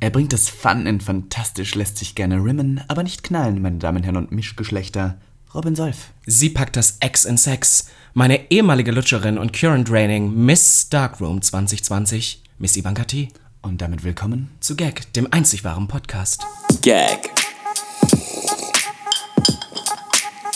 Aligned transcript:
Er 0.00 0.10
bringt 0.10 0.32
das 0.32 0.48
Fun 0.48 0.86
in 0.86 1.00
fantastisch, 1.00 1.74
lässt 1.74 1.98
sich 1.98 2.14
gerne 2.14 2.36
rimmen, 2.36 2.80
aber 2.86 3.02
nicht 3.02 3.24
knallen, 3.24 3.60
meine 3.60 3.78
Damen 3.78 3.98
und 3.98 4.04
Herren 4.04 4.16
und 4.16 4.30
Mischgeschlechter. 4.30 5.18
Robin 5.52 5.74
Solf. 5.74 6.12
Sie 6.24 6.50
packt 6.50 6.76
das 6.76 6.98
X 7.02 7.24
in 7.24 7.36
Sex. 7.36 7.88
Meine 8.14 8.48
ehemalige 8.52 8.92
Lutscherin 8.92 9.38
und 9.38 9.52
Current 9.52 9.88
Draining 9.88 10.44
Miss 10.44 10.88
Darkroom 10.88 11.42
2020, 11.42 12.44
Miss 12.58 12.76
Ivanka 12.76 13.04
T. 13.04 13.30
Und 13.60 13.82
damit 13.82 14.04
willkommen 14.04 14.50
zu 14.60 14.76
Gag, 14.76 15.12
dem 15.14 15.32
einzig 15.32 15.64
wahren 15.64 15.88
Podcast. 15.88 16.46
Gag. 16.80 17.30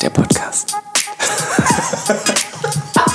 Der 0.00 0.10
Podcast. 0.10 0.76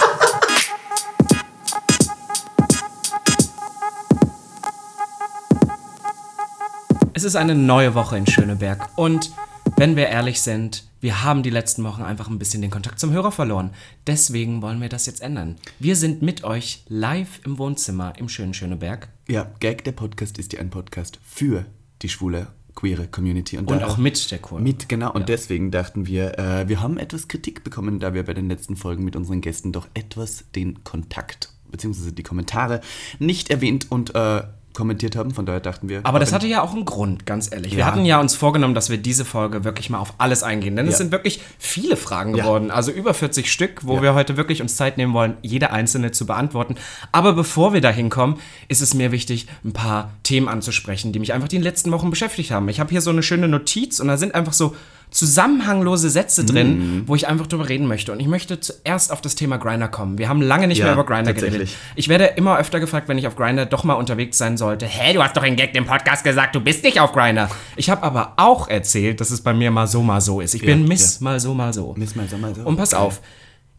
Es 7.18 7.24
ist 7.24 7.36
eine 7.36 7.56
neue 7.56 7.96
Woche 7.96 8.16
in 8.16 8.28
Schöneberg 8.28 8.90
und 8.96 9.32
wenn 9.76 9.96
wir 9.96 10.06
ehrlich 10.06 10.40
sind, 10.40 10.84
wir 11.02 11.24
haben 11.24 11.42
die 11.42 11.50
letzten 11.50 11.84
Wochen 11.84 12.04
einfach 12.04 12.30
ein 12.30 12.38
bisschen 12.38 12.62
den 12.62 12.70
Kontakt 12.70 13.00
zum 13.00 13.12
Hörer 13.12 13.32
verloren. 13.32 13.72
Deswegen 14.06 14.62
wollen 14.62 14.80
wir 14.82 14.88
das 14.88 15.08
jetzt 15.08 15.24
ändern. 15.24 15.56
Wir 15.80 15.96
sind 15.96 16.22
mit 16.22 16.44
euch 16.44 16.84
live 16.90 17.40
im 17.44 17.58
Wohnzimmer 17.58 18.14
im 18.18 18.30
schönen 18.30 18.54
Schöneberg. 18.54 19.08
Ja, 19.28 19.50
Gag, 19.60 19.84
der 19.84 19.94
Podcast 19.94 20.38
ist 20.38 20.54
ja 20.54 20.60
ein 20.60 20.70
Podcast 20.70 21.20
für 21.24 21.66
die 22.04 22.10
schwule 22.10 22.50
queere 22.76 23.08
Community. 23.08 23.58
Und, 23.58 23.72
und 23.72 23.84
auch 23.84 23.98
mit 23.98 24.30
der 24.30 24.38
Queer. 24.38 24.60
Mit, 24.60 24.88
genau. 24.88 25.12
Und 25.12 25.22
ja. 25.22 25.26
deswegen 25.26 25.72
dachten 25.72 26.06
wir, 26.06 26.38
äh, 26.38 26.70
wir 26.70 26.82
haben 26.82 27.00
etwas 27.00 27.28
Kritik 27.28 27.64
bekommen, 27.64 28.00
da 28.00 28.14
wir 28.14 28.26
bei 28.26 28.36
den 28.36 28.48
letzten 28.48 28.76
Folgen 28.76 29.04
mit 29.04 29.16
unseren 29.16 29.42
Gästen 29.42 29.72
doch 29.72 29.88
etwas 29.96 30.44
den 30.56 30.84
Kontakt 30.84 31.52
bzw. 31.72 32.12
die 32.12 32.22
Kommentare 32.22 32.80
nicht 33.18 33.50
erwähnt 33.50 33.88
und 33.90 34.14
äh, 34.14 34.44
kommentiert 34.78 35.16
haben. 35.16 35.32
Von 35.32 35.48
daher 35.48 35.60
dachten 35.60 35.90
wir. 35.90 36.02
Aber 36.04 36.20
das 36.20 36.32
hatte 36.32 36.46
ja 36.46 36.62
auch 36.62 36.74
einen 36.74 36.86
Grund, 36.86 37.26
ganz 37.26 37.52
ehrlich. 37.52 37.72
Ja. 37.72 37.78
Wir 37.80 37.86
hatten 37.88 38.06
ja 38.06 38.20
uns 38.20 38.36
vorgenommen, 38.36 38.76
dass 38.76 38.92
wir 38.92 38.98
diese 39.00 39.26
Folge 39.26 39.64
wirklich 39.64 39.90
mal 39.90 39.98
auf 39.98 40.14
alles 40.20 40.44
eingehen. 40.44 40.76
Denn 40.76 40.86
ja. 40.86 40.92
es 40.92 41.00
sind 41.00 41.12
wirklich 41.12 41.42
viele 41.58 41.98
Fragen 41.98 42.34
geworden. 42.34 42.68
Ja. 42.68 42.76
Also 42.76 42.92
über 42.92 43.16
40 43.16 43.52
Stück, 43.52 43.82
wo 43.88 44.04
wir 44.04 44.14
heute 44.14 44.38
wirklich 44.38 44.62
uns 44.62 44.76
Zeit 44.76 44.98
nehmen 44.98 45.14
wollen, 45.14 45.36
jede 45.42 45.72
einzelne 45.72 46.12
zu 46.12 46.28
beantworten. 46.28 46.76
Aber 47.12 47.34
bevor 47.34 47.74
wir 47.74 47.82
da 47.82 47.90
hinkommen, 47.90 48.38
ist 48.68 48.82
es 48.82 48.94
mir 48.94 49.12
wichtig, 49.12 49.48
ein 49.66 49.74
paar 49.74 50.12
Themen 50.22 50.48
anzusprechen, 50.48 51.12
die 51.12 51.20
mich 51.20 51.34
einfach 51.34 51.48
die 51.48 51.58
letzten 51.58 51.92
Wochen 51.92 52.12
beschäftigt 52.12 52.52
haben. 52.52 52.70
Ich 52.70 52.80
habe 52.80 52.92
hier 52.92 53.02
so 53.02 53.10
eine 53.10 53.24
schöne 53.24 53.48
Notiz 53.48 54.00
und 54.00 54.08
da 54.08 54.18
sind 54.18 54.36
einfach 54.36 54.54
so 54.54 54.76
zusammenhanglose 55.10 56.10
Sätze 56.10 56.44
drin, 56.44 57.02
mm. 57.02 57.08
wo 57.08 57.16
ich 57.16 57.28
einfach 57.28 57.48
drüber 57.48 57.70
reden 57.70 57.88
möchte. 57.88 58.12
Und 58.12 58.20
ich 58.20 58.28
möchte 58.28 58.60
zuerst 58.60 59.12
auf 59.12 59.22
das 59.22 59.36
Thema 59.36 59.58
Grinder 59.58 59.88
kommen. 59.88 60.18
Wir 60.18 60.28
haben 60.28 60.42
lange 60.42 60.68
nicht 60.68 60.80
ja, 60.80 60.86
mehr 60.86 60.94
über 60.94 61.06
Grinder 61.06 61.34
geredet. 61.34 61.70
Ich 61.96 62.10
werde 62.10 62.26
immer 62.26 62.58
öfter 62.58 62.80
gefragt, 62.80 63.08
wenn 63.08 63.18
ich 63.18 63.26
auf 63.26 63.36
Grinder 63.36 63.66
doch 63.66 63.84
mal 63.84 63.94
unterwegs 63.94 64.38
sein 64.38 64.58
sollte. 64.58 64.86
Hä, 64.86 65.14
du 65.14 65.24
hast 65.24 65.38
doch 65.38 65.44
in 65.44 65.56
Gag 65.56 65.76
im 65.76 65.86
Podcast 65.86 66.24
gesagt, 66.24 66.56
du 66.56 66.60
bist 66.60 66.84
nicht 66.84 67.00
auf 67.00 67.14
Grinder. 67.14 67.50
Ich 67.78 67.90
habe 67.90 68.04
aber 68.04 68.34
auch 68.38 68.68
erzählt, 68.68 69.22
dass 69.22 69.32
es 69.32 69.42
bei 69.42 69.54
mir 69.54 69.72
mal 69.72 69.88
so, 69.88 70.04
mal 70.04 70.20
so 70.20 70.42
ist. 70.42 70.54
Ich 70.56 70.62
ja, 70.62 70.68
bin 70.68 70.88
Miss 70.88 71.20
ja. 71.20 71.24
mal 71.24 71.40
so, 71.40 71.54
mal 71.54 71.74
so. 71.74 71.94
Miss 71.98 72.16
mal 72.16 72.28
so, 72.28 72.38
mal 72.38 72.54
so. 72.54 72.62
Und 72.62 72.76
pass 72.76 72.94
okay. 72.94 73.04
auf. 73.04 73.22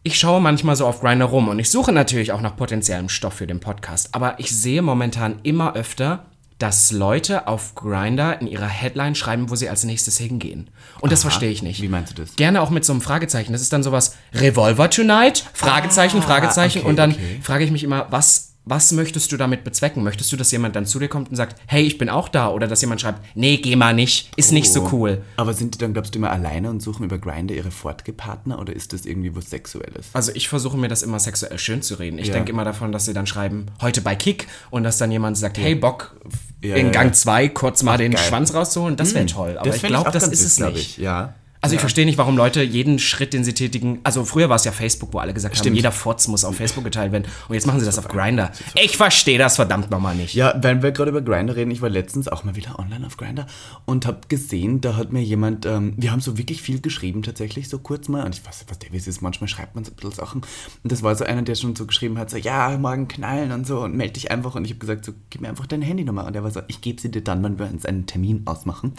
Ich 0.01 0.17
schaue 0.17 0.41
manchmal 0.41 0.75
so 0.75 0.87
auf 0.87 1.01
Grinder 1.01 1.25
rum 1.25 1.49
und 1.49 1.59
ich 1.59 1.69
suche 1.69 1.91
natürlich 1.91 2.31
auch 2.31 2.41
nach 2.41 2.55
potenziellem 2.55 3.09
Stoff 3.09 3.33
für 3.33 3.47
den 3.47 3.59
Podcast. 3.59 4.15
Aber 4.15 4.39
ich 4.39 4.49
sehe 4.49 4.81
momentan 4.81 5.39
immer 5.43 5.75
öfter, 5.75 6.25
dass 6.59 6.91
Leute 6.91 7.47
auf 7.47 7.73
Grinder 7.73 8.39
in 8.41 8.47
ihrer 8.47 8.67
Headline 8.67 9.15
schreiben, 9.15 9.49
wo 9.49 9.55
sie 9.55 9.69
als 9.69 9.85
nächstes 9.85 10.17
hingehen. 10.17 10.69
Und 10.95 11.05
Aha. 11.05 11.09
das 11.09 11.21
verstehe 11.21 11.49
ich 11.49 11.63
nicht. 11.63 11.81
Wie 11.81 11.87
meinst 11.87 12.11
du 12.11 12.21
das? 12.21 12.35
Gerne 12.35 12.61
auch 12.61 12.69
mit 12.69 12.83
so 12.83 12.91
einem 12.91 13.01
Fragezeichen. 13.01 13.53
Das 13.53 13.61
ist 13.61 13.71
dann 13.71 13.81
sowas 13.81 14.15
Revolver 14.33 14.89
tonight? 14.89 15.45
Fragezeichen, 15.53 16.19
ah, 16.19 16.21
Fragezeichen. 16.21 16.79
Okay, 16.79 16.87
und 16.89 16.97
dann 16.97 17.11
okay. 17.11 17.39
frage 17.41 17.63
ich 17.63 17.71
mich 17.71 17.83
immer, 17.83 18.07
was 18.09 18.48
was 18.69 18.91
möchtest 18.91 19.31
du 19.31 19.37
damit 19.37 19.63
bezwecken? 19.63 20.03
Möchtest 20.03 20.31
du, 20.31 20.37
dass 20.37 20.51
jemand 20.51 20.75
dann 20.75 20.85
zu 20.85 20.99
dir 20.99 21.07
kommt 21.07 21.29
und 21.29 21.35
sagt, 21.35 21.59
hey, 21.65 21.83
ich 21.83 21.97
bin 21.97 22.07
auch 22.07 22.29
da? 22.29 22.49
Oder 22.49 22.67
dass 22.67 22.81
jemand 22.81 23.01
schreibt, 23.01 23.21
nee, 23.35 23.57
geh 23.57 23.75
mal 23.75 23.95
nicht, 23.95 24.29
ist 24.35 24.51
oh. 24.51 24.53
nicht 24.53 24.71
so 24.71 24.83
oh. 24.83 24.89
cool. 24.91 25.21
Aber 25.37 25.53
sind 25.53 25.73
die 25.73 25.79
dann, 25.79 25.93
glaubst 25.93 26.13
du, 26.13 26.19
immer 26.19 26.29
alleine 26.29 26.69
und 26.69 26.81
suchen 26.81 27.03
über 27.03 27.17
Grindr 27.17 27.55
ihre 27.55 27.71
Fortgepartner 27.71 28.59
oder 28.59 28.73
ist 28.73 28.93
das 28.93 29.05
irgendwie 29.05 29.35
was 29.35 29.49
Sexuelles? 29.49 30.09
Also 30.13 30.31
ich 30.35 30.49
versuche 30.49 30.77
mir 30.77 30.87
das 30.87 31.01
immer 31.01 31.19
sexuell 31.19 31.57
schön 31.57 31.81
zu 31.81 31.95
reden. 31.95 32.19
Ich 32.19 32.27
ja. 32.27 32.33
denke 32.33 32.51
immer 32.51 32.63
davon, 32.63 32.91
dass 32.91 33.05
sie 33.05 33.13
dann 33.13 33.25
schreiben, 33.25 33.65
heute 33.81 34.01
bei 34.01 34.15
Kick 34.15 34.47
und 34.69 34.83
dass 34.83 34.99
dann 34.99 35.11
jemand 35.11 35.37
sagt, 35.37 35.57
ja. 35.57 35.63
hey, 35.63 35.75
Bock, 35.75 36.15
ja, 36.61 36.75
in 36.75 36.91
Gang 36.91 37.15
2 37.15 37.49
kurz 37.49 37.81
mal 37.81 37.93
Ach, 37.93 37.97
den 37.97 38.11
geil. 38.11 38.23
Schwanz 38.23 38.53
rauszuholen, 38.53 38.95
das 38.95 39.13
wäre 39.13 39.21
hm. 39.21 39.27
toll. 39.27 39.57
Aber 39.57 39.75
ich 39.75 39.81
glaube, 39.81 40.11
das 40.11 40.27
ist 40.27 40.43
es 40.43 40.59
nicht. 40.59 40.75
Ich. 40.75 40.97
Ja. 40.97 41.33
Also 41.61 41.75
ich 41.75 41.81
verstehe 41.81 42.05
nicht, 42.05 42.17
warum 42.17 42.37
Leute 42.37 42.63
jeden 42.63 42.99
Schritt, 42.99 43.33
den 43.33 43.43
sie 43.43 43.53
tätigen. 43.53 43.99
Also 44.03 44.23
früher 44.23 44.47
war 44.47 44.55
es 44.55 44.63
ja 44.63 44.71
Facebook, 44.71 45.13
wo 45.13 45.19
alle 45.19 45.33
gesagt 45.33 45.57
Stimmt. 45.57 45.71
haben, 45.71 45.75
jeder 45.75 45.91
Fotz 45.91 46.29
muss 46.29 46.45
auf 46.45 46.55
Facebook 46.55 46.85
geteilt 46.85 47.11
werden. 47.11 47.25
Und 47.49 47.53
jetzt 47.53 47.67
machen 47.67 47.81
sie 47.81 47.85
das 47.85 47.97
auf 47.97 48.07
Grinder. 48.07 48.51
Ich 48.81 48.95
verstehe 48.95 49.37
das 49.37 49.57
verdammt 49.57 49.91
nochmal 49.91 50.15
nicht. 50.15 50.33
Ja, 50.35 50.53
wenn 50.61 50.81
wir 50.81 50.91
gerade 50.91 51.11
über 51.11 51.21
Grinder 51.21 51.57
reden, 51.57 51.71
ich 51.71 51.81
war 51.81 51.89
letztens 51.89 52.29
auch 52.29 52.45
mal 52.45 52.55
wieder 52.55 52.79
online 52.79 53.05
auf 53.05 53.17
Grinder 53.17 53.45
und 53.83 54.05
habe 54.05 54.21
gesehen, 54.29 54.79
da 54.79 54.95
hat 54.95 55.11
mir 55.11 55.21
jemand, 55.21 55.65
ähm, 55.65 55.95
wir 55.97 56.13
haben 56.13 56.21
so 56.21 56.37
wirklich 56.37 56.61
viel 56.61 56.79
geschrieben 56.79 57.23
tatsächlich, 57.23 57.67
so 57.67 57.77
kurz 57.79 58.07
mal. 58.07 58.25
Und 58.25 58.35
ich 58.35 58.45
weiß, 58.45 58.65
was 58.69 58.79
der 58.79 58.93
ist, 58.93 59.21
manchmal 59.21 59.49
schreibt 59.49 59.75
man 59.75 59.83
so 59.83 59.91
ein 59.91 59.95
bisschen 59.95 60.11
Sachen. 60.11 60.41
Und 60.83 60.91
das 60.91 61.03
war 61.03 61.13
so 61.15 61.25
einer, 61.25 61.41
der 61.41 61.55
schon 61.55 61.75
so 61.75 61.85
geschrieben 61.85 62.17
hat, 62.17 62.29
so, 62.29 62.37
ja, 62.37 62.77
morgen 62.77 63.09
knallen 63.09 63.51
und 63.51 63.67
so 63.67 63.81
und 63.81 63.95
melde 63.95 64.13
dich 64.13 64.31
einfach. 64.31 64.55
Und 64.55 64.63
ich 64.63 64.71
habe 64.71 64.79
gesagt, 64.79 65.03
so, 65.03 65.11
gib 65.29 65.41
mir 65.41 65.49
einfach 65.49 65.67
deine 65.67 65.83
Handynummer. 65.83 66.25
Und 66.25 66.35
er 66.37 66.43
war 66.43 66.51
so, 66.51 66.61
ich 66.69 66.79
gebe 66.79 67.01
sie 67.01 67.11
dir 67.11 67.21
dann, 67.21 67.43
wenn 67.43 67.59
wir 67.59 67.67
uns 67.69 67.85
einen 67.85 68.05
Termin 68.05 68.43
ausmachen. 68.45 68.91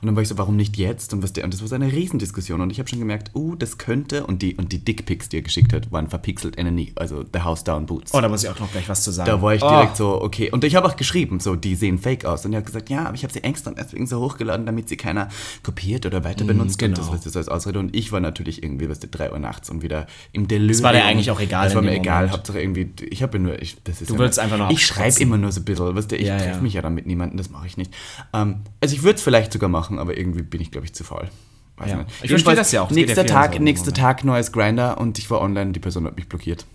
Und 0.00 0.06
dann 0.06 0.14
war 0.14 0.22
ich 0.22 0.28
so, 0.28 0.38
warum 0.38 0.54
nicht 0.54 0.76
jetzt? 0.76 1.12
Und 1.12 1.24
was 1.24 1.32
der, 1.32 1.42
und 1.42 1.52
das 1.52 1.60
war 1.60 1.66
so 1.66 1.74
eine 1.74 1.92
Riesendiskussion. 2.04 2.60
Und 2.60 2.70
ich 2.70 2.78
habe 2.78 2.88
schon 2.88 2.98
gemerkt, 2.98 3.30
uh, 3.34 3.56
das 3.56 3.78
könnte, 3.78 4.26
und 4.26 4.42
die, 4.42 4.54
und 4.56 4.72
die 4.72 4.78
Dickpics, 4.78 5.28
die 5.28 5.38
er 5.38 5.42
geschickt 5.42 5.72
hat, 5.72 5.90
waren 5.90 6.08
verpixelt 6.08 6.58
Enemy, 6.58 6.92
also 6.96 7.24
The 7.32 7.40
House 7.40 7.64
Down 7.64 7.86
Boots. 7.86 8.12
Oh, 8.14 8.20
da 8.20 8.28
muss 8.28 8.44
ich 8.44 8.50
auch 8.50 8.60
noch 8.60 8.70
gleich 8.70 8.88
was 8.88 9.02
zu 9.02 9.10
sagen. 9.10 9.30
Da 9.30 9.40
war 9.40 9.54
ich 9.54 9.62
direkt 9.62 9.94
oh. 9.94 9.96
so, 9.96 10.22
okay. 10.22 10.50
Und 10.50 10.64
ich 10.64 10.76
habe 10.76 10.86
auch 10.86 10.96
geschrieben, 10.96 11.40
so, 11.40 11.56
die 11.56 11.74
sehen 11.74 11.98
fake 11.98 12.24
aus. 12.24 12.44
Und 12.44 12.52
er 12.52 12.58
hat 12.58 12.66
gesagt, 12.66 12.90
ja, 12.90 13.06
aber 13.06 13.14
ich 13.14 13.22
habe 13.22 13.32
sie 13.32 13.42
extra 13.42 13.70
deswegen 13.70 14.06
so 14.06 14.20
hochgeladen, 14.20 14.66
damit 14.66 14.88
sie 14.88 14.96
keiner 14.96 15.28
kopiert 15.62 16.04
oder 16.06 16.24
weiter 16.24 16.44
mhm, 16.44 16.48
benutzt. 16.48 16.80
Mm, 16.80 16.84
genau. 16.84 16.90
Und 16.90 16.98
das 16.98 17.08
war 17.08 17.18
das 17.18 17.36
als 17.36 17.48
Ausrede. 17.48 17.78
Und 17.78 17.96
ich 17.96 18.12
war 18.12 18.20
natürlich 18.20 18.62
irgendwie, 18.62 18.88
was 18.88 19.00
die 19.00 19.10
3 19.10 19.32
Uhr 19.32 19.38
nachts 19.38 19.70
und 19.70 19.82
wieder 19.82 20.06
im 20.32 20.46
Delirium. 20.46 20.72
Das 20.72 20.82
war 20.82 20.92
dir 20.92 21.04
eigentlich 21.04 21.30
auch 21.30 21.40
egal. 21.40 21.66
Das 21.66 21.74
war 21.74 21.82
mir 21.82 21.94
egal. 21.94 22.30
Hauptsache 22.30 22.60
irgendwie, 22.60 22.92
ich 23.08 23.22
habe 23.22 23.38
nur, 23.38 23.60
ich, 23.60 23.82
das 23.84 24.02
ist 24.02 24.10
Du 24.10 24.18
willst 24.18 24.38
einfach 24.38 24.58
noch 24.58 24.70
Ich 24.70 24.84
schreibe 24.84 25.18
immer 25.20 25.38
nur 25.38 25.52
so 25.52 25.60
ein 25.60 25.64
bisschen, 25.64 25.96
weißt 25.96 26.10
du, 26.10 26.16
ich 26.16 26.26
ja, 26.26 26.36
treffe 26.36 26.56
ja. 26.56 26.60
mich 26.60 26.74
ja 26.74 26.82
dann 26.82 26.94
mit 26.94 27.06
niemandem, 27.06 27.38
das 27.38 27.50
mache 27.50 27.66
ich 27.66 27.76
nicht. 27.76 27.94
Ähm, 28.32 28.56
also 28.80 28.94
ich 28.94 29.02
würde 29.02 29.16
es 29.16 29.22
vielleicht 29.22 29.52
sogar 29.52 29.68
machen, 29.68 29.98
aber 29.98 30.16
irgendwie 30.16 30.42
bin 30.42 30.60
ich, 30.60 30.70
glaube 30.70 30.86
ich, 30.86 30.92
zu 30.92 31.04
faul. 31.04 31.28
Weiß 31.76 31.90
ja. 31.90 32.04
Ich 32.22 32.30
verstehe 32.30 32.54
das 32.54 32.72
ja 32.72 32.82
auch. 32.82 32.88
Das 32.88 32.96
nächster 32.96 33.26
Tag, 33.26 33.54
so 33.54 33.58
nächster 33.60 33.92
Tag 33.92 34.24
neues 34.24 34.52
Grinder 34.52 34.98
und 34.98 35.18
ich 35.18 35.30
war 35.30 35.40
online, 35.40 35.72
die 35.72 35.80
Person 35.80 36.06
hat 36.06 36.16
mich 36.16 36.28
blockiert. 36.28 36.66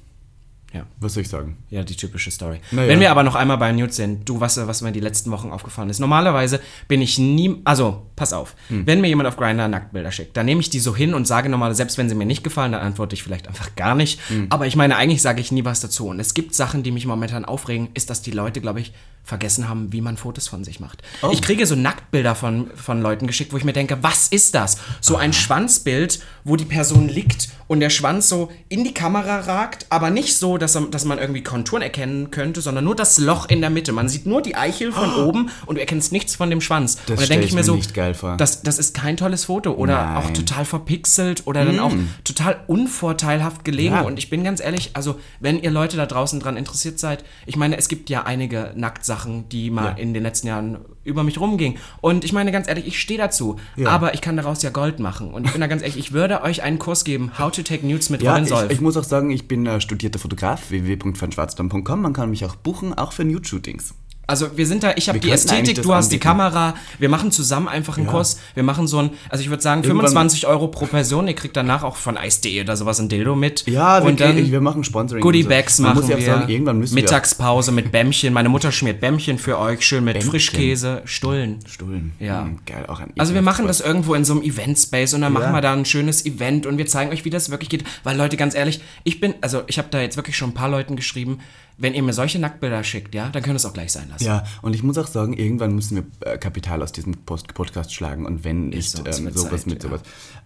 Ja. 0.73 0.85
Was 0.99 1.15
soll 1.15 1.21
ich 1.21 1.29
sagen? 1.29 1.57
Ja, 1.69 1.83
die 1.83 1.95
typische 1.95 2.29
Story. 2.29 2.59
Naja. 2.71 2.87
Wenn 2.87 2.99
wir 2.99 3.09
aber 3.09 3.23
noch 3.23 3.35
einmal 3.35 3.57
bei 3.57 3.71
Nudes 3.71 3.95
sind, 3.95 4.29
du, 4.29 4.39
was, 4.39 4.55
was 4.67 4.81
mir 4.81 4.91
die 4.91 4.99
letzten 4.99 5.31
Wochen 5.31 5.49
aufgefallen 5.49 5.89
ist. 5.89 5.99
Normalerweise 5.99 6.59
bin 6.87 7.01
ich 7.01 7.17
nie, 7.17 7.59
also, 7.63 8.05
pass 8.15 8.33
auf, 8.33 8.55
hm. 8.67 8.85
wenn 8.85 9.01
mir 9.01 9.07
jemand 9.07 9.27
auf 9.27 9.37
Grindr 9.37 9.67
Nacktbilder 9.67 10.11
schickt, 10.11 10.37
dann 10.37 10.45
nehme 10.45 10.61
ich 10.61 10.69
die 10.69 10.79
so 10.79 10.95
hin 10.95 11.13
und 11.13 11.25
sage 11.25 11.49
normal, 11.49 11.73
selbst 11.73 11.97
wenn 11.97 12.07
sie 12.07 12.15
mir 12.15 12.25
nicht 12.25 12.43
gefallen, 12.43 12.71
dann 12.73 12.81
antworte 12.81 13.15
ich 13.15 13.23
vielleicht 13.23 13.47
einfach 13.47 13.75
gar 13.75 13.95
nicht. 13.95 14.19
Hm. 14.29 14.47
Aber 14.49 14.67
ich 14.67 14.75
meine, 14.75 14.95
eigentlich 14.95 15.21
sage 15.21 15.41
ich 15.41 15.51
nie 15.51 15.65
was 15.65 15.81
dazu. 15.81 16.07
Und 16.07 16.19
es 16.19 16.33
gibt 16.35 16.53
Sachen, 16.53 16.83
die 16.83 16.91
mich 16.91 17.07
momentan 17.07 17.45
aufregen, 17.45 17.89
ist, 17.95 18.09
dass 18.09 18.21
die 18.21 18.31
Leute, 18.31 18.61
glaube 18.61 18.79
ich, 18.79 18.93
vergessen 19.23 19.69
haben, 19.69 19.93
wie 19.93 20.01
man 20.01 20.17
Fotos 20.17 20.47
von 20.47 20.63
sich 20.63 20.79
macht. 20.79 21.03
Oh. 21.21 21.29
Ich 21.31 21.41
kriege 21.41 21.65
so 21.65 21.75
Nacktbilder 21.75 22.35
von, 22.35 22.71
von 22.75 23.01
Leuten 23.01 23.27
geschickt, 23.27 23.53
wo 23.53 23.57
ich 23.57 23.63
mir 23.63 23.73
denke, 23.73 23.99
was 24.01 24.27
ist 24.27 24.55
das? 24.55 24.77
So 25.01 25.17
ein 25.17 25.33
Schwanzbild, 25.33 26.19
wo 26.43 26.55
die 26.55 26.65
Person 26.65 27.07
liegt 27.07 27.49
und 27.67 27.79
der 27.79 27.91
Schwanz 27.91 28.27
so 28.27 28.51
in 28.67 28.83
die 28.83 28.93
Kamera 28.93 29.41
ragt, 29.41 29.85
aber 29.89 30.09
nicht 30.09 30.35
so, 30.35 30.57
dass, 30.59 30.77
dass 30.91 31.05
man 31.05 31.17
irgendwie 31.17 31.43
Konturen 31.43 31.81
erkennen 31.81 32.31
könnte, 32.31 32.61
sondern 32.61 32.83
nur 32.83 32.95
das 32.95 33.17
Loch 33.17 33.47
in 33.49 33.61
der 33.61 33.69
Mitte. 33.69 33.91
Man 33.91 34.09
sieht 34.09 34.25
nur 34.25 34.41
die 34.41 34.55
Eichel 34.55 34.91
von 34.91 35.11
oh. 35.15 35.25
oben 35.25 35.49
und 35.65 35.75
du 35.75 35.79
erkennst 35.81 36.11
nichts 36.11 36.35
von 36.35 36.49
dem 36.49 36.61
Schwanz. 36.61 36.97
Das 37.07 37.19
und 37.19 37.21
da 37.21 37.25
denke 37.25 37.45
ich 37.45 37.53
mir 37.53 37.63
so, 37.63 37.75
nicht 37.75 37.93
geil 37.93 38.13
vor. 38.13 38.37
Das, 38.37 38.61
das 38.61 38.77
ist 38.79 38.93
kein 38.93 39.17
tolles 39.17 39.45
Foto 39.45 39.71
oder 39.71 40.05
Nein. 40.05 40.17
auch 40.17 40.29
total 40.31 40.65
verpixelt 40.65 41.47
oder 41.47 41.63
mm. 41.63 41.67
dann 41.67 41.79
auch 41.79 41.93
total 42.23 42.59
unvorteilhaft 42.67 43.63
gelegen. 43.63 43.95
Ja. 43.95 44.01
Und 44.01 44.19
ich 44.19 44.29
bin 44.29 44.43
ganz 44.43 44.59
ehrlich, 44.59 44.91
also 44.93 45.19
wenn 45.39 45.61
ihr 45.61 45.71
Leute 45.71 45.97
da 45.97 46.05
draußen 46.05 46.39
dran 46.39 46.57
interessiert 46.57 46.99
seid, 46.99 47.23
ich 47.45 47.55
meine, 47.55 47.77
es 47.77 47.87
gibt 47.87 48.09
ja 48.09 48.23
einige 48.23 48.73
Nacktsachen, 48.75 49.49
die 49.49 49.71
mal 49.71 49.85
ja. 49.85 49.97
in 49.97 50.13
den 50.13 50.23
letzten 50.23 50.47
Jahren 50.47 50.79
über 51.03 51.23
mich 51.23 51.39
rumgingen. 51.39 51.79
Und 52.01 52.23
ich 52.23 52.33
meine 52.33 52.51
ganz 52.51 52.67
ehrlich, 52.67 52.87
ich 52.87 52.99
stehe 52.99 53.17
dazu, 53.17 53.57
ja. 53.75 53.89
aber 53.89 54.13
ich 54.13 54.21
kann 54.21 54.37
daraus 54.37 54.61
ja 54.61 54.69
Gold 54.69 54.99
machen. 54.99 55.31
Und 55.31 55.45
ich 55.45 55.51
bin 55.51 55.61
da 55.61 55.67
ganz 55.67 55.81
ehrlich, 55.81 55.97
ich 55.97 56.11
würde 56.11 56.41
euch 56.43 56.61
einen 56.63 56.79
Kurs 56.79 57.03
geben, 57.03 57.31
How 57.37 57.51
to 57.51 57.63
Take 57.63 57.85
Nudes 57.85 58.09
mit 58.09 58.21
ja, 58.21 58.31
Robin 58.31 58.45
Solf. 58.45 58.65
Ich, 58.65 58.73
ich 58.73 58.81
muss 58.81 58.97
auch 58.97 59.03
sagen, 59.03 59.31
ich 59.31 59.47
bin 59.47 59.65
äh, 59.65 59.81
studierter 59.81 60.19
Fotograf, 60.19 60.69
www.vanschwarzdamm.com. 60.69 62.01
Man 62.01 62.13
kann 62.13 62.29
mich 62.29 62.45
auch 62.45 62.55
buchen, 62.55 62.93
auch 62.93 63.13
für 63.13 63.25
Nude-Shootings. 63.25 63.93
Also 64.29 64.55
wir 64.55 64.67
sind 64.67 64.83
da, 64.83 64.93
ich 64.95 65.09
habe 65.09 65.19
die 65.19 65.31
Ästhetik, 65.31 65.81
du 65.81 65.93
hast 65.93 66.05
anbieten. 66.05 66.09
die 66.11 66.19
Kamera, 66.19 66.75
wir 66.99 67.09
machen 67.09 67.31
zusammen 67.31 67.67
einfach 67.67 67.97
einen 67.97 68.05
ja. 68.05 68.11
Kurs, 68.11 68.39
wir 68.53 68.61
machen 68.61 68.85
so 68.85 68.99
ein, 68.99 69.09
also 69.29 69.41
ich 69.41 69.49
würde 69.49 69.63
sagen 69.63 69.83
25 69.83 70.45
Euro 70.45 70.67
pro 70.67 70.85
Person, 70.85 71.27
ihr 71.27 71.33
kriegt 71.33 71.57
danach 71.57 71.81
auch 71.83 71.95
von 71.95 72.15
Ice.de 72.15 72.61
oder 72.61 72.77
sowas 72.77 72.99
ein 72.99 73.09
Dildo 73.09 73.35
mit. 73.35 73.65
Ja, 73.65 73.97
und 73.97 74.19
wir, 74.19 74.27
dann 74.27 74.51
wir 74.51 74.61
machen 74.61 74.83
Sponsoring. 74.83 75.23
Goodie 75.23 75.41
Bags 75.41 75.77
so. 75.77 75.83
machen 75.83 76.07
wir, 76.07 76.21
sagen, 76.21 76.47
irgendwann 76.47 76.77
müssen 76.77 76.93
Mittagspause 76.93 77.71
mit 77.71 77.91
Bämmchen, 77.91 78.31
meine 78.31 78.49
Mutter 78.49 78.71
schmiert 78.71 79.01
Bämmchen 79.01 79.39
für 79.39 79.57
euch, 79.57 79.81
schön 79.81 80.03
mit 80.03 80.13
Bämmchen. 80.13 80.29
Frischkäse, 80.29 81.01
Stullen. 81.05 81.57
Stullen, 81.65 82.13
ja. 82.19 82.43
Mhm, 82.43 82.59
geil, 82.67 82.85
auch 82.87 82.99
ein 82.99 83.11
Also 83.17 83.33
wir 83.33 83.41
machen 83.41 83.65
das 83.65 83.81
irgendwo 83.81 84.13
in 84.13 84.25
so 84.25 84.33
einem 84.33 84.43
Event-Space 84.43 85.15
und 85.15 85.21
dann 85.21 85.33
ja. 85.33 85.39
machen 85.39 85.53
wir 85.53 85.61
da 85.61 85.73
ein 85.73 85.85
schönes 85.85 86.23
Event 86.23 86.67
und 86.67 86.77
wir 86.77 86.85
zeigen 86.85 87.11
euch, 87.11 87.25
wie 87.25 87.31
das 87.31 87.49
wirklich 87.49 87.69
geht, 87.69 87.83
weil 88.03 88.15
Leute, 88.15 88.37
ganz 88.37 88.53
ehrlich, 88.53 88.79
ich 89.03 89.19
bin, 89.19 89.33
also 89.41 89.63
ich 89.65 89.79
habe 89.79 89.87
da 89.89 89.99
jetzt 89.99 90.17
wirklich 90.17 90.37
schon 90.37 90.51
ein 90.51 90.53
paar 90.53 90.69
Leuten 90.69 90.95
geschrieben, 90.95 91.39
wenn 91.79 91.93
ihr 91.93 92.03
mir 92.03 92.13
solche 92.13 92.39
Nacktbilder 92.39 92.83
schickt, 92.83 93.15
ja, 93.15 93.29
dann 93.29 93.41
könnt 93.41 93.53
ihr 93.53 93.57
es 93.57 93.65
auch 93.65 93.73
gleich 93.73 93.91
sein 93.91 94.09
lassen. 94.09 94.25
Ja, 94.25 94.43
und 94.61 94.75
ich 94.75 94.83
muss 94.83 94.97
auch 94.97 95.07
sagen, 95.07 95.33
irgendwann 95.33 95.73
müssen 95.73 95.95
wir 95.95 96.31
äh, 96.31 96.37
Kapital 96.37 96.83
aus 96.83 96.91
diesem 96.91 97.13
Post 97.13 97.53
Podcast 97.53 97.93
schlagen 97.93 98.25
und 98.25 98.43
wenn 98.43 98.69
nicht 98.69 98.91
so, 98.91 99.05
ähm, 99.05 99.31
sowas 99.31 99.61
Zeit, 99.61 99.67
mit 99.67 99.83
ja. 99.83 99.89
sowas. 99.89 100.01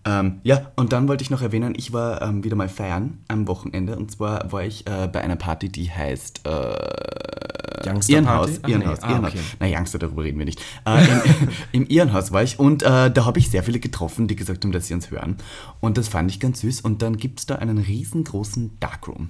Ähm, 0.05 0.39
ja, 0.43 0.71
und 0.75 0.93
dann 0.93 1.07
wollte 1.07 1.23
ich 1.23 1.29
noch 1.29 1.41
erwähnen, 1.41 1.73
ich 1.75 1.91
war 1.91 2.21
ähm, 2.21 2.43
wieder 2.43 2.55
mal 2.55 2.69
feiern 2.69 3.19
am 3.27 3.47
Wochenende 3.47 3.95
und 3.95 4.11
zwar 4.11 4.51
war 4.51 4.63
ich 4.63 4.85
äh, 4.87 5.07
bei 5.07 5.21
einer 5.21 5.35
Party, 5.35 5.69
die 5.69 5.89
heißt 5.89 6.41
äh, 6.45 7.62
Youngster 7.85 8.13
Irrenhaus. 8.13 8.59
Party? 8.59 8.71
Irrenhaus, 8.71 8.99
nee. 8.99 9.05
ah, 9.05 9.09
Irrenhaus. 9.11 9.33
Okay. 9.33 9.43
Na, 9.59 9.67
Youngster, 9.67 9.99
darüber 9.99 10.23
reden 10.23 10.39
wir 10.39 10.45
nicht. 10.45 10.61
Äh, 10.85 11.03
im, 11.03 11.49
Im 11.71 11.87
Irrenhaus 11.87 12.31
war 12.31 12.43
ich 12.43 12.59
und 12.59 12.83
äh, 12.83 13.11
da 13.11 13.25
habe 13.25 13.39
ich 13.39 13.49
sehr 13.49 13.63
viele 13.63 13.79
getroffen, 13.79 14.27
die 14.27 14.35
gesagt 14.35 14.63
haben, 14.63 14.71
dass 14.71 14.87
sie 14.87 14.93
uns 14.93 15.11
hören. 15.11 15.37
Und 15.79 15.97
das 15.97 16.07
fand 16.07 16.31
ich 16.31 16.39
ganz 16.39 16.61
süß. 16.61 16.81
Und 16.81 17.01
dann 17.01 17.17
gibt 17.17 17.39
es 17.39 17.45
da 17.45 17.55
einen 17.55 17.77
riesengroßen 17.77 18.79
Darkroom. 18.79 19.29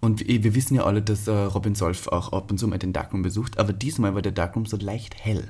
Und 0.00 0.26
wir 0.26 0.54
wissen 0.54 0.74
ja 0.74 0.84
alle, 0.84 1.02
dass 1.02 1.28
äh, 1.28 1.30
Robin 1.30 1.74
Solf 1.74 2.08
auch 2.08 2.32
ab 2.32 2.50
und 2.50 2.58
zu 2.58 2.66
mal 2.66 2.78
den 2.78 2.92
Darkroom 2.92 3.22
besucht, 3.22 3.58
aber 3.58 3.72
diesmal 3.72 4.14
war 4.14 4.22
der 4.22 4.32
Darkroom 4.32 4.64
so 4.64 4.78
leicht 4.78 5.14
hell. 5.18 5.48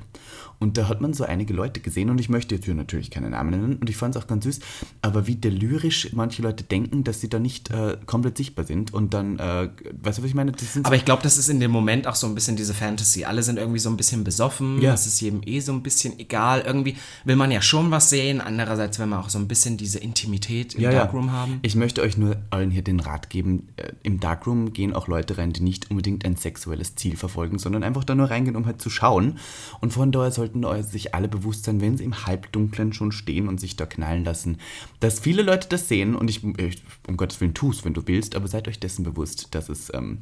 Und 0.60 0.76
da 0.76 0.88
hat 0.88 1.00
man 1.00 1.14
so 1.14 1.24
einige 1.24 1.54
Leute 1.54 1.80
gesehen 1.80 2.10
und 2.10 2.20
ich 2.20 2.28
möchte 2.28 2.54
jetzt 2.54 2.66
hier 2.66 2.74
natürlich 2.74 3.10
keine 3.10 3.30
Namen 3.30 3.50
nennen 3.50 3.76
und 3.76 3.88
ich 3.88 3.96
fand 3.96 4.14
es 4.14 4.22
auch 4.22 4.26
ganz 4.26 4.44
süß, 4.44 4.60
aber 5.00 5.26
wie 5.26 5.34
delirisch 5.34 6.12
manche 6.12 6.42
Leute 6.42 6.64
denken, 6.64 7.02
dass 7.02 7.22
sie 7.22 7.30
da 7.30 7.38
nicht 7.38 7.70
äh, 7.70 7.96
komplett 8.04 8.36
sichtbar 8.36 8.66
sind 8.66 8.92
und 8.92 9.14
dann, 9.14 9.38
äh, 9.38 9.70
weißt 10.02 10.18
du, 10.18 10.22
was 10.22 10.28
ich 10.28 10.34
meine? 10.34 10.52
aber 10.82 10.96
ich 10.96 11.06
glaube, 11.06 11.22
das 11.22 11.38
ist 11.38 11.48
in 11.48 11.60
dem 11.60 11.70
Moment 11.70 12.06
auch 12.06 12.14
so 12.14 12.26
ein 12.26 12.34
bisschen 12.34 12.56
diese 12.56 12.74
Fantasy. 12.74 13.24
Alle 13.24 13.42
sind 13.42 13.58
irgendwie 13.58 13.78
so 13.78 13.88
ein 13.88 13.96
bisschen 13.96 14.22
besoffen, 14.22 14.82
ja. 14.82 14.90
das 14.90 15.06
ist 15.06 15.20
jedem 15.20 15.40
eh 15.46 15.60
so 15.60 15.72
ein 15.72 15.82
bisschen 15.82 16.18
egal. 16.18 16.60
Irgendwie 16.60 16.96
will 17.24 17.36
man 17.36 17.50
ja 17.50 17.62
schon 17.62 17.90
was 17.90 18.10
sehen, 18.10 18.42
andererseits 18.42 18.98
will 18.98 19.06
man 19.06 19.20
auch 19.20 19.30
so 19.30 19.38
ein 19.38 19.48
bisschen 19.48 19.78
diese 19.78 19.98
Intimität 19.98 20.74
im 20.74 20.82
ja, 20.82 20.90
Darkroom 20.90 21.28
ja. 21.28 21.32
haben. 21.32 21.58
Ich 21.62 21.74
möchte 21.74 22.02
euch 22.02 22.18
nur 22.18 22.36
allen 22.50 22.70
hier 22.70 22.82
den 22.82 23.00
Rat 23.00 23.30
geben, 23.30 23.68
äh, 23.76 23.92
im 24.02 24.20
Darkroom 24.20 24.74
gehen 24.74 24.92
auch 24.92 25.08
Leute 25.08 25.38
rein, 25.38 25.54
die 25.54 25.62
nicht 25.62 25.90
unbedingt 25.90 26.26
ein 26.26 26.36
sexuelles 26.36 26.96
Ziel 26.96 27.16
verfolgen, 27.16 27.58
sondern 27.58 27.82
einfach 27.82 28.04
da 28.04 28.14
nur 28.14 28.28
reingehen, 28.28 28.56
um 28.56 28.66
halt 28.66 28.82
zu 28.82 28.90
schauen. 28.90 29.38
Und 29.80 29.94
von 29.94 30.12
daher 30.12 30.30
sollten 30.30 30.49
sollten 30.52 30.90
sich 30.90 31.14
alle 31.14 31.28
bewusst 31.28 31.64
sein, 31.64 31.80
wenn 31.80 31.96
sie 31.96 32.04
im 32.04 32.26
Halbdunklen 32.26 32.92
schon 32.92 33.12
stehen 33.12 33.48
und 33.48 33.60
sich 33.60 33.76
da 33.76 33.86
knallen 33.86 34.24
lassen, 34.24 34.58
dass 35.00 35.20
viele 35.20 35.42
Leute 35.42 35.68
das 35.68 35.88
sehen 35.88 36.14
und 36.14 36.28
ich, 36.28 36.42
ich 36.44 36.82
um 37.06 37.16
Gottes 37.16 37.40
Willen, 37.40 37.54
tu 37.54 37.70
es, 37.70 37.84
wenn 37.84 37.94
du 37.94 38.06
willst, 38.06 38.34
aber 38.34 38.48
seid 38.48 38.68
euch 38.68 38.80
dessen 38.80 39.04
bewusst, 39.04 39.54
dass 39.54 39.68
es 39.68 39.92
ähm, 39.94 40.18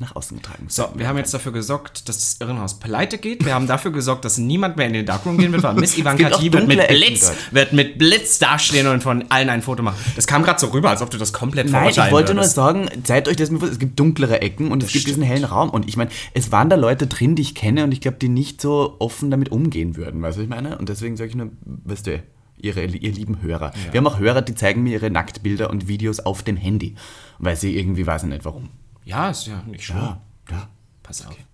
nach 0.00 0.16
außen 0.16 0.38
getragen. 0.38 0.64
So, 0.68 0.88
wir 0.94 1.06
haben 1.06 1.18
jetzt 1.18 1.34
dafür 1.34 1.52
gesorgt, 1.52 2.08
dass 2.08 2.18
das 2.18 2.36
Irrenhaus 2.40 2.80
pleite 2.80 3.18
geht. 3.18 3.44
Wir 3.44 3.54
haben 3.54 3.66
dafür 3.66 3.92
gesorgt, 3.92 4.24
dass 4.24 4.38
niemand 4.38 4.78
mehr 4.78 4.86
in 4.86 4.94
den 4.94 5.04
Darkroom 5.04 5.36
gehen 5.36 5.52
wird, 5.52 5.62
weil 5.62 5.74
Miss 5.74 5.96
Ivanka 5.98 6.30
T 6.30 6.50
wird 6.52 6.66
mit 6.66 6.88
Blitz, 6.88 7.30
wird 7.50 7.74
mit 7.74 7.98
Blitz 7.98 8.38
dastehen 8.38 8.86
und 8.86 9.02
von 9.02 9.26
allen 9.28 9.50
ein 9.50 9.60
Foto 9.60 9.82
machen. 9.82 9.98
Das 10.16 10.26
kam 10.26 10.42
gerade 10.42 10.58
so 10.58 10.68
rüber, 10.68 10.88
als 10.88 11.02
ob 11.02 11.10
du 11.10 11.18
das 11.18 11.34
komplett 11.34 11.70
Nein, 11.70 11.90
ich 11.90 11.98
wollte 12.10 12.34
würdest. 12.34 12.56
nur 12.56 12.64
sagen, 12.64 12.88
seid 13.04 13.28
euch 13.28 13.36
das 13.36 13.50
bewusst, 13.50 13.72
es 13.72 13.78
gibt 13.78 14.00
dunklere 14.00 14.40
Ecken 14.40 14.72
und 14.72 14.82
das 14.82 14.88
es 14.88 14.92
gibt 14.94 15.02
stimmt. 15.02 15.16
diesen 15.18 15.22
hellen 15.22 15.44
Raum. 15.44 15.68
Und 15.68 15.86
ich 15.86 15.98
meine, 15.98 16.10
es 16.32 16.50
waren 16.50 16.70
da 16.70 16.76
Leute 16.76 17.06
drin, 17.06 17.36
die 17.36 17.42
ich 17.42 17.54
kenne 17.54 17.84
und 17.84 17.92
ich 17.92 18.00
glaube, 18.00 18.16
die 18.16 18.30
nicht 18.30 18.62
so 18.62 18.96
offen 19.00 19.30
damit 19.30 19.52
umgehen 19.52 19.96
würden, 19.96 20.22
weißt 20.22 20.38
du, 20.38 20.40
was 20.40 20.44
ich 20.44 20.50
meine? 20.50 20.78
Und 20.78 20.88
deswegen 20.88 21.18
sage 21.18 21.28
ich 21.28 21.36
nur, 21.36 21.50
weißt 21.84 22.06
du, 22.06 22.22
ihre, 22.56 22.84
ihr 22.84 23.12
lieben 23.12 23.42
Hörer. 23.42 23.72
Ja. 23.86 23.92
Wir 23.92 23.98
haben 23.98 24.06
auch 24.06 24.18
Hörer, 24.18 24.40
die 24.40 24.54
zeigen 24.54 24.82
mir 24.82 24.94
ihre 24.94 25.10
Nacktbilder 25.10 25.68
und 25.68 25.88
Videos 25.88 26.20
auf 26.20 26.42
dem 26.42 26.56
Handy, 26.56 26.94
weil 27.38 27.56
sie 27.56 27.76
irgendwie, 27.76 28.06
weiß 28.06 28.22
ich 28.22 28.30
nicht 28.30 28.46
warum. 28.46 28.70
Ja, 29.10 29.30
ist 29.30 29.46
ja 29.46 29.62
nicht 29.66 29.84
schlimm. 29.84 29.98
Ja. 29.98 30.20
Ja. 30.50 30.68
Pass 31.02 31.26
auf. 31.26 31.32
Okay. 31.32 31.44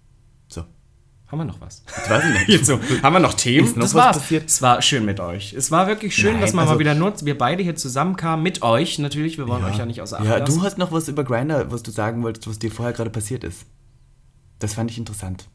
So. 0.48 0.64
Haben 1.28 1.38
wir 1.38 1.44
noch 1.46 1.60
was? 1.60 1.82
Ich 2.04 2.10
weiß 2.10 2.24
nicht. 2.32 2.48
Jetzt 2.48 2.66
so. 2.66 2.78
Haben 3.02 3.12
wir 3.14 3.20
noch 3.20 3.34
Themen? 3.34 3.66
Ist 3.66 3.76
noch 3.76 3.84
das 3.84 3.94
was 3.94 4.04
war's. 4.04 4.18
Passiert? 4.18 4.46
Es 4.46 4.62
war 4.62 4.82
schön 4.82 5.04
mit 5.04 5.20
euch. 5.20 5.52
Es 5.54 5.70
war 5.70 5.86
wirklich 5.86 6.14
schön, 6.14 6.34
Nein, 6.34 6.42
dass 6.42 6.52
man 6.52 6.62
also, 6.64 6.74
mal 6.74 6.78
wieder 6.78 6.94
nutzt. 6.94 7.24
Wir 7.24 7.36
beide 7.36 7.62
hier 7.62 7.74
zusammenkamen. 7.74 8.42
Mit 8.42 8.62
euch 8.62 8.98
natürlich. 8.98 9.38
Wir 9.38 9.48
wollen 9.48 9.62
ja. 9.62 9.70
euch 9.70 9.78
ja 9.78 9.86
nicht 9.86 10.02
außer 10.02 10.20
Acht 10.20 10.26
Ja, 10.26 10.40
du 10.40 10.62
hast 10.62 10.78
noch 10.78 10.92
was 10.92 11.08
über 11.08 11.24
Grinder, 11.24 11.70
was 11.72 11.82
du 11.82 11.90
sagen 11.90 12.22
wolltest, 12.22 12.46
was 12.46 12.58
dir 12.58 12.70
vorher 12.70 12.92
gerade 12.92 13.10
passiert 13.10 13.42
ist. 13.42 13.64
Das 14.58 14.74
fand 14.74 14.90
ich 14.90 14.98
interessant. 14.98 15.48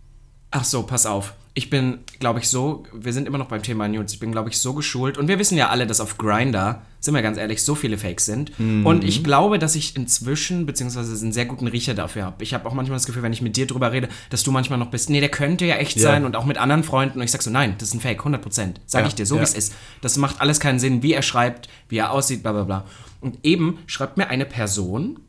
Ach 0.52 0.66
so, 0.66 0.84
pass 0.84 1.06
auf. 1.06 1.34
Ich 1.54 1.70
bin, 1.70 2.00
glaube 2.20 2.40
ich, 2.40 2.48
so, 2.48 2.84
wir 2.94 3.12
sind 3.12 3.28
immer 3.28 3.38
noch 3.38 3.48
beim 3.48 3.62
Thema 3.62 3.86
News. 3.88 4.14
Ich 4.14 4.20
bin, 4.20 4.32
glaube 4.32 4.50
ich, 4.50 4.60
so 4.60 4.74
geschult. 4.74 5.18
Und 5.18 5.28
wir 5.28 5.38
wissen 5.38 5.58
ja 5.58 5.70
alle, 5.70 5.86
dass 5.86 6.00
auf 6.00 6.18
Grinder, 6.18 6.82
sind 7.02 7.14
wir 7.14 7.22
ganz 7.22 7.38
ehrlich, 7.38 7.64
so 7.64 7.76
viele 7.76 7.98
Fakes 7.98 8.26
sind. 8.26 8.58
Mhm. 8.58 8.86
Und 8.86 9.04
ich 9.04 9.22
glaube, 9.22 9.60
dass 9.60 9.76
ich 9.76 9.98
inzwischen, 9.98 10.66
beziehungsweise 10.66 11.22
einen 11.22 11.34
sehr 11.34 11.46
guten 11.46 11.68
Riecher 11.68 11.94
dafür 11.94 12.24
habe. 12.24 12.42
Ich 12.44 12.54
habe 12.54 12.70
auch 12.70 12.74
manchmal 12.74 12.96
das 12.96 13.06
Gefühl, 13.06 13.24
wenn 13.24 13.34
ich 13.34 13.42
mit 13.42 13.58
dir 13.58 13.68
drüber 13.68 13.92
rede, 13.92 14.08
dass 14.30 14.44
du 14.44 14.52
manchmal 14.52 14.80
noch 14.80 14.92
bist, 14.92 15.10
nee, 15.10 15.20
der 15.20 15.28
könnte 15.30 15.66
ja 15.66 15.76
echt 15.76 15.98
ja. 15.98 16.04
sein. 16.04 16.24
Und 16.24 16.38
auch 16.38 16.46
mit 16.46 16.58
anderen 16.58 16.84
Freunden. 16.84 17.20
Und 17.20 17.26
ich 17.26 17.32
sag 17.32 17.42
so, 17.42 17.50
nein, 17.52 17.76
das 17.80 17.90
ist 17.90 17.96
ein 17.96 18.02
Fake, 18.02 18.20
100 18.20 18.42
Prozent. 18.42 18.82
Sag 18.86 19.02
ja. 19.02 19.08
ich 19.08 19.16
dir, 19.16 19.26
so 19.26 19.36
ja. 19.36 19.42
wie 19.42 19.46
es 19.46 19.54
ist. 19.54 19.74
Das 20.00 20.16
macht 20.18 20.40
alles 20.40 20.62
keinen 20.62 20.80
Sinn, 20.80 21.04
wie 21.04 21.12
er 21.12 21.22
schreibt, 21.22 21.68
wie 21.90 21.98
er 21.98 22.12
aussieht, 22.12 22.44
bla 22.44 22.54
bla 22.54 22.64
bla. 22.64 22.86
Und 23.20 23.40
eben 23.44 23.80
schreibt 23.88 24.16
mir 24.16 24.28
eine 24.28 24.46
Person, 24.46 25.20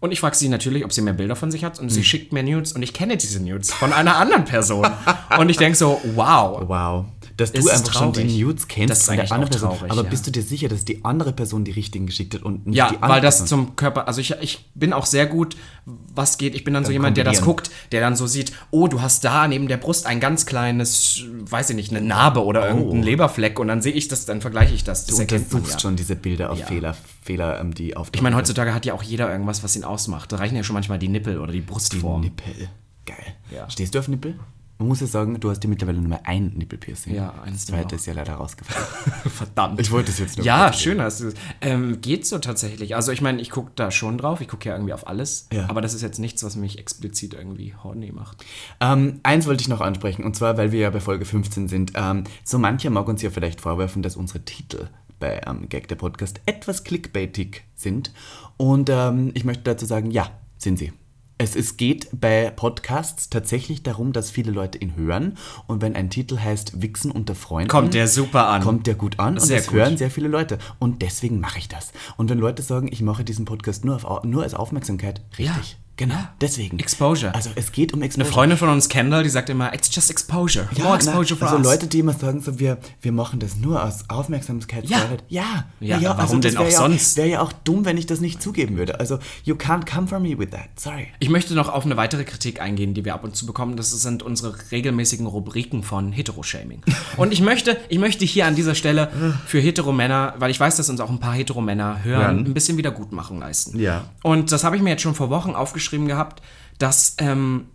und 0.00 0.12
ich 0.12 0.20
frage 0.20 0.36
sie 0.36 0.48
natürlich, 0.48 0.84
ob 0.84 0.92
sie 0.92 1.02
mehr 1.02 1.12
Bilder 1.12 1.36
von 1.36 1.50
sich 1.50 1.64
hat. 1.64 1.78
Und 1.78 1.86
mhm. 1.86 1.90
sie 1.90 2.04
schickt 2.04 2.32
mir 2.32 2.42
Nudes 2.42 2.72
und 2.72 2.82
ich 2.82 2.92
kenne 2.92 3.16
diese 3.16 3.42
Nudes 3.42 3.72
von 3.72 3.92
einer 3.92 4.16
anderen 4.16 4.44
Person. 4.44 4.86
und 5.38 5.48
ich 5.48 5.56
denke 5.56 5.76
so, 5.76 6.00
wow. 6.14 6.62
Wow 6.68 7.06
dass 7.38 7.52
du 7.52 7.68
einfach 7.68 7.92
schon 7.92 8.12
die 8.12 8.42
Nudes 8.42 8.68
kennst 8.68 9.06
von 9.06 9.16
der 9.16 9.30
anderen 9.32 9.50
Person. 9.50 9.70
Traurig, 9.70 9.92
aber 9.92 10.02
ja. 10.02 10.10
bist 10.10 10.26
du 10.26 10.30
dir 10.30 10.42
sicher, 10.42 10.68
dass 10.68 10.84
die 10.84 11.04
andere 11.04 11.32
Person 11.32 11.64
die 11.64 11.70
richtigen 11.70 12.06
geschickt 12.06 12.34
hat 12.34 12.42
und 12.42 12.66
nicht 12.66 12.76
ja, 12.76 12.88
die 12.88 12.96
andere? 12.96 13.08
Ja, 13.08 13.14
weil 13.14 13.20
das 13.22 13.38
Person? 13.38 13.66
zum 13.66 13.76
Körper, 13.76 14.08
also 14.08 14.20
ich, 14.20 14.34
ich 14.40 14.66
bin 14.74 14.92
auch 14.92 15.06
sehr 15.06 15.26
gut, 15.26 15.56
was 15.86 16.36
geht, 16.36 16.54
ich 16.54 16.64
bin 16.64 16.74
dann, 16.74 16.82
dann 16.82 16.88
so 16.88 16.92
jemand, 16.92 17.16
der 17.16 17.24
das 17.24 17.40
guckt, 17.40 17.70
der 17.92 18.00
dann 18.00 18.16
so 18.16 18.26
sieht, 18.26 18.52
oh, 18.70 18.88
du 18.88 19.00
hast 19.00 19.24
da 19.24 19.46
neben 19.46 19.68
der 19.68 19.76
Brust 19.76 20.06
ein 20.06 20.20
ganz 20.20 20.46
kleines, 20.46 21.22
weiß 21.48 21.70
ich 21.70 21.76
nicht, 21.76 21.90
eine 21.90 22.00
Narbe 22.00 22.44
oder 22.44 22.62
oh. 22.62 22.66
irgendeinen 22.66 23.02
Leberfleck 23.04 23.58
und 23.60 23.68
dann 23.68 23.82
sehe 23.82 23.92
ich 23.92 24.08
das, 24.08 24.26
dann 24.26 24.40
vergleiche 24.40 24.74
ich 24.74 24.84
das. 24.84 25.06
Das 25.06 25.16
du 25.16 25.56
man 25.56 25.64
ja. 25.64 25.78
schon 25.78 25.96
diese 25.96 26.16
Bilder 26.16 26.50
auf. 26.50 26.58
Fehler, 26.58 26.96
Fehler, 27.22 27.60
ähm, 27.60 27.72
die 27.72 27.96
auf. 27.96 28.10
Ich 28.14 28.20
meine, 28.20 28.34
heutzutage 28.36 28.74
hat 28.74 28.84
ja 28.84 28.94
auch 28.94 29.02
jeder 29.02 29.30
irgendwas, 29.30 29.62
was 29.62 29.76
ihn 29.76 29.84
ausmacht. 29.84 30.32
Da 30.32 30.36
reichen 30.36 30.56
ja 30.56 30.64
schon 30.64 30.74
manchmal 30.74 30.98
die 30.98 31.08
Nippel 31.08 31.38
oder 31.38 31.52
die 31.52 31.60
Brustform. 31.60 32.22
Die 32.22 32.28
Nippel. 32.28 32.68
Geil. 33.06 33.16
Ja. 33.54 33.70
Stehst 33.70 33.94
du 33.94 34.00
auf 34.00 34.08
Nippel? 34.08 34.34
Man 34.78 34.86
muss 34.86 35.00
ja 35.00 35.08
sagen, 35.08 35.40
du 35.40 35.50
hast 35.50 35.58
dir 35.60 35.68
mittlerweile 35.68 35.98
nur 35.98 36.08
mehr 36.08 36.20
ein 36.24 36.52
Nippelpiercing. 36.54 37.12
Ja, 37.12 37.34
eins. 37.42 37.66
Das 37.66 37.66
zweite 37.66 37.96
ist 37.96 38.06
ja 38.06 38.12
leider 38.12 38.34
rausgefallen. 38.34 38.86
Verdammt. 39.28 39.80
Ich 39.80 39.90
wollte 39.90 40.12
es 40.12 40.20
jetzt 40.20 40.36
nur. 40.38 40.46
Ja, 40.46 40.72
schön 40.72 41.00
hast 41.00 41.20
du 41.20 41.28
es. 41.28 41.34
Ähm, 41.60 42.00
geht 42.00 42.26
so 42.26 42.38
tatsächlich. 42.38 42.94
Also 42.94 43.10
ich 43.10 43.20
meine, 43.20 43.40
ich 43.40 43.50
gucke 43.50 43.72
da 43.74 43.90
schon 43.90 44.18
drauf. 44.18 44.40
Ich 44.40 44.46
gucke 44.46 44.68
ja 44.68 44.76
irgendwie 44.76 44.92
auf 44.92 45.08
alles. 45.08 45.48
Ja. 45.52 45.68
Aber 45.68 45.80
das 45.80 45.94
ist 45.94 46.02
jetzt 46.02 46.20
nichts, 46.20 46.44
was 46.44 46.54
mich 46.54 46.78
explizit 46.78 47.34
irgendwie 47.34 47.74
horny 47.82 48.12
macht. 48.12 48.44
Ähm, 48.80 49.18
eins 49.24 49.48
wollte 49.48 49.62
ich 49.62 49.68
noch 49.68 49.80
ansprechen. 49.80 50.22
Und 50.22 50.36
zwar, 50.36 50.56
weil 50.56 50.70
wir 50.70 50.78
ja 50.78 50.90
bei 50.90 51.00
Folge 51.00 51.24
15 51.24 51.66
sind. 51.66 51.92
Ähm, 51.96 52.22
so 52.44 52.60
mancher 52.60 52.90
mag 52.90 53.08
uns 53.08 53.20
ja 53.20 53.30
vielleicht 53.30 53.60
vorwerfen, 53.60 54.02
dass 54.02 54.14
unsere 54.14 54.44
Titel 54.44 54.88
bei 55.18 55.40
ähm, 55.44 55.68
Gag 55.68 55.88
der 55.88 55.96
Podcast 55.96 56.40
etwas 56.46 56.84
clickbaitig 56.84 57.64
sind. 57.74 58.12
Und 58.56 58.90
ähm, 58.90 59.32
ich 59.34 59.44
möchte 59.44 59.64
dazu 59.64 59.86
sagen, 59.86 60.12
ja, 60.12 60.30
sind 60.56 60.78
sie. 60.78 60.92
Es, 61.38 61.54
es 61.54 61.76
geht 61.76 62.08
bei 62.12 62.50
Podcasts 62.50 63.30
tatsächlich 63.30 63.84
darum, 63.84 64.12
dass 64.12 64.30
viele 64.30 64.50
Leute 64.50 64.78
ihn 64.78 64.96
hören. 64.96 65.38
Und 65.68 65.80
wenn 65.82 65.94
ein 65.94 66.10
Titel 66.10 66.38
heißt 66.38 66.82
Wichsen 66.82 67.12
unter 67.12 67.36
Freunden, 67.36 67.68
kommt 67.68 67.94
der 67.94 68.08
super 68.08 68.48
an. 68.48 68.62
Kommt 68.62 68.88
der 68.88 68.96
gut 68.96 69.20
an 69.20 69.38
sehr 69.38 69.42
und 69.42 69.60
das 69.60 69.66
gut. 69.68 69.76
hören 69.76 69.96
sehr 69.96 70.10
viele 70.10 70.28
Leute. 70.28 70.58
Und 70.80 71.00
deswegen 71.00 71.38
mache 71.38 71.58
ich 71.58 71.68
das. 71.68 71.92
Und 72.16 72.28
wenn 72.28 72.38
Leute 72.38 72.62
sagen, 72.62 72.88
ich 72.90 73.02
mache 73.02 73.22
diesen 73.24 73.44
Podcast 73.44 73.84
nur, 73.84 74.04
auf, 74.04 74.24
nur 74.24 74.42
als 74.42 74.54
Aufmerksamkeit, 74.54 75.22
richtig. 75.38 75.72
Ja. 75.72 75.87
Genau, 75.98 76.14
deswegen. 76.40 76.78
Exposure. 76.78 77.34
Also 77.34 77.50
es 77.56 77.72
geht 77.72 77.92
um 77.92 78.02
Exposure. 78.02 78.24
Eine 78.24 78.32
Freundin 78.32 78.58
von 78.58 78.68
uns, 78.68 78.88
Kendall, 78.88 79.24
die 79.24 79.30
sagt 79.30 79.50
immer, 79.50 79.74
it's 79.74 79.92
just 79.92 80.12
exposure. 80.12 80.68
Ja, 80.76 80.84
More 80.84 80.94
exposure 80.94 81.36
na, 81.40 81.46
for 81.46 81.48
Also 81.48 81.56
us. 81.56 81.74
Leute, 81.74 81.86
die 81.88 81.98
immer 81.98 82.12
sagen, 82.12 82.40
so, 82.40 82.60
wir, 82.60 82.78
wir 83.02 83.10
machen 83.10 83.40
das 83.40 83.56
nur 83.56 83.82
aus 83.82 84.04
Aufmerksamkeit. 84.06 84.88
Ja. 84.88 84.98
Ja. 85.28 85.64
ja, 85.80 85.98
ja, 85.98 86.10
warum 86.10 86.20
also 86.20 86.38
denn 86.38 86.56
auch 86.56 86.70
sonst? 86.70 87.16
Wäre 87.16 87.28
ja 87.28 87.40
auch 87.40 87.52
dumm, 87.52 87.84
wenn 87.84 87.96
ich 87.96 88.06
das 88.06 88.20
nicht 88.20 88.40
zugeben 88.40 88.76
würde. 88.76 89.00
Also, 89.00 89.18
you 89.42 89.56
can't 89.56 89.92
come 89.92 90.06
for 90.06 90.20
me 90.20 90.38
with 90.38 90.50
that. 90.50 90.68
Sorry. 90.76 91.08
Ich 91.18 91.30
möchte 91.30 91.54
noch 91.54 91.68
auf 91.68 91.84
eine 91.84 91.96
weitere 91.96 92.22
Kritik 92.22 92.60
eingehen, 92.60 92.94
die 92.94 93.04
wir 93.04 93.14
ab 93.14 93.24
und 93.24 93.34
zu 93.34 93.44
bekommen. 93.44 93.76
Das 93.76 93.90
sind 93.90 94.22
unsere 94.22 94.54
regelmäßigen 94.70 95.26
Rubriken 95.26 95.82
von 95.82 96.12
Heteroshaming. 96.12 96.82
und 97.16 97.32
ich 97.32 97.40
möchte, 97.40 97.76
ich 97.88 97.98
möchte 97.98 98.24
hier 98.24 98.46
an 98.46 98.54
dieser 98.54 98.76
Stelle 98.76 99.10
für 99.46 99.58
Heteromänner, 99.58 100.34
weil 100.38 100.52
ich 100.52 100.60
weiß, 100.60 100.76
dass 100.76 100.88
uns 100.90 101.00
auch 101.00 101.10
ein 101.10 101.18
paar 101.18 101.34
Heteromänner 101.34 102.04
hören, 102.04 102.46
ein 102.46 102.54
bisschen 102.54 102.78
Wiedergutmachung 102.78 103.40
leisten. 103.40 103.80
Ja. 103.80 104.04
Und 104.22 104.52
das 104.52 104.62
habe 104.62 104.76
ich 104.76 104.82
mir 104.82 104.90
jetzt 104.90 105.02
schon 105.02 105.16
vor 105.16 105.28
Wochen 105.30 105.56
aufgeschrieben 105.56 105.87
gehabt 106.08 106.42
dass 106.78 107.16
ähm, 107.18 107.66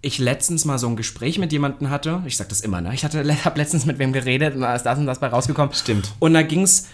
ich 0.00 0.18
letztens 0.18 0.64
mal 0.64 0.78
so 0.78 0.86
ein 0.86 0.96
Gespräch 0.96 1.38
mit 1.38 1.52
jemandem 1.52 1.90
hatte. 1.90 2.22
Ich 2.26 2.36
sag 2.36 2.48
das 2.48 2.60
immer, 2.60 2.80
ne? 2.80 2.94
Ich 2.94 3.04
hatte, 3.04 3.24
habe 3.44 3.58
letztens 3.58 3.86
mit 3.86 3.98
wem 3.98 4.12
geredet 4.12 4.54
und 4.54 4.62
da 4.62 4.74
ist 4.74 4.84
das 4.84 4.98
und 4.98 5.06
das 5.06 5.18
bei 5.18 5.28
rausgekommen. 5.28 5.74
Stimmt. 5.74 6.12
Und 6.18 6.34
da 6.34 6.42
ging 6.42 6.62
es 6.62 6.88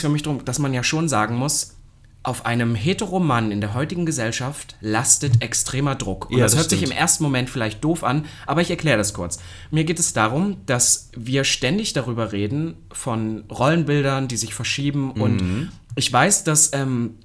für 0.00 0.08
mich 0.08 0.22
darum, 0.22 0.44
dass 0.44 0.58
man 0.58 0.74
ja 0.74 0.82
schon 0.82 1.08
sagen 1.08 1.36
muss, 1.36 1.76
auf 2.22 2.46
einem 2.46 2.74
Heteromann 2.74 3.52
in 3.52 3.60
der 3.60 3.74
heutigen 3.74 4.06
Gesellschaft 4.06 4.76
lastet 4.80 5.42
extremer 5.42 5.94
Druck. 5.94 6.30
Und 6.30 6.38
ja, 6.38 6.44
das, 6.44 6.52
das 6.52 6.60
hört 6.60 6.66
stimmt. 6.66 6.80
sich 6.80 6.90
im 6.90 6.96
ersten 6.96 7.22
Moment 7.22 7.50
vielleicht 7.50 7.84
doof 7.84 8.02
an, 8.02 8.24
aber 8.46 8.62
ich 8.62 8.70
erkläre 8.70 8.96
das 8.96 9.12
kurz. 9.12 9.38
Mir 9.70 9.84
geht 9.84 9.98
es 9.98 10.14
darum, 10.14 10.56
dass 10.64 11.10
wir 11.14 11.44
ständig 11.44 11.92
darüber 11.92 12.32
reden 12.32 12.76
von 12.90 13.44
Rollenbildern, 13.50 14.26
die 14.26 14.38
sich 14.38 14.54
verschieben. 14.54 15.12
Mhm. 15.14 15.20
Und 15.20 15.72
ich 15.96 16.10
weiß, 16.10 16.44
dass 16.44 16.72
ähm, 16.72 17.16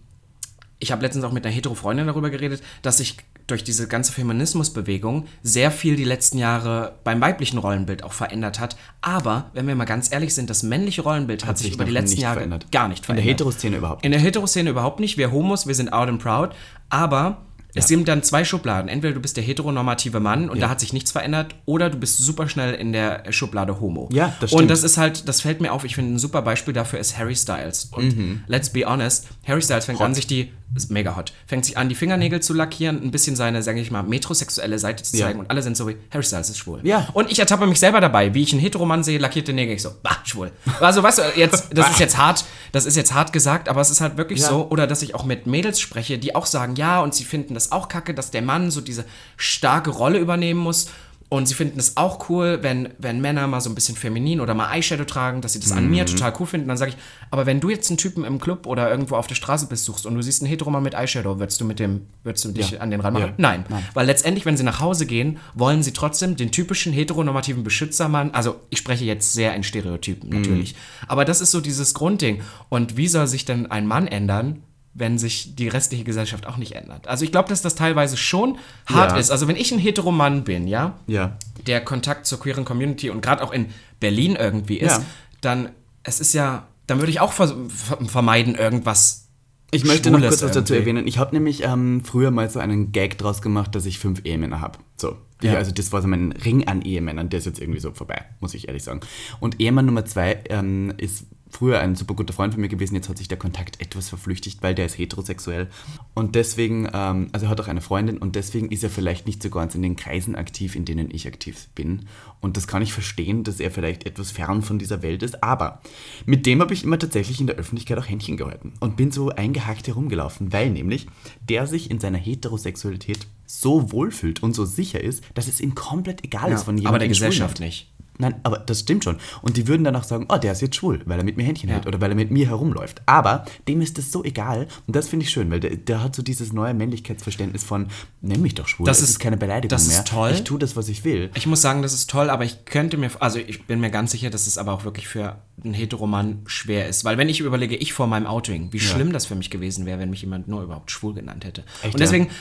ich 0.80 0.92
habe 0.92 1.02
letztens 1.02 1.26
auch 1.26 1.32
mit 1.32 1.46
einer 1.46 1.54
Hetero-Freundin 1.54 2.08
darüber 2.08 2.30
geredet, 2.30 2.64
dass 2.82 2.98
sich 2.98 3.18
durch 3.48 3.64
diese 3.64 3.88
ganze 3.88 4.14
Feminismusbewegung 4.14 5.26
sehr 5.44 5.72
viel 5.72 5.96
die 5.96 6.04
letzten 6.04 6.38
Jahre 6.38 7.00
beim 7.04 7.20
weiblichen 7.20 7.58
Rollenbild 7.58 8.04
auch 8.04 8.14
verändert 8.14 8.60
hat. 8.60 8.78
Aber, 9.02 9.50
wenn 9.54 9.68
wir 9.68 9.76
mal 9.76 9.86
ganz 9.86 10.12
ehrlich 10.12 10.34
sind, 10.34 10.50
das 10.50 10.64
männliche 10.64 11.02
Rollenbild 11.02 11.44
hat, 11.44 11.50
hat 11.50 11.58
sich 11.58 11.74
über 11.74 11.86
die 11.86 11.92
letzten 11.92 12.22
Jahre 12.22 12.38
verändert. 12.38 12.72
gar 12.72 12.88
nicht 12.88 13.06
verändert. 13.06 13.24
In 13.24 13.28
der 13.28 13.34
Heteroszene 13.34 13.78
überhaupt 13.78 14.02
nicht. 14.02 14.06
In 14.06 14.12
der 14.12 14.22
Heteroszene 14.22 14.70
überhaupt 14.70 15.00
nicht. 15.00 15.18
Wir 15.18 15.32
Homos, 15.32 15.68
wir 15.68 15.76
sind 15.76 15.92
out 15.92 16.08
and 16.08 16.22
proud. 16.22 16.56
Aber 16.90 17.42
Es 17.76 17.88
sind 17.88 18.08
dann 18.08 18.24
zwei 18.24 18.44
Schubladen. 18.44 18.90
Entweder 18.90 19.14
du 19.14 19.20
bist 19.20 19.38
der 19.38 19.44
heteronormative 19.44 20.20
Mann 20.20 20.50
und 20.50 20.58
ja. 20.58 20.66
da 20.66 20.70
hat 20.70 20.80
sich 20.80 20.92
nichts 20.92 21.12
verändert, 21.12 21.56
oder 21.66 21.90
du 21.90 21.98
bist 21.98 22.18
super 22.18 22.50
schnell 22.50 22.74
in 22.74 22.94
der 22.94 23.32
Schublade 23.32 23.80
Homo. 23.80 24.10
Ja, 24.12 24.34
das 24.40 24.50
stimmt. 24.50 24.64
Und 24.64 24.72
das 24.72 24.84
ist 24.84 24.98
halt, 24.98 25.28
das 25.28 25.42
fällt 25.42 25.62
mir 25.62 25.72
auf, 25.72 25.84
ich 25.84 25.96
finde 25.96 26.16
ein 26.16 26.20
super 26.20 26.42
Beispiel 26.42 26.74
dafür 26.74 27.00
ist 27.00 27.18
Harry 27.18 27.36
Styles. 27.36 27.86
Und 27.92 28.18
mhm. 28.18 28.44
let's 28.48 28.72
be 28.72 28.86
honest, 28.86 29.28
Harry 29.46 29.62
Styles 29.62 29.86
fängt 29.86 30.00
hot. 30.00 30.08
an, 30.08 30.16
sich 30.16 30.26
die, 30.26 30.52
ist 30.76 30.92
mega 30.92 31.16
hot, 31.16 31.34
fängt 31.48 31.66
sich 31.66 31.78
an, 31.78 31.90
die 31.90 31.96
Fingernägel 31.96 32.42
zu 32.42 32.54
lackieren, 32.54 33.02
ein 33.02 33.12
bisschen 33.12 33.36
seine, 33.36 33.64
sage 33.64 33.80
ich 33.80 33.90
mal, 33.90 34.04
metrosexuelle 34.04 34.78
Seite 34.78 35.04
zu 35.04 35.18
zeigen 35.18 35.40
ja. 35.40 35.44
und 35.44 35.50
alle 35.50 35.62
sind 35.64 35.76
so 35.76 35.88
wie, 35.88 35.98
Harry 36.12 36.24
Styles 36.24 36.50
ist 36.50 36.58
schwul. 36.58 36.82
Ja. 36.84 37.08
Und 37.14 37.32
ich 37.32 37.40
ertappe 37.40 37.66
mich 37.66 37.80
selber 37.80 38.02
dabei, 38.02 38.34
wie 38.34 38.44
ich 38.44 38.52
einen 38.54 38.62
Heteromann 38.62 39.04
sehe, 39.04 39.18
lackierte 39.18 39.52
Nägel, 39.52 39.76
ich 39.76 39.82
so, 39.82 39.92
bah, 40.04 40.18
schwul. 40.24 40.52
Also, 40.80 41.02
weißt 41.02 41.18
du, 41.20 41.22
jetzt, 41.36 41.70
das 41.74 41.90
ist 41.92 42.00
jetzt 42.00 42.18
hart, 42.18 42.46
das 42.72 42.86
ist 42.86 42.96
jetzt 42.96 43.14
hart 43.14 43.34
gesagt, 43.34 43.68
aber 43.68 43.82
es 43.82 43.90
ist 43.90 44.02
halt 44.02 44.18
wirklich 44.18 44.42
ja. 44.42 44.50
so, 44.50 44.68
oder 44.70 44.86
dass 44.86 45.02
ich 45.02 45.16
auch 45.16 45.26
mit 45.26 45.48
Mädels 45.48 45.80
spreche, 45.80 46.20
die 46.20 46.36
auch 46.36 46.46
sagen, 46.46 46.76
ja, 46.76 47.02
und 47.02 47.16
sie 47.16 47.24
finden 47.24 47.56
das 47.56 47.72
auch 47.72 47.88
kacke, 47.88 48.14
dass 48.14 48.32
der 48.32 48.42
Mann 48.42 48.70
so 48.70 48.82
diese 48.82 49.06
starke 49.38 49.90
Rolle 49.90 50.20
übernehmen 50.20 50.60
muss. 50.60 50.90
Und 51.32 51.48
sie 51.48 51.54
finden 51.54 51.80
es 51.80 51.96
auch 51.96 52.28
cool, 52.30 52.60
wenn, 52.64 52.90
wenn 52.98 53.22
Männer 53.22 53.46
mal 53.46 53.62
so 53.62 53.70
ein 53.70 53.76
bisschen 53.76 53.96
feminin 53.96 54.42
oder 54.42 54.56
mal 54.56 54.74
Eyeshadow 54.74 55.06
tragen, 55.06 55.42
dass 55.42 55.54
sie 55.54 55.60
das 55.60 55.70
mhm. 55.70 55.78
an 55.78 55.90
mir 55.92 56.06
total 56.08 56.34
cool 56.40 56.48
finden. 56.48 56.68
Dann 56.68 56.78
sage 56.78 56.92
ich, 56.92 56.98
aber 57.30 57.46
wenn 57.46 57.60
du 57.60 57.70
jetzt 57.70 57.88
einen 57.92 57.98
Typen 57.98 58.24
im 58.24 58.40
Club 58.40 58.66
oder 58.66 58.90
irgendwo 58.90 59.16
auf 59.16 59.28
der 59.28 59.36
Straße 59.36 59.68
bist, 59.68 59.86
suchst 59.86 60.08
und 60.08 60.16
du 60.16 60.24
siehst 60.24 60.42
einen 60.42 60.50
Heteroman 60.50 60.82
mit 60.82 60.96
Eyeshadow, 60.96 61.38
würdest 61.38 61.62
du 61.62 61.66
mit 61.66 61.78
dem, 61.78 62.08
würdest 62.24 62.46
du 62.46 62.52
dich 62.52 62.72
ja. 62.72 62.80
an 62.80 62.90
den 62.90 63.00
ranmachen? 63.00 63.28
Ja. 63.28 63.34
Nein. 63.38 63.66
Nein. 63.70 63.86
Weil 63.94 64.08
letztendlich, 64.08 64.48
wenn 64.48 64.58
sie 64.58 64.64
nach 64.64 64.80
Hause 64.80 65.06
gehen, 65.06 65.38
wollen 65.54 65.84
sie 65.84 65.94
trotzdem 65.94 66.36
den 66.36 66.52
typischen 66.52 66.94
heteronormativen 66.94 67.64
Beschützermann, 67.64 68.32
also 68.32 68.62
ich 68.72 68.80
spreche 68.80 69.06
jetzt 69.06 69.32
sehr 69.34 69.54
in 69.54 69.62
Stereotypen 69.62 70.30
mhm. 70.30 70.38
natürlich, 70.38 70.76
aber 71.08 71.26
das 71.26 71.42
ist 71.42 71.52
so 71.52 71.62
dieses 71.62 71.94
Grundding. 71.94 72.42
Und 72.70 72.98
wie 72.98 73.08
soll 73.08 73.28
sich 73.28 73.46
denn 73.46 73.70
ein 73.70 73.86
Mann 73.86 74.08
ändern, 74.08 74.64
wenn 74.94 75.18
sich 75.18 75.56
die 75.56 75.68
restliche 75.68 76.04
Gesellschaft 76.04 76.48
auch 76.48 76.58
nicht 76.58 76.74
ändert. 76.74 77.08
Also 77.08 77.24
ich 77.24 77.32
glaube, 77.32 77.50
dass 77.50 77.62
das 77.62 77.76
teilweise 77.76 78.18
schon 78.18 78.58
hart 78.86 79.12
ja. 79.12 79.18
ist. 79.18 79.32
Also 79.32 79.48
wenn 79.48 79.56
ich 79.56 79.72
ein 79.72 79.80
Heteromann 79.80 80.44
bin, 80.44 80.68
ja, 80.68 81.00
ja. 81.08 81.38
der 81.68 81.82
Kontakt 81.82 82.26
zur 82.26 82.40
queeren 82.40 82.66
Community 82.66 83.10
und 83.10 83.22
gerade 83.22 83.44
auch 83.44 83.52
in 83.52 83.68
Berlin 84.00 84.36
irgendwie 84.36 84.78
ist, 84.78 84.98
ja. 84.98 85.06
dann 85.42 85.70
es 86.04 86.20
ist 86.20 86.34
ja, 86.34 86.68
dann 86.88 87.00
würde 87.00 87.12
ich 87.12 87.20
auch 87.20 87.34
vermeiden 87.34 88.56
irgendwas. 88.56 89.28
Ich 89.72 89.86
möchte 89.86 90.10
noch 90.10 90.20
kurz 90.20 90.42
was 90.42 90.52
dazu 90.52 90.74
erwähnen. 90.74 91.06
Ich 91.06 91.20
habe 91.20 91.36
nämlich 91.36 91.64
ähm, 91.64 92.04
früher 92.04 92.32
mal 92.32 92.50
so 92.50 92.60
einen 92.60 92.92
Gag 92.92 93.20
draus 93.20 93.42
gemacht, 93.42 93.76
dass 93.76 93.86
ich 93.86 94.00
fünf 94.00 94.26
Ehemänner 94.26 94.62
habe. 94.62 94.80
So. 94.98 95.18
Ja. 95.42 95.54
also 95.54 95.72
das 95.72 95.94
war 95.94 96.02
so 96.02 96.08
mein 96.10 96.34
Ring 96.34 96.68
an 96.68 96.82
Ehemännern, 96.82 97.30
der 97.30 97.40
ist 97.40 97.46
jetzt 97.46 97.62
irgendwie 97.62 97.80
so 97.80 97.94
vorbei, 97.94 98.26
muss 98.42 98.54
ich 98.54 98.68
ehrlich 98.68 98.84
sagen. 98.84 99.00
Und 99.40 99.62
Ehemann 99.62 99.86
Nummer 99.86 100.04
zwei 100.04 100.40
ähm, 100.50 100.94
ist 100.98 101.28
früher 101.50 101.80
ein 101.80 101.96
super 101.96 102.14
guter 102.14 102.34
Freund 102.34 102.54
von 102.54 102.62
mir 102.62 102.70
gewesen, 102.70 102.96
jetzt 102.96 103.10
hat 103.10 103.18
sich 103.18 103.28
der 103.28 103.38
Kontakt 103.38 103.82
etwas 103.82 104.10
verflüchtigt, 104.10 104.62
weil 104.62 104.76
der 104.76 104.86
ist 104.86 104.98
heterosexuell. 104.98 105.68
Und 106.14 106.36
deswegen, 106.36 106.88
ähm, 106.94 107.30
also 107.32 107.48
er 107.48 107.50
hat 107.50 107.60
auch 107.60 107.68
eine 107.68 107.82
Freundin 107.82 108.18
und 108.18 108.36
deswegen 108.36 108.72
ist 108.72 108.84
er 108.84 108.90
vielleicht 108.90 109.26
nicht 109.26 109.42
so 109.42 109.50
ganz 109.50 109.76
in 109.76 109.82
den 109.82 109.96
Kreisen 109.96 110.36
aktiv, 110.36 110.76
in 110.76 110.86
denen 110.86 111.10
ich 111.12 111.28
aktiv 111.28 111.68
bin. 111.76 112.06
Und 112.40 112.58
das 112.58 112.68
kann 112.68 112.82
ich 112.82 112.94
verstehen, 112.94 113.44
dass 113.44 113.60
er 113.60 113.72
vielleicht 113.72 114.06
etwas 114.06 114.32
fern 114.32 114.62
von 114.62 114.80
dieser 114.80 115.02
Welt 115.02 115.24
ist. 115.24 115.44
Aber 115.44 115.82
mit 116.26 116.46
dem 116.46 116.62
habe 116.62 116.74
ich 116.74 116.84
immer 116.84 117.00
tatsächlich 117.00 117.42
in 117.42 117.48
der 117.48 117.58
Öffentlichkeit 117.58 117.98
auch 117.98 118.08
Händchen 118.08 118.38
gehalten 118.38 118.74
und 118.80 118.96
bin 118.96 119.12
so 119.12 119.30
eingehakt 119.30 119.88
herumgelaufen, 119.88 120.54
weil 120.54 120.70
nämlich 120.70 121.08
der 121.48 121.68
sich 121.68 121.90
in 121.90 122.00
seiner 122.00 122.18
Heterosexualität 122.18 123.28
so 123.46 123.92
wohlfühlt 123.92 124.44
und 124.44 124.54
so 124.54 124.64
sicher 124.66 125.02
ist, 125.02 125.24
dass 125.34 125.48
es 125.48 125.60
ihm 125.60 125.74
komplett 125.74 126.24
egal 126.24 126.50
ja, 126.50 126.56
ist 126.56 126.64
von 126.64 126.78
jemandem. 126.78 126.88
Aber 126.88 127.00
der 127.00 127.08
Gesellschaft 127.08 127.60
nicht. 127.60 127.92
Nein, 128.22 128.36
aber 128.44 128.58
das 128.58 128.82
stimmt 128.82 129.06
schon. 129.06 129.18
Und 129.42 129.56
die 129.56 129.68
würden 129.70 129.86
danach 129.86 130.04
sagen, 130.04 130.26
oh, 130.28 130.38
der 130.38 130.52
ist 130.52 130.62
jetzt 130.62 130.76
schwul, 130.76 131.02
weil 131.06 131.18
er 131.20 131.24
mit 131.24 131.38
mir 131.38 131.44
Händchen 131.44 131.70
ja. 131.70 131.76
hält 131.76 131.88
oder 131.88 132.02
weil 132.02 132.12
er 132.12 132.16
mit 132.16 132.32
mir 132.32 132.48
herumläuft. 132.48 133.02
Aber 133.06 133.46
dem 133.70 133.80
ist 133.80 133.98
das 133.98 134.12
so 134.12 134.26
egal. 134.26 134.68
Und 134.88 134.96
das 134.98 135.08
finde 135.08 135.24
ich 135.24 135.32
schön, 135.32 135.50
weil 135.50 135.62
der, 135.62 135.78
der, 135.78 136.04
hat 136.04 136.18
so 136.18 136.22
dieses 136.22 136.52
neue 136.52 136.74
Männlichkeitsverständnis 136.74 137.64
von, 137.64 137.88
nenn 138.22 138.42
mich 138.42 138.56
doch 138.56 138.68
schwul. 138.68 138.86
Das, 138.86 139.00
das 139.00 139.10
ist, 139.10 139.20
keine 139.20 139.38
Beleidigung 139.38 139.70
das 139.70 139.88
mehr. 139.88 139.98
Das 139.98 140.06
ist 140.06 140.12
toll. 140.14 140.32
Ich 140.34 140.44
tue 140.44 140.60
das, 140.60 140.76
was 140.76 140.90
ich 140.90 141.06
will. 141.06 141.32
Ich 141.34 141.48
muss 141.48 141.62
sagen, 141.62 141.82
das 141.82 141.94
ist 141.94 142.10
toll, 142.10 142.30
aber 142.30 142.44
ich 142.44 142.66
könnte 142.66 142.98
mir, 142.98 143.10
also 143.22 143.40
ich 143.40 143.66
bin 143.68 143.80
mir 143.80 143.90
ganz 143.90 144.12
sicher, 144.12 144.30
dass 144.30 144.48
es 144.48 144.58
aber 144.58 144.74
auch 144.74 144.84
wirklich 144.84 145.08
für 145.08 145.38
einen 145.64 145.74
Heteroman 145.74 146.42
schwer 146.46 146.90
ist. 146.90 147.06
Weil 147.06 147.18
wenn 147.18 147.30
ich 147.30 147.40
überlege, 147.40 147.78
ich 147.78 147.94
vor 147.94 148.08
meinem 148.08 148.28
Outing, 148.28 148.74
wie 148.74 148.78
ja. 148.78 148.84
schlimm 148.84 149.14
das 149.14 149.28
für 149.28 149.36
mich 149.36 149.50
gewesen 149.50 149.86
wäre, 149.86 149.98
wenn 149.98 150.10
mich 150.10 150.24
jemand 150.24 150.50
nur 150.50 150.62
überhaupt 150.62 150.92
schwul 150.92 151.14
genannt 151.14 151.46
hätte. 151.46 151.64
Echt, 151.84 151.94
und 151.94 152.02
deswegen 152.02 152.26
ja, 152.26 152.32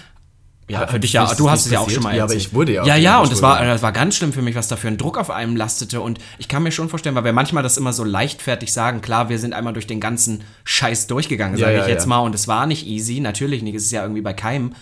für 0.68 1.00
dich 1.00 1.14
ja, 1.14 1.34
du 1.34 1.50
hast 1.50 1.66
es 1.66 1.72
ja 1.72 1.80
auch 1.80 1.88
schon 1.88 2.02
mal 2.02 2.10
erzählt. 2.10 2.18
Ja, 2.18 2.25
aber 2.25 2.34
ich 2.34 2.52
wurde 2.52 2.72
ja. 2.72 2.84
Ja, 2.84 2.96
ja, 2.96 3.20
und 3.20 3.32
das 3.32 3.40
war, 3.40 3.64
das 3.64 3.82
war 3.82 3.92
ganz 3.92 4.16
schlimm 4.16 4.32
für 4.32 4.42
mich, 4.42 4.54
was 4.54 4.68
da 4.68 4.76
für 4.76 4.88
ein 4.88 4.98
Druck 4.98 5.16
auf 5.16 5.30
einem 5.30 5.56
lastete. 5.56 6.00
Und 6.00 6.18
ich 6.38 6.48
kann 6.48 6.62
mir 6.62 6.72
schon 6.72 6.88
vorstellen, 6.88 7.14
weil 7.14 7.25
wir 7.25 7.32
manchmal 7.32 7.62
das 7.62 7.76
immer 7.78 7.92
so 7.92 8.04
leichtfertig 8.04 8.72
sagen, 8.72 9.00
klar, 9.00 9.28
wir 9.30 9.38
sind 9.38 9.54
einmal 9.54 9.72
durch 9.72 9.87
den 9.87 10.00
ganzen 10.00 10.44
Scheiß 10.64 11.06
durchgegangen, 11.06 11.56
sage 11.56 11.76
ja, 11.76 11.82
ich 11.82 11.88
jetzt 11.88 12.02
ja. 12.02 12.08
mal. 12.08 12.18
Und 12.18 12.34
es 12.34 12.48
war 12.48 12.66
nicht 12.66 12.87
easy, 12.87 13.20
natürlich 13.20 13.62
nicht, 13.62 13.75
es 13.75 13.84
ist 13.84 13.92
ja 13.92 14.02
irgendwie 14.02 14.22
bei 14.22 14.34
keinem. 14.34 14.75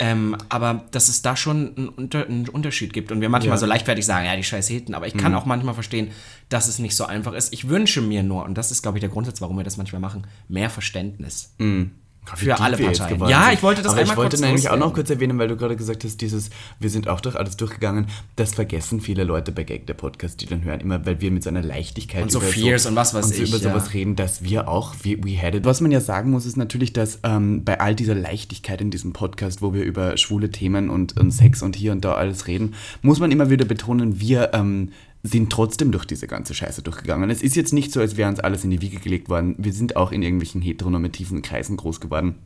Ähm, 0.00 0.34
aber 0.48 0.86
dass 0.92 1.08
es 1.08 1.20
da 1.20 1.36
schon 1.36 1.76
einen, 1.76 1.88
Unter 1.90 2.24
einen, 2.24 2.48
Unterschied 2.48 2.94
gibt 2.94 3.12
und 3.12 3.20
wir 3.20 3.28
manchmal 3.28 3.58
so 3.58 3.66
leichtfertig 3.66 4.06
sagen, 4.06 4.24
ja, 4.24 4.34
die 4.34 4.42
scheiß 4.42 4.70
Heten, 4.70 4.94
aber 4.94 5.06
ich 5.06 5.14
kann 5.14 5.32
mhm. 5.32 5.38
auch 5.38 5.44
manchmal 5.44 5.74
verstehen, 5.74 6.10
dass 6.48 6.68
es 6.68 6.78
nicht 6.78 6.96
so 6.96 7.04
einfach 7.04 7.34
ist. 7.34 7.52
Ich 7.52 7.68
wünsche 7.68 8.00
mir 8.00 8.22
nur, 8.22 8.44
und 8.46 8.56
das 8.56 8.70
ist, 8.70 8.80
glaube 8.80 8.96
ich, 8.96 9.00
der 9.00 9.10
Grundsatz, 9.10 9.42
warum 9.42 9.58
wir 9.58 9.64
das 9.64 9.76
manchmal 9.76 10.00
machen, 10.00 10.26
mehr 10.48 10.70
Verständnis. 10.70 11.54
Mhm. 11.58 11.90
Für 12.36 12.60
alle 12.60 12.76
Parteien. 12.76 13.20
Ja, 13.28 13.50
ich 13.50 13.62
wollte 13.62 13.82
das 13.82 13.92
Aber 13.92 14.02
einmal 14.02 14.14
ich 14.14 14.18
wollte 14.18 14.40
nämlich 14.40 14.68
auch 14.68 14.76
noch 14.76 14.94
kurz 14.94 15.10
erwähnen, 15.10 15.38
weil 15.38 15.48
du 15.48 15.56
gerade 15.56 15.74
gesagt 15.74 16.04
hast, 16.04 16.20
dieses, 16.20 16.50
wir 16.78 16.90
sind 16.90 17.08
auch 17.08 17.20
durch 17.20 17.34
alles 17.34 17.56
durchgegangen, 17.56 18.06
das 18.36 18.54
vergessen 18.54 19.00
viele 19.00 19.24
Leute 19.24 19.52
bei 19.52 19.64
Gag 19.64 19.86
der 19.86 19.94
Podcast, 19.94 20.40
die 20.40 20.46
dann 20.46 20.62
hören, 20.62 20.80
immer, 20.80 21.04
weil 21.06 21.20
wir 21.20 21.30
mit 21.30 21.42
so 21.42 21.48
einer 21.50 21.62
Leichtigkeit 21.62 22.22
und 22.22 22.30
so 22.30 22.40
Fears 22.40 22.84
so, 22.84 22.90
und 22.90 22.96
was 22.96 23.14
weiß 23.14 23.26
und 23.26 23.34
so 23.34 23.42
ich, 23.42 23.48
über 23.48 23.58
ja. 23.58 23.70
sowas 23.70 23.94
reden, 23.94 24.16
dass 24.16 24.44
wir 24.44 24.68
auch, 24.68 24.94
we, 25.02 25.16
we 25.22 25.40
had 25.40 25.54
it. 25.54 25.64
Was 25.64 25.80
man 25.80 25.90
ja 25.90 26.00
sagen 26.00 26.30
muss, 26.30 26.46
ist 26.46 26.56
natürlich, 26.56 26.92
dass 26.92 27.18
ähm, 27.24 27.64
bei 27.64 27.80
all 27.80 27.94
dieser 27.94 28.14
Leichtigkeit 28.14 28.80
in 28.80 28.90
diesem 28.90 29.12
Podcast, 29.12 29.62
wo 29.62 29.74
wir 29.74 29.82
über 29.82 30.16
schwule 30.16 30.50
Themen 30.50 30.90
und, 30.90 31.18
und 31.18 31.32
Sex 31.32 31.62
und 31.62 31.74
hier 31.74 31.90
und 31.92 32.04
da 32.04 32.14
alles 32.14 32.46
reden, 32.46 32.74
muss 33.02 33.18
man 33.18 33.32
immer 33.32 33.50
wieder 33.50 33.64
betonen, 33.64 34.20
wir 34.20 34.50
ähm, 34.52 34.92
sind 35.22 35.50
trotzdem 35.50 35.92
durch 35.92 36.06
diese 36.06 36.26
ganze 36.26 36.54
Scheiße 36.54 36.82
durchgegangen. 36.82 37.30
Es 37.30 37.42
ist 37.42 37.56
jetzt 37.56 37.72
nicht 37.72 37.92
so, 37.92 38.00
als 38.00 38.16
wäre 38.16 38.28
uns 38.28 38.40
alles 38.40 38.64
in 38.64 38.70
die 38.70 38.80
Wiege 38.80 38.98
gelegt 38.98 39.28
worden. 39.28 39.54
Wir 39.58 39.72
sind 39.72 39.96
auch 39.96 40.12
in 40.12 40.22
irgendwelchen 40.22 40.62
heteronormativen 40.62 41.42
Kreisen 41.42 41.76
groß 41.76 42.00
geworden 42.00 42.36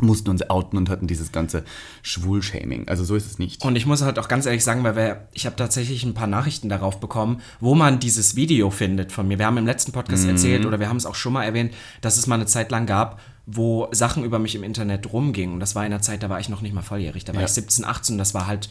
mussten 0.00 0.30
uns 0.30 0.48
outen 0.50 0.76
und 0.76 0.88
hatten 0.88 1.06
dieses 1.06 1.30
ganze 1.30 1.64
Schwulshaming. 2.02 2.88
Also 2.88 3.04
so 3.04 3.14
ist 3.14 3.26
es 3.26 3.38
nicht. 3.38 3.64
Und 3.64 3.76
ich 3.76 3.86
muss 3.86 4.02
halt 4.02 4.18
auch 4.18 4.28
ganz 4.28 4.46
ehrlich 4.46 4.64
sagen, 4.64 4.82
weil 4.82 4.96
wir, 4.96 5.28
ich 5.32 5.46
habe 5.46 5.56
tatsächlich 5.56 6.04
ein 6.04 6.14
paar 6.14 6.26
Nachrichten 6.26 6.68
darauf 6.68 6.98
bekommen, 6.98 7.40
wo 7.60 7.74
man 7.74 8.00
dieses 8.00 8.34
Video 8.34 8.70
findet 8.70 9.12
von 9.12 9.28
mir. 9.28 9.38
Wir 9.38 9.46
haben 9.46 9.58
im 9.58 9.66
letzten 9.66 9.92
Podcast 9.92 10.24
mhm. 10.24 10.30
erzählt 10.30 10.66
oder 10.66 10.80
wir 10.80 10.88
haben 10.88 10.96
es 10.96 11.06
auch 11.06 11.14
schon 11.14 11.32
mal 11.32 11.44
erwähnt, 11.44 11.74
dass 12.00 12.16
es 12.16 12.26
mal 12.26 12.36
eine 12.36 12.46
Zeit 12.46 12.70
lang 12.72 12.86
gab, 12.86 13.20
wo 13.46 13.88
Sachen 13.92 14.24
über 14.24 14.38
mich 14.38 14.56
im 14.56 14.64
Internet 14.64 15.12
rumgingen. 15.12 15.54
Und 15.54 15.60
das 15.60 15.74
war 15.76 15.86
in 15.86 15.92
einer 15.92 16.02
Zeit, 16.02 16.22
da 16.22 16.30
war 16.30 16.40
ich 16.40 16.48
noch 16.48 16.62
nicht 16.62 16.74
mal 16.74 16.82
volljährig. 16.82 17.24
Da 17.24 17.34
war 17.34 17.42
ja. 17.42 17.46
ich 17.46 17.52
17, 17.52 17.84
18. 17.84 18.18
Das 18.18 18.34
war 18.34 18.46
halt 18.46 18.70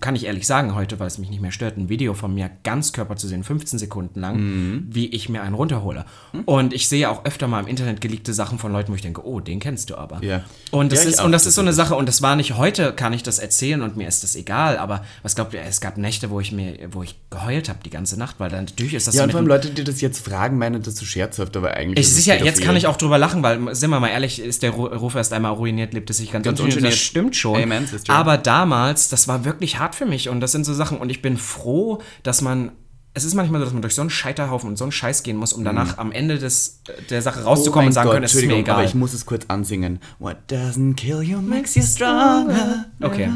kann 0.00 0.16
ich 0.16 0.24
ehrlich 0.24 0.46
sagen 0.46 0.74
heute, 0.74 0.98
weil 0.98 1.06
es 1.06 1.18
mich 1.18 1.28
nicht 1.28 1.42
mehr 1.42 1.52
stört, 1.52 1.76
ein 1.76 1.90
Video 1.90 2.14
von 2.14 2.34
mir 2.34 2.50
ganz 2.64 2.94
Körper 2.94 3.16
zu 3.16 3.28
sehen, 3.28 3.44
15 3.44 3.78
Sekunden 3.78 4.20
lang, 4.20 4.36
mhm. 4.36 4.86
wie 4.88 5.06
ich 5.08 5.28
mir 5.28 5.42
einen 5.42 5.54
runterhole. 5.54 6.06
Mhm. 6.32 6.40
Und 6.46 6.72
ich 6.72 6.88
sehe 6.88 7.10
auch 7.10 7.26
öfter 7.26 7.46
mal 7.46 7.60
im 7.60 7.66
Internet 7.66 8.00
geleakte 8.00 8.32
Sachen 8.32 8.58
von 8.58 8.72
Leuten, 8.72 8.90
wo 8.90 8.96
ich 8.96 9.02
denke, 9.02 9.26
oh, 9.26 9.38
den 9.40 9.60
kennst 9.60 9.90
du 9.90 9.96
aber. 9.96 10.24
Ja. 10.24 10.44
Und 10.70 10.92
das, 10.92 11.04
ja, 11.04 11.10
ist, 11.10 11.22
und 11.22 11.30
das 11.30 11.44
ist 11.44 11.56
so 11.56 11.60
eine 11.60 11.74
Sache, 11.74 11.94
und 11.94 12.08
das 12.08 12.22
war 12.22 12.36
nicht 12.36 12.56
heute, 12.56 12.94
kann 12.94 13.12
ich 13.12 13.22
das 13.22 13.38
erzählen 13.38 13.82
und 13.82 13.98
mir 13.98 14.08
ist 14.08 14.22
das 14.22 14.34
egal, 14.34 14.78
aber 14.78 15.04
was 15.22 15.34
glaubt 15.34 15.52
ihr, 15.52 15.60
es 15.60 15.82
gab 15.82 15.98
Nächte, 15.98 16.30
wo 16.30 16.40
ich 16.40 16.52
mir, 16.52 16.88
wo 16.92 17.02
ich 17.02 17.16
geheult 17.28 17.68
habe 17.68 17.80
die 17.84 17.90
ganze 17.90 18.18
Nacht, 18.18 18.36
weil 18.38 18.48
dann 18.48 18.64
natürlich 18.64 18.94
ist 18.94 19.06
das 19.06 19.14
Ja, 19.14 19.20
so 19.20 19.24
und 19.24 19.30
vor 19.32 19.40
allem 19.40 19.48
Leute, 19.48 19.70
die 19.70 19.84
das 19.84 20.00
jetzt 20.00 20.24
fragen, 20.24 20.56
meinen 20.56 20.82
das 20.82 20.96
so 20.96 21.04
scherzhaft, 21.04 21.54
aber 21.54 21.72
eigentlich. 21.74 22.16
Ich, 22.16 22.24
ja, 22.24 22.36
jetzt 22.36 22.62
kann 22.62 22.76
ich 22.76 22.86
auch 22.86 22.96
drüber 22.96 23.18
lachen, 23.18 23.42
weil, 23.42 23.74
sind 23.74 23.90
wir 23.90 24.00
mal 24.00 24.08
ehrlich, 24.08 24.40
ist 24.40 24.62
der 24.62 24.70
Ruf 24.70 25.16
erst 25.16 25.34
einmal 25.34 25.52
ruiniert, 25.52 25.92
lebt 25.92 26.08
es 26.08 26.16
sich 26.16 26.32
ganz, 26.32 26.46
ganz 26.46 26.60
ungeniert. 26.60 26.92
Das 26.92 26.98
stimmt 26.98 27.36
schon. 27.36 27.62
Amen, 27.62 27.86
aber 28.08 28.38
damals, 28.38 29.10
das 29.10 29.28
war 29.28 29.44
wirklich 29.44 29.65
hart 29.74 29.94
für 29.94 30.06
mich 30.06 30.28
und 30.28 30.40
das 30.40 30.52
sind 30.52 30.64
so 30.64 30.74
Sachen. 30.74 30.98
Und 30.98 31.10
ich 31.10 31.22
bin 31.22 31.36
froh, 31.36 32.00
dass 32.22 32.42
man 32.42 32.72
es 33.16 33.24
ist 33.24 33.32
manchmal 33.32 33.60
so, 33.60 33.64
dass 33.64 33.72
man 33.72 33.80
durch 33.80 33.94
so 33.94 34.02
einen 34.02 34.10
Scheiterhaufen 34.10 34.68
und 34.68 34.76
so 34.76 34.84
einen 34.84 34.92
Scheiß 34.92 35.22
gehen 35.22 35.38
muss, 35.38 35.54
um 35.54 35.64
danach 35.64 35.94
mhm. 35.94 36.00
am 36.00 36.12
Ende 36.12 36.38
des, 36.38 36.82
der 37.08 37.22
Sache 37.22 37.44
rauszukommen 37.44 37.86
oh 37.86 37.88
und 37.88 37.92
sagen 37.94 38.08
Gott, 38.08 38.16
können, 38.16 38.24
es 38.26 38.34
ist 38.34 38.44
mir 38.44 38.56
egal. 38.56 38.76
Aber 38.76 38.84
ich 38.84 38.94
muss 38.94 39.14
es 39.14 39.24
kurz 39.24 39.46
ansingen. 39.48 40.00
What 40.18 40.36
doesn't 40.50 40.96
kill 40.96 41.22
you 41.22 41.40
makes 41.40 41.74
you 41.76 41.82
stronger. 41.82 42.84
Okay. 43.00 43.30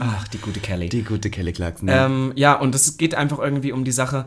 Ach, 0.00 0.26
die 0.28 0.38
gute 0.38 0.60
Kelly. 0.60 0.88
Die 0.88 1.02
gute 1.02 1.28
Kelly 1.28 1.52
Clarkson. 1.52 1.86
Ja. 1.86 2.06
Ähm, 2.06 2.32
ja, 2.34 2.54
und 2.54 2.74
es 2.74 2.96
geht 2.96 3.14
einfach 3.14 3.38
irgendwie 3.40 3.72
um 3.72 3.84
die 3.84 3.92
Sache, 3.92 4.24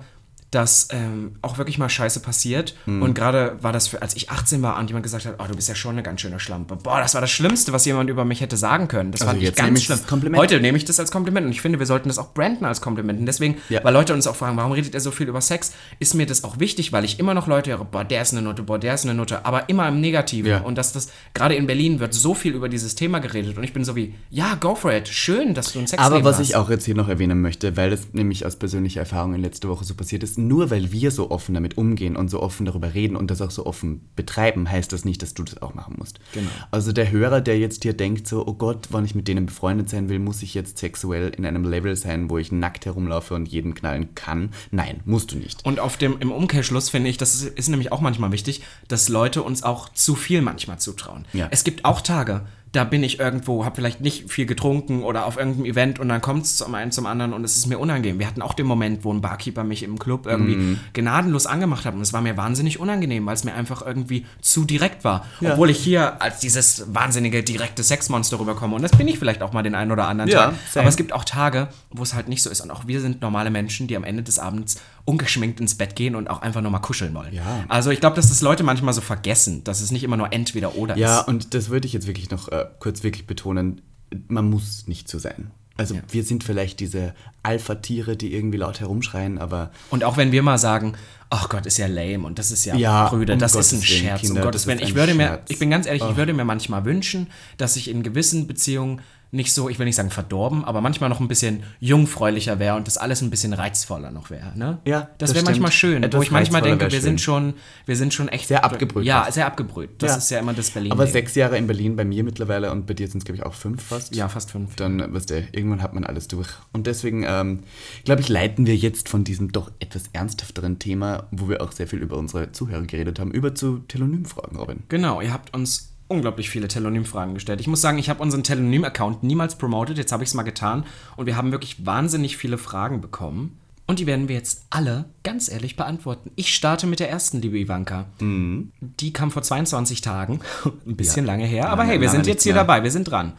dass 0.52 0.90
ähm, 0.92 1.38
auch 1.42 1.58
wirklich 1.58 1.78
mal 1.78 1.88
Scheiße 1.88 2.20
passiert. 2.20 2.76
Mhm. 2.86 3.02
Und 3.02 3.14
gerade 3.14 3.58
war 3.62 3.72
das, 3.72 3.88
für, 3.88 4.02
als 4.02 4.18
ich 4.18 4.30
18 4.30 4.62
war 4.62 4.78
und 4.78 4.88
jemand 4.90 5.04
gesagt 5.04 5.26
hat, 5.26 5.36
oh, 5.40 5.46
du 5.48 5.56
bist 5.56 5.70
ja 5.70 5.76
schon 5.76 5.94
eine 5.94 6.04
ganz 6.04 6.20
schöne 6.20 6.42
Schlampe. 6.42 6.76
Boah, 6.76 7.00
das 7.00 7.14
war 7.14 7.22
das 7.22 7.32
Schlimmste, 7.32 7.72
was 7.72 7.86
jemand 7.86 8.10
über 8.10 8.26
mich 8.26 8.42
hätte 8.42 8.58
sagen 8.58 8.90
können. 8.90 9.14
Das 9.14 9.22
also 9.22 9.32
fand 9.32 9.44
ich 9.44 9.56
ganz 9.56 9.80
ich 9.80 9.86
schlimm. 9.86 10.36
Heute 10.36 10.60
nehme 10.60 10.78
ich 10.78 10.84
das 10.84 11.00
als 11.00 11.10
Kompliment 11.10 11.46
und 11.46 11.54
ich 11.54 11.62
finde, 11.62 11.80
wir 11.80 11.86
sollten 11.86 12.10
das 12.10 12.18
auch 12.18 12.34
branden 12.34 12.66
als 12.66 12.82
Kompliment. 12.82 13.20
Und 13.20 13.26
deswegen, 13.28 13.58
ja. 13.70 13.82
weil 13.84 13.94
Leute 13.94 14.14
uns 14.14 14.28
auch 14.28 14.36
fragen, 14.36 14.58
warum 14.58 14.74
redet 14.74 14.94
er 14.94 15.00
so 15.00 15.12
viel 15.12 15.30
über 15.30 15.40
Sex, 15.40 15.72
ist 16.00 16.16
mir 16.16 16.26
das 16.26 16.44
auch 16.44 16.60
wichtig, 16.60 16.92
weil 16.92 17.06
ich 17.06 17.18
immer 17.18 17.34
noch 17.34 17.48
Leute 17.48 17.72
höre, 17.72 17.86
boah, 17.86 18.04
der 18.04 18.22
ist 18.22 18.34
eine 18.34 18.42
Note, 18.42 18.64
boah, 18.64 18.78
der 18.78 18.94
ist 18.94 19.06
eine 19.06 19.14
Note, 19.14 19.46
aber 19.46 19.70
immer 19.70 19.88
im 19.88 20.02
Negativen. 20.02 20.52
Ja. 20.52 20.62
Und 20.62 20.78
dass 20.78 20.92
das, 20.92 21.12
gerade 21.34 21.56
in 21.56 21.66
Berlin 21.66 22.02
wird 22.02 22.14
so 22.14 22.34
viel 22.34 22.54
über 22.54 22.68
dieses 22.68 22.96
Thema 22.96 23.20
geredet 23.20 23.58
und 23.58 23.64
ich 23.64 23.72
bin 23.72 23.86
so 23.86 23.96
wie, 23.96 24.16
ja, 24.30 24.56
go 24.56 24.76
for 24.76 24.92
it, 24.92 25.08
schön, 25.08 25.54
dass 25.54 25.72
du 25.72 25.80
ein 25.80 25.88
Sex 25.88 26.04
Aber 26.04 26.26
was 26.26 26.40
hast. 26.40 26.50
ich 26.50 26.58
auch 26.58 26.70
jetzt 26.70 26.84
hier 26.84 26.96
noch 26.96 27.08
erwähnen 27.08 27.40
möchte, 27.40 27.78
weil 27.78 27.90
das 27.90 28.10
nämlich 28.12 28.46
aus 28.46 28.58
persönlicher 28.58 29.00
Erfahrung 29.00 29.34
in 29.34 29.42
letzter 29.42 29.70
Woche 29.70 29.86
so 29.86 29.94
passiert 29.94 30.24
ist, 30.24 30.41
nur 30.48 30.70
weil 30.70 30.92
wir 30.92 31.12
so 31.12 31.32
offen 31.32 31.54
damit 31.54 31.78
umgehen 31.78 32.16
und 32.16 32.30
so 32.30 32.42
offen 32.42 32.66
darüber 32.66 32.94
reden 32.94 33.16
und 33.16 33.32
das 33.32 33.42
auch 33.42 33.52
so 33.52 33.66
offen 33.66 34.10
betreiben, 34.16 34.70
heißt 34.70 34.92
das 34.92 35.06
nicht, 35.06 35.22
dass 35.22 35.34
du 35.34 35.44
das 35.44 35.62
auch 35.62 35.74
machen 35.74 35.96
musst. 35.98 36.20
Genau. 36.34 36.50
Also 36.72 36.92
der 36.92 37.12
Hörer, 37.12 37.42
der 37.42 37.60
jetzt 37.60 37.84
hier 37.84 37.94
denkt 37.94 38.28
so, 38.28 38.46
oh 38.46 38.54
Gott, 38.54 38.88
wann 38.92 39.06
ich 39.06 39.16
mit 39.16 39.28
denen 39.28 39.46
befreundet 39.46 39.90
sein 39.90 40.10
will, 40.10 40.20
muss 40.20 40.44
ich 40.44 40.54
jetzt 40.54 40.78
sexuell 40.78 41.30
in 41.30 41.46
einem 41.46 41.66
Level 41.66 41.96
sein, 41.96 42.30
wo 42.30 42.38
ich 42.38 42.52
nackt 42.52 42.86
herumlaufe 42.86 43.34
und 43.34 43.48
jeden 43.48 43.74
knallen 43.74 44.16
kann. 44.16 44.52
Nein, 44.72 45.02
musst 45.06 45.32
du 45.32 45.38
nicht. 45.38 45.66
Und 45.66 45.80
auf 45.80 45.98
dem, 45.98 46.18
im 46.20 46.32
Umkehrschluss 46.32 46.90
finde 46.90 47.10
ich, 47.10 47.18
das 47.18 47.36
ist, 47.36 47.58
ist 47.58 47.70
nämlich 47.70 47.92
auch 47.92 48.02
manchmal 48.02 48.32
wichtig, 48.32 48.62
dass 48.88 49.10
Leute 49.10 49.44
uns 49.44 49.64
auch 49.64 49.90
zu 49.90 50.16
viel 50.16 50.42
manchmal 50.42 50.80
zutrauen. 50.80 51.26
Ja. 51.34 51.48
Es 51.52 51.64
gibt 51.64 51.86
auch 51.86 52.02
Tage, 52.02 52.46
da 52.74 52.86
bin 52.86 53.04
ich 53.04 53.20
irgendwo, 53.20 53.66
habe 53.66 53.76
vielleicht 53.76 54.00
nicht 54.00 54.32
viel 54.32 54.46
getrunken 54.46 55.04
oder 55.04 55.26
auf 55.26 55.36
irgendeinem 55.38 55.66
Event 55.66 56.00
und 56.00 56.08
dann 56.08 56.22
kommt 56.22 56.46
es 56.46 56.56
zum 56.56 56.74
einen 56.74 56.94
zum 56.94 57.06
anderen 57.06 57.34
und 57.34 57.44
es 57.44 57.58
ist 57.58 57.66
mir 57.68 57.78
unangenehm. 57.78 58.18
Wir 58.18 58.28
hatten 58.28 58.42
auch 58.42 58.54
den 58.54 58.66
Moment, 58.66 59.04
wo 59.04 59.14
ein 59.14 59.20
Barkeeper 59.20 59.66
mich 59.66 59.84
im 59.84 60.00
Club 60.00 60.26
irgendwie 60.26 60.56
Mhm. 60.56 60.80
gnadenlos 60.94 61.48
angemacht 61.48 61.84
hat 61.86 61.96
und 61.96 62.02
es 62.02 62.14
war 62.14 62.22
mir 62.22 62.38
wahnsinnig 62.38 62.80
unangenehm, 62.80 63.26
weil 63.26 63.34
es 63.34 63.44
mir 63.44 63.54
einfach 63.56 63.86
irgendwie 63.86 64.26
zu 64.42 64.64
direkt 64.64 65.04
war. 65.04 65.26
Ja. 65.42 65.52
Obwohl 65.52 65.70
ich 65.70 65.80
hier 65.80 66.22
als 66.22 66.40
dieses 66.40 66.86
wahnsinnige 66.94 67.44
direkte 67.44 67.84
Sexmonster 67.84 68.40
rüberkomme 68.40 68.74
und 68.76 68.82
das 68.84 68.92
bin 68.92 69.08
ich 69.10 69.20
vielleicht 69.20 69.42
auch 69.42 69.52
mal 69.52 69.64
den 69.64 69.76
einen 69.76 69.92
oder 69.92 70.08
anderen 70.08 70.32
Ja, 70.32 70.46
Tag. 70.46 70.54
same. 70.72 70.82
Aber 70.84 70.90
es 70.90 70.96
gibt 70.96 71.12
auch 71.12 71.26
Tage, 71.26 71.68
wo 71.90 72.04
es 72.04 72.14
halt 72.14 72.30
nicht 72.30 72.42
so 72.42 72.50
ist 72.50 72.62
und 72.62 72.72
auch 72.72 72.88
wir 72.88 73.02
sind 73.02 73.22
normale 73.22 73.50
Menschen, 73.50 73.88
die 73.88 73.98
am 73.98 74.06
Ende 74.06 74.24
des 74.24 74.40
Abends 74.40 74.78
ungeschminkt 75.12 75.60
ins 75.60 75.76
Bett 75.76 75.96
gehen 75.96 76.16
und 76.16 76.30
auch 76.30 76.42
einfach 76.42 76.62
nur 76.62 76.72
mal 76.72 76.80
kuscheln 76.80 77.14
wollen. 77.14 77.34
Ja. 77.34 77.66
Also 77.68 77.90
ich 77.92 78.00
glaube, 78.00 78.16
dass 78.16 78.30
das 78.30 78.42
Leute 78.42 78.64
manchmal 78.64 78.94
so 78.94 79.02
vergessen, 79.02 79.64
dass 79.64 79.82
es 79.82 79.92
nicht 79.92 80.04
immer 80.04 80.18
nur 80.18 80.32
entweder 80.34 80.76
oder 80.76 80.98
Ja, 80.98 81.20
ist. 81.20 81.28
und 81.28 81.54
das 81.54 81.70
würde 81.70 81.86
ich 81.88 81.94
jetzt 81.94 82.08
wirklich 82.08 82.30
noch 82.32 82.48
äh, 82.50 82.66
kurz 82.80 83.04
wirklich 83.04 83.28
betonen. 83.28 83.82
Man 84.28 84.50
muss 84.50 84.88
nicht 84.88 85.08
so 85.10 85.20
sein. 85.20 85.52
Also 85.78 85.96
Ja. 85.96 86.02
wir 86.10 86.24
sind 86.24 86.44
vielleicht 86.44 86.80
diese 86.80 87.14
Alpha-Tiere, 87.44 88.16
die 88.18 88.34
irgendwie 88.34 88.58
laut 88.58 88.80
herumschreien, 88.80 89.38
aber 89.38 89.72
Und 89.90 90.04
auch 90.04 90.18
wenn 90.18 90.32
wir 90.32 90.44
mal 90.44 90.58
sagen, 90.58 90.94
ach 91.30 91.50
Gott, 91.50 91.66
ist 91.66 91.78
ja 91.78 91.88
lame 91.88 92.20
und 92.26 92.38
das 92.40 92.52
ist 92.52 92.66
ja, 92.66 92.76
Ja, 92.76 93.08
Brüder, 93.10 93.34
um 93.34 93.40
das 93.40 93.54
Gottes 93.54 93.74
ist 93.74 93.80
ein 93.84 93.90
Willen, 93.90 94.02
Scherz, 94.04 94.22
Kinder, 94.22 94.42
um 94.42 94.46
Gottes 94.46 94.68
Willen. 94.68 94.80
Ich 94.80 94.96
würde 94.96 95.14
mir, 95.14 95.28
Scherz. 95.28 95.50
ich 95.50 95.60
bin 95.60 95.70
ganz 95.70 95.88
ehrlich, 95.88 96.04
ich 96.10 96.16
würde 96.18 96.34
mir 96.34 96.46
manchmal 96.46 96.86
wünschen, 96.86 97.28
dass 97.58 97.76
ich 97.78 97.90
in 97.90 98.04
gewissen 98.04 98.48
Beziehungen 98.48 99.02
nicht 99.34 99.54
so, 99.54 99.70
ich 99.70 99.80
will 99.80 99.86
nicht 99.86 99.96
sagen 99.96 100.10
verdorben, 100.10 100.66
aber 100.66 100.82
manchmal 100.82 101.10
noch 101.10 101.22
ein 101.22 101.28
bisschen 101.30 101.64
jungfräulicher 101.80 102.60
wäre 102.60 102.76
und 102.76 102.86
das 102.88 102.98
alles 102.98 103.22
ein 103.22 103.30
bisschen 103.30 103.54
reizvoller 103.54 104.12
noch 104.12 104.30
wäre. 104.30 104.58
Ne? 104.58 104.80
Ja, 104.86 105.10
das 105.18 105.30
das 105.30 105.36
wäre 105.36 105.46
manchmal 105.46 105.72
schön, 105.72 106.02
wo 106.02 106.06
Etwas 106.06 106.24
ich 106.24 106.32
manchmal 106.32 106.62
denke, 106.62 106.92
wir 106.92 107.02
sind 107.02 107.22
schon, 107.22 107.54
wir 107.86 107.96
sind 107.96 108.14
schon 108.14 108.28
echt 108.28 108.48
Sehr 108.50 108.66
abgebrüht 108.66 109.06
Ja, 109.06 109.32
sehr 109.32 109.46
abgebrüht. 109.46 109.92
Das 110.00 110.12
Ja. 110.12 110.18
ist 110.18 110.32
ja 110.32 110.40
immer 110.40 110.54
das 110.54 110.70
Berlin. 110.72 110.92
aber 110.92 111.08
sechs 111.08 111.36
Jahre 111.36 111.58
in 111.58 111.68
Berlin 111.68 111.96
bei 111.96 112.04
mir 112.04 112.24
mittlerweile 112.24 112.72
und 112.72 112.88
bei 112.88 112.94
dir 112.94 113.08
sind 113.08 113.20
es, 113.20 113.26
glaube 113.26 113.38
ich, 113.38 113.46
auch 113.46 113.54
fünf 113.54 113.82
fast. 113.84 114.14
Ja, 114.16 114.28
fast 114.28 114.52
fünf. 114.52 114.76
Dann, 114.76 115.14
weißt 115.14 115.30
du, 115.30 115.48
irgendwann 115.54 115.82
hat 115.82 115.94
man 115.94 116.04
alles 116.04 116.28
durch. 116.28 116.50
Und 116.74 116.88
deswegen, 116.88 117.24
ähm, 117.26 117.62
glaube 118.04 118.22
ich, 118.22 118.28
leiten 118.30 118.66
wir 118.66 118.76
jetzt 118.76 119.08
von 119.08 119.24
diesem 119.24 119.52
doch 119.52 119.72
etwas 119.80 120.04
ernsthafteren 120.12 120.78
Thema, 120.80 121.28
wo 121.32 121.48
wir 121.48 121.62
auch 121.62 121.72
sehr 121.72 121.88
viel 121.88 122.00
über 122.00 122.18
unsere 122.18 122.52
Zuhörer 122.52 122.82
geredet 122.82 123.20
haben, 123.20 123.32
über 123.32 123.56
zu 123.56 123.80
Telonymfragen, 123.88 124.58
Robin. 124.58 124.84
Genau, 124.90 125.22
ihr 125.22 125.32
habt 125.32 125.54
uns 125.56 125.91
unglaublich 126.12 126.50
viele 126.50 126.68
Telonym-Fragen 126.68 127.34
gestellt. 127.34 127.60
Ich 127.62 127.68
muss 127.68 127.82
sagen, 127.82 127.98
ich 127.98 128.10
habe 128.10 128.22
unseren 128.22 128.44
Telonym-Account 128.44 129.24
niemals 129.24 129.58
promotet, 129.58 129.98
jetzt 129.98 130.12
habe 130.12 130.24
ich 130.24 130.30
es 130.30 130.34
mal 130.36 130.44
getan 130.44 130.86
und 131.18 131.26
wir 131.26 131.36
haben 131.38 131.52
wirklich 131.52 131.86
wahnsinnig 131.86 132.38
viele 132.38 132.58
Fragen 132.60 133.02
bekommen. 133.02 133.58
Und 133.88 134.00
die 134.00 134.06
werden 134.08 134.30
wir 134.30 134.36
jetzt 134.36 134.64
alle 134.70 135.06
ganz 135.24 135.52
ehrlich 135.52 135.76
beantworten. 135.76 136.32
Ich 136.36 136.54
starte 136.56 136.88
mit 136.88 137.00
der 137.02 137.10
ersten, 137.10 137.42
liebe 137.42 137.58
Ivanka. 137.60 138.06
Die 138.22 139.12
kam 139.14 139.32
vor 139.32 139.42
22 139.42 140.00
Tagen. 140.02 140.40
Ein 140.86 140.96
bisschen 140.96 141.26
Ja. 141.26 141.32
lange 141.34 141.46
her, 141.46 141.70
aber 141.70 141.78
Lange- 141.84 141.94
hey, 141.94 142.02
wir 142.02 142.10
sind 142.10 142.26
jetzt 142.28 142.44
hier 142.44 142.54
mehr. 142.54 142.64
dabei, 142.64 142.84
wir 142.84 142.92
sind 142.92 143.06
dran. 143.10 143.34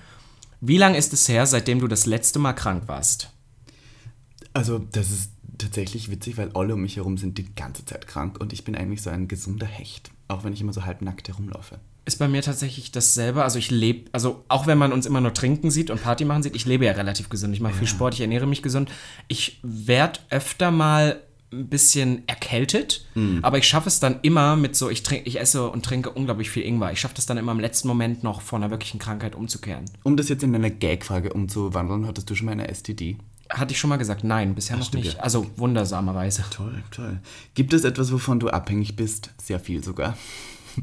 Wie 0.60 0.76
lange 0.76 0.98
ist 0.98 1.12
es 1.12 1.28
her, 1.28 1.46
seitdem 1.46 1.78
du 1.80 1.88
das 1.88 2.04
letzte 2.06 2.38
Mal 2.38 2.52
krank 2.52 2.82
warst? 2.86 3.30
Also, 4.52 4.78
das 4.78 5.10
ist 5.10 5.30
tatsächlich 5.56 6.10
witzig, 6.10 6.36
weil 6.36 6.50
alle 6.54 6.74
um 6.74 6.82
mich 6.82 6.96
herum 6.96 7.16
sind 7.16 7.38
die 7.38 7.54
ganze 7.54 7.84
Zeit 7.86 8.06
krank 8.06 8.38
und 8.40 8.52
ich 8.52 8.64
bin 8.64 8.74
eigentlich 8.76 9.00
so 9.00 9.08
ein 9.10 9.28
gesunder 9.28 9.66
Hecht, 9.66 10.10
auch 10.28 10.44
wenn 10.44 10.52
ich 10.52 10.60
immer 10.60 10.72
so 10.72 10.84
halbnackt 10.84 11.28
herumlaufe. 11.28 11.78
Ist 12.04 12.18
bei 12.18 12.26
mir 12.26 12.42
tatsächlich 12.42 12.90
dasselbe. 12.90 13.44
Also 13.44 13.58
ich 13.58 13.70
lebe, 13.70 14.10
also 14.12 14.44
auch 14.48 14.66
wenn 14.66 14.78
man 14.78 14.92
uns 14.92 15.06
immer 15.06 15.20
nur 15.20 15.34
trinken 15.34 15.70
sieht 15.70 15.90
und 15.90 16.02
Party 16.02 16.24
machen 16.24 16.42
sieht, 16.42 16.56
ich 16.56 16.66
lebe 16.66 16.84
ja 16.84 16.92
relativ 16.92 17.28
gesund. 17.28 17.54
Ich 17.54 17.60
mache 17.60 17.74
viel 17.74 17.86
Sport, 17.86 18.14
ich 18.14 18.20
ernähre 18.20 18.46
mich 18.46 18.62
gesund. 18.62 18.90
Ich 19.28 19.60
werde 19.62 20.18
öfter 20.30 20.70
mal 20.72 21.22
ein 21.52 21.68
bisschen 21.68 22.26
erkältet, 22.26 23.06
aber 23.42 23.58
ich 23.58 23.68
schaffe 23.68 23.88
es 23.88 24.00
dann 24.00 24.20
immer 24.22 24.56
mit 24.56 24.74
so, 24.74 24.88
ich, 24.88 25.02
trink, 25.02 25.26
ich 25.26 25.38
esse 25.38 25.68
und 25.68 25.84
trinke 25.84 26.10
unglaublich 26.10 26.50
viel 26.50 26.62
Ingwer. 26.64 26.92
Ich 26.92 27.00
schaffe 27.00 27.14
das 27.14 27.26
dann 27.26 27.36
immer 27.36 27.52
im 27.52 27.60
letzten 27.60 27.88
Moment 27.88 28.24
noch 28.24 28.40
vor 28.40 28.58
einer 28.58 28.70
wirklichen 28.70 28.98
Krankheit 28.98 29.34
umzukehren. 29.34 29.84
Um 30.02 30.16
das 30.16 30.28
jetzt 30.30 30.42
in 30.42 30.54
eine 30.54 30.70
Gag-Frage 30.70 31.32
umzuwandeln, 31.32 32.06
hattest 32.06 32.30
du 32.30 32.34
schon 32.34 32.46
mal 32.46 32.52
eine 32.52 32.74
STD? 32.74 33.18
Hatte 33.50 33.72
ich 33.74 33.78
schon 33.78 33.90
mal 33.90 33.98
gesagt, 33.98 34.24
nein, 34.24 34.54
bisher 34.54 34.78
noch 34.78 34.86
stimmt, 34.86 35.04
nicht. 35.04 35.16
ja. 35.18 35.22
Also 35.22 35.46
wundersamerweise. 35.56 36.42
Toll, 36.50 36.82
toll. 36.90 37.20
Gibt 37.54 37.74
es 37.74 37.84
etwas, 37.84 38.10
wovon 38.12 38.40
du 38.40 38.48
abhängig 38.48 38.96
bist? 38.96 39.30
Sehr 39.40 39.60
viel 39.60 39.84
sogar. 39.84 40.16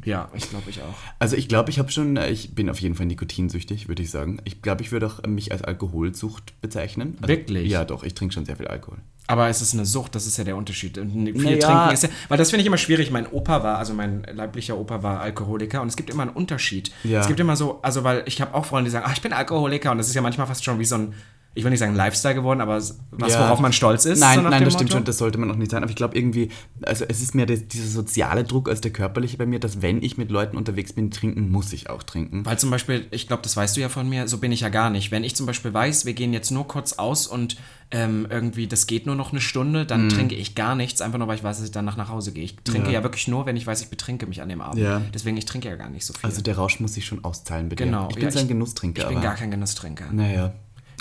Ja, 0.06 0.30
ich 0.36 0.50
glaube 0.50 0.70
ich 0.70 0.82
auch. 0.82 0.96
Also 1.20 1.36
ich 1.36 1.48
glaube, 1.48 1.70
ich 1.70 1.80
habe 1.80 1.92
schon, 1.92 2.18
äh, 2.18 2.30
ich 2.30 2.56
bin 2.56 2.70
auf 2.70 2.80
jeden 2.80 2.96
Fall 2.96 3.06
nikotinsüchtig, 3.06 3.88
würde 3.88 4.04
ich 4.04 4.12
sagen. 4.12 4.40
Ich 4.46 4.62
glaube, 4.62 4.82
ich 4.82 4.92
würde 4.92 5.08
auch 5.08 5.24
mich 5.28 5.52
als 5.52 5.64
Alkoholsucht 5.64 6.60
bezeichnen. 6.62 7.18
Also, 7.22 7.28
Wirklich? 7.30 7.70
Ja, 7.72 7.86
doch, 7.86 8.04
ich 8.04 8.14
trinke 8.14 8.34
schon 8.34 8.46
sehr 8.46 8.56
viel 8.58 8.68
Alkohol. 8.68 8.98
Aber 9.28 9.48
es 9.48 9.62
ist 9.62 9.76
eine 9.76 9.86
Sucht, 9.86 10.16
das 10.16 10.26
ist 10.26 10.38
ja 10.38 10.44
der 10.44 10.56
Unterschied. 10.56 10.98
Und 10.98 11.12
Viel 11.12 11.34
Naja. 11.34 11.60
trinken 11.60 11.94
ist 11.94 12.02
ja, 12.04 12.10
weil 12.30 12.40
das 12.40 12.50
finde 12.50 12.62
ich 12.62 12.68
immer 12.68 12.80
schwierig. 12.80 13.12
Mein 13.12 13.28
Opa 13.28 13.62
war, 13.62 13.78
also 13.78 13.94
mein 13.94 14.24
leiblicher 14.24 14.76
Opa 14.76 15.04
war 15.04 15.22
Alkoholiker 15.22 15.84
und 15.84 15.88
es 15.88 15.96
gibt 15.96 16.10
immer 16.10 16.24
einen 16.24 16.32
Unterschied. 16.32 16.92
Ja. 17.04 17.20
Es 17.22 17.28
gibt 17.28 17.40
immer 17.40 17.56
so, 17.56 17.80
also 17.84 18.04
weil 18.04 18.24
ich 18.26 18.42
habe 18.42 18.56
auch 18.56 18.66
Freunde, 18.66 18.90
die 18.90 18.92
sagen, 18.92 19.06
ah, 19.08 19.14
ich 19.14 19.22
bin 19.22 19.32
Alkoholiker 19.32 19.92
und 19.92 20.00
das 20.00 20.08
ist 20.08 20.16
ja 20.16 20.24
manchmal 20.24 20.48
fast 20.48 20.64
schon 20.64 20.80
wie 20.80 20.86
so 20.86 20.96
ein, 20.96 21.14
ich 21.56 21.64
will 21.64 21.72
nicht 21.72 21.80
sagen 21.80 21.96
Lifestyle 21.96 22.36
geworden, 22.36 22.62
aber 22.62 22.76
was, 22.78 23.00
Ja. 23.34 23.40
worauf 23.42 23.60
man 23.60 23.74
stolz 23.74 24.06
ist. 24.06 24.20
Nein, 24.20 24.44
so 24.44 24.50
nein, 24.50 24.64
das 24.64 24.74
stimmt 24.74 24.90
Motto. 24.92 24.98
schon, 25.00 25.06
das 25.06 25.18
sollte 25.18 25.38
man 25.40 25.52
auch 25.52 25.56
nicht 25.56 25.72
sein. 25.72 25.82
Aber 25.84 25.90
ich 25.90 25.96
glaube 25.96 26.18
irgendwie, 26.18 26.50
also 26.84 27.04
es 27.10 27.22
ist 27.22 27.36
mehr 27.36 27.46
der, 27.48 27.58
dieser 27.58 27.88
soziale 27.88 28.44
Druck 28.44 28.70
als 28.70 28.82
der 28.82 28.92
körperliche 28.92 29.36
bei 29.38 29.46
mir, 29.46 29.60
dass 29.60 29.82
wenn 29.82 30.02
ich 30.02 30.18
mit 30.18 30.32
Leuten 30.32 30.56
unterwegs 30.58 30.94
bin, 30.94 31.12
trinken 31.12 31.52
muss 31.52 31.74
ich 31.74 31.90
auch 31.90 32.04
trinken. 32.04 32.46
Weil 32.46 32.58
zum 32.60 32.70
Beispiel, 32.70 33.08
ich 33.12 33.28
glaube, 33.28 33.44
das 33.44 33.58
weißt 33.58 33.76
du 33.76 33.82
ja 33.82 33.90
von 33.90 34.08
mir, 34.08 34.28
so 34.28 34.38
bin 34.38 34.52
ich 34.52 34.62
ja 34.62 34.70
gar 34.70 34.90
nicht. 34.90 35.12
Wenn 35.12 35.24
ich 35.24 35.36
zum 35.36 35.48
Beispiel 35.48 35.74
weiß, 35.74 36.06
wir 36.06 36.14
gehen 36.14 36.32
jetzt 36.34 36.52
nur 36.52 36.68
kurz 36.68 36.94
aus 36.94 37.28
und 37.28 37.58
ähm, 37.92 38.28
irgendwie, 38.30 38.68
das 38.68 38.86
geht 38.86 39.08
nur 39.08 39.16
noch 39.16 39.32
eine 39.32 39.42
Stunde, 39.42 39.84
dann 39.88 40.06
Mhm. 40.06 40.10
trinke 40.10 40.36
ich 40.36 40.54
gar 40.54 40.76
nichts, 40.76 41.02
einfach 41.02 41.18
nur, 41.18 41.28
weil 41.28 41.38
ich 41.38 41.44
weiß, 41.44 41.58
dass 41.58 41.66
ich 41.66 41.72
danach 41.72 41.98
nach 41.98 42.10
Hause 42.10 42.32
gehe. 42.32 42.44
Ich 42.44 42.56
trinke 42.58 42.90
ja, 42.90 43.00
Ja. 43.00 43.04
wirklich 43.04 43.28
nur, 43.28 43.48
wenn 43.48 43.58
ich 43.58 43.66
weiß, 43.66 43.82
ich 43.82 43.90
betrinke 43.90 44.28
mich 44.28 44.44
an 44.44 44.50
dem 44.50 44.62
Abend. 44.62 44.80
Ja. 44.80 45.02
Deswegen, 45.12 45.36
ich 45.38 45.46
trinke 45.46 45.68
ja 45.68 45.76
gar 45.76 45.90
nicht 45.90 46.06
so 46.06 46.14
viel. 46.14 46.22
Also 46.30 46.42
der 46.44 46.56
Rausch 46.56 46.80
muss 46.80 46.94
sich 46.94 47.06
schon 47.08 47.24
auszahlen 47.26 47.68
dir. 47.70 47.76
Genau, 47.76 48.08
Ich 48.10 48.16
bin 48.16 48.26
ja, 48.26 48.32
so 48.32 48.38
ein 48.40 48.48
Genusstrinker. 48.48 49.02
ich 49.02 49.08
bin 49.10 49.22
gar 49.22 49.34
kein 49.36 49.50
Genusstrinker. 49.50 50.06
Naja. 50.12 50.54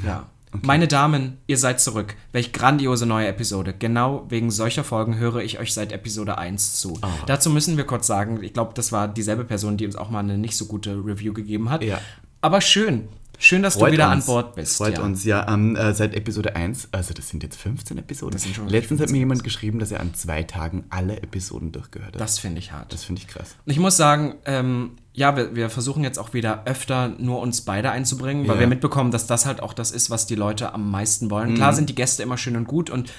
Ja. 0.02 0.26
Meine 0.62 0.88
Damen, 0.88 1.38
ihr 1.46 1.58
seid 1.58 1.80
zurück. 1.80 2.14
Welch 2.32 2.52
grandiose 2.52 3.06
neue 3.06 3.26
Episode. 3.26 3.74
Genau 3.78 4.26
wegen 4.28 4.50
solcher 4.50 4.84
Folgen 4.84 5.18
höre 5.18 5.42
ich 5.42 5.58
euch 5.58 5.74
seit 5.74 5.92
Episode 5.92 6.38
1 6.38 6.80
zu. 6.80 6.98
Ah. 7.02 7.11
Dazu 7.26 7.50
müssen 7.50 7.76
wir 7.76 7.84
kurz 7.84 8.06
sagen, 8.06 8.42
ich 8.42 8.52
glaube, 8.52 8.72
das 8.74 8.92
war 8.92 9.08
dieselbe 9.08 9.44
Person, 9.44 9.76
die 9.76 9.87
uns 9.87 9.96
auch 9.96 10.11
mal 10.11 10.20
eine 10.20 10.38
nicht 10.38 10.56
so 10.56 10.66
gute 10.66 10.96
Review 11.04 11.32
gegeben 11.32 11.70
hat. 11.70 11.82
Ja. 11.82 12.00
Aber 12.40 12.61
schön. 12.61 13.08
Schön, 13.40 13.62
dass 13.62 13.74
Freut 13.74 13.90
du 13.90 13.92
wieder 13.92 14.11
uns. 14.11 14.28
an 14.28 14.34
Bord 14.34 14.56
bist. 14.56 14.76
Freut 14.76 14.98
ja. 14.98 15.04
uns, 15.04 15.24
ja. 15.24 15.48
Ähm, 15.52 15.76
äh, 15.76 15.94
seit 15.94 16.14
Episode 16.14 16.56
1, 16.56 16.88
also 16.90 17.14
das 17.14 17.28
sind 17.28 17.44
jetzt 17.44 17.56
15 17.56 17.96
Episoden. 17.96 18.32
Das 18.32 18.42
sind 18.42 18.56
schon 18.56 18.68
Letztens 18.68 19.00
hat 19.00 19.08
15 19.08 19.12
mir 19.12 19.18
jemand 19.20 19.44
geschrieben, 19.44 19.78
dass 19.78 19.92
er 19.92 20.00
an 20.00 20.12
zwei 20.14 20.42
Tagen 20.42 20.84
alle 20.90 21.22
Episoden 21.22 21.70
durchgehört 21.70 22.14
hat. 22.14 22.20
Das 22.20 22.40
finde 22.40 22.58
ich 22.58 22.72
hart. 22.72 22.92
das 22.92 23.04
finde 23.04 23.20
ich 23.20 23.28
krass. 23.28 23.54
Und 23.64 23.70
ich 23.70 23.78
muss 23.78 23.96
sagen, 23.96 24.34
ähm, 24.44 24.96
ja, 25.18 25.37
wir, 25.37 25.54
wir 25.57 25.68
versuchen 25.70 26.04
jetzt 26.04 26.18
auch 26.18 26.33
wieder 26.33 26.62
öfter 26.64 27.09
nur 27.18 27.40
uns 27.40 27.62
beide 27.62 27.90
einzubringen, 27.90 28.46
weil 28.46 28.54
Ja. 28.57 28.61
wir 28.61 28.66
mitbekommen, 28.68 29.11
dass 29.11 29.26
das 29.26 29.46
halt 29.46 29.61
auch 29.62 29.72
das 29.72 29.90
ist, 29.90 30.11
was 30.11 30.26
die 30.26 30.35
Leute 30.37 30.72
am 30.72 30.90
meisten 30.90 31.31
wollen. 31.31 31.50
Mhm. 31.50 31.54
Klar 31.57 31.72
sind 31.72 31.88
die 31.90 31.94
Gäste 31.94 32.22
immer 32.22 32.37
schön 32.38 32.57
und 32.57 32.66
gut 32.66 32.88
und 32.88 33.12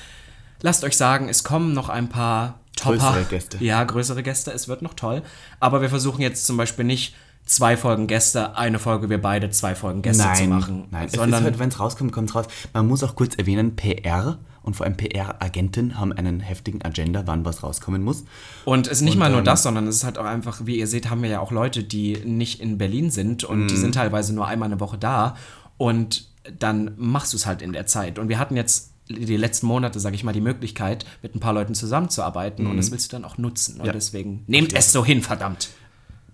lasst 0.62 0.84
euch 0.84 0.96
sagen, 0.98 1.28
es 1.30 1.44
kommen 1.44 1.74
noch 1.74 1.90
ein 1.90 2.08
paar 2.10 2.60
Topper. 2.78 2.98
Größere 2.98 3.24
Gäste. 3.26 3.58
Ja, 3.64 3.84
größere 3.84 4.24
Gäste, 4.24 4.52
es 4.52 4.68
wird 4.70 4.82
noch 4.82 4.94
toll. 4.94 5.22
Aber 5.60 5.82
wir 5.82 5.90
versuchen 5.90 6.22
jetzt 6.22 6.46
zum 6.46 6.56
Beispiel 6.56 6.86
nicht 6.86 7.16
zwei 7.46 7.76
Folgen 7.76 8.08
Gäste, 8.08 8.56
eine 8.56 8.80
Folge 8.80 9.10
wir 9.10 9.22
beide, 9.22 9.50
zwei 9.50 9.76
Folgen 9.76 10.02
Gäste 10.02 10.24
zu 10.36 10.44
machen. 10.46 10.88
nein. 10.92 11.08
es 11.08 11.14
sondern 11.14 11.42
ist 11.42 11.44
halt, 11.46 11.60
wenn 11.60 11.70
es 11.70 11.80
rauskommt, 11.80 12.12
kommt 12.14 12.30
es 12.30 12.36
raus. 12.36 12.46
Man 12.74 12.88
muss 12.88 13.04
auch 13.04 13.16
kurz 13.16 13.36
erwähnen, 13.36 13.76
PR 13.76 14.38
und 14.70 14.76
vor 14.76 14.86
allem 14.86 14.96
PR-Agenten 14.98 16.00
haben 16.00 16.14
einen 16.14 16.40
heftigen 16.40 16.82
Agenda, 16.84 17.24
wann 17.26 17.44
was 17.46 17.64
rauskommen 17.64 18.04
muss. 18.04 18.24
Und 18.66 18.88
es 18.88 18.94
ist 18.94 19.02
nicht 19.02 19.14
Und, 19.14 19.20
mal 19.20 19.30
nur 19.30 19.40
ähm, 19.40 19.46
das, 19.46 19.64
sondern 19.64 19.88
es 19.88 19.96
ist 19.98 20.04
halt 20.04 20.18
auch 20.18 20.26
einfach, 20.26 20.62
wie 20.66 20.78
ihr 20.80 20.88
seht, 20.88 21.10
haben 21.10 21.22
wir 21.22 21.30
ja 21.30 21.40
auch 21.40 21.52
Leute, 21.52 21.84
die 21.84 22.18
nicht 22.24 22.62
in 22.62 22.78
Berlin 22.78 23.10
sind 23.12 23.44
und 23.44 23.68
die 23.68 23.78
sind 23.78 23.96
teilweise 23.96 24.34
nur 24.34 24.48
einmal 24.48 24.68
eine 24.68 24.80
Woche 24.80 24.98
da 24.98 25.36
und 25.78 26.30
dann 26.58 26.92
machst 26.98 27.34
du 27.34 27.38
es 27.38 27.46
halt 27.46 27.62
in 27.62 27.74
der 27.74 27.86
Zeit. 27.86 28.18
Und 28.20 28.30
wir 28.30 28.40
hatten 28.40 28.56
jetzt 28.56 28.94
die 29.10 29.38
letzten 29.38 29.66
Monate, 29.66 30.00
sage 30.00 30.16
ich 30.16 30.24
mal, 30.24 30.34
die 30.34 30.42
Möglichkeit, 30.42 31.06
mit 31.24 31.34
ein 31.36 31.40
paar 31.40 31.54
Leuten 31.54 31.74
zusammenzuarbeiten 31.74 32.68
und 32.68 32.78
das 32.78 32.92
willst 32.92 33.12
du 33.12 33.16
dann 33.16 33.26
auch 33.26 33.38
nutzen. 33.40 33.80
Und 33.80 33.88
Ja. 33.88 33.92
deswegen 33.92 34.44
nehmt 34.48 34.74
es 34.74 34.92
so 34.92 35.04
hin, 35.04 35.22
verdammt. 35.24 35.70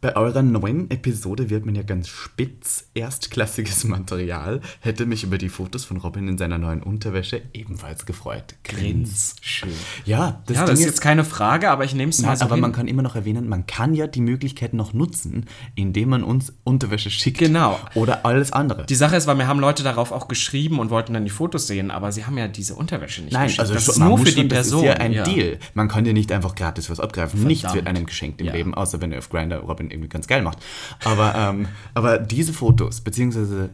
Bei 0.05 0.15
eurer 0.15 0.43
neuen 0.43 0.91
Episode 0.91 1.49
wird 1.49 1.65
man 1.65 1.73
ja 1.73 1.81
ganz 1.81 2.09
spitz. 2.09 2.91
Erstklassiges 2.93 3.83
Material. 3.85 4.61
Hätte 4.79 5.07
mich 5.07 5.23
über 5.23 5.39
die 5.39 5.49
Fotos 5.49 5.83
von 5.83 5.97
Robin 5.97 6.27
in 6.27 6.37
seiner 6.37 6.59
neuen 6.59 6.83
Unterwäsche 6.83 7.41
ebenfalls 7.53 8.05
gefreut. 8.05 8.53
Grins. 8.63 9.35
Schön. 9.41 9.71
Ja, 10.05 10.43
das, 10.45 10.57
ja, 10.57 10.65
das 10.67 10.79
ist 10.79 10.85
jetzt 10.85 11.01
keine 11.01 11.23
Frage, 11.23 11.71
aber 11.71 11.85
ich 11.85 11.95
nehme 11.95 12.11
es 12.11 12.21
mal 12.21 12.37
so 12.37 12.45
Aber 12.45 12.53
hin. 12.53 12.61
man 12.61 12.71
kann 12.71 12.87
immer 12.87 13.01
noch 13.01 13.15
erwähnen, 13.15 13.49
man 13.49 13.65
kann 13.65 13.95
ja 13.95 14.05
die 14.05 14.21
Möglichkeit 14.21 14.75
noch 14.75 14.93
nutzen, 14.93 15.47
indem 15.73 16.09
man 16.09 16.23
uns 16.23 16.53
Unterwäsche 16.63 17.09
schickt. 17.09 17.39
Genau. 17.39 17.79
Oder 17.95 18.27
alles 18.27 18.53
andere. 18.53 18.85
Die 18.85 18.93
Sache 18.93 19.15
ist, 19.15 19.25
weil 19.25 19.33
mir 19.33 19.47
haben 19.47 19.59
Leute 19.59 19.81
darauf 19.81 20.11
auch 20.11 20.27
geschrieben 20.27 20.77
und 20.77 20.91
wollten 20.91 21.15
dann 21.15 21.23
die 21.23 21.31
Fotos 21.31 21.65
sehen, 21.65 21.89
aber 21.89 22.11
sie 22.11 22.25
haben 22.25 22.37
ja 22.37 22.47
diese 22.47 22.75
Unterwäsche 22.75 23.23
nicht 23.23 23.33
Nein, 23.33 23.45
geschickt. 23.45 23.61
also 23.61 23.73
das 23.73 23.87
ist 23.87 23.97
nur 23.97 24.19
für 24.19 24.25
die 24.25 24.43
Person. 24.43 24.85
Das 24.85 24.93
ist 24.93 24.99
ja 24.99 25.03
ein 25.03 25.13
ja. 25.13 25.23
Deal. 25.23 25.57
Man 25.73 25.87
kann 25.87 26.03
dir 26.03 26.13
nicht 26.13 26.31
einfach 26.31 26.53
gratis 26.53 26.91
was 26.91 26.99
abgreifen. 26.99 27.39
Verdammt. 27.39 27.47
Nichts 27.47 27.73
wird 27.73 27.87
einem 27.87 28.05
geschenkt 28.05 28.39
im 28.39 28.45
ja. 28.45 28.53
Leben, 28.53 28.75
außer 28.75 29.01
wenn 29.01 29.09
du 29.09 29.17
auf 29.17 29.29
Grinder 29.29 29.61
Robin 29.61 29.94
irgendwie 29.95 30.09
ganz 30.09 30.27
geil 30.27 30.41
macht. 30.41 30.59
Aber, 31.03 31.35
ähm, 31.35 31.67
aber 31.93 32.19
diese 32.19 32.53
Fotos, 32.53 33.01
beziehungsweise 33.01 33.71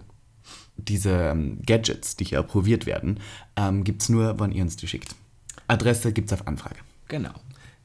diese 0.78 1.12
ähm, 1.12 1.60
Gadgets, 1.66 2.16
die 2.16 2.26
hier 2.26 2.40
approviert 2.40 2.86
werden, 2.86 3.20
ähm, 3.56 3.84
gibt 3.84 4.02
es 4.02 4.10
nur, 4.10 4.40
wann 4.40 4.52
ihr 4.52 4.64
uns 4.64 4.76
die 4.76 4.88
schickt. 4.88 5.16
Adresse 5.68 6.12
gibt 6.12 6.32
es 6.32 6.34
auf 6.34 6.48
Anfrage. 6.48 6.78
Genau. 7.08 7.34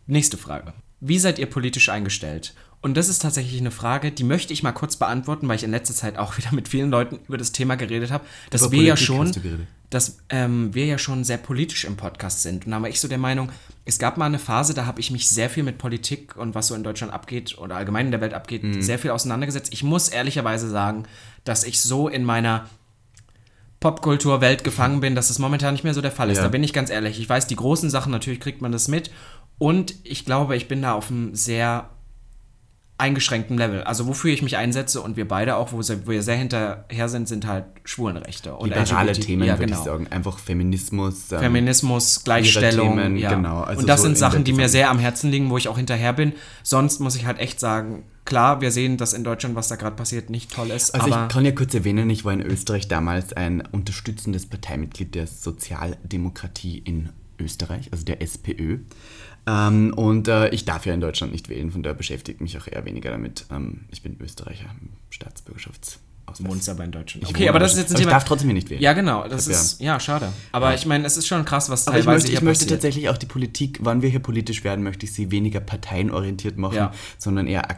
Nächste 0.06 0.36
Frage. 0.36 0.72
Wie 1.00 1.18
seid 1.18 1.38
ihr 1.38 1.46
politisch 1.46 1.88
eingestellt? 1.88 2.54
Und 2.80 2.96
das 2.96 3.08
ist 3.08 3.20
tatsächlich 3.20 3.60
eine 3.60 3.70
Frage, 3.70 4.12
die 4.12 4.24
möchte 4.24 4.52
ich 4.52 4.62
mal 4.62 4.72
kurz 4.72 4.96
beantworten, 4.96 5.48
weil 5.48 5.56
ich 5.56 5.64
in 5.64 5.70
letzter 5.70 5.94
Zeit 5.94 6.18
auch 6.18 6.36
wieder 6.38 6.52
mit 6.52 6.68
vielen 6.68 6.90
Leuten 6.90 7.18
über 7.26 7.36
das 7.36 7.52
Thema 7.52 7.76
geredet 7.76 8.10
habe, 8.10 8.24
dass 8.50 8.62
über 8.62 8.72
wir 8.72 8.78
Politik 8.78 8.88
ja 8.88 8.96
schon, 8.96 9.32
dass 9.90 10.18
ähm, 10.30 10.74
wir 10.74 10.86
ja 10.86 10.98
schon 10.98 11.24
sehr 11.24 11.38
politisch 11.38 11.84
im 11.84 11.96
Podcast 11.96 12.42
sind. 12.42 12.66
Und 12.66 12.72
da 12.72 12.82
war 12.82 12.88
ich 12.88 13.00
so 13.00 13.08
der 13.08 13.18
Meinung, 13.18 13.50
es 13.84 13.98
gab 13.98 14.16
mal 14.16 14.26
eine 14.26 14.38
Phase, 14.38 14.74
da 14.74 14.86
habe 14.86 15.00
ich 15.00 15.10
mich 15.10 15.28
sehr 15.28 15.48
viel 15.48 15.62
mit 15.62 15.78
Politik 15.78 16.36
und 16.36 16.54
was 16.54 16.68
so 16.68 16.74
in 16.74 16.82
Deutschland 16.82 17.12
abgeht 17.12 17.56
oder 17.58 17.76
allgemein 17.76 18.06
in 18.06 18.10
der 18.10 18.20
Welt 18.20 18.34
abgeht, 18.34 18.64
mhm. 18.64 18.82
sehr 18.82 18.98
viel 18.98 19.10
auseinandergesetzt. 19.10 19.72
Ich 19.72 19.84
muss 19.84 20.08
ehrlicherweise 20.08 20.68
sagen, 20.68 21.04
dass 21.44 21.62
ich 21.64 21.80
so 21.80 22.08
in 22.08 22.24
meiner 22.24 22.68
Popkultur-Welt 23.80 24.64
gefangen 24.64 25.00
bin, 25.00 25.14
dass 25.14 25.28
das 25.28 25.38
momentan 25.38 25.74
nicht 25.74 25.84
mehr 25.84 25.94
so 25.94 26.00
der 26.00 26.10
Fall 26.10 26.30
ist. 26.30 26.38
Ja. 26.38 26.44
Da 26.44 26.48
bin 26.48 26.64
ich 26.64 26.72
ganz 26.72 26.90
ehrlich. 26.90 27.20
Ich 27.20 27.28
weiß, 27.28 27.46
die 27.46 27.56
großen 27.56 27.90
Sachen, 27.90 28.10
natürlich 28.10 28.40
kriegt 28.40 28.62
man 28.62 28.72
das 28.72 28.88
mit. 28.88 29.10
Und 29.58 29.94
ich 30.02 30.24
glaube, 30.24 30.56
ich 30.56 30.66
bin 30.66 30.82
da 30.82 30.94
auf 30.94 31.10
einem 31.10 31.34
sehr 31.34 31.88
eingeschränktem 32.98 33.58
Level. 33.58 33.82
Also 33.82 34.06
wofür 34.06 34.32
ich 34.32 34.42
mich 34.42 34.56
einsetze 34.56 35.02
und 35.02 35.16
wir 35.16 35.28
beide 35.28 35.56
auch, 35.56 35.72
wo, 35.72 35.78
wir 35.80 36.22
sehr 36.22 36.36
hinterher 36.36 37.08
sind, 37.08 37.28
sind 37.28 37.46
halt 37.46 37.64
Schwulenrechte. 37.84 38.54
Und 38.54 38.70
Liberale 38.70 39.10
LGBT. 39.10 39.26
Themen, 39.26 39.44
ja, 39.44 39.54
würde 39.54 39.66
genau. 39.66 39.78
ich 39.78 39.84
sagen. 39.84 40.06
Einfach 40.08 40.38
Feminismus. 40.38 41.30
Ähm, 41.32 41.40
Feminismus, 41.40 42.24
Gleichstellung. 42.24 42.96
Themen, 42.96 43.16
ja. 43.16 43.34
genau. 43.34 43.60
Also 43.60 43.80
und 43.80 43.88
das 43.88 44.00
so 44.00 44.06
sind 44.06 44.16
Sachen, 44.16 44.44
die 44.44 44.54
mir 44.54 44.68
sehr 44.68 44.90
am 44.90 44.98
Herzen 44.98 45.30
liegen, 45.30 45.50
wo 45.50 45.58
ich 45.58 45.68
auch 45.68 45.76
hinterher 45.76 46.14
bin. 46.14 46.32
Sonst 46.62 47.00
muss 47.00 47.16
ich 47.16 47.26
halt 47.26 47.38
echt 47.38 47.60
sagen, 47.60 48.04
klar, 48.24 48.62
wir 48.62 48.70
sehen, 48.70 48.96
dass 48.96 49.12
in 49.12 49.24
Deutschland, 49.24 49.56
was 49.56 49.68
da 49.68 49.76
gerade 49.76 49.94
passiert, 49.94 50.30
nicht 50.30 50.52
toll 50.52 50.70
ist. 50.70 50.94
Also 50.94 51.08
ich 51.08 51.28
kann 51.28 51.44
ja 51.44 51.52
kurz 51.52 51.74
erwähnen, 51.74 52.08
ich 52.08 52.24
war 52.24 52.32
in 52.32 52.40
Österreich 52.40 52.88
damals 52.88 53.34
ein 53.34 53.62
unterstützendes 53.72 54.46
Parteimitglied 54.46 55.14
der 55.14 55.26
Sozialdemokratie 55.26 56.78
in 56.78 57.10
Österreich, 57.38 57.92
also 57.92 58.04
der 58.04 58.22
SPÖ. 58.22 58.78
Ähm, 59.46 59.94
und 59.94 60.28
äh, 60.28 60.48
ich 60.48 60.64
darf 60.64 60.86
ja 60.86 60.94
in 60.94 61.00
Deutschland 61.00 61.32
nicht 61.32 61.48
wählen, 61.48 61.70
von 61.70 61.82
daher 61.82 61.94
beschäftigt 61.94 62.40
mich 62.40 62.58
auch 62.58 62.66
eher 62.66 62.84
weniger 62.84 63.10
damit. 63.10 63.46
Ähm, 63.50 63.84
ich 63.90 64.02
bin 64.02 64.16
Österreicher, 64.20 64.66
Staatsbürgerschafts. 65.10 66.00
Wohnst 66.40 66.68
aber 66.68 66.84
in 66.84 66.90
Deutschland. 66.90 67.28
okay, 67.28 67.48
aber 67.48 67.58
das 67.58 67.72
ist 67.72 67.78
jetzt 67.78 67.90
ein 67.92 67.96
Thema. 67.96 68.08
Ich 68.08 68.12
darf 68.14 68.24
trotzdem 68.24 68.48
hier 68.48 68.54
nicht 68.54 68.68
wählen. 68.68 68.82
Ja, 68.82 68.92
genau. 68.92 69.26
Das 69.28 69.46
ist, 69.46 69.80
ja, 69.80 69.94
ja 69.94 70.00
schade. 70.00 70.32
Aber 70.52 70.70
ja. 70.70 70.74
ich 70.74 70.84
meine, 70.84 71.06
es 71.06 71.16
ist 71.16 71.26
schon 71.26 71.44
krass, 71.44 71.70
was 71.70 71.86
aber 71.86 71.96
teilweise 71.96 72.26
ich 72.26 72.32
möchte, 72.32 72.38
ich 72.38 72.42
möchte 72.42 72.66
tatsächlich 72.66 73.08
auch 73.08 73.16
die 73.16 73.26
Politik, 73.26 73.78
wann 73.82 74.02
wir 74.02 74.08
hier 74.08 74.20
politisch 74.20 74.64
werden, 74.64 74.82
möchte 74.82 75.06
ich 75.06 75.12
sie 75.12 75.30
weniger 75.30 75.60
parteienorientiert 75.60 76.58
machen, 76.58 76.76
ja. 76.76 76.92
sondern 77.16 77.46
eher 77.46 77.70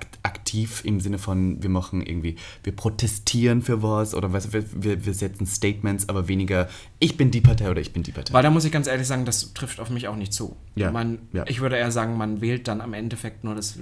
aktiv 0.48 0.82
im 0.84 1.00
Sinne 1.00 1.18
von, 1.18 1.62
wir 1.62 1.70
machen 1.70 2.04
irgendwie, 2.04 2.37
wir 2.62 2.74
protestieren 2.74 3.62
für 3.62 3.82
was 3.82 4.14
oder 4.14 4.32
was, 4.32 4.52
wir, 4.52 5.04
wir 5.04 5.14
setzen 5.14 5.46
Statements, 5.46 6.08
aber 6.08 6.28
weniger, 6.28 6.68
ich 6.98 7.16
bin 7.16 7.30
die 7.30 7.40
Partei 7.40 7.70
oder 7.70 7.80
ich 7.80 7.92
bin 7.92 8.02
die 8.02 8.12
Partei. 8.12 8.32
Weil 8.32 8.42
da 8.42 8.50
muss 8.50 8.64
ich 8.64 8.72
ganz 8.72 8.87
ehrlich 8.87 9.06
sagen, 9.06 9.24
das 9.24 9.52
trifft 9.52 9.78
auf 9.78 9.90
mich 9.90 10.08
auch 10.08 10.16
nicht 10.16 10.32
zu. 10.32 10.56
Ja. 10.74 10.90
Man, 10.90 11.18
Ich 11.46 11.61
würde 11.61 11.76
eher 11.76 11.90
sagen, 11.90 12.16
man 12.16 12.40
wählt 12.40 12.66
dann 12.66 12.80
am 12.80 12.94
Endeffekt 12.94 13.44
nur 13.44 13.54
das 13.54 13.78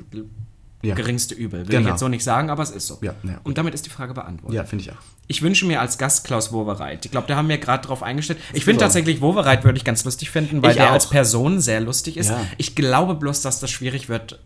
ja. 0.83 0.95
geringste 0.95 1.35
Übel. 1.35 1.61
Will 1.61 1.67
genau. 1.67 1.81
ich 1.83 1.87
jetzt 1.89 2.01
so 2.01 2.09
nicht 2.09 2.25
sagen, 2.25 2.51
aber 2.51 2.63
es 2.63 2.71
ist 2.71 2.89
so. 2.89 2.99
Ja, 3.01 3.15
ja. 3.23 3.41
Und 3.45 3.59
damit 3.59 3.75
ist 3.75 3.87
die 3.87 3.91
Frage 3.91 4.13
beantwortet. 4.13 4.57
Ja, 4.57 4.65
finde 4.65 4.85
ich 4.85 4.91
auch. 4.91 5.03
Ich 5.29 5.43
wünsche 5.43 5.67
mir 5.67 5.81
als 5.81 5.99
Gast 5.99 6.25
Klaus 6.25 6.53
Wowereit. 6.53 7.05
Ich 7.05 7.11
glaube, 7.11 7.29
da 7.29 7.37
haben 7.37 7.49
wir 7.49 7.59
gerade 7.59 7.87
drauf 7.87 8.03
eingestellt. 8.03 8.41
Ich 8.53 8.65
finde 8.65 8.81
tatsächlich 8.81 9.21
Wowereit 9.21 9.65
würde 9.65 9.79
ich 9.79 9.85
ganz 9.85 10.05
lustig 10.05 10.31
finden, 10.31 10.63
weil 10.63 10.71
ich 10.71 10.77
der 10.77 10.89
auch. 10.89 10.93
als 10.93 11.09
Person 11.09 11.61
sehr 11.61 11.81
lustig 11.81 12.17
ist. 12.17 12.33
Ich 12.59 12.75
glaube 12.75 13.15
bloß, 13.15 13.43
dass 13.43 13.61
das 13.61 13.71
schwierig 13.71 14.09
wird, 14.09 14.41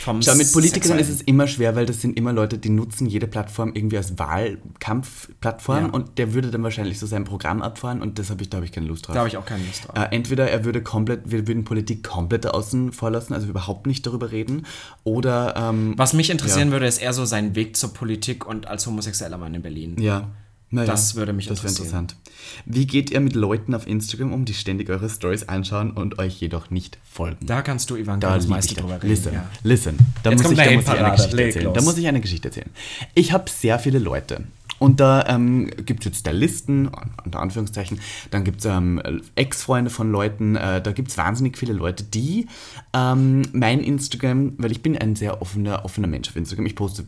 vom 0.00 0.22
Schau, 0.22 0.34
mit 0.34 0.52
Politikern 0.52 0.98
ist 0.98 1.08
es 1.08 1.20
immer 1.22 1.46
schwer, 1.46 1.76
weil 1.76 1.86
das 1.86 2.00
sind 2.00 2.16
immer 2.16 2.32
Leute, 2.32 2.58
die 2.58 2.70
nutzen 2.70 3.06
jede 3.06 3.26
Plattform 3.26 3.72
irgendwie 3.74 3.96
als 3.96 4.18
Wahlkampfplattform 4.18 5.86
ja. 5.86 5.90
und 5.90 6.18
der 6.18 6.34
würde 6.34 6.50
dann 6.50 6.62
wahrscheinlich 6.62 6.98
so 6.98 7.06
sein 7.06 7.24
Programm 7.24 7.62
abfahren 7.62 8.00
und 8.00 8.18
das 8.18 8.30
habe 8.30 8.42
ich, 8.42 8.50
da 8.50 8.56
habe 8.56 8.66
ich 8.66 8.72
keine 8.72 8.86
Lust 8.86 9.06
drauf. 9.06 9.14
Da 9.14 9.20
habe 9.20 9.28
ich 9.28 9.36
auch 9.36 9.44
keine 9.44 9.64
Lust 9.64 9.86
drauf. 9.86 9.96
Äh, 9.96 10.14
entweder 10.14 10.50
er 10.50 10.64
würde 10.64 10.82
komplett, 10.82 11.30
wir 11.30 11.46
würden 11.46 11.64
Politik 11.64 12.02
komplett 12.02 12.46
außen 12.46 12.92
vor 12.92 13.10
lassen, 13.10 13.34
also 13.34 13.46
überhaupt 13.46 13.86
nicht 13.86 14.06
darüber 14.06 14.32
reden, 14.32 14.66
oder... 15.04 15.54
Ähm, 15.56 15.94
Was 15.96 16.12
mich 16.12 16.30
interessieren 16.30 16.68
ja. 16.68 16.72
würde, 16.72 16.86
ist 16.86 16.98
eher 16.98 17.12
so 17.12 17.24
sein 17.24 17.54
Weg 17.54 17.76
zur 17.76 17.92
Politik 17.92 18.46
und 18.46 18.66
als 18.68 18.86
homosexueller 18.86 19.38
Mann 19.38 19.54
in 19.54 19.62
Berlin. 19.62 19.96
Ja, 20.00 20.30
naja, 20.76 20.90
das 20.90 21.14
würde 21.14 21.32
mich 21.32 21.46
das 21.46 21.58
interessieren. 21.58 21.86
interessant. 21.86 22.16
Wie 22.64 22.86
geht 22.86 23.10
ihr 23.10 23.20
mit 23.20 23.34
Leuten 23.34 23.74
auf 23.74 23.86
Instagram 23.86 24.32
um, 24.32 24.44
die 24.44 24.54
ständig 24.54 24.88
eure 24.90 25.08
Stories 25.08 25.48
anschauen 25.48 25.90
und 25.90 26.18
euch 26.18 26.40
jedoch 26.40 26.70
nicht 26.70 26.98
folgen? 27.04 27.44
Da 27.44 27.62
kannst 27.62 27.90
du, 27.90 27.96
Ivan, 27.96 28.20
das 28.20 28.46
meiste 28.46 28.74
drüber 28.74 28.96
reden. 28.96 29.08
Listen, 29.08 29.34
ja. 29.34 29.48
listen. 29.62 29.98
Da 30.22 30.30
muss, 30.30 30.50
ich, 30.50 30.56
da 30.56 30.70
muss 30.70 30.84
ich 30.86 30.88
eine 30.88 31.10
Geschichte 31.10 31.42
erzählen. 31.42 31.74
Da 31.74 31.82
muss 31.82 31.98
ich 31.98 32.06
eine 32.06 32.20
Geschichte 32.20 32.48
erzählen. 32.48 32.70
Ich 33.14 33.32
habe 33.32 33.50
sehr 33.50 33.78
viele 33.78 33.98
Leute, 33.98 34.44
und 34.78 35.00
da 35.00 35.26
ähm, 35.26 35.70
gibt 35.84 36.00
es 36.00 36.06
jetzt 36.06 36.20
Stylisten, 36.20 36.90
unter 37.24 37.40
Anführungszeichen, 37.40 38.00
dann 38.30 38.44
gibt 38.44 38.60
es 38.60 38.66
ähm, 38.66 39.00
Ex-Freunde 39.34 39.90
von 39.90 40.10
Leuten, 40.10 40.56
äh, 40.56 40.82
da 40.82 40.92
gibt 40.92 41.08
es 41.08 41.18
wahnsinnig 41.18 41.56
viele 41.56 41.72
Leute, 41.72 42.04
die 42.04 42.46
ähm, 42.92 43.42
mein 43.52 43.80
Instagram, 43.80 44.54
weil 44.58 44.72
ich 44.72 44.82
bin 44.82 44.96
ein 44.96 45.16
sehr 45.16 45.40
offener, 45.40 45.84
offener 45.84 46.08
Mensch 46.08 46.28
auf 46.28 46.36
Instagram, 46.36 46.66
ich 46.66 46.76
poste 46.76 47.04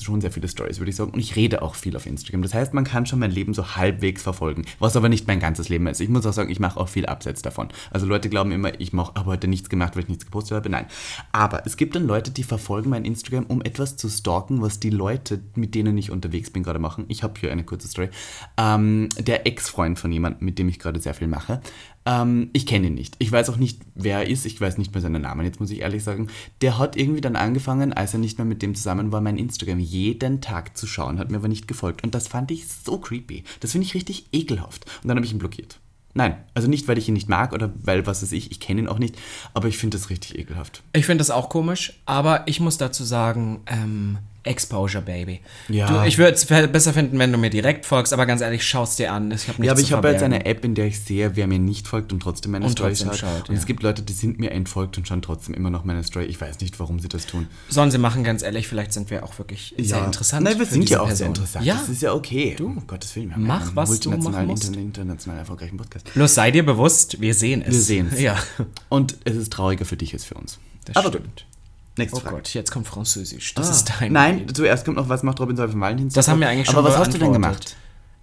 schon 0.00 0.20
sehr 0.20 0.30
viele 0.30 0.48
Stories, 0.48 0.78
würde 0.78 0.90
ich 0.90 0.96
sagen, 0.96 1.10
und 1.10 1.20
ich 1.20 1.36
rede 1.36 1.62
auch 1.62 1.74
viel 1.74 1.96
auf 1.96 2.06
Instagram. 2.06 2.42
Das 2.42 2.54
heißt, 2.54 2.74
man 2.74 2.84
kann 2.84 3.06
schon 3.06 3.18
mein 3.18 3.30
Leben 3.30 3.54
so 3.54 3.76
halbwegs 3.76 4.22
verfolgen, 4.22 4.64
was 4.78 4.96
aber 4.96 5.08
nicht 5.08 5.26
mein 5.26 5.40
ganzes 5.40 5.68
Leben 5.68 5.86
ist. 5.86 6.00
Ich 6.00 6.08
muss 6.08 6.26
auch 6.26 6.32
sagen, 6.32 6.50
ich 6.50 6.60
mache 6.60 6.78
auch 6.78 6.88
viel 6.88 7.06
abseits 7.06 7.42
davon. 7.42 7.68
Also 7.90 8.06
Leute 8.06 8.28
glauben 8.28 8.52
immer, 8.52 8.78
ich 8.80 8.92
habe 8.92 9.24
heute 9.26 9.48
nichts 9.48 9.68
gemacht, 9.68 9.96
weil 9.96 10.04
ich 10.04 10.08
nichts 10.08 10.24
gepostet 10.24 10.56
habe. 10.56 10.70
Nein. 10.70 10.86
Aber 11.32 11.66
es 11.66 11.76
gibt 11.76 11.94
dann 11.94 12.06
Leute, 12.06 12.30
die 12.30 12.42
verfolgen 12.42 12.90
mein 12.90 13.04
Instagram, 13.04 13.46
um 13.46 13.62
etwas 13.62 13.96
zu 13.96 14.08
stalken, 14.08 14.62
was 14.62 14.80
die 14.80 14.90
Leute, 14.90 15.40
mit 15.54 15.74
denen 15.74 15.96
ich 15.98 16.10
unterwegs 16.10 16.50
bin, 16.50 16.62
gerade 16.62 16.78
machen 16.78 16.99
machen. 17.00 17.10
Ich 17.10 17.22
habe 17.22 17.38
hier 17.38 17.52
eine 17.52 17.64
kurze 17.64 17.88
Story. 17.88 18.08
Ähm, 18.56 19.08
der 19.18 19.46
Ex-Freund 19.46 19.98
von 19.98 20.12
jemandem, 20.12 20.44
mit 20.44 20.58
dem 20.58 20.68
ich 20.68 20.78
gerade 20.78 21.00
sehr 21.00 21.14
viel 21.14 21.28
mache. 21.28 21.60
Ähm, 22.06 22.50
ich 22.52 22.66
kenne 22.66 22.88
ihn 22.88 22.94
nicht. 22.94 23.16
Ich 23.18 23.30
weiß 23.30 23.50
auch 23.50 23.56
nicht, 23.56 23.80
wer 23.94 24.18
er 24.18 24.28
ist. 24.28 24.46
Ich 24.46 24.60
weiß 24.60 24.78
nicht 24.78 24.92
mehr 24.92 25.02
seinen 25.02 25.22
Namen, 25.22 25.44
jetzt 25.44 25.60
muss 25.60 25.70
ich 25.70 25.80
ehrlich 25.80 26.04
sagen. 26.04 26.28
Der 26.60 26.78
hat 26.78 26.96
irgendwie 26.96 27.20
dann 27.20 27.36
angefangen, 27.36 27.92
als 27.92 28.14
er 28.14 28.20
nicht 28.20 28.38
mehr 28.38 28.44
mit 28.44 28.62
dem 28.62 28.74
zusammen 28.74 29.12
war, 29.12 29.20
mein 29.20 29.38
Instagram 29.38 29.78
jeden 29.78 30.40
Tag 30.40 30.76
zu 30.76 30.86
schauen, 30.86 31.18
hat 31.18 31.30
mir 31.30 31.38
aber 31.38 31.48
nicht 31.48 31.68
gefolgt. 31.68 32.04
Und 32.04 32.14
das 32.14 32.28
fand 32.28 32.50
ich 32.50 32.66
so 32.68 32.98
creepy. 32.98 33.44
Das 33.60 33.72
finde 33.72 33.86
ich 33.86 33.94
richtig 33.94 34.26
ekelhaft. 34.32 34.86
Und 35.02 35.08
dann 35.08 35.16
habe 35.16 35.26
ich 35.26 35.32
ihn 35.32 35.38
blockiert. 35.38 35.78
Nein, 36.12 36.36
also 36.54 36.66
nicht, 36.66 36.88
weil 36.88 36.98
ich 36.98 37.06
ihn 37.06 37.14
nicht 37.14 37.28
mag 37.28 37.52
oder 37.52 37.72
weil, 37.84 38.04
was 38.04 38.22
weiß 38.22 38.32
ich, 38.32 38.50
ich 38.50 38.58
kenne 38.58 38.80
ihn 38.80 38.88
auch 38.88 38.98
nicht, 38.98 39.16
aber 39.54 39.68
ich 39.68 39.78
finde 39.78 39.96
das 39.96 40.10
richtig 40.10 40.36
ekelhaft. 40.36 40.82
Ich 40.92 41.06
finde 41.06 41.18
das 41.18 41.30
auch 41.30 41.48
komisch, 41.48 42.00
aber 42.04 42.42
ich 42.48 42.58
muss 42.58 42.78
dazu 42.78 43.04
sagen, 43.04 43.60
ähm, 43.66 44.18
Exposure, 44.42 45.02
Baby. 45.02 45.40
Ja. 45.68 45.86
Du, 45.86 46.08
ich 46.08 46.16
würde 46.16 46.32
es 46.32 46.46
besser 46.46 46.94
finden, 46.94 47.18
wenn 47.18 47.30
du 47.30 47.36
mir 47.36 47.50
direkt 47.50 47.84
folgst, 47.84 48.12
aber 48.12 48.24
ganz 48.24 48.40
ehrlich, 48.40 48.64
schau 48.66 48.84
es 48.84 48.96
dir 48.96 49.12
an. 49.12 49.30
Ich 49.30 49.46
ja, 49.46 49.72
aber 49.72 49.80
ich 49.80 49.92
habe 49.92 50.08
jetzt 50.10 50.22
eine 50.22 50.46
App, 50.46 50.64
in 50.64 50.74
der 50.74 50.86
ich 50.86 51.00
sehe, 51.00 51.36
wer 51.36 51.46
mir 51.46 51.58
nicht 51.58 51.86
folgt 51.86 52.12
und 52.12 52.20
trotzdem 52.20 52.52
meine 52.52 52.64
und 52.64 52.72
Story 52.72 52.90
trotzdem 52.90 53.08
schaut. 53.08 53.18
schaut 53.18 53.48
und 53.48 53.54
ja. 53.54 53.60
es 53.60 53.66
gibt 53.66 53.82
Leute, 53.82 54.02
die 54.02 54.12
sind 54.14 54.38
mir 54.38 54.50
entfolgt 54.52 54.96
und 54.96 55.06
schauen 55.06 55.20
trotzdem 55.20 55.54
immer 55.54 55.68
noch 55.68 55.84
meine 55.84 56.02
Story. 56.02 56.24
Ich 56.24 56.40
weiß 56.40 56.60
nicht, 56.60 56.80
warum 56.80 57.00
sie 57.00 57.08
das 57.08 57.26
tun. 57.26 57.48
Sollen 57.68 57.90
sie 57.90 57.98
machen, 57.98 58.24
ganz 58.24 58.42
ehrlich, 58.42 58.66
vielleicht 58.66 58.92
sind 58.94 59.10
wir 59.10 59.24
auch 59.24 59.38
wirklich 59.38 59.74
ja. 59.76 59.84
sehr 59.84 60.04
interessant. 60.04 60.44
Nein, 60.44 60.58
wir 60.58 60.66
sind 60.66 60.88
ja 60.88 61.00
auch 61.00 61.06
Person. 61.06 61.16
sehr 61.18 61.26
interessant. 61.26 61.66
Ja. 61.66 61.74
Das 61.74 61.88
ist 61.88 62.00
ja 62.00 62.14
okay. 62.14 62.54
Du, 62.56 62.66
um 62.66 62.86
Gottes 62.86 63.14
Willen. 63.16 63.30
Wir 63.30 63.38
Mach, 63.38 63.76
was 63.76 64.00
du 64.00 64.10
machen 64.10 64.46
musst. 64.46 64.74
international 64.74 65.38
erfolgreichen 65.38 65.76
Podcast. 65.76 66.12
Bloß 66.14 66.34
sei 66.34 66.50
dir 66.50 66.64
bewusst, 66.64 67.20
wir 67.20 67.34
sehen 67.34 67.62
es. 67.62 67.74
Wir 67.74 67.80
sehen 67.80 68.08
es. 68.10 68.20
Ja. 68.20 68.38
Und 68.88 69.16
es 69.24 69.36
ist 69.36 69.52
trauriger 69.52 69.84
für 69.84 69.96
dich 69.96 70.14
als 70.14 70.24
für 70.24 70.34
uns. 70.34 70.58
Das 70.86 70.96
aber 70.96 71.08
stimmt. 71.08 71.26
Gut. 71.26 71.49
Nächste 72.00 72.18
oh 72.18 72.20
Frage. 72.20 72.36
Gott, 72.36 72.54
jetzt 72.54 72.70
kommt 72.70 72.86
Französisch. 72.86 73.54
Das 73.54 73.68
ah. 73.68 73.72
ist 73.72 73.92
dein. 74.00 74.12
Nein, 74.12 74.46
zuerst 74.52 74.84
kommt 74.84 74.96
noch, 74.96 75.08
was 75.08 75.22
macht 75.22 75.40
Robin 75.40 75.56
Solf 75.56 75.72
Valentinstag? 75.74 76.18
Das 76.18 76.28
haben 76.28 76.40
wir 76.40 76.48
eigentlich 76.48 76.66
schon 76.66 76.76
Aber 76.76 76.88
was 76.88 76.98
hast 76.98 77.14
du 77.14 77.18
denn 77.18 77.32
gemacht? 77.32 77.76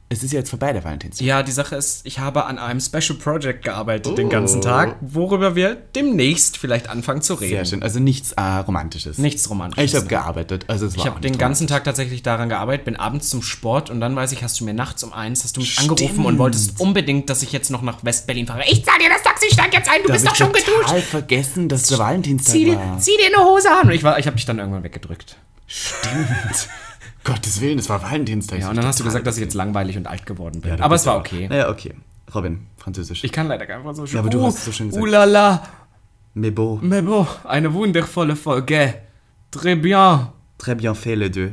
Es 0.09 0.23
ist 0.23 0.31
ja 0.31 0.39
jetzt 0.39 0.49
vorbei, 0.49 0.71
der 0.71 0.85
Valentinstag. 0.85 1.27
Ja, 1.27 1.43
die 1.43 1.51
Sache 1.51 1.75
ist, 1.75 2.05
ich 2.05 2.19
habe 2.19 2.45
an 2.45 2.59
einem 2.59 2.79
Special 2.79 3.17
Project 3.17 3.65
gearbeitet 3.65 4.13
oh. 4.13 4.15
den 4.15 4.29
ganzen 4.29 4.61
Tag, 4.61 4.95
worüber 5.01 5.55
wir 5.55 5.75
demnächst 5.75 6.57
vielleicht 6.57 6.89
anfangen 6.89 7.21
zu 7.21 7.33
reden. 7.33 7.49
Sehr 7.49 7.65
schön, 7.65 7.83
also 7.83 7.99
nichts 7.99 8.31
äh, 8.31 8.41
Romantisches. 8.41 9.17
Nichts 9.17 9.49
Romantisches. 9.49 9.91
Ich 9.91 9.95
habe 9.97 10.07
gearbeitet, 10.07 10.63
also 10.69 10.85
es 10.85 10.95
war 10.95 11.03
Ich 11.03 11.11
habe 11.11 11.19
den 11.19 11.37
ganzen 11.37 11.67
Tag 11.67 11.83
tatsächlich 11.83 12.23
daran 12.23 12.47
gearbeitet, 12.47 12.85
bin 12.85 12.95
abends 12.95 13.29
zum 13.29 13.41
Sport 13.41 13.89
und 13.89 13.99
dann 13.99 14.15
weiß 14.15 14.31
ich, 14.31 14.43
hast 14.43 14.61
du 14.61 14.63
mir 14.63 14.73
nachts 14.73 15.03
um 15.03 15.11
eins, 15.11 15.43
hast 15.43 15.57
du 15.57 15.59
mich 15.59 15.73
Stimmt. 15.73 15.91
angerufen 15.91 16.25
und 16.25 16.37
wolltest 16.37 16.79
unbedingt, 16.79 17.29
dass 17.29 17.43
ich 17.43 17.51
jetzt 17.51 17.69
noch 17.69 17.81
nach 17.81 18.05
West-Berlin 18.05 18.47
fahre. 18.47 18.63
Ich 18.69 18.85
zahle 18.85 18.99
dir 18.99 19.09
das 19.09 19.23
Taxi, 19.23 19.47
steig 19.51 19.73
jetzt 19.73 19.89
ein, 19.89 20.03
du 20.03 20.07
da 20.07 20.13
bist 20.13 20.25
doch 20.25 20.35
schon 20.37 20.53
geduscht. 20.53 20.69
Ich 20.69 20.85
total 20.85 21.01
vergessen, 21.01 21.67
dass 21.67 21.83
der 21.83 21.97
Valentinstag 21.97 22.53
zieh 22.53 22.73
war. 22.73 22.97
Zieh 22.99 23.17
dir 23.17 23.35
eine 23.35 23.45
Hose 23.45 23.69
an. 23.69 23.89
Und 23.89 23.93
ich, 23.93 23.99
ich 24.01 24.05
habe 24.05 24.37
dich 24.37 24.45
dann 24.45 24.59
irgendwann 24.59 24.83
weggedrückt. 24.83 25.35
Stimmt. 25.67 26.69
Gottes 27.27 27.59
Willen, 27.59 27.77
es 27.77 27.89
war 27.89 28.01
Valentinstag. 28.01 28.61
Ja, 28.61 28.69
und 28.69 28.77
dann 28.77 28.85
hast 28.85 29.01
du 29.01 29.03
gesagt, 29.03 29.27
dass 29.27 29.35
ich 29.35 29.43
jetzt 29.43 29.53
langweilig 29.53 29.97
und 29.97 30.07
alt 30.07 30.25
geworden 30.25 30.61
bin. 30.61 30.77
Ja, 30.77 30.83
aber 30.83 30.95
es 30.95 31.05
war 31.05 31.17
okay. 31.17 31.49
Naja, 31.49 31.69
okay. 31.69 31.93
Robin, 32.33 32.67
Französisch. 32.77 33.25
Ich 33.25 33.33
kann 33.33 33.47
leider 33.47 33.65
kein 33.65 33.83
Französisch. 33.83 34.13
Ja, 34.13 34.21
aber 34.21 34.29
du 34.29 34.39
uh, 34.39 34.45
hast 34.45 34.59
es 34.59 34.65
so 34.65 34.71
schön 34.71 34.87
gesagt. 34.87 35.03
Oulala. 35.03 35.67
Mais 36.35 36.55
beau. 36.55 36.79
Mais 36.81 37.03
beau. 37.03 37.27
Eine 37.43 37.73
wundervolle 37.73 38.37
Folge. 38.37 38.93
Très 39.51 39.75
bien. 39.75 40.31
Très 40.57 40.75
bien 40.75 40.95
fait, 40.95 41.15
les 41.15 41.29
deux. 41.29 41.51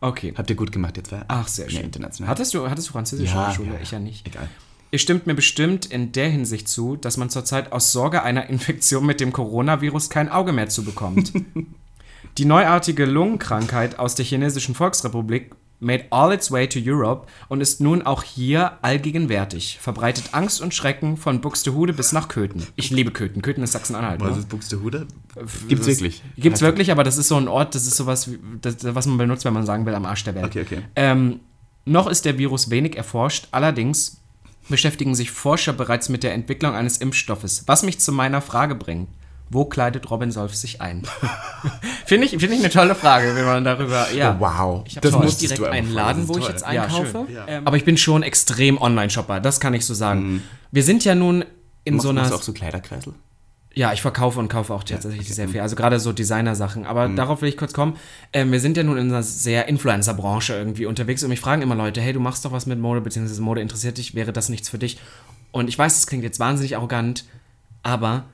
Okay. 0.00 0.32
Habt 0.36 0.48
ihr 0.48 0.54
gut 0.54 0.70
gemacht, 0.70 0.96
jetzt 0.96 1.08
zwei? 1.08 1.22
Ach, 1.26 1.48
sehr 1.48 1.68
schön. 1.68 1.82
international. 1.82 2.30
Hattest 2.30 2.54
du, 2.54 2.70
hattest 2.70 2.88
du 2.88 2.92
Französisch 2.92 3.32
ja, 3.32 3.40
in 3.40 3.48
der 3.48 3.54
Schule? 3.54 3.74
Ja, 3.74 3.80
ich 3.82 3.90
ja 3.90 3.98
nicht. 3.98 4.26
Egal. 4.28 4.48
Ihr 4.92 5.00
stimmt 5.00 5.26
mir 5.26 5.34
bestimmt 5.34 5.86
in 5.86 6.12
der 6.12 6.28
Hinsicht 6.28 6.68
zu, 6.68 6.94
dass 6.94 7.16
man 7.16 7.30
zurzeit 7.30 7.72
aus 7.72 7.90
Sorge 7.90 8.22
einer 8.22 8.46
Infektion 8.48 9.04
mit 9.04 9.18
dem 9.18 9.32
Coronavirus 9.32 10.08
kein 10.08 10.28
Auge 10.28 10.52
mehr 10.52 10.68
zu 10.68 10.84
bekommt. 10.84 11.32
Die 12.38 12.44
neuartige 12.44 13.06
Lungenkrankheit 13.06 13.98
aus 13.98 14.14
der 14.14 14.26
chinesischen 14.26 14.74
Volksrepublik 14.74 15.54
made 15.80 16.04
all 16.10 16.34
its 16.34 16.50
way 16.50 16.68
to 16.68 16.78
Europe 16.82 17.26
und 17.48 17.62
ist 17.62 17.80
nun 17.80 18.02
auch 18.02 18.22
hier 18.22 18.72
allgegenwärtig. 18.82 19.78
Verbreitet 19.80 20.30
Angst 20.32 20.60
und 20.60 20.74
Schrecken 20.74 21.16
von 21.16 21.40
Buxtehude 21.40 21.94
bis 21.94 22.12
nach 22.12 22.28
Köthen. 22.28 22.66
Ich 22.76 22.90
liebe 22.90 23.10
Köthen. 23.10 23.40
Köthen 23.40 23.62
ist 23.62 23.72
Sachsen-Anhalt. 23.72 24.20
Was 24.20 24.32
ne? 24.32 24.38
ist 24.40 24.48
Buxtehude? 24.50 25.06
Gibt's 25.66 25.86
wirklich? 25.86 26.22
Gibt's 26.36 26.60
wirklich, 26.60 26.92
aber 26.92 27.04
das 27.04 27.16
ist 27.16 27.28
so 27.28 27.36
ein 27.36 27.48
Ort, 27.48 27.74
das 27.74 27.86
ist 27.86 27.96
sowas, 27.96 28.30
wie, 28.30 28.38
das, 28.60 28.76
was 28.82 29.06
man 29.06 29.16
benutzt, 29.16 29.46
wenn 29.46 29.54
man 29.54 29.64
sagen 29.64 29.86
will, 29.86 29.94
am 29.94 30.04
Arsch 30.04 30.24
der 30.24 30.34
Welt. 30.34 30.46
Okay, 30.46 30.62
okay. 30.62 30.82
Ähm, 30.94 31.40
noch 31.86 32.06
ist 32.06 32.26
der 32.26 32.36
Virus 32.36 32.68
wenig 32.68 32.96
erforscht, 32.96 33.48
allerdings 33.50 34.20
beschäftigen 34.68 35.14
sich 35.14 35.30
Forscher 35.30 35.72
bereits 35.72 36.10
mit 36.10 36.22
der 36.22 36.34
Entwicklung 36.34 36.74
eines 36.74 36.98
Impfstoffes, 36.98 37.64
was 37.66 37.82
mich 37.82 38.00
zu 38.00 38.12
meiner 38.12 38.42
Frage 38.42 38.74
bringt. 38.74 39.08
Wo 39.48 39.64
kleidet 39.64 40.10
Robin 40.10 40.30
Solf 40.30 40.54
sich 40.54 40.80
ein? 40.80 41.02
Finde 42.06 42.26
ich, 42.26 42.32
find 42.32 42.52
ich 42.52 42.58
eine 42.58 42.70
tolle 42.70 42.94
Frage, 42.94 43.34
wenn 43.36 43.44
man 43.44 43.64
darüber. 43.64 44.10
Ja. 44.12 44.36
Oh, 44.36 44.40
wow. 44.40 44.84
Ich 44.86 44.96
habe 44.96 45.24
nicht 45.24 45.40
direkt 45.40 45.62
einen 45.62 45.92
Laden, 45.92 46.26
wo 46.28 46.36
ich 46.38 46.48
jetzt 46.48 46.64
einkaufe. 46.64 47.26
Ja, 47.32 47.46
ähm, 47.46 47.66
aber 47.66 47.76
ich 47.76 47.84
bin 47.84 47.96
schon 47.96 48.22
extrem 48.22 48.80
Online-Shopper, 48.80 49.40
das 49.40 49.60
kann 49.60 49.74
ich 49.74 49.86
so 49.86 49.94
sagen. 49.94 50.34
Mhm. 50.34 50.42
Wir 50.72 50.82
sind 50.82 51.04
ja 51.04 51.14
nun 51.14 51.44
in 51.84 51.94
machst, 51.94 52.02
so 52.02 52.10
einer. 52.10 52.28
Du 52.28 52.34
auch 52.34 52.42
so 52.42 52.52
Kleiderkreisel? 52.52 53.14
Ja, 53.74 53.92
ich 53.92 54.00
verkaufe 54.00 54.40
und 54.40 54.48
kaufe 54.48 54.72
auch 54.72 54.84
tatsächlich 54.84 55.26
okay. 55.26 55.32
sehr 55.34 55.48
viel. 55.50 55.60
Also 55.60 55.76
gerade 55.76 56.00
so 56.00 56.10
Designer-Sachen. 56.10 56.86
Aber 56.86 57.08
darauf 57.08 57.42
will 57.42 57.50
ich 57.50 57.58
kurz 57.58 57.74
kommen. 57.74 57.98
Ähm, 58.32 58.50
wir 58.50 58.58
sind 58.58 58.76
ja 58.76 58.82
nun 58.82 58.96
in 58.96 59.10
einer 59.10 59.22
sehr 59.22 59.68
Influencer-Branche 59.68 60.54
irgendwie 60.54 60.86
unterwegs 60.86 61.22
und 61.22 61.28
mich 61.28 61.40
fragen 61.40 61.60
immer 61.60 61.74
Leute, 61.74 62.00
hey, 62.00 62.14
du 62.14 62.20
machst 62.20 62.44
doch 62.46 62.52
was 62.52 62.64
mit 62.64 62.80
Mode, 62.80 63.02
beziehungsweise 63.02 63.42
Mode 63.42 63.60
interessiert 63.60 63.98
dich, 63.98 64.14
wäre 64.14 64.32
das 64.32 64.48
nichts 64.48 64.70
für 64.70 64.78
dich? 64.78 64.98
Und 65.52 65.68
ich 65.68 65.78
weiß, 65.78 65.94
das 65.94 66.06
klingt 66.06 66.24
jetzt 66.24 66.40
wahnsinnig 66.40 66.74
arrogant, 66.74 67.26
aber 67.82 68.24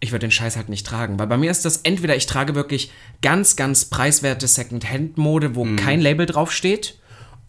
ich 0.00 0.12
würde 0.12 0.26
den 0.26 0.30
Scheiß 0.30 0.56
halt 0.56 0.68
nicht 0.68 0.86
tragen. 0.86 1.18
Weil 1.18 1.26
bei 1.26 1.36
mir 1.36 1.50
ist 1.50 1.64
das 1.64 1.78
entweder, 1.78 2.16
ich 2.16 2.26
trage 2.26 2.54
wirklich 2.54 2.90
ganz, 3.22 3.56
ganz 3.56 3.84
preiswerte 3.84 4.46
Second-Hand-Mode, 4.48 5.54
wo 5.54 5.66
kein 5.76 6.00
Label 6.00 6.26
draufsteht. 6.26 6.96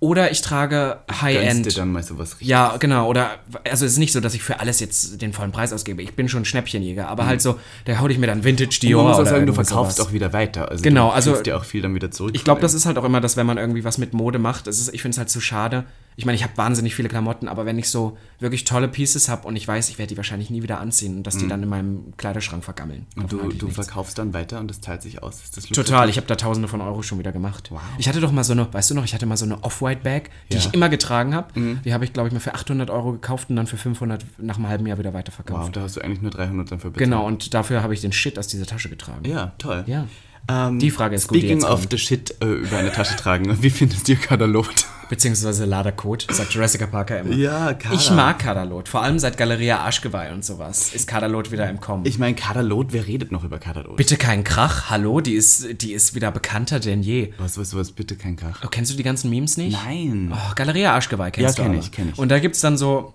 Oder 0.03 0.31
ich 0.31 0.41
trage 0.41 0.97
High-End. 1.21 1.77
dann 1.77 1.91
mal 1.91 2.01
sowas 2.01 2.31
richtig. 2.31 2.47
Ja, 2.47 2.75
genau. 2.77 3.07
Oder, 3.07 3.37
also 3.69 3.85
es 3.85 3.91
ist 3.91 3.97
nicht 3.99 4.13
so, 4.13 4.19
dass 4.19 4.33
ich 4.33 4.41
für 4.41 4.59
alles 4.59 4.79
jetzt 4.79 5.21
den 5.21 5.31
vollen 5.31 5.51
Preis 5.51 5.71
ausgebe. 5.71 6.01
Ich 6.01 6.15
bin 6.15 6.27
schon 6.27 6.43
Schnäppchenjäger. 6.43 7.07
Aber 7.07 7.27
halt 7.27 7.39
so, 7.39 7.59
da 7.85 7.99
hau 7.99 8.07
ich 8.07 8.17
mir 8.17 8.25
dann 8.25 8.43
Vintage 8.43 8.69
Und 8.77 8.81
Dior 8.81 9.03
man 9.03 9.11
muss 9.11 9.21
auch 9.21 9.29
sagen, 9.29 9.45
du 9.45 9.53
verkaufst 9.53 9.97
sowas. 9.97 10.09
auch 10.09 10.11
wieder 10.11 10.33
weiter. 10.33 10.69
Also 10.71 10.81
Genau, 10.83 11.09
du 11.09 11.13
also- 11.13 11.39
dir 11.43 11.55
auch 11.55 11.65
viel 11.65 11.83
dann 11.83 11.93
wieder 11.93 12.09
zurück. 12.09 12.31
Ich 12.33 12.43
glaube, 12.43 12.61
das 12.61 12.73
ist 12.73 12.87
halt 12.87 12.97
auch 12.97 13.03
immer 13.03 13.21
das, 13.21 13.37
wenn 13.37 13.45
man 13.45 13.59
irgendwie 13.59 13.83
was 13.83 13.99
mit 13.99 14.13
Mode 14.15 14.39
macht. 14.39 14.65
Das 14.65 14.79
ist, 14.79 14.91
ich 14.91 15.03
finde 15.03 15.13
es 15.13 15.17
halt 15.19 15.29
zu 15.29 15.39
schade. 15.39 15.85
Ich 16.17 16.25
meine, 16.25 16.35
ich 16.35 16.43
habe 16.43 16.55
wahnsinnig 16.57 16.93
viele 16.93 17.07
Klamotten, 17.09 17.47
aber 17.47 17.65
wenn 17.65 17.79
ich 17.79 17.89
so 17.89 18.17
wirklich 18.39 18.65
tolle 18.65 18.87
Pieces 18.87 19.29
habe 19.29 19.47
und 19.47 19.55
ich 19.55 19.67
weiß, 19.67 19.89
ich 19.89 19.97
werde 19.97 20.09
die 20.09 20.17
wahrscheinlich 20.17 20.49
nie 20.49 20.61
wieder 20.61 20.79
anziehen 20.79 21.17
und 21.17 21.23
dass 21.27 21.37
die 21.37 21.47
dann 21.47 21.63
in 21.63 21.69
meinem 21.69 22.13
Kleiderschrank 22.17 22.63
vergammeln. 22.63 23.07
Und 23.15 23.31
du, 23.31 23.49
du 23.51 23.69
verkaufst 23.69 24.17
dann 24.17 24.33
weiter 24.33 24.59
und 24.59 24.67
das 24.69 24.81
zahlt 24.81 25.01
sich 25.01 25.23
aus. 25.23 25.41
Total, 25.73 26.09
ich 26.09 26.17
habe 26.17 26.27
da 26.27 26.35
tausende 26.35 26.67
von 26.67 26.81
Euro 26.81 27.01
schon 27.01 27.17
wieder 27.17 27.31
gemacht. 27.31 27.69
Wow. 27.71 27.79
Ich 27.97 28.07
hatte 28.09 28.19
doch 28.19 28.31
mal 28.31 28.43
so 28.43 28.51
eine, 28.53 28.71
weißt 28.71 28.91
du 28.91 28.95
noch, 28.95 29.05
ich 29.05 29.13
hatte 29.13 29.25
mal 29.25 29.37
so 29.37 29.45
eine 29.45 29.63
Off-White-Bag, 29.63 30.29
die 30.51 30.55
Ja. 30.55 30.59
Mhm. 30.61 30.65
ich 30.67 30.73
immer 30.73 30.89
getragen 30.89 31.33
habe. 31.33 31.47
Die 31.85 31.93
habe 31.93 32.03
ich, 32.05 32.13
glaube 32.13 32.27
ich, 32.27 32.33
mal 32.33 32.39
für 32.39 32.53
800 32.55 32.89
Euro 32.89 33.13
gekauft 33.13 33.49
und 33.49 33.55
dann 33.55 33.67
für 33.67 33.77
500 33.77 34.25
nach 34.37 34.57
einem 34.57 34.67
halben 34.67 34.85
Jahr 34.87 34.97
wieder 34.97 35.11
Wow, 35.11 35.19
weiterverkauft. 35.19 35.75
da 35.75 35.81
hast 35.81 35.95
du 35.95 36.01
eigentlich 36.01 36.21
nur 36.21 36.31
300 36.31 36.71
dann 36.71 36.79
für 36.79 36.91
bezahlt. 36.91 37.09
Genau, 37.09 37.25
und 37.25 37.53
dafür 37.53 37.81
habe 37.83 37.93
ich 37.93 38.01
den 38.01 38.11
Shit 38.11 38.37
aus 38.37 38.47
dieser 38.47 38.65
Tasche 38.65 38.89
getragen. 38.89 39.25
Ja, 39.27 39.53
toll. 39.57 39.83
Ja. 39.87 40.07
Ähm, 40.47 40.79
Die 40.79 40.91
Frage 40.91 41.15
ist 41.15 41.27
gut, 41.27 41.37
die 41.37 41.41
Speaking 41.47 41.63
of 41.63 41.87
the 41.89 41.97
shit 41.97 42.35
äh, 42.41 42.45
über 42.45 42.77
eine 42.77 42.91
Tasche 42.91 43.15
tragen, 43.15 43.57
wie 43.61 43.69
findest 43.69 44.07
du 44.07 44.15
Kadalot? 44.15 44.87
Beziehungsweise 45.09 45.65
Ladercode, 45.65 46.25
sagt 46.31 46.53
Jurassic 46.53 46.89
Parker 46.89 47.19
immer. 47.19 47.33
Ja, 47.35 47.73
Kader. 47.73 47.95
Ich 47.95 48.09
mag 48.11 48.39
Kadalot, 48.39 48.87
vor 48.87 49.03
allem 49.03 49.19
seit 49.19 49.37
Galeria 49.37 49.79
Arschgeweih 49.79 50.31
und 50.31 50.45
sowas 50.45 50.93
ist 50.93 51.05
Kadalot 51.05 51.51
wieder 51.51 51.69
im 51.69 51.81
Kommen. 51.81 52.05
Ich 52.05 52.17
meine, 52.17 52.33
Kadalot, 52.33 52.93
wer 52.93 53.05
redet 53.07 53.29
noch 53.29 53.43
über 53.43 53.59
Kadalot? 53.59 53.97
Bitte 53.97 54.15
kein 54.15 54.45
Krach, 54.45 54.89
hallo, 54.89 55.19
die 55.19 55.33
ist, 55.33 55.81
die 55.81 55.91
ist 55.91 56.15
wieder 56.15 56.31
bekannter 56.31 56.79
denn 56.79 57.01
je. 57.03 57.33
Was, 57.39 57.57
was, 57.57 57.75
was, 57.75 57.91
bitte 57.91 58.15
kein 58.15 58.37
Krach. 58.37 58.61
Oh, 58.63 58.69
kennst 58.69 58.89
du 58.93 58.95
die 58.95 59.03
ganzen 59.03 59.29
Memes 59.29 59.57
nicht? 59.57 59.77
Nein. 59.85 60.31
Oh, 60.33 60.53
Galeria 60.55 60.93
Arschgeweih 60.93 61.29
kennst 61.31 61.57
Ja, 61.57 61.63
du 61.65 61.69
kenn 61.69 61.77
aber. 61.77 61.85
ich, 61.85 61.91
kenn 61.91 62.09
ich. 62.13 62.17
Und 62.17 62.29
da 62.29 62.39
gibt's 62.39 62.61
dann 62.61 62.77
so, 62.77 63.13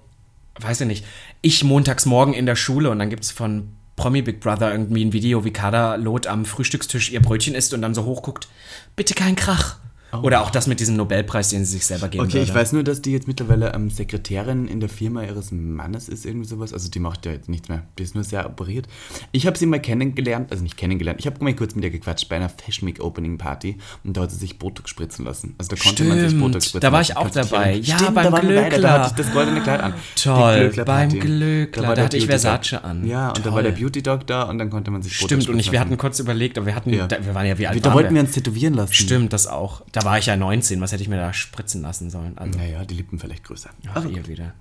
weiß 0.60 0.82
ich 0.82 0.86
nicht, 0.86 1.06
ich 1.40 1.64
montags 1.64 2.04
morgen 2.04 2.34
in 2.34 2.44
der 2.44 2.56
Schule 2.56 2.90
und 2.90 2.98
dann 2.98 3.08
gibt's 3.08 3.30
von 3.30 3.70
Promi 3.96 4.22
Big 4.22 4.40
Brother 4.40 4.70
irgendwie 4.70 5.04
ein 5.04 5.12
Video, 5.12 5.44
wie 5.44 5.52
Kader 5.52 5.96
Lot 5.96 6.26
am 6.26 6.44
Frühstückstisch 6.44 7.10
ihr 7.10 7.20
Brötchen 7.20 7.54
isst 7.54 7.74
und 7.74 7.82
dann 7.82 7.94
so 7.94 8.04
hochguckt, 8.04 8.48
bitte 8.94 9.14
kein 9.14 9.36
Krach. 9.36 9.78
Oder 10.22 10.42
auch 10.42 10.50
das 10.50 10.66
mit 10.66 10.80
diesem 10.80 10.96
Nobelpreis, 10.96 11.48
den 11.50 11.64
sie 11.64 11.72
sich 11.72 11.86
selber 11.86 12.08
geben 12.08 12.24
Oh. 12.24 12.26
Okay, 12.26 12.38
ich 12.42 12.48
würde. 12.48 12.60
weiß 12.60 12.72
nur, 12.72 12.82
dass 12.84 13.02
die 13.02 13.12
jetzt 13.12 13.26
mittlerweile 13.28 13.72
ähm, 13.74 13.90
Sekretärin 13.90 14.66
in 14.68 14.80
der 14.80 14.88
Firma 14.88 15.22
ihres 15.22 15.52
Mannes 15.52 16.08
ist, 16.08 16.24
irgendwie 16.24 16.46
sowas. 16.46 16.72
Also 16.72 16.90
die 16.90 16.98
macht 16.98 17.26
ja 17.26 17.32
jetzt 17.32 17.48
nichts 17.48 17.68
mehr. 17.68 17.82
Die 17.98 18.02
ist 18.02 18.14
nur 18.14 18.24
sehr 18.24 18.46
operiert. 18.46 18.86
Ich 19.32 19.46
habe 19.46 19.58
sie 19.58 19.66
mal 19.66 19.80
kennengelernt, 19.80 20.50
also 20.50 20.62
nicht 20.62 20.76
kennengelernt, 20.76 21.20
ich 21.20 21.26
habe 21.26 21.42
mal 21.44 21.54
kurz 21.54 21.74
mit 21.74 21.84
ihr 21.84 21.90
gequatscht 21.90 22.28
bei 22.28 22.36
einer 22.36 22.48
Fashion 22.48 22.88
Week 22.88 23.00
Opening 23.02 23.38
Party 23.38 23.76
und 24.04 24.16
da 24.16 24.22
hat 24.22 24.30
sie 24.30 24.38
sich 24.38 24.58
Botox 24.58 24.90
spritzen 24.90 25.24
lassen. 25.24 25.54
Also 25.58 25.74
da 25.76 25.82
konnte 25.82 26.04
man 26.04 26.18
sich 26.18 26.28
Stimmt, 26.28 26.42
Botox 26.42 26.64
spritzen 26.66 26.80
da 26.80 26.92
war 26.92 27.00
ich 27.00 27.16
auch 27.16 27.30
dabei. 27.30 27.74
Ja, 27.74 27.96
Stimmt, 27.98 28.14
beim 28.14 28.24
da 28.24 28.30
wir 28.32 28.40
beide, 28.40 28.46
Glöckler. 28.48 28.80
Da 28.80 28.92
hatte 29.04 29.14
ich 29.20 29.24
das 29.26 29.32
goldene 29.34 29.60
Kleid 29.62 29.80
an. 29.80 29.94
Toll, 30.22 30.72
beim 30.84 31.08
Glöckler, 31.10 31.82
da 31.88 31.94
der 31.94 32.04
hatte 32.04 32.16
ich 32.16 32.26
Versace 32.26 32.74
an. 32.82 33.06
Ja, 33.06 33.28
und 33.28 33.38
da 33.38 33.42
Toll. 33.44 33.52
war 33.52 33.62
der 33.62 33.72
Beauty 33.72 34.02
Doc 34.02 34.26
da 34.26 34.44
und 34.44 34.58
dann 34.58 34.70
konnte 34.70 34.90
man 34.90 35.02
sich 35.02 35.12
Botox 35.18 35.42
Stimmt, 35.44 35.48
und 35.54 35.58
ich, 35.60 35.72
wir 35.72 35.80
hatten 35.80 35.96
kurz 35.98 36.18
überlegt, 36.18 36.56
aber 36.58 36.66
wir 36.66 36.74
hatten, 36.74 36.92
Ja. 36.92 37.06
da, 37.06 37.24
wir 37.24 37.34
waren 37.34 37.46
ja 37.46 37.58
wie 37.58 37.66
alt 37.66 37.84
Da 37.84 37.92
wollten 37.92 38.14
wir 38.14 38.22
uns 38.22 38.32
tätowieren 38.32 38.74
lassen. 38.74 38.92
Stimmt, 38.94 39.32
das 39.32 39.46
auch. 39.46 39.82
Da 39.92 40.04
war 40.06 40.18
ich 40.18 40.26
ja 40.26 40.36
19, 40.36 40.80
was 40.80 40.92
hätte 40.92 41.02
ich 41.02 41.08
mir 41.10 41.16
da 41.18 41.32
spritzen 41.34 41.82
lassen 41.82 42.08
sollen? 42.08 42.38
Also, 42.38 42.56
Naja, 42.58 42.84
die 42.86 42.94
Lippen 42.94 43.18
vielleicht 43.18 43.44
größer. 43.44 43.68
ach, 43.92 44.04
ihr 44.06 44.26
wieder. 44.26 44.54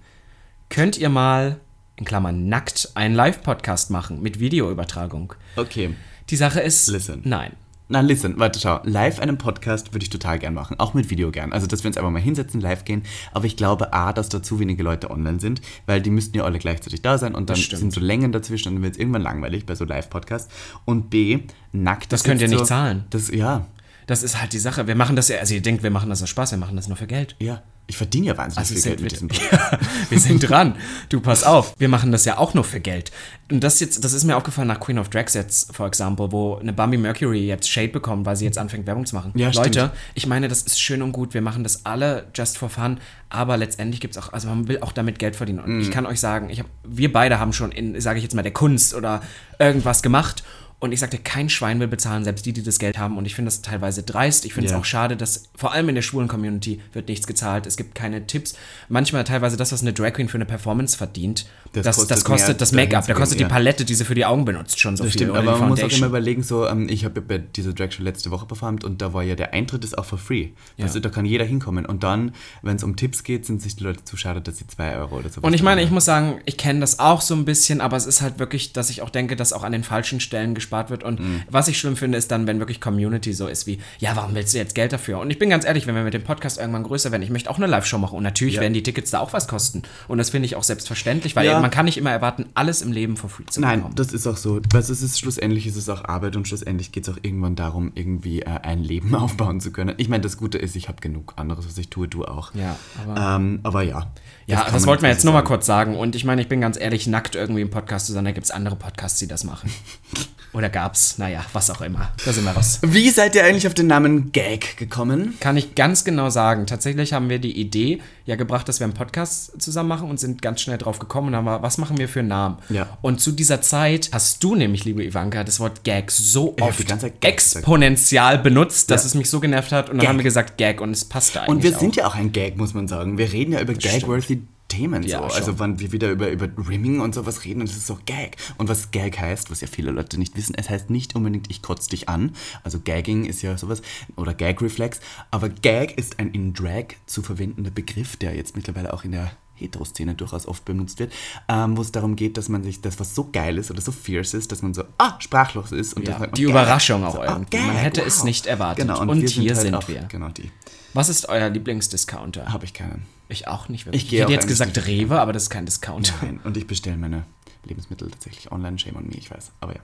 Könnt 0.69 0.97
ihr 0.97 1.08
mal, 1.10 1.60
in 1.95 2.03
Klammern 2.03 2.49
nackt, 2.49 2.89
einen 2.95 3.15
Live-Podcast 3.15 3.91
machen 3.91 4.21
mit 4.21 4.39
Videoübertragung? 4.41 5.34
Okay. 5.55 5.95
Die 6.29 6.36
Sache 6.36 6.60
ist, 6.60 6.88
Listen. 6.89 7.21
nein. 7.23 7.53
Na, 7.88 8.01
listen, 8.01 8.39
warte, 8.39 8.60
schau. 8.60 8.79
Live 8.84 9.19
einen 9.19 9.38
Podcast 9.38 9.93
würde 9.93 10.01
ich 10.03 10.10
total 10.10 10.39
gern 10.39 10.55
machen. 10.55 10.79
Auch 10.79 10.95
mit 10.95 11.12
Video 11.12 11.29
gern. 11.29 11.53
Also, 11.53 11.67
dass 11.67 11.84
wir 11.84 11.89
uns 11.89 11.97
einfach 11.97 12.10
mal 12.10 12.19
hinsetzen, 12.19 12.60
live 12.60 12.84
gehen. 12.84 13.03
Aber 13.31 13.45
ich 13.45 13.58
glaube, 13.58 13.93
A, 13.93 14.12
dass 14.12 14.27
da 14.27 14.41
zu 14.41 14.60
wenige 14.60 14.81
Leute 14.81 15.12
online 15.12 15.39
sind, 15.39 15.62
weil 15.86 16.01
die 16.01 16.10
müssten 16.10 16.36
ja 16.36 16.45
alle 16.45 16.58
gleichzeitig 16.58 17.03
da 17.03 17.19
sein 17.19 17.36
und 17.36 17.47
dann 17.51 17.58
sind 17.58 17.93
so 17.93 17.99
Längen 18.01 18.31
dazwischen 18.31 18.69
und 18.69 18.75
dann 18.77 18.84
wird 18.84 18.93
es 18.95 18.99
irgendwann 18.99 19.21
langweilig 19.21 19.67
bei 19.67 19.75
so 19.75 19.86
Live-Podcasts. 19.86 20.51
Und 20.86 21.12
B, 21.12 21.41
nackt. 21.73 22.12
Das 22.12 22.21
ist 22.21 22.25
könnt 22.25 22.41
ihr 22.41 22.47
jetzt 22.47 22.53
nicht 22.53 22.60
so, 22.62 22.65
zahlen. 22.65 23.03
Das, 23.12 23.29
ja, 23.29 23.67
Das 24.08 24.24
ist 24.24 24.39
halt 24.39 24.54
die 24.54 24.60
Sache. 24.60 24.88
Wir 24.88 24.96
machen 24.96 25.15
das 25.15 25.28
ja, 25.30 25.38
also 25.39 25.54
ihr 25.54 25.62
denkt, 25.62 25.82
wir 25.84 25.89
machen 25.91 26.10
das 26.10 26.22
aus 26.22 26.30
Spaß, 26.30 26.52
wir 26.52 26.58
machen 26.58 26.76
das 26.76 26.88
nur 26.88 26.98
für 26.98 27.08
Geld. 27.08 27.36
ja. 27.39 27.62
Ich 27.88 27.98
verdiene 27.98 28.26
ja 28.26 28.36
wahnsinnig 28.36 28.58
Also 28.58 28.74
viel 28.74 28.82
Geld 28.82 29.02
mit 29.02 29.12
diesem 29.12 29.28
Podcast. 29.30 29.78
wir 30.10 30.20
sind 30.20 30.39
dran. 30.50 30.76
Du, 31.10 31.22
pass 31.22 31.44
auf. 31.44 31.76
Wir 31.78 31.88
machen 31.88 32.12
das 32.12 32.26
ja 32.26 32.39
auch 32.39 32.56
nur 32.56 32.63
für 32.63 32.80
Geld. 32.80 33.12
Und 33.52 33.63
das 33.63 33.80
jetzt, 33.80 34.04
das 34.04 34.12
ist 34.13 34.24
mir 34.24 34.36
aufgefallen 34.36 34.68
nach 34.68 34.80
Queen 34.80 34.98
of 34.98 35.10
Drags 35.10 35.36
jetzt, 35.36 35.76
for 35.76 35.86
example, 35.86 36.32
wo 36.32 36.56
eine 36.56 36.74
Bambi 36.74 36.98
Mercury 36.98 37.46
jetzt 37.46 37.70
Shade 37.70 37.89
bekommt, 37.89 38.26
weil 38.26 38.36
sie 38.38 38.46
jetzt 38.46 38.58
anfängt, 38.58 38.88
Werbung 38.88 39.06
zu 39.06 39.13
machen. 39.15 39.34
Ja, 39.36 39.52
Leute, 39.52 39.70
stimmt. 39.82 39.91
ich 40.15 40.26
meine, 40.26 40.48
das 40.48 40.63
ist 40.63 40.82
schön 40.82 41.04
und 41.04 41.12
gut. 41.12 41.36
Wir 41.36 41.44
machen 41.44 41.62
das 41.62 41.86
alle 41.86 42.26
just 42.34 42.58
for 42.58 42.70
fun. 42.72 42.98
Aber 43.30 43.56
letztendlich 43.56 44.02
gibt 44.02 44.18
es 44.18 44.24
auch, 44.24 44.34
also 44.34 44.48
man 44.48 44.68
will 44.68 44.80
auch 44.82 44.91
damit 44.91 45.20
Geld 45.20 45.36
verdienen. 45.36 45.60
Und 45.60 45.76
Mhm. 45.76 45.82
ich 45.82 45.91
kann 45.91 46.08
euch 46.08 46.20
sagen, 46.20 46.50
ich 46.50 46.58
hab, 46.62 46.65
wir 46.84 47.13
beide 47.13 47.38
haben 47.39 47.54
schon 47.54 47.72
in, 47.72 48.02
sage 48.02 48.18
ich 48.18 48.24
jetzt 48.24 48.34
mal, 48.34 48.41
der 48.41 48.54
Kunst 48.54 48.96
oder 48.96 49.22
irgendwas 49.60 50.02
gemacht. 50.02 50.41
Und 50.80 50.92
ich 50.92 51.00
sagte, 51.00 51.18
kein 51.18 51.50
Schwein 51.50 51.80
will 51.80 51.88
bezahlen, 51.88 52.24
selbst 52.26 52.46
die, 52.46 52.52
die 52.54 52.62
das 52.62 52.80
Geld 52.80 52.98
haben. 52.98 53.18
Und 53.18 53.26
ich 53.26 53.34
finde 53.34 53.48
das 53.48 53.62
teilweise 53.62 54.04
dreist. 54.04 54.46
Ich 54.46 54.54
finde 54.54 54.66
es 54.68 54.74
Ja. 54.74 54.78
auch 54.80 54.86
schade, 54.86 55.16
dass 55.16 55.44
vor 55.56 55.72
allem 55.72 55.88
in 55.90 55.96
der 55.96 56.02
schwulen 56.02 56.28
Community 56.28 56.82
wird 56.94 57.08
nichts 57.08 57.28
gezahlt. 57.28 57.66
Es 57.66 57.78
gibt 57.78 57.96
keine 57.96 58.28
Tipps. 58.28 58.56
Manchmal 58.90 59.24
teilweise 59.24 59.56
das, 59.58 59.72
was 59.72 59.82
eine 59.82 59.94
Drag 59.94 60.14
Queen 60.14 60.28
für 60.28 60.36
eine 60.36 60.46
Performance 60.46 60.98
verdient, 60.98 61.46
Das 61.74 61.84
das, 61.84 61.96
das, 61.96 62.08
kostet 62.08 62.26
kostet, 62.26 62.48
mehr, 62.48 62.56
das 62.58 62.72
Make-up. 62.74 63.08
Da 63.08 63.14
kostet 63.14 63.40
ja. 63.40 63.48
die 63.48 63.52
Palette, 63.52 63.86
die 63.86 63.96
sie 63.96 64.06
für 64.06 64.16
die 64.16 64.26
Augen 64.26 64.46
benutzt, 64.46 64.80
schon 64.80 64.96
so 64.98 65.04
Das 65.04 65.14
viel. 65.14 65.22
stimmt, 65.24 65.38
aber 65.38 65.58
man 65.60 65.70
muss 65.70 65.82
auch 65.84 65.90
immer 65.92 66.08
überlegen, 66.08 66.44
so, 66.44 66.68
ähm, 66.68 66.88
ich 66.90 67.04
habe 67.06 67.20
ja 67.22 67.26
bei 67.28 67.38
dieser 67.40 67.74
Drag 67.74 67.92
Show 67.92 68.04
letzte 68.04 68.32
Woche 68.32 68.46
performt 68.46 68.84
und 68.84 69.02
da 69.02 69.14
war 69.14 69.24
ja 69.24 69.36
der 69.36 69.54
Eintritt 69.54 69.84
ist 69.84 69.98
auch 69.98 70.06
for 70.06 70.18
free. 70.18 70.50
Also 70.80 71.00
da 71.00 71.10
kann 71.10 71.26
jeder 71.26 71.46
hinkommen. 71.46 71.86
Und 71.86 72.04
dann, 72.04 72.34
wenn 72.62 72.76
es 72.76 72.84
um 72.84 72.96
Tipps 72.96 73.24
geht, 73.24 73.46
sind 73.46 73.62
sich 73.62 73.76
die 73.78 73.84
Leute 73.84 74.04
zu 74.04 74.18
schade, 74.18 74.42
dass 74.42 74.58
sie 74.58 74.68
2 74.68 74.98
Euro 74.98 75.18
oder 75.20 75.30
so 75.30 75.42
Und 75.42 75.54
ich 75.54 75.64
meine, 75.64 75.82
ich 75.84 75.90
muss 75.92 76.06
sagen, 76.06 76.40
ich 76.46 76.58
kenne 76.58 76.82
das 76.82 77.00
auch 77.00 77.22
so 77.22 77.34
ein 77.34 77.46
bisschen, 77.46 77.82
aber 77.82 77.98
es 77.98 78.06
ist 78.06 78.22
halt 78.22 78.40
wirklich, 78.40 78.74
dass 78.74 78.90
ich 78.90 79.02
auch 79.02 79.10
denke, 79.10 79.36
dass 79.36 79.52
auch 79.54 79.64
an 79.64 79.72
den 79.72 79.84
falschen 79.84 80.20
Stellen 80.20 80.54
gespart 80.65 80.89
wird. 80.89 81.04
Und 81.04 81.19
mhm. 81.19 81.43
was 81.49 81.67
ich 81.67 81.78
schlimm 81.78 81.95
finde, 81.95 82.17
ist 82.17 82.32
dann, 82.32 82.47
wenn 82.47 82.60
wirklich 82.60 82.82
Community 82.82 83.34
so 83.34 83.47
ist 83.47 83.67
wie, 83.67 83.80
ja, 83.99 84.15
warum 84.15 84.34
willst 84.34 84.54
du 84.54 84.58
jetzt 84.58 84.75
Geld 84.75 84.91
dafür? 84.93 85.19
Und 85.19 85.30
ich 85.30 85.39
bin 85.39 85.49
ganz 85.49 85.65
ehrlich, 85.65 85.86
wenn 85.88 85.95
wir 85.95 86.04
mit 86.04 86.13
dem 86.13 86.23
Podcast 86.23 86.58
irgendwann 86.58 86.84
größer 86.84 87.12
werden, 87.12 87.21
ich 87.21 87.30
möchte 87.30 87.49
auch 87.49 87.58
eine 87.58 87.67
Live-Show 87.67 87.97
machen. 87.97 88.17
Und 88.17 88.23
natürlich 88.23 88.56
ja. 88.56 88.62
werden 88.62 88.73
die 88.73 88.84
Tickets 88.84 89.12
da 89.12 89.19
auch 89.19 89.34
was 89.34 89.47
kosten. 89.47 89.84
Und 90.08 90.17
das 90.17 90.32
finde 90.32 90.47
ich 90.47 90.56
auch 90.56 90.63
selbstverständlich, 90.63 91.36
weil 91.36 91.45
ja. 91.45 91.60
man 91.60 91.71
kann 91.71 91.86
nicht 91.86 91.97
immer 91.97 92.12
erwarten, 92.12 92.47
alles 92.56 92.82
im 92.82 92.91
Leben 92.91 93.17
for 93.17 93.30
free 93.30 93.45
zu 93.45 93.62
bekommen. 93.62 93.82
Nein, 93.84 93.91
das 93.95 94.12
ist 94.12 94.25
auch 94.28 94.38
so. 94.38 94.60
Was 94.71 94.89
es 94.89 95.01
ist, 95.01 95.19
schlussendlich 95.19 95.67
ist 95.67 95.75
es 95.75 95.88
auch 95.89 96.06
Arbeit 96.06 96.36
und 96.36 96.47
schlussendlich 96.47 96.91
geht 96.91 97.08
es 97.08 97.13
auch 97.13 97.17
irgendwann 97.21 97.56
darum, 97.56 97.91
irgendwie 97.95 98.41
äh, 98.41 98.45
ein 98.45 98.84
Leben 98.84 99.13
aufbauen 99.15 99.60
zu 99.60 99.71
können. 99.71 99.95
Ich 99.97 100.10
meine, 100.10 100.21
das 100.21 100.38
Gute 100.38 100.58
ist, 100.58 100.75
ich 100.75 100.88
habe 100.88 100.99
genug 101.01 101.34
anderes, 101.36 101.65
was 101.67 101.78
ich 101.78 101.89
tue, 101.89 102.08
du 102.08 102.25
auch. 102.25 102.54
Ja, 102.56 102.75
aber, 103.04 103.36
ähm, 103.36 103.60
aber 103.63 103.84
ja. 103.84 104.12
Ja, 104.47 104.63
das, 104.63 104.73
das 104.73 104.88
wollten 104.88 105.04
wir 105.04 105.10
jetzt 105.10 105.23
nur 105.23 105.34
mal 105.34 105.43
kurz 105.43 105.65
sagen. 105.65 105.95
Und 105.97 106.15
ich 106.15 106.23
meine, 106.23 106.41
ich 106.41 106.47
bin 106.47 106.62
ganz 106.62 106.80
ehrlich, 106.80 107.08
nackt 107.08 107.36
irgendwie 107.36 107.62
im 107.62 107.69
Podcast 107.69 108.08
zu 108.08 108.13
sein, 108.13 108.25
da 108.25 108.32
gibt 108.32 108.45
es 108.45 108.51
andere 108.51 108.75
Podcasts, 108.75 109.19
die 109.19 109.28
das 109.28 109.43
machen. 109.43 109.71
Oder 110.56 110.70
gab's, 110.70 111.18
naja, 111.18 111.44
was 111.52 111.70
auch 111.70 111.82
immer. 111.82 112.13
Da 112.24 112.32
sind 112.32 112.46
wir 112.46 112.52
raus. 112.52 112.80
Wie 112.82 113.10
seid 113.10 113.36
ihr 113.36 113.44
eigentlich 113.44 113.68
auf 113.68 113.74
den 113.74 113.88
Namen 113.88 114.32
Gag 114.32 114.78
gekommen? 114.78 115.34
Kann 115.41 115.58
ich 115.58 115.76
ganz 115.76 116.06
genau 116.06 116.30
sagen. 116.30 116.65
Tatsächlich 116.65 117.12
haben 117.12 117.28
wir 117.28 117.39
die 117.39 117.60
Idee 117.60 118.00
ja 118.26 118.38
gebracht, 118.38 118.70
dass 118.70 118.80
wir 118.80 118.86
einen 118.86 118.94
Podcast 118.94 119.62
zusammen 119.62 119.89
machen 119.89 120.10
und 120.10 120.18
sind 120.18 120.41
ganz 120.41 120.62
schnell 120.62 120.78
drauf 120.78 120.98
gekommen 120.98 121.28
und 121.28 121.36
haben 121.36 121.44
wir, 121.44 121.62
was 121.62 121.78
machen 121.78 121.98
wir 121.98 122.08
für 122.08 122.20
einen 122.20 122.30
Namen? 122.30 122.58
Ja. 122.70 122.88
Und 123.02 123.20
zu 123.20 123.34
dieser 123.34 123.62
Zeit 123.62 124.10
hast 124.13 124.41
du 124.46 124.56
nämlich, 124.56 124.86
liebe 124.86 125.04
Ivanka, 125.04 125.44
das 125.44 125.60
Wort 125.60 125.84
Gag 125.84 126.10
so 126.10 126.56
oft 126.62 126.86
exponentiell 127.20 128.38
benutzt, 128.38 128.91
dass 128.91 129.04
ja. 129.04 129.08
es 129.08 129.15
mich 129.15 129.30
so 129.30 129.41
genervt 129.41 129.74
hat. 129.74 129.89
Und 129.89 129.98
dann 129.98 130.04
Gag. 130.04 130.10
haben 130.10 130.18
wir 130.20 130.24
gesagt 130.24 130.58
Gag 130.58 130.80
und 130.80 130.91
es 130.91 131.04
passte 131.04 131.41
eigentlich. 131.41 131.50
Und 131.50 131.63
wir 131.63 131.78
sind 131.78 131.98
ja 131.98 132.08
auch 132.08 132.15
ein 132.15 132.32
Gag, 132.32 132.56
muss 132.56 132.74
man 132.74 132.88
sagen. 132.88 133.18
Wir 133.18 133.34
reden 133.34 133.52
ja 133.52 133.60
über 133.60 133.74
Gag-worthy 133.74 134.41
Themen 134.67 135.04
ja, 135.04 135.19
so. 135.19 135.36
Also 135.36 135.60
wenn 135.60 135.80
wir 135.80 135.91
wieder 135.91 136.12
über, 136.12 136.30
über 136.30 136.49
Rimming 136.67 136.99
und 136.99 137.13
sowas 137.13 137.45
reden, 137.45 137.62
und 137.62 137.69
das 137.69 137.78
ist 137.78 137.88
so 137.88 137.99
Gag. 138.06 138.38
Und 138.58 138.67
was 138.67 138.91
Gag 138.91 139.19
heißt, 139.19 139.51
was 139.51 139.62
ja 139.62 139.67
viele 139.67 139.91
Leute 139.91 140.17
nicht 140.17 140.36
wissen, 140.36 140.56
es 140.56 140.69
heißt 140.69 140.89
nicht 140.89 141.15
unbedingt, 141.15 141.49
ich 141.49 141.62
kotze 141.62 141.89
dich 141.89 142.10
an. 142.10 142.36
Also 142.63 142.80
Gagging 142.84 143.25
ist 143.25 143.41
ja 143.41 143.58
sowas, 143.58 143.82
oder 144.15 144.34
Gag-Reflex. 144.34 144.99
Aber 145.32 145.49
Gag 145.49 145.97
ist 145.97 146.19
ein 146.19 146.32
in 146.32 146.54
Drag 146.54 146.95
zu 147.06 147.21
verwendender 147.21 147.71
Begriff, 147.71 148.15
der 148.17 148.36
jetzt 148.36 148.56
mittlerweile 148.56 148.93
auch 148.93 149.04
in 149.04 149.12
der 149.12 149.32
Hetero-Szene 149.56 150.15
durchaus 150.15 150.47
oft 150.47 150.65
benutzt 150.65 150.99
wird, 150.99 151.13
ähm, 151.47 151.78
wo 151.78 151.82
es 151.82 151.91
darum 151.91 152.15
geht, 152.15 152.38
dass 152.38 152.49
man 152.49 152.63
sich 152.63 152.82
das, 152.82 152.99
was 152.99 153.15
so 153.15 153.30
geil 153.32 153.58
ist 153.58 153.71
oder 153.71 153.82
so 153.82 153.91
fierce 153.91 154.34
ist, 154.34 154.51
dass 154.51 154.62
man 154.62 154.73
so, 154.73 154.84
ah, 154.97 155.15
sprachlos 155.19 155.71
ist. 155.71 155.93
Und 155.93 156.08
ja, 156.08 156.28
die 156.28 156.43
Überraschung 156.43 157.04
auch 157.04 157.15
so, 157.15 157.23
irgendwie. 157.23 157.58
Ah, 157.58 157.67
man 157.67 157.75
hätte 157.78 158.01
wow. 158.01 158.08
es 158.08 158.23
nicht 158.23 158.47
erwartet. 158.47 158.86
Genau, 158.86 159.01
und, 159.01 159.10
und 159.10 159.30
hier 159.30 159.56
sind, 159.56 159.73
halt 159.73 159.86
sind 159.86 159.95
wir. 159.95 160.08
Genau 160.08 160.30
die. 160.30 160.51
Was 160.95 161.10
ist 161.10 161.27
euer 161.27 161.49
Lieblingsdiscounter? 161.49 162.53
Habe 162.53 162.63
ich 162.63 162.73
keinen. 162.73 163.05
Ich 163.27 163.49
auch 163.49 163.67
nicht 163.67 163.86
wirklich. 163.86 164.05
Ich, 164.05 164.13
ich 164.13 164.21
hätte 164.21 164.31
jetzt 164.31 164.47
gesagt 164.47 164.88
Rewe, 164.88 165.19
aber 165.19 165.34
das 165.34 165.43
ist 165.43 165.49
kein 165.49 165.65
Discounter. 165.65 166.13
Nein, 166.21 166.39
und 166.45 166.55
ich 166.55 166.67
bestelle 166.67 166.95
meine 166.95 167.25
Lebensmittel 167.65 168.10
tatsächlich 168.10 168.49
online. 168.53 168.79
Shame 168.79 168.95
on 168.95 169.08
me, 169.08 169.15
ich 169.17 169.29
weiß. 169.29 169.51
Aber 169.60 169.75
ja. 169.75 169.81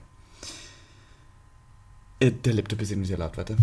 Äh, 2.18 2.30
der 2.30 2.54
Laptop 2.54 2.80
ist 2.80 2.92
irgendwie 2.92 3.08
sehr 3.08 3.18
laut, 3.18 3.36
warte. 3.36 3.58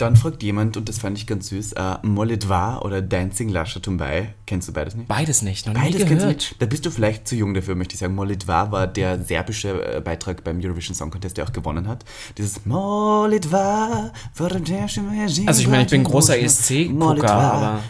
Dann 0.00 0.16
fragt 0.16 0.42
jemand, 0.42 0.78
und 0.78 0.88
das 0.88 0.98
fand 0.98 1.18
ich 1.18 1.26
ganz 1.26 1.48
süß, 1.48 1.74
äh, 1.74 1.96
Molitva 2.02 2.78
oder 2.78 3.02
Dancing 3.02 3.50
Lascia 3.50 3.82
Tumbai. 3.82 4.34
Kennst 4.46 4.66
du 4.66 4.72
beides 4.72 4.94
nicht? 4.94 5.08
Beides 5.08 5.42
nicht, 5.42 5.66
noch 5.66 5.74
beides 5.74 6.00
nie 6.00 6.08
gehört. 6.08 6.36
Nicht. 6.36 6.56
Da 6.58 6.64
bist 6.64 6.86
du 6.86 6.90
vielleicht 6.90 7.28
zu 7.28 7.36
jung 7.36 7.52
dafür, 7.52 7.74
möchte 7.74 7.92
ich 7.94 8.00
sagen. 8.00 8.14
Molitva 8.14 8.72
war 8.72 8.86
der 8.86 9.22
serbische 9.22 9.96
äh, 9.96 10.00
Beitrag 10.00 10.42
beim 10.42 10.58
Eurovision 10.58 10.94
Song 10.94 11.10
Contest, 11.10 11.36
der 11.36 11.44
auch 11.44 11.52
gewonnen 11.52 11.86
hat. 11.86 12.06
Dieses 12.38 12.64
Molitva 12.64 14.10
Also 15.46 15.60
ich 15.60 15.68
meine, 15.68 15.82
ich 15.82 15.90
bin 15.90 16.02
großer 16.02 16.38
ESC-Gucker, 16.38 17.30
aber... 17.30 17.80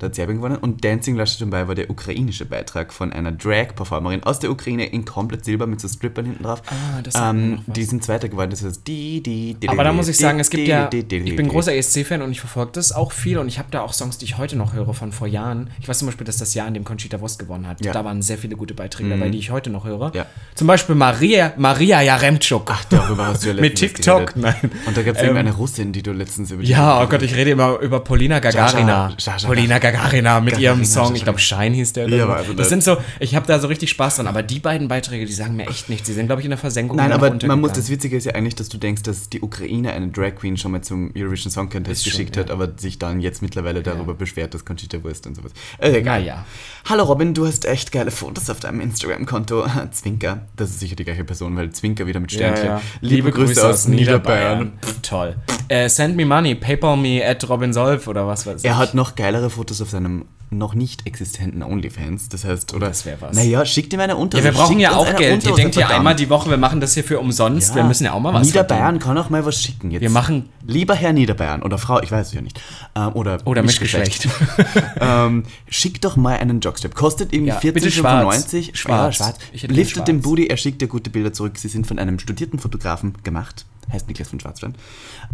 Da 0.00 0.06
hat 0.06 0.16
Serbien 0.16 0.38
gewonnen. 0.38 0.56
Und 0.56 0.84
Dancing 0.84 1.14
Lascia 1.14 1.38
Tumbai 1.38 1.68
war 1.68 1.76
der 1.76 1.90
ukrainische 1.90 2.44
Beitrag 2.44 2.92
von 2.92 3.12
einer 3.12 3.30
Drag-Performerin 3.30 4.24
aus 4.24 4.40
der 4.40 4.50
Ukraine 4.50 4.86
in 4.86 5.04
komplett 5.04 5.44
Silber 5.44 5.68
mit 5.68 5.80
so 5.80 5.86
Strippern 5.86 6.24
hinten 6.24 6.42
drauf. 6.42 6.60
Ah, 6.66 7.02
das 7.02 7.14
ähm, 7.16 7.60
Die 7.66 7.84
sind 7.84 8.02
Zweiter 8.02 8.28
geworden. 8.28 8.50
Das 8.50 8.64
heißt, 8.64 8.84
die, 8.84 9.22
die, 9.22 9.54
die, 9.54 9.68
Aber 9.68 9.84
da 9.84 9.92
muss 9.92 10.08
ich 10.08 10.16
sagen, 10.16 10.40
es 10.40 10.50
gibt 10.50 10.66
ja 10.66 10.90
ich 11.10 11.36
bin 11.36 11.48
großer 11.48 11.74
ESC-Fan 11.74 12.22
und 12.22 12.30
ich 12.30 12.40
verfolge 12.40 12.72
das 12.72 12.92
auch 12.92 13.12
viel 13.12 13.38
und 13.38 13.48
ich 13.48 13.58
habe 13.58 13.68
da 13.70 13.80
auch 13.82 13.92
Songs, 13.92 14.18
die 14.18 14.24
ich 14.24 14.38
heute 14.38 14.56
noch 14.56 14.72
höre 14.72 14.94
von 14.94 15.12
vor 15.12 15.26
Jahren. 15.26 15.70
Ich 15.80 15.88
weiß 15.88 15.98
zum 15.98 16.06
Beispiel, 16.06 16.26
dass 16.26 16.36
das 16.36 16.54
Jahr, 16.54 16.68
in 16.68 16.74
dem 16.74 16.84
Conchita 16.84 17.20
Wurst 17.20 17.38
gewonnen 17.38 17.66
hat, 17.66 17.84
ja. 17.84 17.92
da 17.92 18.04
waren 18.04 18.22
sehr 18.22 18.38
viele 18.38 18.56
gute 18.56 18.74
Beiträge 18.74 19.08
mhm. 19.08 19.20
dabei, 19.20 19.30
die 19.30 19.38
ich 19.38 19.50
heute 19.50 19.70
noch 19.70 19.84
höre. 19.84 20.12
Ja. 20.14 20.26
Zum 20.54 20.66
Beispiel 20.66 20.94
Maria, 20.94 21.52
Maria 21.56 22.00
Jaremczuk. 22.02 22.70
Ach, 22.72 22.84
darüber 22.84 23.26
hast 23.26 23.44
du 23.44 23.48
ja 23.48 23.54
Mit 23.60 23.76
TikTok, 23.76 24.36
nein. 24.36 24.54
Und 24.86 24.96
da 24.96 25.02
gab 25.02 25.16
es 25.16 25.22
ähm, 25.22 25.36
eine 25.36 25.52
Russin, 25.52 25.92
die 25.92 26.02
du 26.02 26.12
letztens 26.12 26.50
über 26.50 26.62
die 26.62 26.70
Ja, 26.70 27.02
oh 27.02 27.06
Gott, 27.06 27.22
ich 27.22 27.34
rede 27.34 27.50
immer 27.50 27.78
über 27.78 28.00
Polina 28.00 28.38
Gagarina. 28.38 29.14
Jaja, 29.18 29.46
Polina 29.46 29.78
Gagarina 29.78 30.40
mit 30.40 30.54
Gagarina, 30.54 30.72
ihrem 30.72 30.84
Song, 30.84 31.14
ich 31.14 31.24
glaube 31.24 31.38
Shine 31.38 31.74
hieß 31.76 31.92
der. 31.92 32.08
Ja, 32.08 32.28
also 32.28 32.52
das 32.52 32.68
sind 32.68 32.82
so, 32.82 32.96
ich 33.20 33.34
habe 33.34 33.46
da 33.46 33.58
so 33.58 33.68
richtig 33.68 33.90
Spaß 33.90 34.16
dran, 34.16 34.26
aber 34.26 34.42
die 34.42 34.58
beiden 34.58 34.88
Beiträge, 34.88 35.26
die 35.26 35.32
sagen 35.32 35.56
mir 35.56 35.68
echt 35.68 35.88
nichts. 35.88 36.06
Die 36.06 36.12
sind, 36.12 36.26
glaube 36.26 36.40
ich, 36.40 36.46
in 36.46 36.50
der 36.50 36.58
Versenkung. 36.58 36.96
Nein, 36.96 37.12
aber 37.12 37.36
man 37.46 37.60
muss, 37.60 37.72
das 37.72 37.90
Witzige 37.90 38.16
ist 38.16 38.24
ja 38.24 38.32
eigentlich, 38.34 38.54
dass 38.54 38.68
du 38.68 38.78
denkst, 38.78 39.02
dass 39.02 39.28
die 39.28 39.40
Ukraine 39.40 39.92
eine 39.92 40.08
Drag 40.08 40.34
Queen 40.36 40.56
schon 40.56 40.72
mal 40.72 40.82
zum 40.94 41.10
Eurovision 41.16 41.50
Song 41.50 41.68
Contest 41.68 42.04
geschickt 42.04 42.36
hat, 42.36 42.52
aber 42.52 42.72
sich 42.76 43.00
dann 43.00 43.20
jetzt 43.20 43.42
mittlerweile 43.42 43.82
darüber 43.82 44.12
ja. 44.12 44.18
beschwert, 44.18 44.54
dass 44.54 44.64
Conchita 44.64 45.02
Wurst 45.02 45.26
und 45.26 45.34
sowas. 45.34 45.50
Äh, 45.78 45.98
egal. 45.98 46.20
Naja. 46.20 46.46
Hallo 46.88 47.02
Robin, 47.02 47.34
du 47.34 47.46
hast 47.46 47.64
echt 47.64 47.90
geile 47.90 48.12
Fotos 48.12 48.48
auf 48.48 48.60
deinem 48.60 48.80
Instagram-Konto. 48.80 49.66
Zwinker, 49.90 50.42
das 50.56 50.70
ist 50.70 50.80
sicher 50.80 50.94
die 50.94 51.04
gleiche 51.04 51.24
Person, 51.24 51.56
weil 51.56 51.70
Zwinker 51.70 52.06
wieder 52.06 52.20
mit 52.20 52.30
Sternchen. 52.30 52.66
Ja, 52.66 52.76
ja. 52.76 52.82
Liebe, 53.00 53.14
Liebe 53.16 53.30
Grüße, 53.32 53.54
Grüße, 53.54 53.68
aus 53.68 53.88
Niederbayern. 53.88 54.58
Niederbayern. 54.58 55.02
Toll. 55.02 55.36
Äh, 55.66 55.88
send 55.88 56.16
me 56.16 56.24
money, 56.24 56.54
paypal 56.54 56.96
me 56.96 57.26
at 57.26 57.48
Robin 57.48 57.72
Solf 57.72 58.06
oder 58.06 58.28
was 58.28 58.46
weiß 58.46 58.62
ich. 58.62 58.64
Er 58.64 58.76
hat 58.76 58.94
noch 58.94 59.16
geilere 59.16 59.50
Fotos 59.50 59.82
auf 59.82 59.90
seinem 59.90 60.26
noch 60.50 60.74
nicht 60.74 61.06
existenten 61.06 61.62
OnlyFans. 61.62 62.28
Das 62.28 62.44
heißt, 62.44 62.72
oh, 62.72 62.76
oder? 62.76 62.88
Das 62.88 63.04
wäre 63.04 63.20
was. 63.20 63.36
Naja, 63.36 63.64
schickt 63.64 63.92
ihm 63.92 64.00
eine 64.00 64.16
Unterhose. 64.16 64.48
Ja, 64.48 64.54
wir 64.54 64.58
brauchen 64.58 64.78
ja 64.78 64.96
auch 64.96 65.16
Geld. 65.16 65.44
Ihr 65.44 65.54
denkt 65.54 65.76
ja 65.76 65.88
einmal 65.88 66.14
die 66.14 66.28
Woche, 66.30 66.50
wir 66.50 66.56
machen 66.56 66.80
das 66.80 66.94
hier 66.94 67.04
für 67.04 67.18
umsonst. 67.18 67.70
Ja. 67.70 67.76
Wir 67.76 67.84
müssen 67.84 68.04
ja 68.04 68.12
auch 68.12 68.20
mal 68.20 68.32
was 68.32 68.46
Niederbayern 68.46 68.98
kann 68.98 69.18
auch 69.18 69.30
mal 69.30 69.44
was 69.44 69.62
schicken. 69.62 69.90
Jetzt. 69.90 70.02
Wir 70.02 70.10
machen. 70.10 70.48
Lieber 70.66 70.94
Herr 70.94 71.12
Niederbayern 71.12 71.62
oder 71.62 71.78
Frau, 71.78 72.00
ich 72.00 72.10
weiß 72.10 72.28
es 72.28 72.32
ja 72.32 72.40
nicht. 72.40 72.60
Ähm, 72.94 73.12
oder 73.14 73.38
oder 73.44 73.62
Mischgeschlecht. 73.62 74.28
ähm, 75.00 75.44
schickt 75.68 76.04
doch 76.04 76.16
mal 76.16 76.38
einen 76.38 76.60
Jogstrap. 76.60 76.94
Kostet 76.94 77.32
irgendwie 77.32 77.50
ja, 77.50 77.58
14,95. 77.58 78.74
Schwarz. 78.74 79.16
schwarz. 79.16 79.38
Liftet 79.62 80.08
den 80.08 80.22
Booty, 80.22 80.46
er 80.46 80.56
schickt 80.56 80.80
dir 80.80 80.88
gute 80.88 81.10
Bilder 81.10 81.32
zurück. 81.32 81.58
Sie 81.58 81.68
sind 81.68 81.86
von 81.86 81.98
einem 81.98 82.18
studierten 82.18 82.58
Fotografen 82.58 83.14
gemacht. 83.22 83.66
Heißt 83.92 84.08
Niklas 84.08 84.28
von 84.28 84.40
Schwarzstein. 84.40 84.74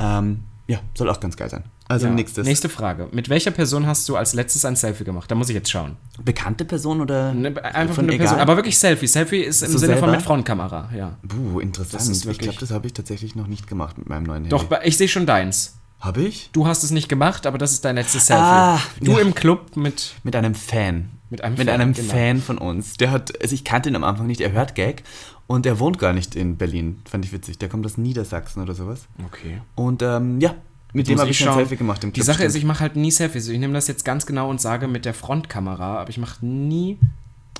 Ähm, 0.01 0.41
ja, 0.71 0.79
soll 0.97 1.11
auch 1.11 1.19
ganz 1.19 1.37
geil 1.37 1.51
sein. 1.51 1.65
Also 1.89 2.07
ja. 2.07 2.13
nächstes. 2.13 2.47
Nächste 2.47 2.69
Frage. 2.69 3.09
Mit 3.11 3.29
welcher 3.29 3.51
Person 3.51 3.89
hast 3.89 4.09
du 4.09 4.15
als 4.15 4.35
letztes 4.35 4.65
ein 4.65 4.77
Selfie 4.77 5.03
gemacht? 5.03 5.29
Da 5.29 5.35
muss 5.35 5.49
ich 5.49 5.57
jetzt 5.57 5.69
schauen. 5.69 5.97
Bekannte 6.23 6.65
Person 6.65 7.01
oder? 7.01 7.35
Ne, 7.35 7.49
einfach 7.65 7.97
von 7.97 8.05
eine 8.05 8.13
egal? 8.13 8.29
Person. 8.29 8.41
Aber 8.41 8.55
wirklich 8.55 8.79
Selfie. 8.79 9.09
Selfie 9.09 9.41
ist 9.41 9.63
im 9.63 9.73
so 9.73 9.79
Sinne 9.79 9.95
selber? 9.95 10.07
von 10.07 10.11
mit 10.13 10.23
Frontkamera, 10.23 10.89
ja. 10.97 11.17
Buh, 11.25 11.59
interessant. 11.59 12.25
ich 12.25 12.39
glaube, 12.39 12.59
das 12.61 12.71
habe 12.71 12.87
ich 12.87 12.93
tatsächlich 12.93 13.35
noch 13.35 13.49
nicht 13.49 13.67
gemacht 13.67 13.99
mit 13.99 14.09
meinem 14.09 14.23
neuen 14.23 14.45
Handy. 14.45 14.51
Doch, 14.51 14.71
ich 14.85 14.97
sehe 14.97 15.09
schon 15.09 15.27
deins. 15.27 15.75
Habe 15.99 16.23
ich? 16.23 16.51
Du 16.53 16.69
hast 16.69 16.85
es 16.85 16.93
nicht 16.93 17.09
gemacht, 17.09 17.49
aber 17.49 17.59
das 17.59 17.73
ist 17.73 17.85
dein 17.85 17.97
letztes 17.97 18.29
Selfie. 18.29 18.43
Ah, 18.43 18.79
du 19.01 19.13
ja. 19.13 19.19
im 19.19 19.35
Club 19.35 19.77
mit. 19.77 20.15
Mit 20.23 20.37
einem 20.37 20.55
Fan. 20.55 21.11
Mit 21.31 21.43
einem, 21.43 21.57
mit 21.57 21.69
Fan, 21.69 21.81
einem 21.81 21.93
genau. 21.93 22.13
Fan 22.13 22.41
von 22.41 22.59
uns. 22.59 22.97
Der 22.97 23.13
hat, 23.13 23.41
also 23.41 23.55
ich 23.55 23.65
kannte 23.65 23.89
ihn 23.89 23.97
am 23.97 24.05
Anfang 24.05 24.27
nicht, 24.27 24.41
er 24.41 24.53
hört 24.53 24.75
Gag 24.75 25.05
und 25.47 25.65
er 25.65 25.79
wohnt 25.79 25.99
gar 25.99 26.13
nicht 26.13 26.35
in 26.35 26.57
Berlin. 26.57 27.01
Fand 27.09 27.25
ich 27.25 27.33
witzig. 27.33 27.59
Der 27.59 27.69
kommt 27.69 27.87
aus 27.87 27.97
Niedersachsen 27.97 28.63
oder 28.63 28.75
sowas. 28.75 29.07
Okay. 29.27 29.61
Und 29.77 30.03
ähm, 30.03 30.41
ja, 30.41 30.55
mit 30.93 31.09
dem 31.09 31.21
habe 31.21 31.31
ich 31.31 31.39
schon 31.39 31.55
Selfie 31.55 31.77
gemacht. 31.77 32.03
Im 32.03 32.13
die 32.13 32.23
Sache 32.23 32.45
ist, 32.45 32.55
ich 32.57 32.65
mache 32.65 32.81
halt 32.81 32.97
nie 32.97 33.11
Selfies. 33.11 33.49
Ich 33.49 33.59
nehme 33.59 33.75
das 33.75 33.87
jetzt 33.87 34.05
ganz 34.05 34.27
genau 34.27 34.51
und 34.51 34.61
sage 34.61 34.89
mit 34.89 35.05
der 35.05 35.15
Frontkamera, 35.15 35.99
aber 36.01 36.11
ich 36.11 36.19
mache 36.19 36.45
nie. 36.45 36.99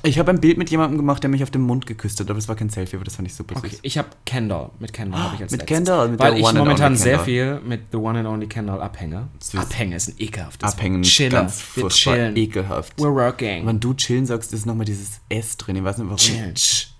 Ich 0.03 0.19
habe 0.19 0.31
ein 0.31 0.41
Bild 0.41 0.57
mit 0.57 0.71
jemandem 0.71 0.97
gemacht, 0.99 1.23
der 1.23 1.31
mich 1.31 1.43
auf 1.43 1.51
den 1.51 1.61
Mund 1.63 1.87
geküsst 1.87 2.21
hat, 2.21 2.31
aber 2.31 2.39
es 2.39 2.49
war 2.49 2.57
kein 2.57 2.71
Selfie, 2.71 2.97
aber 2.97 3.05
das 3.05 3.17
fand 3.17 3.29
ich 3.29 3.35
super 3.35 3.57
okay. 3.57 3.69
süß. 3.69 3.81
Ich 3.83 3.99
habe 3.99 4.09
Kendall. 4.25 4.71
Mit 4.79 4.93
Kendall 4.93 5.21
habe 5.21 5.35
ich 5.37 5.43
als 5.43 5.53
Mit 5.53 5.61
letztes. 5.61 5.77
Kendall? 5.77 6.09
Mit 6.09 6.21
Weil 6.21 6.39
ich 6.39 6.53
momentan 6.53 6.97
sehr 6.97 7.21
viel 7.21 7.61
mit 7.61 7.83
The 7.93 7.99
One 7.99 8.21
and 8.21 8.29
Only 8.29 8.47
Kendall 8.47 8.81
abhänge. 8.81 9.29
Süß. 9.41 9.61
Abhänge 9.61 9.97
ist 9.97 10.09
ein 10.09 10.15
ekelhaftes 10.19 10.73
Abhängen 10.73 11.03
Chiller. 11.03 11.41
ganz 11.41 11.63
Wir 11.75 11.89
chillen. 11.89 12.37
ekelhaft. 12.37 12.99
We're 12.99 13.15
working. 13.15 13.67
Wenn 13.67 13.81
du 13.81 13.95
chillen 13.95 14.27
sagst, 14.27 14.53
ist 14.53 14.67
nochmal 14.67 14.87
dieses 14.87 15.21
S 15.29 15.57
drin. 15.57 15.77
Ich 15.77 15.85
weiß 15.85 15.99
nicht 15.99 16.07
warum. 16.07 16.17
Chillen. 16.17 16.55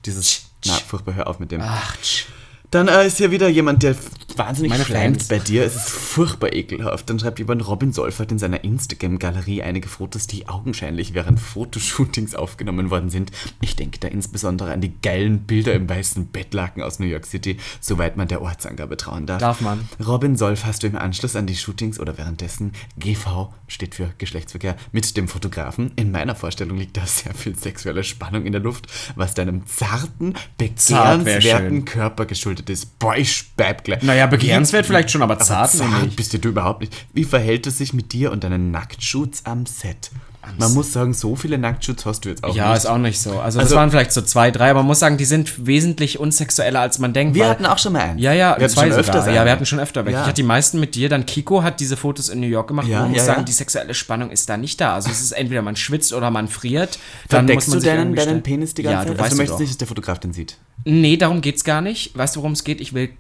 Dieses, 0.05 0.51
na, 0.67 0.75
furchtbar, 0.75 1.15
hör 1.15 1.27
auf 1.27 1.39
mit 1.39 1.51
dem. 1.53 1.61
Ach, 1.63 1.97
tsch. 2.03 2.27
Dann 2.71 2.87
äh, 2.87 3.07
ist 3.07 3.17
hier 3.17 3.33
wieder 3.33 3.49
jemand, 3.49 3.83
der 3.83 3.97
wahnsinnig 4.37 4.71
Meine 4.71 4.85
schleimt 4.85 5.29
bei 5.29 5.39
dir. 5.39 5.65
Es 5.65 5.75
ist 5.75 5.91
furchtbar 5.91 6.53
ekelhaft. 6.53 7.11
Dann 7.11 7.19
schreibt 7.19 7.41
jemand, 7.41 7.67
Robin 7.67 7.93
Solfert 7.93 8.31
in 8.31 8.39
seiner 8.39 8.63
Instagram-Galerie 8.63 9.63
einige 9.63 9.89
Fotos, 9.89 10.29
die 10.29 10.49
augenscheinlich 10.49 11.13
während 11.15 11.41
Fotoshootings 11.41 12.37
aufgenommen 12.37 12.91
worden 12.91 13.11
sind. 13.11 13.33
Ich 13.61 13.75
denke 13.75 13.99
da 13.99 14.07
insbesondere 14.07 14.73
an 14.73 14.81
die 14.81 14.93
geilen 15.03 15.41
Bilder 15.41 15.75
im 15.75 15.89
weißen 15.89 16.29
Bettlaken 16.29 16.83
aus 16.83 17.01
New 17.01 17.07
York 17.07 17.27
City, 17.27 17.57
soweit 17.81 18.17
man 18.17 18.29
der 18.29 18.41
Ortsangabe 18.41 18.97
trauen 18.97 19.27
darf. 19.27 19.41
Darf 19.41 19.61
man. 19.61 19.89
Robin 20.07 20.37
Solf 20.37 20.65
hast 20.65 20.85
du 20.85 20.87
im 20.87 20.97
Anschluss 20.97 21.35
an 21.35 21.47
die 21.47 21.57
Shootings 21.57 21.99
oder 21.99 22.19
währenddessen 22.19 22.73
GV 22.99 23.53
steht 23.67 23.97
für 23.97 24.15
Geschlechtsverkehr 24.19 24.77
mit 24.93 25.17
dem 25.17 25.27
Fotografen. 25.27 25.91
In 25.97 26.13
meiner 26.13 26.37
Vorstellung 26.37 26.79
liegt 26.79 26.97
da 26.97 27.05
sehr 27.05 27.35
viel 27.35 27.57
sexuelle 27.57 28.05
Spannung 28.05 28.47
in 28.47 28.53
der 28.53 28.61
Luft, 28.61 28.87
was 29.17 29.35
deinem 29.35 29.67
zarten, 29.67 30.35
begehrenswerten 30.57 31.85
Körper 31.85 32.27
geschuldet 32.27 32.60
ich 33.17 33.37
speib 33.37 33.85
gleich. 33.85 34.03
Naja, 34.03 34.27
begehrenswert 34.27 34.87
vielleicht 34.87 35.11
schon, 35.11 35.23
aber 35.23 35.39
zart, 35.39 35.75
aber 35.75 35.91
zart 35.91 36.17
bist 36.17 36.33
du 36.33 36.49
überhaupt 36.49 36.81
nicht. 36.81 36.95
Wie 37.13 37.25
verhält 37.25 37.67
es 37.67 37.79
sich 37.79 37.93
mit 37.93 38.13
dir 38.13 38.33
und 38.33 38.45
deinen 38.45 38.71
Nacktshoots 38.71 39.47
am 39.47 39.67
Set? 39.67 40.11
Man 40.59 40.73
muss 40.73 40.93
sagen, 40.93 41.13
so 41.13 41.37
viele 41.37 41.59
Nacktschutz 41.59 42.07
hast 42.07 42.25
du 42.25 42.31
jetzt 42.31 42.43
auch 42.43 42.55
ja, 42.55 42.65
nicht. 42.65 42.71
Ja, 42.71 42.77
ist 42.77 42.87
auch 42.87 42.99
nicht 42.99 43.21
so. 43.21 43.31
Also, 43.31 43.43
also, 43.43 43.61
das 43.61 43.71
waren 43.73 43.91
vielleicht 43.91 44.13
so 44.13 44.23
zwei, 44.23 44.51
drei, 44.51 44.71
aber 44.71 44.81
man 44.81 44.87
muss 44.87 44.99
sagen, 44.99 45.19
die 45.19 45.27
sind 45.27 45.67
wesentlich 45.67 46.19
unsexueller, 46.19 46.81
als 46.81 46.99
man 46.99 47.13
denkt. 47.13 47.35
Wir 47.35 47.49
hatten 47.49 47.67
auch 47.67 47.77
schon 47.77 47.93
mal 47.93 48.01
einen. 48.01 48.19
Ja, 48.19 48.33
ja, 48.33 48.57
wir 48.59 48.69
zwei 48.69 48.91
schon 48.91 49.03
sogar. 49.03 49.17
Öfter 49.21 49.33
ja, 49.33 49.45
wir 49.45 49.53
hatten 49.53 49.67
schon 49.67 49.81
öfter 49.81 50.05
welche. 50.07 50.17
Ja. 50.17 50.23
Ich 50.23 50.29
hatte 50.29 50.37
die 50.37 50.43
meisten 50.43 50.81
mit 50.81 50.95
dir, 50.95 51.11
dann 51.11 51.27
Kiko 51.27 51.63
hat 51.63 51.79
diese 51.79 51.97
Fotos 51.97 52.31
in 52.31 52.41
New 52.41 52.47
York 52.47 52.69
gemacht. 52.69 52.89
Ja, 52.89 53.03
man 53.03 53.11
muss 53.13 53.25
sagen, 53.25 53.45
die 53.45 53.53
sexuelle 53.53 53.93
Spannung 53.93 54.31
ist 54.31 54.49
da 54.49 54.57
nicht 54.57 54.81
da. 54.81 54.95
Also 54.95 55.11
es 55.11 55.21
ist 55.21 55.33
entweder 55.33 55.61
man 55.61 55.77
schwitzt 55.77 56.13
oder 56.15 56.31
man 56.31 56.49
friert. 56.49 56.99
Dann 57.29 57.47
Verdeckst 57.47 57.69
muss 57.69 57.77
man 57.77 57.85
du 57.85 57.91
deinen, 57.91 58.15
deinen 58.15 58.43
Penis 58.43 58.73
die 58.73 58.83
ganze 58.83 58.95
ja, 58.95 59.01
Zeit? 59.01 59.19
Du 59.19 59.23
also 59.23 59.37
du 59.37 59.43
möchtest 59.43 59.61
nicht, 59.61 59.71
dass 59.71 59.79
der 59.79 59.89
Fotograf 59.89 60.19
den 60.19 60.33
sieht? 60.33 60.57
Nee, 60.85 61.19
darum 61.19 61.43
geht's 61.43 61.65
gar 61.65 61.83
nicht. 61.83 62.17
Weißt 62.17 62.37
du, 62.37 62.41
worum 62.41 62.53
es 62.53 62.65
geht? 62.65 62.81
Ich 62.81 62.95
will 62.95 63.11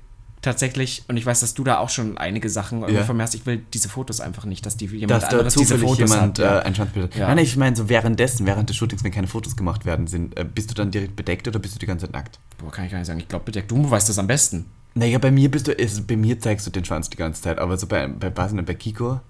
tatsächlich, 0.42 1.04
und 1.08 1.16
ich 1.16 1.26
weiß, 1.26 1.40
dass 1.40 1.54
du 1.54 1.64
da 1.64 1.78
auch 1.78 1.90
schon 1.90 2.18
einige 2.18 2.48
Sachen 2.48 2.82
ja. 2.88 3.06
hast, 3.06 3.34
ich 3.34 3.44
will 3.46 3.62
diese 3.72 3.88
Fotos 3.88 4.20
einfach 4.20 4.44
nicht, 4.44 4.64
dass 4.64 4.76
die 4.76 4.86
jemand 4.86 5.22
dass 5.22 5.30
anderes 5.30 5.54
diese 5.54 5.78
Fotos 5.78 5.98
jemand, 5.98 6.38
hat. 6.38 6.38
Ja. 6.38 6.60
Äh. 6.60 7.08
Ja. 7.18 7.28
Nein, 7.28 7.38
ich 7.38 7.56
meine, 7.56 7.76
so 7.76 7.88
währenddessen, 7.88 8.46
während 8.46 8.68
des 8.68 8.76
Shootings, 8.76 9.04
wenn 9.04 9.12
keine 9.12 9.26
Fotos 9.26 9.56
gemacht 9.56 9.84
werden, 9.84 10.06
sind, 10.06 10.38
äh, 10.38 10.44
bist 10.44 10.70
du 10.70 10.74
dann 10.74 10.90
direkt 10.90 11.16
bedeckt 11.16 11.46
oder 11.48 11.58
bist 11.58 11.74
du 11.74 11.78
die 11.78 11.86
ganze 11.86 12.06
Zeit 12.06 12.14
nackt? 12.14 12.38
Boah, 12.58 12.70
kann 12.70 12.86
ich 12.86 12.90
gar 12.90 12.98
nicht 12.98 13.06
sagen. 13.06 13.20
Ich 13.20 13.28
glaube 13.28 13.44
bedeckt. 13.44 13.70
Du 13.70 13.90
weißt 13.90 14.08
das 14.08 14.18
am 14.18 14.26
besten. 14.26 14.66
Naja, 14.94 15.18
bei 15.18 15.30
mir 15.30 15.50
bist 15.50 15.68
du, 15.68 15.72
ist, 15.72 16.06
bei 16.06 16.16
mir 16.16 16.40
zeigst 16.40 16.66
du 16.66 16.70
den 16.70 16.84
Schwanz 16.84 17.10
die 17.10 17.16
ganze 17.16 17.42
Zeit, 17.42 17.58
aber 17.58 17.76
so 17.76 17.86
bei, 17.86 18.06
bei 18.08 18.30
Basen 18.30 18.58
und 18.58 18.64
bei 18.64 18.74
Kiko 18.74 19.20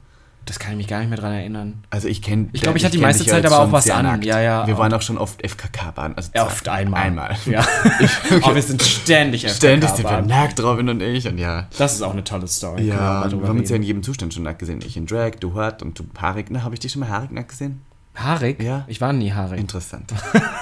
das 0.47 0.59
kann 0.59 0.73
ich 0.73 0.79
mich 0.79 0.89
gar 0.89 1.01
nicht 1.01 1.09
mehr 1.09 1.19
dran 1.19 1.33
erinnern. 1.33 1.85
Also 1.91 2.09
ich 2.09 2.23
kenne. 2.23 2.49
Ich 2.53 2.63
glaube, 2.63 2.79
ich 2.79 2.85
hatte 2.85 2.97
die 2.97 3.03
meiste 3.03 3.25
Zeit 3.25 3.45
aber 3.47 3.61
auch 3.61 3.73
was 3.73 3.89
an. 3.91 4.05
Nackt. 4.05 4.25
Ja, 4.25 4.41
ja. 4.41 4.67
Wir 4.67 4.77
waren 4.79 4.93
auch 4.93 5.03
schon 5.03 5.19
oft 5.19 5.41
FKK-Bahn. 5.47 6.15
Also 6.15 6.31
oft 6.35 6.69
einmal. 6.69 7.03
Einmal. 7.03 7.37
Ja. 7.47 7.61
okay. 8.31 8.41
Aber 8.43 8.55
wir 8.55 8.63
sind 8.63 8.83
ständig 8.83 9.43
FKK-Bahn. 9.43 9.57
Ständig 9.57 9.91
sind 9.91 10.11
wir 10.11 10.23
nackt, 10.23 10.61
Robin 10.63 10.89
und 10.89 11.03
ich. 11.03 11.29
Und 11.29 11.39
ja. 11.39 11.69
Das 11.79 11.95
ist 11.95 12.03
auch 12.03 12.13
eine 12.13 12.25
tolle 12.25 12.49
Story. 12.49 12.83
Ja, 12.83 13.31
wir 13.31 13.49
haben 13.49 13.59
uns 13.59 13.71
ja 13.71 13.77
in 13.77 13.83
jedem 13.83 14.03
Zustand 14.03 14.35
schon 14.35 14.43
nackt 14.43 14.59
gesehen. 14.59 14.81
Ich 14.85 14.97
in 14.97 15.07
Drag, 15.07 15.33
du 15.41 15.55
hart 15.55 15.83
und 15.83 15.99
du 15.99 16.05
haarig. 16.21 16.47
Na, 16.51 16.63
habe 16.63 16.75
ich 16.75 16.81
dich 16.81 16.93
schon 16.93 17.01
mal 17.01 17.11
haarig 17.11 17.31
nackt 17.31 17.51
gesehen? 17.51 17.83
Haarig? 18.17 18.63
Ja. 18.63 18.85
Ich 18.89 19.01
war 19.01 19.13
nie 19.13 19.33
haarig. 19.33 19.61
Interessant. 19.61 20.13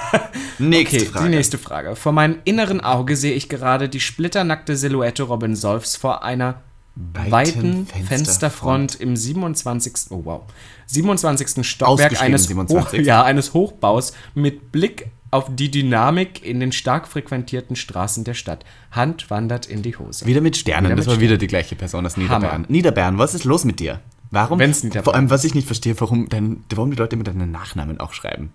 nächste 0.59 0.97
okay, 0.97 1.05
Frage. 1.05 1.25
Die 1.25 1.35
nächste 1.35 1.57
Frage. 1.57 1.95
Vor 1.95 2.11
meinem 2.11 2.37
inneren 2.45 2.79
Auge 2.81 3.15
sehe 3.15 3.33
ich 3.33 3.49
gerade 3.49 3.89
die 3.89 3.99
splitternackte 3.99 4.75
Silhouette 4.75 5.23
Robin 5.23 5.55
Solfs 5.55 5.95
vor 5.95 6.23
einer 6.23 6.61
weiten, 7.13 7.87
Fensterfront. 8.07 8.95
im 8.95 9.15
27. 9.15 10.11
Oh 10.11 10.21
wow. 10.25 10.41
27. 10.87 11.65
Stockwerk 11.65 12.21
eines, 12.21 12.45
27. 12.45 12.99
Hoch, 12.99 13.05
ja, 13.05 13.23
eines 13.23 13.53
Hochbaus 13.53 14.13
mit 14.35 14.71
Blick 14.71 15.09
auf 15.31 15.49
die 15.55 15.69
Dynamik 15.69 16.43
in 16.43 16.59
den 16.59 16.71
stark 16.71 17.07
frequentierten 17.07 17.75
Straßen 17.75 18.23
der 18.23 18.33
Stadt. 18.33 18.65
Hand 18.91 19.29
wandert 19.29 19.67
in 19.67 19.81
die 19.81 19.95
Hose. 19.95 20.25
Wieder 20.25 20.41
mit 20.41 20.57
Sternen, 20.57 20.85
wieder 20.85 20.95
das 20.95 21.05
mit 21.05 21.07
war 21.07 21.13
Sternen. 21.15 21.29
wieder 21.29 21.37
die 21.37 21.47
gleiche 21.47 21.75
Person 21.75 22.05
aus 22.05 22.17
Niederbern. 22.17 22.51
Hammer. 22.51 22.65
Niederbern, 22.67 23.17
was 23.17 23.35
ist 23.35 23.43
los 23.43 23.63
mit 23.63 23.79
dir? 23.79 24.01
Warum? 24.31 24.59
Wenn's 24.59 24.83
Niederbern. 24.83 25.03
Vor 25.03 25.15
allem, 25.15 25.29
was 25.29 25.43
ich 25.43 25.55
nicht 25.55 25.67
verstehe, 25.67 25.99
warum, 26.01 26.29
dein, 26.29 26.63
warum 26.73 26.91
die 26.91 26.97
Leute 26.97 27.15
immer 27.15 27.23
deinen 27.23 27.51
Nachnamen 27.51 27.99
auch 27.99 28.13
schreiben. 28.13 28.51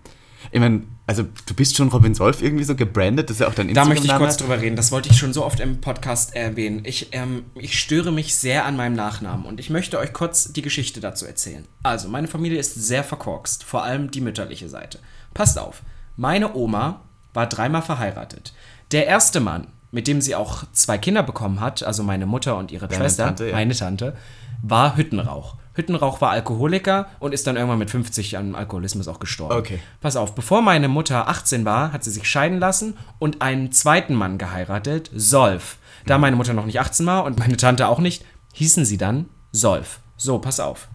Ich 0.51 0.59
meine, 0.59 0.83
also 1.07 1.23
du 1.23 1.53
bist 1.53 1.75
schon 1.75 1.89
Robin 1.89 2.15
Solf 2.15 2.41
irgendwie 2.41 2.63
so 2.63 2.75
gebrandet, 2.75 3.29
das 3.29 3.37
ist 3.37 3.41
ja 3.41 3.47
auch 3.47 3.53
dein 3.53 3.69
Instagram. 3.69 3.89
Da 3.89 3.93
möchte 3.93 4.07
ich 4.07 4.17
kurz 4.17 4.37
drüber 4.37 4.59
reden. 4.59 4.75
Das 4.75 4.91
wollte 4.91 5.09
ich 5.09 5.17
schon 5.17 5.33
so 5.33 5.45
oft 5.45 5.59
im 5.59 5.81
Podcast 5.81 6.35
erwähnen. 6.35 6.81
Ich, 6.83 7.09
ähm, 7.11 7.45
ich 7.55 7.79
störe 7.79 8.11
mich 8.11 8.35
sehr 8.35 8.65
an 8.65 8.75
meinem 8.75 8.95
Nachnamen 8.95 9.45
und 9.45 9.59
ich 9.59 9.69
möchte 9.69 9.99
euch 9.99 10.13
kurz 10.13 10.51
die 10.51 10.61
Geschichte 10.61 10.99
dazu 10.99 11.25
erzählen. 11.25 11.65
Also, 11.83 12.07
meine 12.07 12.27
Familie 12.27 12.59
ist 12.59 12.75
sehr 12.75 13.03
verkorkst, 13.03 13.63
vor 13.63 13.83
allem 13.83 14.09
die 14.09 14.21
mütterliche 14.21 14.69
Seite. 14.69 14.99
Passt 15.33 15.59
auf, 15.59 15.83
meine 16.17 16.55
Oma 16.55 17.01
war 17.33 17.47
dreimal 17.47 17.81
verheiratet. 17.81 18.53
Der 18.91 19.05
erste 19.07 19.39
Mann, 19.39 19.67
mit 19.91 20.07
dem 20.07 20.21
sie 20.21 20.35
auch 20.35 20.63
zwei 20.71 20.97
Kinder 20.97 21.23
bekommen 21.23 21.59
hat, 21.59 21.83
also 21.83 22.03
meine 22.03 22.25
Mutter 22.25 22.57
und 22.57 22.71
ihre 22.71 22.87
Deine 22.87 23.03
Schwester, 23.03 23.25
Tante, 23.25 23.47
ja. 23.47 23.55
meine 23.55 23.75
Tante, 23.75 24.15
war 24.61 24.97
Hüttenrauch. 24.97 25.55
Hüttenrauch 25.75 26.21
war 26.21 26.31
Alkoholiker 26.31 27.07
und 27.19 27.33
ist 27.33 27.45
dann 27.47 27.55
irgendwann 27.55 27.79
mit 27.79 27.91
50 27.91 28.37
an 28.37 28.55
Alkoholismus 28.55 29.07
auch 29.07 29.19
gestorben. 29.19 29.55
Okay. 29.55 29.79
Pass 30.01 30.15
auf, 30.15 30.33
bevor 30.33 30.61
meine 30.61 30.87
Mutter 30.87 31.27
18 31.27 31.65
war, 31.65 31.91
hat 31.91 32.03
sie 32.03 32.11
sich 32.11 32.27
scheiden 32.27 32.59
lassen 32.59 32.97
und 33.19 33.41
einen 33.41 33.71
zweiten 33.71 34.15
Mann 34.15 34.37
geheiratet, 34.37 35.11
Solf. 35.13 35.77
Da 36.05 36.17
meine 36.17 36.35
Mutter 36.35 36.53
noch 36.53 36.65
nicht 36.65 36.79
18 36.79 37.05
war 37.05 37.25
und 37.25 37.37
meine 37.37 37.57
Tante 37.57 37.87
auch 37.87 37.99
nicht, 37.99 38.25
hießen 38.53 38.85
sie 38.85 38.97
dann 38.97 39.25
Solf. 39.51 39.99
So, 40.17 40.39
pass 40.39 40.59
auf. 40.59 40.87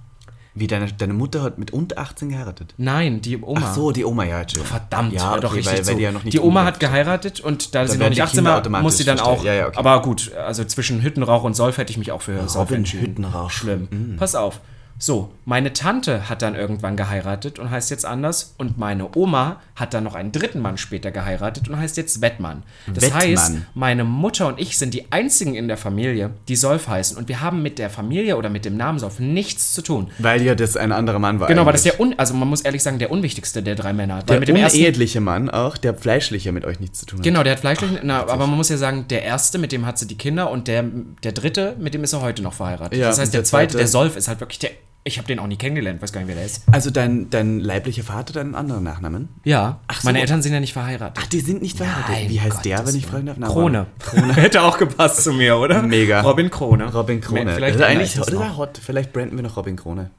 Wie 0.52 0.66
deine, 0.66 0.92
deine 0.92 1.12
Mutter 1.12 1.42
hat 1.42 1.58
mit 1.58 1.70
unter 1.70 1.98
18 1.98 2.30
geheiratet? 2.30 2.74
Nein, 2.76 3.20
die 3.20 3.40
Oma. 3.40 3.60
Ach 3.62 3.74
so, 3.74 3.92
die 3.92 4.04
Oma, 4.04 4.24
ja, 4.24 4.48
schön. 4.48 4.64
Verdammt, 4.64 5.12
ja, 5.12 5.32
okay, 5.32 5.40
doch 5.40 5.54
richtig 5.54 5.78
weil, 5.78 5.86
weil 5.86 5.94
die, 5.94 6.02
ja 6.02 6.12
noch 6.12 6.24
nicht 6.24 6.34
die 6.34 6.40
Oma 6.40 6.64
hat 6.64 6.80
geheiratet 6.80 7.38
und 7.40 7.74
da, 7.74 7.82
da 7.82 7.88
sie 7.88 7.98
noch 7.98 8.08
nicht 8.08 8.20
18 8.20 8.44
war, 8.44 8.82
muss 8.82 8.98
sie 8.98 9.04
dann 9.04 9.20
auch. 9.20 9.44
Ja, 9.44 9.54
ja, 9.54 9.68
okay. 9.68 9.78
Aber 9.78 10.02
gut, 10.02 10.34
also 10.34 10.64
zwischen 10.64 11.02
Hüttenrauch 11.02 11.44
und 11.44 11.54
Solf 11.54 11.78
hätte 11.78 11.92
ich 11.92 11.98
mich 11.98 12.10
auch 12.10 12.22
für 12.22 12.48
Solf 12.48 12.70
entschieden. 12.72 13.06
Hüttenrauch. 13.06 13.50
Schlimm. 13.50 13.88
Mhm. 13.90 14.16
Pass 14.16 14.34
auf. 14.34 14.60
So, 15.02 15.32
meine 15.46 15.72
Tante 15.72 16.28
hat 16.28 16.42
dann 16.42 16.54
irgendwann 16.54 16.94
geheiratet 16.94 17.58
und 17.58 17.70
heißt 17.70 17.90
jetzt 17.90 18.04
anders. 18.04 18.54
Und 18.58 18.76
meine 18.76 19.16
Oma 19.16 19.58
hat 19.74 19.94
dann 19.94 20.04
noch 20.04 20.14
einen 20.14 20.30
dritten 20.30 20.60
Mann 20.60 20.76
später 20.76 21.10
geheiratet 21.10 21.70
und 21.70 21.78
heißt 21.78 21.96
jetzt 21.96 22.20
Wettmann. 22.20 22.64
Das 22.86 23.04
Wettmann. 23.04 23.22
heißt, 23.22 23.52
meine 23.72 24.04
Mutter 24.04 24.46
und 24.46 24.60
ich 24.60 24.76
sind 24.76 24.92
die 24.92 25.10
einzigen 25.10 25.54
in 25.54 25.68
der 25.68 25.78
Familie, 25.78 26.32
die 26.48 26.56
Solf 26.56 26.86
heißen. 26.86 27.16
Und 27.16 27.28
wir 27.28 27.40
haben 27.40 27.62
mit 27.62 27.78
der 27.78 27.88
Familie 27.88 28.36
oder 28.36 28.50
mit 28.50 28.66
dem 28.66 28.76
Namen 28.76 28.98
Solf 28.98 29.20
nichts 29.20 29.72
zu 29.72 29.80
tun. 29.80 30.10
Weil 30.18 30.42
ja 30.42 30.54
das 30.54 30.76
ein 30.76 30.92
anderer 30.92 31.18
Mann 31.18 31.40
war. 31.40 31.48
Genau, 31.48 31.64
weil 31.64 31.72
das 31.72 31.84
der, 31.84 31.98
un 31.98 32.14
also 32.18 32.34
man 32.34 32.48
muss 32.48 32.60
ehrlich 32.60 32.82
sagen, 32.82 32.98
der 32.98 33.10
unwichtigste 33.10 33.62
der 33.62 33.76
drei 33.76 33.94
Männer. 33.94 34.22
Der 34.24 34.38
mit 34.38 34.48
dem 34.48 34.56
uneheliche 34.56 35.22
Mann 35.22 35.48
auch, 35.48 35.78
der 35.78 35.94
fleischliche 35.94 36.52
mit 36.52 36.66
euch 36.66 36.78
nichts 36.78 37.00
zu 37.00 37.06
tun 37.06 37.20
hat. 37.20 37.24
Genau, 37.24 37.42
der 37.42 37.52
hat 37.52 37.60
fleischlich, 37.60 37.90
na, 38.02 38.20
aber 38.20 38.46
man 38.46 38.58
muss 38.58 38.68
ja 38.68 38.76
sagen, 38.76 39.06
der 39.08 39.22
erste, 39.22 39.56
mit 39.56 39.72
dem 39.72 39.86
hat 39.86 39.98
sie 39.98 40.06
die 40.06 40.18
Kinder 40.18 40.50
und 40.50 40.68
der, 40.68 40.84
der 41.24 41.32
dritte, 41.32 41.74
mit 41.78 41.94
dem 41.94 42.04
ist 42.04 42.12
er 42.12 42.20
heute 42.20 42.42
noch 42.42 42.52
verheiratet. 42.52 42.98
Ja, 42.98 43.08
das 43.08 43.18
heißt, 43.18 43.32
der, 43.32 43.40
der 43.40 43.44
zweite, 43.46 43.78
der 43.78 43.86
Solf, 43.86 44.16
ist 44.16 44.28
halt 44.28 44.40
wirklich 44.40 44.58
der 44.58 44.72
ich 45.02 45.16
habe 45.16 45.26
den 45.26 45.38
auch 45.38 45.46
nie 45.46 45.56
kennengelernt, 45.56 46.02
weiß 46.02 46.12
gar 46.12 46.20
nicht, 46.20 46.28
wer 46.28 46.34
der 46.34 46.44
ist. 46.44 46.64
Also 46.70 46.90
dein, 46.90 47.30
dein 47.30 47.58
leiblicher 47.58 48.02
Vater 48.02 48.34
hat 48.34 48.36
einen 48.44 48.54
anderen 48.54 48.84
Nachnamen? 48.84 49.28
Ja. 49.44 49.80
Ach, 49.88 50.04
meine 50.04 50.18
so. 50.18 50.22
Eltern 50.22 50.42
sind 50.42 50.52
ja 50.52 50.60
nicht 50.60 50.74
verheiratet. 50.74 51.22
Ach, 51.22 51.26
die 51.26 51.40
sind 51.40 51.62
nicht 51.62 51.78
verheiratet. 51.78 52.16
Nein, 52.16 52.28
Wie 52.28 52.40
heißt 52.40 52.56
Gott, 52.56 52.64
der, 52.66 52.86
wenn 52.86 52.94
ich 52.94 53.06
fragen 53.06 53.26
darf? 53.26 53.38
Krone. 53.38 53.86
Krone. 53.98 54.34
Hätte 54.34 54.62
auch 54.62 54.76
gepasst 54.76 55.24
zu 55.24 55.32
mir, 55.32 55.56
oder? 55.56 55.82
Mega. 55.82 56.20
Robin 56.20 56.50
Krone. 56.50 56.92
Robin 56.92 57.20
Krone. 57.20 57.54
Vielleicht 57.54 57.76
das 57.76 57.80
ist 57.80 57.86
eigentlich 57.86 58.14
das 58.14 58.28
ist 58.28 58.56
hot. 58.56 58.78
Vielleicht 58.82 59.12
branden 59.12 59.36
wir 59.36 59.42
noch 59.42 59.56
Robin 59.56 59.76
Krone. 59.76 60.10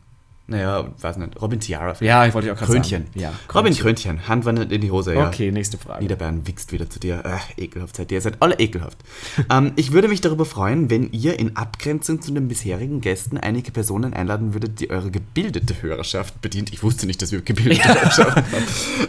Naja, 0.51 0.85
weiß 0.99 1.15
nicht. 1.15 1.41
Robin 1.41 1.61
Tiara. 1.61 1.93
Vielleicht. 1.93 2.09
Ja, 2.09 2.25
ich 2.25 2.33
wollte 2.33 2.51
auch 2.51 2.57
gerade 2.57 2.73
Krönchen. 2.73 3.05
sagen. 3.05 3.19
Ja, 3.19 3.31
Robin 3.55 3.73
Krönchen. 3.73 4.27
Hand 4.27 4.43
wandert 4.43 4.69
in 4.73 4.81
die 4.81 4.91
Hose, 4.91 5.13
ja. 5.13 5.29
Okay, 5.29 5.49
nächste 5.49 5.77
Frage. 5.77 6.03
Niederbayern 6.03 6.45
wichst 6.45 6.73
wieder 6.73 6.89
zu 6.89 6.99
dir. 6.99 7.21
Ach, 7.23 7.47
ekelhaft 7.55 7.95
seid 7.95 8.11
ihr. 8.11 8.17
Ihr 8.17 8.21
seid 8.21 8.35
alle 8.41 8.59
ekelhaft. 8.59 8.97
ähm, 9.49 9.71
ich 9.77 9.93
würde 9.93 10.09
mich 10.09 10.19
darüber 10.19 10.43
freuen, 10.43 10.89
wenn 10.89 11.09
ihr 11.13 11.39
in 11.39 11.55
Abgrenzung 11.55 12.21
zu 12.21 12.33
den 12.33 12.49
bisherigen 12.49 12.99
Gästen 12.99 13.37
einige 13.37 13.71
Personen 13.71 14.13
einladen 14.13 14.53
würdet, 14.53 14.81
die 14.81 14.89
eure 14.89 15.09
gebildete 15.09 15.81
Hörerschaft 15.81 16.41
bedient. 16.41 16.73
Ich 16.73 16.83
wusste 16.83 17.07
nicht, 17.07 17.21
dass 17.21 17.31
wir 17.31 17.39
gebildete 17.39 17.87
Hörerschaft 17.87 18.35
haben. 18.35 18.45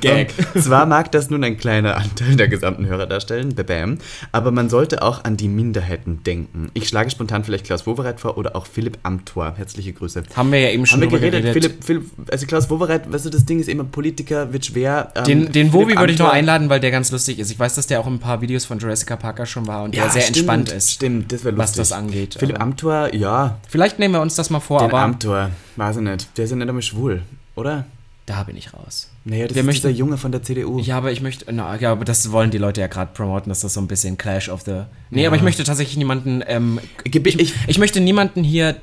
Gag. 0.01 0.33
Ähm, 0.55 0.63
zwar 0.63 0.87
mag 0.87 1.11
das 1.11 1.29
nun 1.29 1.43
ein 1.43 1.57
kleiner 1.57 1.97
Anteil 1.97 2.37
der 2.37 2.47
gesamten 2.47 2.87
Hörer 2.87 3.07
darstellen, 3.07 3.53
bam, 3.57 3.99
aber 4.31 4.53
man 4.53 4.71
sollte 4.71 5.03
auch 5.03 5.25
an 5.25 5.37
die 5.37 5.49
Minderheiten 5.49 6.23
denken. 6.23 6.71
Ich 6.75 6.87
schlage 6.87 7.11
spontan 7.11 7.43
vielleicht 7.43 7.67
Klaus 7.67 7.85
Wowereit 7.85 8.21
vor 8.21 8.39
oder 8.39 8.55
auch 8.55 8.67
Philipp 8.67 8.99
Amthor. 9.03 9.55
Herzliche 9.57 9.93
Grüße. 9.93 10.23
Haben 10.37 10.53
wir 10.53 10.61
ja 10.61 10.71
eben 10.71 10.87
schon 10.87 11.01
Haben 11.01 11.11
wir 11.11 11.19
geredet. 11.19 11.32
Geredet. 11.41 11.53
Philipp, 11.53 11.85
Philipp 11.85 12.31
also 12.31 12.47
Klaus 12.47 12.71
Wowereit, 12.71 13.11
weißt 13.13 13.27
du, 13.27 13.31
das 13.31 13.45
Ding 13.45 13.61
ist 13.61 13.69
immer, 13.69 13.85
Politiker 13.85 14.53
wird 14.53 14.67
schwer. 14.67 15.13
Ähm, 15.15 15.25
den 15.25 15.53
den 15.53 15.73
Wowi 15.73 15.97
würde 15.97 16.13
ich 16.13 16.19
noch 16.19 16.33
einladen, 16.33 16.69
weil 16.69 16.81
der 16.81 16.91
ganz 16.91 17.11
lustig 17.11 17.39
ist. 17.39 17.51
Ich 17.51 17.59
weiß, 17.59 17.75
dass 17.75 17.87
der 17.87 18.01
auch 18.01 18.07
in 18.07 18.15
ein 18.15 18.19
paar 18.19 18.41
Videos 18.41 18.65
von 18.65 18.79
Jurassic 18.79 19.19
Parker 19.19 19.47
schon 19.47 19.67
war 19.67 19.83
und 19.83 19.95
ja, 19.95 20.05
der 20.05 20.13
sehr 20.13 20.23
stimmt, 20.23 20.37
entspannt 20.37 20.69
ist. 20.71 20.91
Stimmt, 20.93 21.33
das 21.33 21.45
wäre 21.45 21.55
lustig. 21.55 21.79
Was 21.79 21.89
das 21.89 21.93
angeht. 21.93 22.37
Philipp 22.39 22.61
Amthor, 22.61 23.15
ja. 23.15 23.59
Vielleicht 23.69 23.99
nehmen 23.99 24.15
wir 24.15 24.21
uns 24.21 24.35
das 24.35 24.51
mal 24.51 24.61
vor, 24.61 24.81
Den 24.81 24.91
aber. 24.91 25.01
Amthor, 25.01 25.51
weiß 25.77 25.97
ich 25.97 26.03
nicht. 26.03 26.29
Der 26.37 26.45
ist 26.45 26.51
ja 26.51 26.57
nicht 26.57 26.69
einmal 26.69 26.83
schwul, 26.83 27.23
oder? 27.55 27.87
Da 28.27 28.45
bin 28.45 28.57
ich 28.57 28.73
raus. 28.73 29.11
Naja, 29.25 29.47
das 29.47 29.55
der 29.55 29.63
ist 29.63 29.67
möchte, 29.67 29.89
der 29.89 29.93
Junge 29.93 30.17
von 30.17 30.31
der 30.31 30.43
CDU. 30.43 30.79
Ja, 30.79 30.97
aber 30.97 31.11
ich 31.11 31.23
möchte, 31.23 31.53
na, 31.53 31.77
ja, 31.77 31.91
aber 31.91 32.05
das 32.05 32.31
wollen 32.31 32.53
die 32.53 32.59
Leute 32.59 32.81
ja 32.81 32.87
gerade 32.87 33.11
promoten, 33.13 33.49
dass 33.49 33.61
das 33.61 33.75
so 33.75 33.81
ein 33.81 33.89
bisschen 33.89 34.17
Clash 34.17 34.49
of 34.49 34.63
the. 34.63 34.83
Nee, 35.11 35.23
ja. 35.23 35.29
aber 35.29 35.37
ich 35.37 35.43
möchte 35.43 35.65
tatsächlich 35.65 35.97
niemanden. 35.97 36.43
Ähm, 36.47 36.79
ich, 37.03 37.15
ich, 37.17 37.55
ich, 37.67 37.79
möchte 37.79 38.01
niemanden 38.01 38.45
hier 38.45 38.77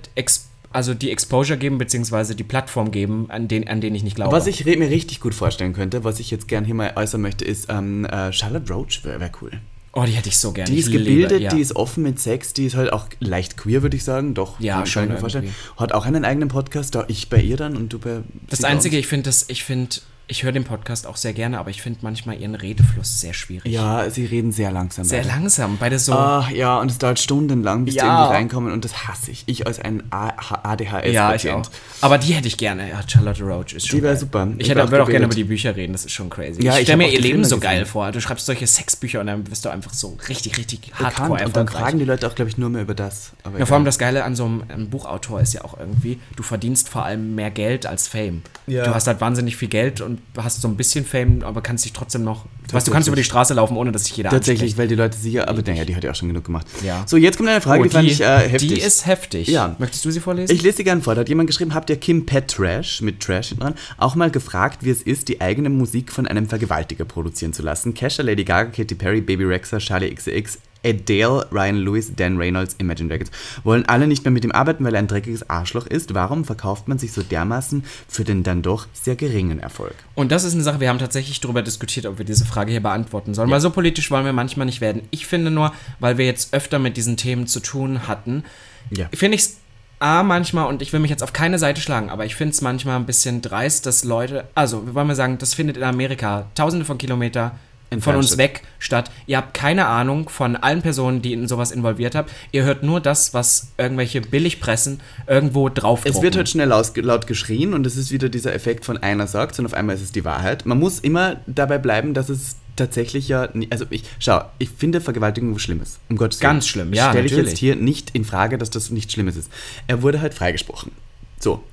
also 0.71 0.93
die 0.93 1.11
Exposure 1.11 1.57
geben, 1.57 1.77
beziehungsweise 1.77 2.35
die 2.35 2.43
Plattform 2.43 2.91
geben, 2.91 3.25
an 3.29 3.47
den, 3.47 3.67
an 3.67 3.81
denen 3.81 3.95
ich 3.95 4.03
nicht 4.03 4.15
glaube. 4.15 4.31
Was 4.31 4.47
ich 4.47 4.65
mir 4.65 4.89
richtig 4.89 5.19
gut 5.19 5.33
vorstellen 5.33 5.73
könnte, 5.73 6.03
was 6.03 6.19
ich 6.19 6.31
jetzt 6.31 6.47
gerne 6.47 6.65
hier 6.65 6.75
mal 6.75 6.93
äußern 6.95 7.21
möchte, 7.21 7.45
ist 7.45 7.67
ähm, 7.69 8.05
äh, 8.05 8.31
Charlotte 8.31 8.71
Roach 8.71 9.03
wäre 9.03 9.19
wär 9.19 9.31
cool. 9.41 9.51
Oh, 9.93 10.03
die 10.03 10.11
hätte 10.11 10.29
ich 10.29 10.37
so 10.37 10.51
gerne. 10.51 10.69
Die 10.69 10.77
ist 10.77 10.87
ich 10.87 10.93
gebildet, 10.93 11.31
liebe, 11.31 11.43
ja. 11.43 11.49
die 11.49 11.61
ist 11.61 11.75
offen 11.75 12.03
mit 12.03 12.19
Sex, 12.19 12.53
die 12.53 12.65
ist 12.65 12.75
halt 12.75 12.93
auch 12.93 13.07
leicht 13.19 13.57
queer, 13.57 13.81
würde 13.81 13.97
ich 13.97 14.03
sagen. 14.03 14.35
Doch, 14.35 14.59
ja, 14.59 14.85
schon 14.85 15.07
mir 15.07 15.17
vorstellen. 15.17 15.53
Hat 15.77 15.93
auch 15.93 16.05
einen 16.05 16.25
eigenen 16.25 16.49
Podcast, 16.49 16.93
da 16.93 17.05
ich 17.07 17.29
bei 17.29 17.41
ihr 17.41 17.57
dann 17.57 17.75
und 17.75 17.91
du 17.91 17.97
bei. 17.97 18.19
Das 18.49 18.63
Einzige, 18.63 18.97
ich 18.99 19.07
finde, 19.07 19.31
ich 19.47 19.63
finde 19.63 19.95
ich 20.29 20.43
höre 20.43 20.51
den 20.51 20.63
Podcast 20.63 21.07
auch 21.07 21.17
sehr 21.17 21.33
gerne, 21.33 21.59
aber 21.59 21.71
ich 21.71 21.81
finde 21.81 21.99
manchmal 22.03 22.39
ihren 22.39 22.53
Redefluss 22.53 23.19
sehr 23.19 23.33
schwierig. 23.33 23.71
Ja, 23.71 24.07
sie 24.11 24.25
reden 24.25 24.51
sehr 24.51 24.71
langsam. 24.71 25.03
Sehr 25.03 25.23
beide. 25.23 25.29
langsam, 25.29 25.77
beide 25.79 25.97
so. 25.97 26.13
Ach 26.13 26.51
ja, 26.51 26.79
und 26.79 26.91
es 26.91 26.99
dauert 26.99 27.17
stundenlang, 27.17 27.85
bis 27.85 27.95
ja. 27.95 28.03
die 28.03 28.09
irgendwie 28.09 28.33
reinkommen 28.35 28.71
und 28.71 28.85
das 28.85 29.07
hasse 29.07 29.31
ich. 29.31 29.43
Ich 29.47 29.65
als 29.65 29.79
ein 29.79 30.03
ADHS. 30.11 31.11
Ja, 31.11 31.33
ich 31.33 31.49
auch. 31.49 31.63
Aber 32.01 32.19
die 32.19 32.33
hätte 32.33 32.47
ich 32.47 32.57
gerne. 32.57 32.89
Ja, 32.89 33.01
Charlotte 33.07 33.43
Roach 33.43 33.73
ist 33.73 33.87
schon. 33.87 33.97
Die 33.97 34.03
wäre 34.03 34.15
super. 34.15 34.47
Ich, 34.57 34.65
ich 34.65 34.69
hätte, 34.69 34.91
würde 34.91 35.03
auch 35.03 35.09
gerne 35.09 35.25
über 35.25 35.33
die 35.33 35.45
Bücher 35.45 35.75
reden, 35.75 35.93
das 35.93 36.05
ist 36.05 36.11
schon 36.11 36.29
crazy. 36.29 36.63
Ja, 36.63 36.77
ich 36.77 36.83
stelle 36.83 36.99
mir 36.99 37.09
ihr 37.09 37.21
Leben 37.21 37.43
so 37.43 37.59
geil 37.59 37.85
vor. 37.85 38.11
Du 38.11 38.21
schreibst 38.21 38.45
solche 38.45 38.67
Sexbücher 38.67 39.21
und 39.21 39.27
dann 39.27 39.43
bist 39.43 39.65
du 39.65 39.69
einfach 39.69 39.93
so 39.93 40.15
richtig, 40.29 40.59
richtig 40.59 40.91
hardcore 40.93 41.43
Und 41.45 41.55
dann 41.55 41.67
fragen 41.67 41.97
die 41.97 42.05
Leute 42.05 42.27
auch, 42.27 42.35
glaube 42.35 42.49
ich, 42.49 42.57
nur 42.57 42.69
mehr 42.69 42.83
über 42.83 42.93
das. 42.93 43.31
Aber 43.43 43.57
ja, 43.57 43.65
vor 43.65 43.75
allem 43.75 43.85
das 43.85 43.97
Geile 43.97 44.23
an 44.23 44.35
so 44.35 44.45
einem, 44.45 44.63
einem, 44.69 44.89
Buchautor 44.91 45.41
ist 45.41 45.53
ja 45.53 45.63
auch 45.63 45.79
irgendwie, 45.79 46.19
du 46.35 46.43
verdienst 46.43 46.87
vor 46.87 47.03
allem 47.03 47.33
mehr 47.33 47.49
Geld 47.49 47.87
als 47.87 48.07
Fame. 48.07 48.43
Ja. 48.67 48.83
Du 48.83 48.93
hast 48.93 49.07
halt 49.07 49.21
wahnsinnig 49.21 49.57
viel 49.57 49.69
Geld 49.69 50.01
und 50.01 50.18
hast 50.37 50.61
so 50.61 50.67
ein 50.67 50.75
bisschen 50.75 51.05
Fame, 51.05 51.43
aber 51.43 51.61
kannst 51.61 51.85
dich 51.85 51.93
trotzdem 51.93 52.23
noch. 52.23 52.45
Weißt 52.71 52.87
du, 52.87 52.91
kannst 52.91 53.07
über 53.07 53.17
die 53.17 53.23
Straße 53.23 53.53
laufen, 53.53 53.77
ohne 53.77 53.91
dass 53.91 54.05
sich 54.05 54.17
jeder 54.17 54.29
Tatsächlich, 54.29 54.71
anspricht. 54.71 54.77
weil 54.77 54.87
die 54.87 54.95
Leute 54.95 55.17
sie 55.17 55.31
ja, 55.31 55.47
aber 55.47 55.61
naja, 55.63 55.85
die 55.85 55.95
hat 55.95 56.03
ja 56.03 56.11
auch 56.11 56.15
schon 56.15 56.27
genug 56.27 56.43
gemacht. 56.43 56.67
Ja. 56.83 57.03
So, 57.07 57.17
jetzt 57.17 57.37
kommt 57.37 57.49
eine 57.49 57.61
Frage, 57.61 57.81
oh, 57.81 57.83
die, 57.83 57.89
die, 57.89 57.95
fand 57.95 58.07
ich 58.09 58.21
äh, 58.21 58.49
heftig. 58.49 58.69
Die 58.69 58.79
ist 58.79 59.05
heftig. 59.05 59.47
Ja. 59.47 59.75
Möchtest 59.79 60.05
du 60.05 60.11
sie 60.11 60.19
vorlesen? 60.19 60.53
Ich 60.53 60.61
lese 60.61 60.77
sie 60.77 60.83
gerne 60.83 61.01
vor. 61.01 61.15
Da 61.15 61.21
hat 61.21 61.29
jemand 61.29 61.47
geschrieben, 61.47 61.73
habt 61.73 61.89
ihr 61.89 61.95
Kim 61.95 62.25
Petrash 62.25 63.01
mit 63.01 63.19
Trash 63.21 63.55
dran 63.57 63.73
auch 63.97 64.15
mal 64.15 64.29
gefragt, 64.29 64.79
wie 64.83 64.91
es 64.91 65.01
ist, 65.01 65.27
die 65.29 65.41
eigene 65.41 65.69
Musik 65.69 66.11
von 66.11 66.27
einem 66.27 66.47
Vergewaltiger 66.47 67.05
produzieren 67.05 67.53
zu 67.53 67.63
lassen? 67.63 67.93
Kesha, 67.93 68.21
Lady 68.21 68.43
Gaga, 68.43 68.69
Katy 68.71 68.95
Perry, 68.95 69.21
Baby 69.21 69.45
Rexa, 69.45 69.79
Charlie 69.79 70.13
XX, 70.13 70.59
Adele, 70.85 71.45
Ryan 71.51 71.77
Lewis, 71.77 72.13
Dan 72.15 72.37
Reynolds, 72.37 72.75
Imagine 72.77 73.09
Dragons 73.09 73.31
wollen 73.63 73.85
alle 73.87 74.07
nicht 74.07 74.23
mehr 74.23 74.31
mit 74.31 74.45
ihm 74.45 74.51
arbeiten, 74.51 74.83
weil 74.85 74.93
er 74.93 74.99
ein 74.99 75.07
dreckiges 75.07 75.49
Arschloch 75.49 75.85
ist. 75.85 76.13
Warum 76.13 76.45
verkauft 76.45 76.87
man 76.87 76.97
sich 76.97 77.11
so 77.11 77.21
dermaßen 77.21 77.83
für 78.07 78.23
den 78.23 78.43
dann 78.43 78.61
doch 78.61 78.87
sehr 78.93 79.15
geringen 79.15 79.59
Erfolg? 79.59 79.95
Und 80.15 80.31
das 80.31 80.43
ist 80.43 80.53
eine 80.53 80.63
Sache, 80.63 80.79
wir 80.79 80.89
haben 80.89 80.99
tatsächlich 80.99 81.39
darüber 81.41 81.61
diskutiert, 81.61 82.05
ob 82.05 82.17
wir 82.17 82.25
diese 82.25 82.45
Frage 82.45 82.71
hier 82.71 82.81
beantworten 82.81 83.33
sollen. 83.33 83.49
Ja. 83.49 83.55
Weil 83.55 83.61
so 83.61 83.69
politisch 83.69 84.09
wollen 84.11 84.25
wir 84.25 84.33
manchmal 84.33 84.65
nicht 84.65 84.81
werden. 84.81 85.01
Ich 85.11 85.27
finde 85.27 85.51
nur, 85.51 85.73
weil 85.99 86.17
wir 86.17 86.25
jetzt 86.25 86.53
öfter 86.53 86.79
mit 86.79 86.97
diesen 86.97 87.17
Themen 87.17 87.47
zu 87.47 87.59
tun 87.59 88.07
hatten, 88.07 88.43
ja. 88.89 89.07
finde 89.13 89.35
ich 89.35 89.41
es 89.41 89.57
A, 90.01 90.23
manchmal, 90.23 90.67
und 90.67 90.81
ich 90.81 90.93
will 90.93 91.01
mich 91.01 91.09
jetzt 91.09 91.23
auf 91.23 91.33
keine 91.33 91.59
Seite 91.59 91.81
schlagen, 91.81 92.09
aber 92.09 92.25
ich 92.25 92.33
finde 92.33 92.53
es 92.53 92.61
manchmal 92.61 92.95
ein 92.95 93.05
bisschen 93.05 93.41
dreist, 93.41 93.85
dass 93.85 94.05
Leute, 94.05 94.47
also, 94.55 94.85
wir 94.85 94.95
wollen 94.95 95.07
mal 95.07 95.15
sagen, 95.15 95.37
das 95.39 95.53
findet 95.53 95.75
in 95.75 95.83
Amerika 95.83 96.47
tausende 96.55 96.85
von 96.85 96.97
Kilometern 96.97 97.51
von 97.99 98.15
uns 98.15 98.37
weg 98.37 98.61
statt. 98.77 99.09
Ihr 99.25 99.37
habt 99.37 99.53
keine 99.53 99.87
Ahnung 99.87 100.29
von 100.29 100.55
allen 100.55 100.81
Personen, 100.81 101.21
die 101.21 101.33
in 101.33 101.47
sowas 101.47 101.71
involviert 101.71 102.15
habt. 102.15 102.31
Ihr 102.51 102.63
hört 102.63 102.83
nur 102.83 102.99
das, 102.99 103.33
was 103.33 103.71
irgendwelche 103.77 104.21
Billigpressen 104.21 104.99
irgendwo 105.27 105.69
drauf 105.69 106.01
Es 106.03 106.21
wird 106.21 106.35
halt 106.35 106.49
schnell 106.49 106.67
laut, 106.67 106.95
laut 106.97 107.27
geschrien 107.27 107.73
und 107.73 107.85
es 107.87 107.97
ist 107.97 108.11
wieder 108.11 108.29
dieser 108.29 108.53
Effekt 108.53 108.85
von 108.85 108.97
einer 108.97 109.27
sagt 109.27 109.57
und 109.59 109.65
auf 109.65 109.73
einmal 109.73 109.95
ist 109.95 110.03
es 110.03 110.11
die 110.11 110.23
Wahrheit. 110.23 110.65
Man 110.65 110.79
muss 110.79 110.99
immer 110.99 111.37
dabei 111.47 111.79
bleiben, 111.79 112.13
dass 112.13 112.29
es 112.29 112.57
tatsächlich 112.75 113.27
ja, 113.27 113.49
also 113.69 113.85
ich, 113.89 114.03
schau, 114.19 114.43
ich 114.57 114.69
finde 114.69 115.01
Vergewaltigung 115.01 115.53
was 115.53 115.61
Schlimmes. 115.61 115.99
Um 116.09 116.15
Gottes 116.15 116.39
Willen. 116.39 116.53
Ganz 116.53 116.67
schlimm, 116.67 116.93
ja, 116.93 117.09
Stelle 117.09 117.25
ich 117.25 117.31
jetzt 117.33 117.57
hier 117.57 117.75
nicht 117.75 118.11
in 118.11 118.23
Frage, 118.23 118.57
dass 118.57 118.69
das 118.69 118.89
nichts 118.89 119.13
Schlimmes 119.13 119.35
ist. 119.35 119.51
Er 119.87 120.01
wurde 120.01 120.21
halt 120.21 120.33
freigesprochen. 120.33 120.91
So. 121.39 121.63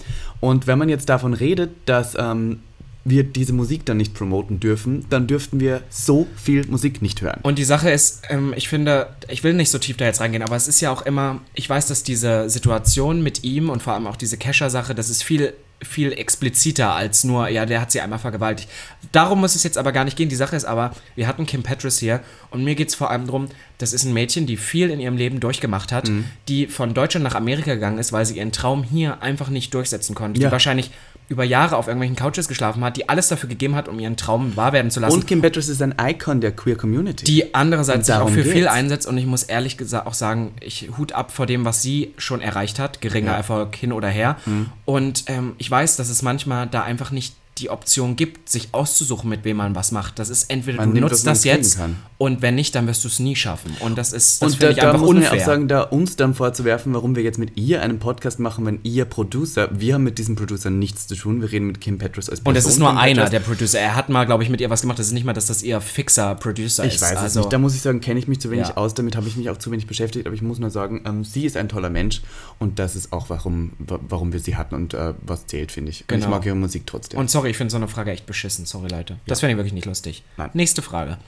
Und 0.41 0.67
wenn 0.67 0.79
man 0.79 0.89
jetzt 0.89 1.09
davon 1.09 1.35
redet, 1.35 1.71
dass 1.87 2.15
ähm, 2.19 2.61
wir 3.09 3.25
diese 3.25 3.53
Musik 3.53 3.87
dann 3.87 3.97
nicht 3.97 4.15
promoten 4.15 4.61
dürfen, 4.61 5.07
dann 5.11 5.27
dürften 5.27 5.61
wir 5.61 5.83
so 5.89 6.27
viel 6.37 6.67
Musik 6.67 7.03
nicht 7.03 7.23
hören. 7.23 7.41
Und 7.43 7.59
die 7.59 7.65
Sache 7.65 7.91
ist, 7.91 8.23
ähm, 8.29 8.53
ich 8.57 8.69
finde, 8.69 9.09
ich 9.29 9.45
will 9.45 9.55
nicht 9.55 9.71
so 9.71 9.79
tief 9.79 9.97
da 9.97 10.05
jetzt 10.05 10.21
reingehen, 10.21 10.43
aber 10.43 10.57
es 10.57 10.69
ist 10.69 10.81
ja 10.81 10.91
auch 10.91 11.03
immer, 11.03 11.41
ich 11.55 11.71
weiß, 11.71 11.87
dass 11.87 12.03
diese 12.03 12.51
Situation 12.51 13.23
mit 13.23 13.45
ihm 13.45 13.71
und 13.71 13.83
vor 13.83 13.95
allem 13.95 14.07
auch 14.07 14.17
diese 14.17 14.37
Kescher-Sache, 14.37 14.95
das 14.95 15.09
ist 15.09 15.23
viel 15.23 15.55
viel 15.83 16.13
expliziter 16.13 16.95
als 16.95 17.23
nur, 17.25 17.49
ja, 17.49 17.67
der 17.67 17.83
hat 17.83 17.93
sie 17.93 18.01
einmal 18.01 18.19
vergewaltigt. 18.19 18.71
Darum 19.13 19.41
muss 19.41 19.55
es 19.55 19.63
jetzt 19.63 19.77
aber 19.77 19.93
gar 19.93 20.05
nicht 20.05 20.17
gehen. 20.17 20.31
Die 20.31 20.37
Sache 20.37 20.57
ist 20.57 20.65
aber, 20.65 20.93
wir 21.17 21.27
hatten 21.27 21.45
Kim 21.47 21.63
Petras 21.63 21.99
hier 21.99 22.21
und 22.51 22.65
mir 22.65 22.75
geht 22.75 22.89
es 22.89 22.95
vor 22.95 23.11
allem 23.11 23.27
darum, 23.27 23.49
das 23.77 23.93
ist 23.93 24.05
ein 24.05 24.15
Mädchen, 24.15 24.47
die 24.47 24.57
viel 24.57 24.91
in 24.91 25.01
ihrem 25.01 25.19
Leben 25.19 25.39
durchgemacht 25.39 25.93
hat, 25.93 26.09
mhm. 26.09 26.25
die 26.49 26.67
von 26.67 26.95
Deutschland 26.95 27.25
nach 27.25 27.35
Amerika 27.35 27.75
gegangen 27.75 27.99
ist, 27.99 28.13
weil 28.13 28.25
sie 28.25 28.39
ihren 28.39 28.53
Traum 28.53 28.85
hier 28.85 29.23
einfach 29.23 29.51
nicht 29.51 29.75
durchsetzen 29.75 30.15
konnte. 30.15 30.41
Ja. 30.41 30.49
Die 30.49 30.53
wahrscheinlich 30.53 30.91
über 31.29 31.45
Jahre 31.45 31.77
auf 31.77 31.89
irgendwelchen 31.89 32.17
Couches 32.17 32.47
geschlafen 32.47 32.85
hat, 32.85 32.97
die 32.97 33.09
alles 33.09 33.29
dafür 33.29 33.49
gegeben 33.49 33.75
hat, 33.75 33.89
um 33.89 33.99
ihren 33.99 34.17
Traum 34.17 34.57
wahr 34.57 34.73
werden 34.73 34.91
zu 34.91 35.01
lassen. 35.01 35.15
Und 35.15 35.27
Kim 35.27 35.43
Petras 35.43 35.69
ist 35.69 35.83
ein 35.83 35.95
Icon 36.01 36.41
der 36.41 36.53
Queer 36.53 36.77
Community. 36.77 37.25
Die 37.25 37.55
andererseits 37.55 38.07
sich 38.07 38.15
auch 38.15 38.29
für 38.29 38.43
geht's. 38.43 38.53
viel 38.55 38.69
einsetzt 38.69 39.07
und 39.07 39.19
ich 39.19 39.27
muss 39.27 39.43
ehrlich 39.43 39.77
gesagt 39.77 40.07
auch 40.07 40.15
sagen, 40.15 40.53
ich 40.61 40.91
hut 40.97 41.13
ab 41.13 41.33
vor 41.33 41.47
dem, 41.47 41.65
was 41.65 41.83
sie 41.83 42.15
schon 42.17 42.41
erreicht 42.41 42.79
hat, 42.79 43.01
geringer 43.01 43.33
ja. 43.33 43.39
Erfolg 43.39 43.75
hin 43.75 43.93
oder 43.93 44.09
her. 44.09 44.37
Mhm. 44.47 44.67
Und 44.85 45.25
ähm, 45.27 45.55
ich 45.59 45.71
weiß, 45.71 45.97
dass 45.97 46.09
es 46.09 46.23
manchmal 46.23 46.69
da 46.69 46.83
einfach 46.83 47.11
nicht 47.11 47.35
die 47.59 47.71
Option 47.71 48.17
gibt, 48.17 48.51
sich 48.51 48.69
auszusuchen, 48.73 49.31
mit 49.31 49.45
wem 49.45 49.57
man 49.57 49.75
was 49.75 49.91
macht. 49.91 50.19
Das 50.19 50.29
ist 50.29 50.51
entweder 50.51 50.79
man 50.79 50.91
du 50.91 50.95
nimmt, 50.97 51.11
nutzt 51.11 51.27
das 51.27 51.45
jetzt 51.45 51.79
kann. 51.79 51.97
Und 52.19 52.41
wenn 52.41 52.55
nicht, 52.55 52.75
dann 52.75 52.87
wirst 52.87 53.05
du 53.05 53.09
es 53.09 53.19
nie 53.19 53.37
schaffen. 53.37 53.77
Und 53.81 53.99
das 53.99 54.13
ist 54.15 54.41
das 54.41 54.55
finde 54.55 54.73
ich 54.73 54.79
da 54.79 54.87
einfach 54.87 55.01
muss 55.01 55.11
unfair. 55.11 55.31
Man 55.31 55.39
ja 55.39 55.43
auch 55.43 55.47
sagen, 55.47 55.69
da 55.69 55.83
uns 55.83 56.17
dann 56.17 56.35
vorzuwerfen, 56.35 56.95
warum 56.95 57.15
wir 57.15 57.23
jetzt 57.23 57.39
mit 57.39 57.59
ihr 57.59 57.83
einen 57.83 57.99
Podcast 57.99 58.39
machen, 58.39 58.65
wenn 58.65 58.81
ihr 58.85 59.05
Producer, 59.05 59.69
wir 59.71 59.95
haben 59.95 60.05
mit 60.05 60.17
diesem 60.19 60.35
Producer 60.35 60.71
nichts 60.71 61.07
zu 61.07 61.15
tun. 61.15 61.43
Wir 61.43 61.53
reden 61.53 61.67
mit 61.67 61.81
Kim 61.81 61.99
Petras 61.99 62.31
als 62.31 62.41
Person. 62.41 62.55
Und 62.55 62.59
es 62.59 62.67
ist 62.67 62.79
nur 62.79 62.89
Kim 62.89 62.99
einer 62.99 63.15
Petras. 63.25 63.31
der 63.31 63.41
Producer. 63.41 63.79
Er 63.79 63.97
hat 63.97 64.09
mal, 64.09 64.25
glaube 64.25 64.43
ich, 64.43 64.49
mit 64.49 64.63
ihr 64.63 64.71
was 64.71 64.81
gemacht. 64.81 64.99
Das 64.99 65.07
ist 65.07 65.13
nicht 65.13 65.27
mal, 65.27 65.35
dass 65.35 65.47
das 65.47 65.63
ihr 65.63 65.79
fixer 65.83 66.35
Producer 66.37 66.85
ich 66.85 66.95
ist. 66.95 66.97
Ich 66.97 67.03
weiß 67.03 67.19
also, 67.19 67.27
es 67.27 67.37
nicht. 67.37 67.53
Da 67.53 67.59
muss 67.59 67.75
ich 67.75 67.83
sagen, 67.83 68.01
kenne 68.01 68.19
ich 68.19 68.29
mich 68.29 68.41
zu 68.41 68.51
wenig 68.51 68.69
ja. 68.69 68.77
aus. 68.79 68.95
Damit 68.95 69.15
habe 69.15 69.29
ich 69.29 69.37
mich 69.37 69.51
auch 69.51 69.59
zu 69.59 69.71
wenig 69.71 69.87
beschäftigt. 69.87 70.27
Aber 70.27 70.35
ich 70.35 70.43
muss 70.43 70.59
nur 70.59 70.71
sagen, 70.71 71.03
ähm, 71.05 71.23
sie 71.23 71.45
ist 71.45 71.59
ein 71.59 71.69
toller 71.69 71.91
Mensch 71.91 72.23
und 72.59 72.79
das 72.79 72.97
ist 72.97 73.13
auch, 73.13 73.29
warum, 73.29 73.73
warum 73.79 74.33
wir 74.33 74.41
sie 74.41 74.57
hatten 74.57 74.75
und 74.75 74.95
äh, 74.95 75.13
was 75.21 75.47
zählt, 75.47 75.71
finde 75.71 75.91
ich. 75.91 76.07
Genau. 76.07 76.17
Und 76.17 76.23
ich 76.23 76.31
mag 76.31 76.47
ihre 76.47 76.57
Musik 76.57 76.87
trotzdem. 76.87 77.21
Und 77.21 77.31
sorry, 77.31 77.51
ich 77.51 77.59
finde 77.59 77.71
so 77.71 77.77
eine 77.77 77.89
Frage 77.89 78.11
echt 78.11 78.25
beschissen, 78.25 78.65
sorry 78.65 78.89
Leute. 78.89 79.19
Das 79.27 79.39
ja. 79.39 79.41
fände 79.41 79.53
ich 79.53 79.57
wirklich 79.59 79.75
nicht 79.75 79.87
lustig. 79.87 80.23
Nein. 80.39 80.51
Nächste 80.55 80.81
Frage. 80.81 81.19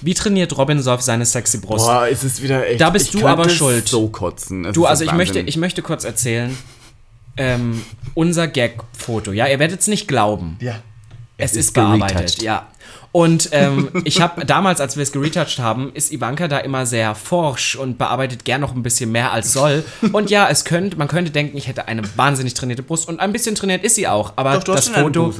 Wie 0.00 0.14
trainiert 0.14 0.37
Robin 0.44 0.80
Solf 0.82 1.00
seine 1.02 1.26
sexy 1.26 1.58
Brust? 1.58 1.86
Boah, 1.86 2.06
ist 2.06 2.22
es 2.22 2.42
wieder 2.42 2.66
echt. 2.66 2.80
Da 2.80 2.90
bist 2.90 3.14
du 3.14 3.26
aber 3.26 3.48
schuld. 3.48 3.88
so 3.88 4.08
kotzen. 4.08 4.66
Es 4.66 4.74
du, 4.74 4.86
also 4.86 5.04
ich 5.04 5.12
möchte, 5.12 5.40
ich 5.40 5.56
möchte 5.56 5.82
kurz 5.82 6.04
erzählen, 6.04 6.56
ähm, 7.36 7.84
unser 8.14 8.48
Gag-Foto, 8.48 9.32
ja, 9.32 9.46
ihr 9.46 9.58
werdet 9.58 9.80
es 9.80 9.86
nicht 9.86 10.08
glauben. 10.08 10.56
Ja. 10.60 10.82
Es, 11.36 11.52
es 11.52 11.56
ist, 11.56 11.66
ist 11.66 11.74
bearbeitet, 11.74 12.42
ja. 12.42 12.66
Und 13.12 13.50
ähm, 13.52 13.90
ich 14.04 14.20
habe 14.20 14.44
damals, 14.44 14.80
als 14.80 14.96
wir 14.96 15.02
es 15.02 15.12
geretouched 15.12 15.60
haben, 15.60 15.92
ist 15.94 16.12
Ivanka 16.12 16.48
da 16.48 16.58
immer 16.58 16.84
sehr 16.84 17.14
forsch 17.14 17.76
und 17.76 17.96
bearbeitet 17.96 18.44
gern 18.44 18.60
noch 18.60 18.74
ein 18.74 18.82
bisschen 18.82 19.12
mehr 19.12 19.32
als 19.32 19.52
soll. 19.52 19.84
Und 20.12 20.30
ja, 20.30 20.48
es 20.48 20.64
könnte, 20.64 20.96
man 20.96 21.08
könnte 21.08 21.30
denken, 21.30 21.56
ich 21.56 21.68
hätte 21.68 21.88
eine 21.88 22.02
wahnsinnig 22.16 22.54
trainierte 22.54 22.82
Brust 22.82 23.08
und 23.08 23.20
ein 23.20 23.32
bisschen 23.32 23.54
trainiert 23.54 23.84
ist 23.84 23.94
sie 23.94 24.08
auch. 24.08 24.32
Aber 24.36 24.58
Doch, 24.58 24.74
das 24.74 24.88
Foto, 24.88 25.32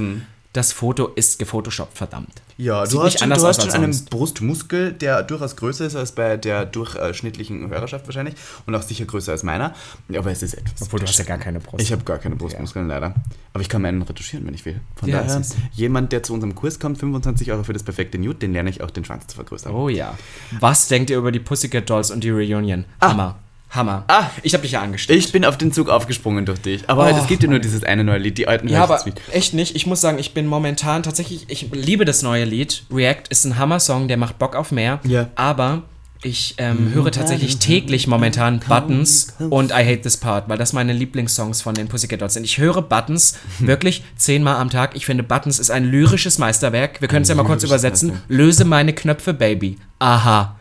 das 0.59 0.73
Foto 0.73 1.07
ist 1.15 1.39
gefotoshoppt, 1.39 1.97
verdammt. 1.97 2.43
Ja, 2.57 2.85
Sieht 2.85 2.99
du 2.99 3.05
hast, 3.05 3.21
schon, 3.21 3.31
du 3.31 3.47
hast 3.47 3.63
schon 3.63 3.71
einen 3.71 4.05
Brustmuskel, 4.07 4.93
der 4.93 5.23
durchaus 5.23 5.55
größer 5.55 5.87
ist 5.87 5.95
als 5.95 6.11
bei 6.11 6.37
der 6.37 6.67
durchschnittlichen 6.67 7.71
Hörerschaft 7.71 8.09
wahrscheinlich 8.09 8.35
und 8.67 8.75
auch 8.75 8.83
sicher 8.83 9.05
größer 9.05 9.31
als 9.31 9.45
meiner. 9.45 9.73
Aber 10.13 10.33
es 10.33 10.43
ist 10.43 10.55
etwas. 10.55 10.83
Obwohl 10.83 10.99
du 10.99 11.07
hast 11.07 11.17
ja 11.17 11.25
gar 11.25 11.39
keine 11.39 11.61
Brust. 11.61 11.81
Ich 11.81 11.93
habe 11.93 12.03
gar 12.03 12.19
keine 12.19 12.35
Brustmuskeln, 12.35 12.89
ja. 12.89 12.95
leider. 12.97 13.15
Aber 13.53 13.63
ich 13.63 13.69
kann 13.69 13.83
meinen 13.83 14.03
retuschieren, 14.03 14.45
wenn 14.49 14.55
ich 14.55 14.65
will. 14.65 14.81
Von 14.97 15.09
ja, 15.09 15.23
daher, 15.23 15.43
jemand, 15.75 16.11
der 16.11 16.25
zu 16.25 16.35
unserem 16.35 16.57
Kurs 16.57 16.81
kommt, 16.81 16.99
25 16.99 17.53
Euro 17.53 17.63
für 17.63 17.73
das 17.73 17.85
perfekte 17.85 18.19
Nude, 18.19 18.41
den 18.41 18.53
lerne 18.53 18.71
ich 18.71 18.83
auch, 18.83 18.91
den 18.91 19.05
Schwanz 19.05 19.29
zu 19.29 19.37
vergrößern. 19.37 19.73
Oh 19.73 19.89
ja. 19.89 20.19
Was 20.59 20.89
denkt 20.89 21.11
ihr 21.11 21.19
über 21.19 21.31
die 21.31 21.39
Pussycat 21.39 21.89
Dolls 21.89 22.11
und 22.11 22.25
die 22.25 22.31
Reunion? 22.31 22.85
Ah. 22.99 23.11
Hammer. 23.11 23.39
Hammer. 23.71 24.05
Ah, 24.09 24.31
ich 24.43 24.55
habe 24.55 24.63
dich 24.63 24.73
ja 24.73 24.81
angestellt. 24.81 25.19
Ich 25.19 25.31
bin 25.31 25.45
auf 25.45 25.59
den 25.59 25.73
Zug 25.73 25.89
aufgesprungen 25.91 26.47
durch 26.47 26.61
dich. 26.61 26.89
Aber 26.89 27.05
oh, 27.05 27.17
es 27.17 27.27
gibt 27.27 27.43
ja 27.43 27.51
nur 27.51 27.59
dieses 27.59 27.85
eine 27.85 28.03
neue 28.03 28.19
Lied, 28.19 28.39
die 28.39 28.49
alten 28.49 28.69
Ja, 28.69 28.83
aber 28.83 29.05
echt 29.33 29.53
nicht. 29.53 29.77
Ich 29.77 29.87
muss 29.87 30.01
sagen, 30.01 30.19
ich 30.19 30.33
bin 30.33 30.47
momentan 30.47 31.03
tatsächlich, 31.03 31.47
ich 31.49 31.71
liebe 31.73 32.05
das 32.05 32.23
neue 32.23 32.45
Lied. 32.45 32.85
React 32.91 33.25
ist 33.29 33.45
ein 33.45 33.59
Hammer-Song, 33.59 34.09
der 34.09 34.17
macht 34.17 34.39
Bock 34.39 34.57
auf 34.57 34.73
mehr. 34.73 35.01
Ja. 35.05 35.29
Aber 35.35 35.83
ich 36.23 36.57
ähm, 36.59 36.93
höre 36.95 37.13
tatsächlich 37.13 37.59
täglich 37.59 38.09
momentan 38.09 38.61
Buttons 38.67 39.35
und 39.39 39.71
I 39.71 39.85
Hate 39.85 40.01
This 40.01 40.17
Part, 40.17 40.49
weil 40.49 40.59
das 40.59 40.73
meine 40.73 40.93
Lieblingssongs 40.93 41.63
von 41.63 41.75
den 41.75 41.87
Pussycat 41.87 42.21
Dolls 42.21 42.35
sind. 42.35 42.45
Ich 42.45 42.59
höre 42.59 42.83
Buttons 42.83 43.37
wirklich 43.61 44.03
zehnmal 44.17 44.57
am 44.57 44.71
Tag. 44.71 44.97
Ich 44.97 45.07
finde, 45.07 45.23
Buttons 45.23 45.61
ist 45.61 45.71
ein 45.71 45.85
lyrisches 45.85 46.39
Meisterwerk. 46.39 47.01
Wir 47.01 47.09
können 47.09 47.23
es 47.23 47.29
ja 47.29 47.35
mal 47.35 47.45
kurz 47.45 47.63
übersetzen. 47.63 48.21
Löse 48.29 48.65
meine 48.65 48.95
Knöpfe, 48.95 49.33
Baby. 49.33 49.79
Aha. 50.01 50.58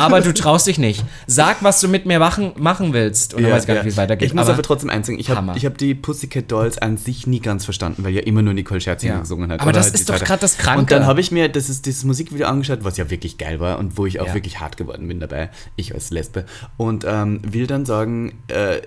Aber 0.00 0.20
du 0.20 0.32
traust 0.32 0.66
dich 0.66 0.78
nicht. 0.78 1.04
Sag, 1.26 1.62
was 1.62 1.80
du 1.80 1.88
mit 1.88 2.06
mir 2.06 2.18
machen, 2.18 2.52
machen 2.58 2.92
willst. 2.92 3.34
Und 3.34 3.42
ja, 3.42 3.48
dann 3.48 3.56
weiß 3.56 3.64
ich 3.64 3.68
gar 3.68 3.74
nicht, 3.74 3.84
wie 3.84 3.88
es 3.88 3.96
weitergeht. 3.96 4.28
Ich 4.28 4.34
muss 4.34 4.44
aber, 4.44 4.54
aber 4.54 4.62
trotzdem 4.62 4.90
eins 4.90 5.06
sagen. 5.06 5.18
Ich 5.18 5.30
habe 5.30 5.52
hab 5.52 5.78
die 5.78 5.94
Pussycat 5.94 6.50
Dolls 6.50 6.78
an 6.78 6.96
sich 6.96 7.26
nie 7.26 7.40
ganz 7.40 7.64
verstanden, 7.64 8.04
weil 8.04 8.12
ja 8.12 8.22
immer 8.22 8.42
nur 8.42 8.54
Nicole 8.54 8.80
Scherzinger 8.80 9.14
ja. 9.14 9.20
gesungen 9.20 9.50
hat. 9.50 9.60
Aber 9.60 9.72
das 9.72 9.86
halt 9.86 9.94
ist 9.94 10.08
doch 10.08 10.18
gerade 10.18 10.40
das 10.40 10.56
Kranke. 10.56 10.80
Und 10.80 10.90
dann 10.90 11.06
habe 11.06 11.20
ich 11.20 11.30
mir 11.30 11.48
das 11.48 11.68
ist, 11.68 11.86
dieses 11.86 12.04
Musikvideo 12.04 12.46
angeschaut, 12.46 12.84
was 12.84 12.96
ja 12.96 13.10
wirklich 13.10 13.38
geil 13.38 13.60
war 13.60 13.78
und 13.78 13.98
wo 13.98 14.06
ich 14.06 14.20
auch 14.20 14.28
ja. 14.28 14.34
wirklich 14.34 14.60
hart 14.60 14.76
geworden 14.76 15.06
bin 15.08 15.20
dabei. 15.20 15.50
Ich 15.76 15.94
als 15.94 16.10
Lesbe. 16.10 16.46
Und 16.76 17.04
ähm, 17.06 17.40
will 17.46 17.66
dann 17.66 17.84
sagen, 17.84 18.38
äh, 18.48 18.80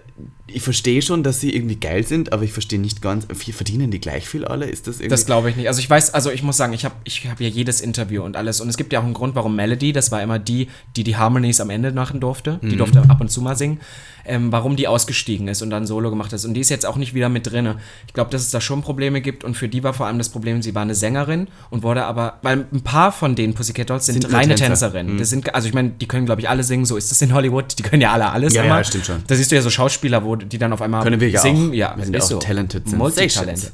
ich 0.46 0.62
verstehe 0.62 1.02
schon, 1.02 1.24
dass 1.24 1.40
sie 1.40 1.56
irgendwie 1.56 1.78
geil 1.78 2.06
sind, 2.06 2.34
aber 2.34 2.44
ich 2.44 2.52
verstehe 2.52 2.80
nicht 2.80 3.02
ganz, 3.02 3.26
verdienen 3.32 3.92
die 3.92 4.00
gleich 4.02 4.28
viel 4.28 4.44
alle? 4.44 4.66
Ist 4.66 4.88
das 4.88 4.98
irgendwie? 4.98 5.08
Das 5.10 5.26
glaube 5.26 5.50
ich 5.50 5.56
nicht. 5.56 5.70
Also 5.70 5.80
ich 5.80 5.90
weiß, 5.90 6.14
also 6.14 6.32
ich 6.32 6.44
muss 6.44 6.58
sagen, 6.58 6.74
ich 6.74 6.84
habe 6.84 6.96
ich 7.06 7.26
hab 7.28 7.40
ja 7.40 7.48
jedes 7.48 7.80
Interview 7.80 8.24
und 8.24 8.36
alles 8.36 8.60
und 8.60 8.68
es 8.68 8.76
gibt 8.76 8.92
ja 8.92 9.00
auch 9.00 9.06
einen 9.06 9.14
Grund, 9.14 9.36
warum 9.36 9.56
Melody, 9.56 9.94
das 9.94 10.12
war 10.12 10.22
immer 10.22 10.40
die, 10.40 10.68
die 10.98 11.06
die 11.06 11.16
Harmonies 11.16 11.62
am 11.62 11.70
Ende 11.70 11.94
machen 11.94 12.20
durfte, 12.20 12.60
die 12.62 12.74
mhm. 12.74 12.78
durfte 12.78 13.02
ab 13.08 13.22
und 13.22 13.30
zu 13.30 13.42
mal 13.42 13.56
singen, 13.56 13.80
ähm, 14.26 14.52
warum 14.52 14.76
die 14.76 14.88
ausgestiegen 14.88 15.48
ist 15.48 15.62
und 15.62 15.70
dann 15.70 15.88
Solo 15.88 16.10
gemacht 16.10 16.34
ist 16.34 16.44
und 16.44 16.54
die 16.56 16.62
ist 16.62 16.70
jetzt 16.70 16.86
auch 16.86 16.98
nicht 16.98 17.14
wieder 17.14 17.30
mit 17.30 17.50
drinne. 17.50 17.78
Ich 18.08 18.14
glaube, 18.14 18.30
dass 18.30 18.42
es 18.42 18.52
da 18.52 18.60
schon 18.60 18.82
Probleme 18.82 19.22
gibt 19.22 19.46
und 19.46 19.56
für 19.56 19.70
die 19.70 19.82
war 19.82 19.94
vor 19.94 20.08
allem 20.08 20.18
das 20.18 20.28
Problem, 20.28 20.62
sie 20.62 20.76
war 20.76 20.82
eine 20.82 20.96
Sängerin 20.96 21.48
und 21.70 21.84
wurde 21.84 22.04
aber, 22.04 22.40
weil 22.42 22.68
ein 22.74 22.82
paar 22.82 23.14
von 23.14 23.36
den 23.36 23.54
Pussycat 23.54 23.90
Dolls 23.90 24.08
sind, 24.08 24.22
sind 24.22 24.34
reine 24.34 24.56
Tänzer. 24.56 24.68
Tänzerinnen. 24.68 25.14
Mhm. 25.14 25.20
Das 25.20 25.30
sind, 25.30 25.56
also 25.56 25.70
ich 25.70 25.74
meine, 25.74 25.90
die 25.90 26.08
können 26.08 26.26
glaube 26.26 26.42
ich 26.42 26.50
alle 26.50 26.64
singen, 26.64 26.84
so 26.84 26.98
ist 26.98 27.12
das 27.12 27.22
in 27.22 27.34
Hollywood, 27.34 27.80
die 27.80 27.84
können 27.84 28.02
ja 28.02 28.12
alle 28.12 28.30
alles 28.30 28.54
ja, 28.54 28.64
immer. 28.64 28.78
Ja, 28.78 28.84
stimmt 28.84 29.06
schon. 29.06 29.24
Da 29.28 29.36
siehst 29.36 29.52
du 29.52 29.56
ja 29.56 29.62
so 29.62 29.70
Schauspieler, 29.70 30.24
wo 30.26 30.33
die 30.36 30.58
dann 30.58 30.74
auf 30.74 30.82
einmal 30.82 31.04
können 31.04 31.20
wir 31.20 31.30
ja 31.30 31.40
singen. 31.40 31.72
Auch. 31.72 31.74
Ja, 31.74 31.94
wir 31.96 32.06
sind 32.06 32.14
ja 32.14 32.22
auch 32.22 32.26
so. 32.26 32.40
talented 32.40 32.92
Multitalente. 32.92 33.72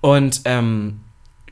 Und 0.00 0.42
ähm, 0.44 1.00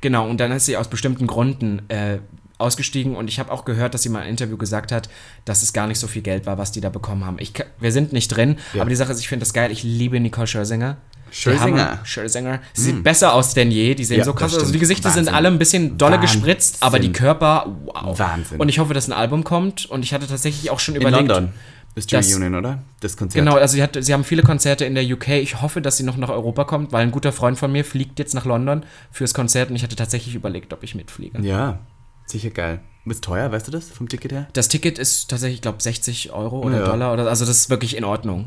genau, 0.01 0.29
und 0.29 0.39
dann 0.39 0.53
ist 0.53 0.67
sie 0.67 0.77
aus 0.77 0.89
bestimmten 0.89 1.27
Gründen 1.27 1.83
äh, 1.89 2.19
ausgestiegen 2.59 3.15
und 3.15 3.29
ich 3.29 3.39
habe 3.39 3.53
auch 3.53 3.65
gehört, 3.65 3.95
dass 3.95 4.03
sie 4.03 4.09
mal 4.09 4.23
im 4.23 4.31
Interview 4.31 4.57
gesagt 4.57 4.91
hat, 4.91 5.09
dass 5.45 5.63
es 5.63 5.73
gar 5.73 5.87
nicht 5.87 5.99
so 5.99 6.09
viel 6.09 6.23
Geld 6.23 6.45
war, 6.45 6.59
was 6.59 6.73
die 6.73 6.81
da 6.81 6.89
bekommen 6.89 7.25
haben. 7.25 7.37
Ich, 7.39 7.53
wir 7.79 7.93
sind 7.93 8.13
nicht 8.13 8.29
drin, 8.29 8.57
ja. 8.75 8.81
aber 8.81 8.91
die 8.91 8.97
Sache 8.97 9.13
ist, 9.13 9.21
ich 9.21 9.29
finde 9.29 9.45
das 9.45 9.53
geil. 9.53 9.71
Ich 9.71 9.85
liebe 9.85 10.19
Nicole 10.19 10.47
Scherzinger. 10.47 10.97
Scherzinger. 11.31 12.01
Scherzinger. 12.05 12.61
Sie 12.73 12.83
sieht 12.83 12.97
mm. 12.97 13.03
besser 13.03 13.35
aus 13.35 13.55
denn 13.55 13.71
je. 13.71 13.95
Die 13.95 14.05
sehen 14.05 14.19
ja, 14.19 14.25
so 14.25 14.33
krass 14.33 14.55
aus. 14.55 14.61
Also 14.61 14.73
die 14.73 14.79
Gesichter 14.79 15.11
Wahnsinn. 15.11 15.27
sind 15.27 15.35
alle 15.35 15.49
ein 15.49 15.59
bisschen 15.59 15.99
dolle 15.99 16.17
Wahnsinn. 16.17 16.41
gespritzt, 16.41 16.79
aber 16.81 16.99
die 16.99 17.13
Körper, 17.13 17.77
wow. 17.85 18.19
Wahnsinn. 18.19 18.59
Und 18.59 18.69
ich 18.69 18.79
hoffe, 18.79 18.95
dass 18.95 19.09
ein 19.09 19.13
Album 19.13 19.45
kommt 19.45 19.87
und 19.87 20.05
ich 20.05 20.15
hatte 20.15 20.27
tatsächlich 20.27 20.71
auch 20.71 20.81
schon 20.81 20.95
In 20.95 21.03
überlegt. 21.03 21.29
London. 21.29 21.53
Ist 21.99 22.11
die 22.13 22.17
das, 22.17 22.33
Reunion, 22.33 22.55
oder? 22.55 22.83
Das 23.01 23.17
Konzert. 23.17 23.45
Genau, 23.45 23.57
also 23.57 23.75
sie, 23.75 23.83
hat, 23.83 23.97
sie 23.99 24.13
haben 24.13 24.25
viele 24.25 24.43
Konzerte 24.43 24.85
in 24.85 24.95
der 24.95 25.05
UK. 25.05 25.29
Ich 25.29 25.61
hoffe, 25.61 25.83
dass 25.83 25.97
sie 25.97 26.05
noch 26.05 26.17
nach 26.17 26.29
Europa 26.29 26.65
kommt, 26.65 26.93
weil 26.93 27.03
ein 27.03 27.11
guter 27.11 27.33
Freund 27.33 27.59
von 27.59 27.73
mir 27.73 27.85
fliegt 27.85 28.19
jetzt 28.19 28.35
nach 28.35 28.45
London 28.45 28.85
fürs 29.11 29.35
Konzert 29.35 29.71
und 29.71 29.77
ich 29.77 29.83
hatte 29.83 29.97
tatsächlich 29.97 30.35
überlegt, 30.35 30.73
ob 30.73 30.85
ich 30.85 30.95
mitfliege. 30.95 31.41
Ja, 31.43 31.81
sicher 32.27 32.51
geil. 32.51 32.81
Ist 33.07 33.25
teuer, 33.25 33.51
weißt 33.51 33.67
du 33.67 33.73
das 33.73 33.89
vom 33.91 34.09
Ticket 34.09 34.33
her? 34.33 34.49
Das 34.53 34.69
Ticket 34.69 34.99
ist 34.99 35.31
tatsächlich, 35.31 35.57
ich 35.57 35.63
glaube, 35.63 35.83
60 35.83 36.33
Euro 36.33 36.61
oder 36.61 36.81
ja. 36.81 36.85
Dollar. 36.85 37.13
Oder, 37.13 37.27
also 37.27 37.47
das 37.47 37.57
ist 37.57 37.71
wirklich 37.71 37.97
in 37.97 38.05
Ordnung. 38.05 38.47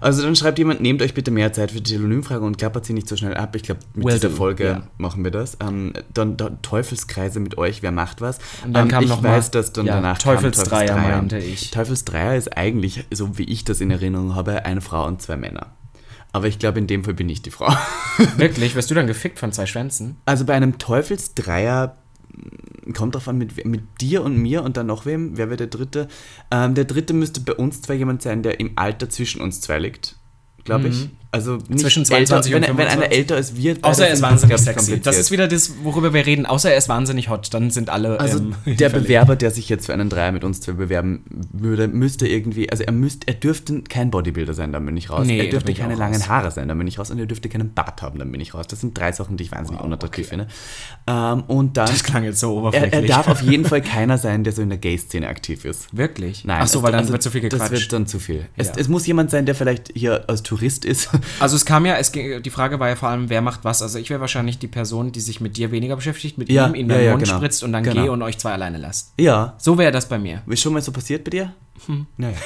Also 0.00 0.22
dann 0.22 0.36
schreibt 0.36 0.58
jemand, 0.58 0.80
nehmt 0.80 1.02
euch 1.02 1.14
bitte 1.14 1.30
mehr 1.30 1.52
Zeit 1.52 1.70
für 1.70 1.80
die 1.80 1.92
Telonymfrage 1.92 2.44
und 2.44 2.58
klappert 2.58 2.84
sie 2.84 2.92
nicht 2.92 3.08
so 3.08 3.16
schnell 3.16 3.34
ab. 3.34 3.54
Ich 3.56 3.62
glaube, 3.62 3.80
mit 3.94 4.06
well 4.06 4.14
dieser 4.14 4.30
Folge 4.30 4.64
ja. 4.64 4.82
machen 4.96 5.24
wir 5.24 5.30
das. 5.30 5.56
Ähm, 5.60 5.92
dann, 6.12 6.36
dann, 6.36 6.62
Teufelskreise 6.62 7.40
mit 7.40 7.58
euch, 7.58 7.82
wer 7.82 7.92
macht 7.92 8.20
was? 8.20 8.38
Und 8.64 8.74
dann 8.74 8.84
ähm, 8.84 8.90
kam 8.90 9.04
ich 9.04 9.10
noch 9.10 9.22
weiß, 9.22 9.50
dass 9.50 9.72
dann 9.72 9.86
ja, 9.86 9.94
danach 9.94 10.18
Teufelsdreier, 10.18 10.86
Teufelsdreier 10.86 11.16
meinte 11.16 11.38
ich. 11.38 11.70
Teufelsdreier 11.70 12.36
ist 12.36 12.56
eigentlich, 12.56 13.06
so 13.12 13.38
wie 13.38 13.44
ich 13.44 13.64
das 13.64 13.80
in 13.80 13.90
Erinnerung 13.90 14.34
habe, 14.34 14.64
eine 14.64 14.80
Frau 14.80 15.06
und 15.06 15.22
zwei 15.22 15.36
Männer. 15.36 15.68
Aber 16.32 16.46
ich 16.46 16.58
glaube, 16.58 16.78
in 16.78 16.86
dem 16.86 17.04
Fall 17.04 17.14
bin 17.14 17.28
ich 17.28 17.42
die 17.42 17.50
Frau. 17.50 17.72
Wirklich? 18.36 18.74
Wirst 18.74 18.90
du 18.90 18.94
dann 18.94 19.06
gefickt 19.06 19.38
von 19.38 19.52
zwei 19.52 19.66
Schwänzen? 19.66 20.16
Also 20.26 20.44
bei 20.44 20.54
einem 20.54 20.78
Teufelsdreier 20.78 21.96
kommt 22.94 23.14
drauf 23.14 23.28
an, 23.28 23.38
mit, 23.38 23.64
mit 23.64 23.82
dir 24.00 24.22
und 24.22 24.36
mir 24.36 24.62
und 24.62 24.76
dann 24.76 24.86
noch 24.86 25.06
wem. 25.06 25.36
Wer 25.36 25.48
wäre 25.48 25.56
der 25.56 25.66
dritte? 25.66 26.08
Ähm, 26.50 26.74
der 26.74 26.84
dritte 26.84 27.14
müsste 27.14 27.40
bei 27.40 27.54
uns 27.54 27.82
zwar 27.82 27.96
jemand 27.96 28.22
sein, 28.22 28.42
der 28.42 28.60
im 28.60 28.72
Alter 28.76 29.08
zwischen 29.10 29.40
uns 29.40 29.60
zwei 29.60 29.78
liegt, 29.78 30.16
glaube 30.64 30.88
ich. 30.88 31.04
Mhm. 31.04 31.10
Also 31.30 31.58
Zwischen 31.58 32.06
22 32.06 32.54
älter, 32.54 32.70
und 32.70 32.78
wenn, 32.78 32.86
wenn 32.86 32.88
einer 32.90 33.12
älter 33.12 33.36
ist, 33.36 33.54
wird. 33.54 33.84
Außer 33.84 34.06
er 34.06 34.14
ist 34.14 34.22
wahnsinnig 34.22 34.56
sexy. 34.56 34.98
Das 34.98 35.18
ist 35.18 35.30
wieder 35.30 35.46
das, 35.46 35.74
worüber 35.82 36.14
wir 36.14 36.24
reden. 36.24 36.46
Außer 36.46 36.70
er 36.70 36.78
ist 36.78 36.88
wahnsinnig 36.88 37.28
hot, 37.28 37.52
dann 37.52 37.70
sind 37.70 37.90
alle. 37.90 38.18
Also 38.18 38.38
ähm, 38.38 38.54
der 38.64 38.88
Bewerber, 38.88 39.36
der 39.36 39.50
sich 39.50 39.68
jetzt 39.68 39.86
für 39.86 39.92
einen 39.92 40.08
Dreier 40.08 40.32
mit 40.32 40.42
uns 40.42 40.60
bewerben 40.60 41.24
würde, 41.52 41.86
müsste 41.86 42.26
irgendwie, 42.26 42.70
also 42.70 42.82
er 42.82 42.92
müsste, 42.92 43.28
er 43.28 43.34
dürfte 43.34 43.82
kein 43.82 44.10
Bodybuilder 44.10 44.54
sein, 44.54 44.72
dann 44.72 44.86
bin 44.86 44.96
ich 44.96 45.10
raus. 45.10 45.26
Nee, 45.26 45.38
er 45.38 45.50
dürfte 45.50 45.74
keine 45.74 45.96
langen 45.96 46.14
raus. 46.14 46.28
Haare 46.30 46.50
sein, 46.50 46.66
dann 46.66 46.78
bin 46.78 46.86
ich 46.86 46.98
raus. 46.98 47.10
Und 47.10 47.18
er 47.18 47.26
dürfte 47.26 47.50
keinen 47.50 47.74
Bart 47.74 48.00
haben, 48.00 48.18
dann 48.18 48.32
bin 48.32 48.40
ich 48.40 48.54
raus. 48.54 48.66
Das 48.66 48.80
sind 48.80 48.96
drei 48.96 49.12
Sachen, 49.12 49.36
die 49.36 49.44
ich 49.44 49.52
wahnsinnig 49.52 49.80
wow, 49.80 49.86
unattraktiv 49.86 50.28
okay. 50.28 50.44
finde. 50.44 50.48
Ähm, 51.06 51.42
und 51.46 51.76
dann. 51.76 51.88
Das 51.88 52.04
klang 52.04 52.24
jetzt 52.24 52.40
so 52.40 52.56
oberflächlich. 52.56 52.92
Er, 52.94 53.02
er, 53.02 53.06
darf 53.06 53.28
auf 53.28 53.42
jeden 53.42 53.66
Fall 53.66 53.82
keiner 53.82 54.16
sein, 54.16 54.44
der 54.44 54.54
so 54.54 54.62
in 54.62 54.70
der 54.70 54.78
Gay-Szene 54.78 55.28
aktiv 55.28 55.66
ist. 55.66 55.94
Wirklich? 55.94 56.46
Nein. 56.46 56.62
Achso, 56.62 56.82
weil 56.82 56.92
dann 56.92 57.00
also, 57.00 57.12
wird 57.12 57.22
zu 57.22 57.30
viel 57.30 57.42
gequatscht. 57.42 57.70
Das 57.70 57.70
wird 57.70 57.92
dann 57.92 58.06
zu 58.06 58.18
viel. 58.18 58.36
Ja. 58.36 58.46
Es, 58.56 58.70
es 58.74 58.88
muss 58.88 59.06
jemand 59.06 59.30
sein, 59.30 59.44
der 59.44 59.54
vielleicht 59.54 59.92
hier 59.94 60.26
als 60.26 60.42
Tourist 60.42 60.86
ist. 60.86 61.10
Also 61.40 61.56
es 61.56 61.64
kam 61.64 61.86
ja 61.86 61.96
es, 61.96 62.12
die 62.12 62.50
Frage 62.50 62.80
war 62.80 62.88
ja 62.88 62.96
vor 62.96 63.08
allem, 63.08 63.28
wer 63.30 63.42
macht 63.42 63.64
was. 63.64 63.82
Also 63.82 63.98
ich 63.98 64.10
wäre 64.10 64.20
wahrscheinlich 64.20 64.58
die 64.58 64.66
Person, 64.66 65.12
die 65.12 65.20
sich 65.20 65.40
mit 65.40 65.56
dir 65.56 65.70
weniger 65.70 65.96
beschäftigt, 65.96 66.38
mit 66.38 66.50
ja, 66.50 66.66
ihm 66.66 66.74
in 66.74 66.88
den 66.88 67.04
ja, 67.04 67.10
Mund 67.12 67.24
genau. 67.24 67.36
spritzt 67.36 67.62
und 67.62 67.72
dann 67.72 67.84
genau. 67.84 68.02
gehe 68.02 68.12
und 68.12 68.22
euch 68.22 68.38
zwei 68.38 68.52
alleine 68.52 68.78
lasst. 68.78 69.12
Ja. 69.18 69.54
So 69.58 69.78
wäre 69.78 69.92
das 69.92 70.08
bei 70.08 70.18
mir. 70.18 70.42
Ist 70.46 70.62
schon 70.62 70.72
mal 70.72 70.82
so 70.82 70.92
passiert 70.92 71.24
bei 71.24 71.30
dir? 71.30 71.54
Hm. 71.86 72.06
Naja. 72.16 72.36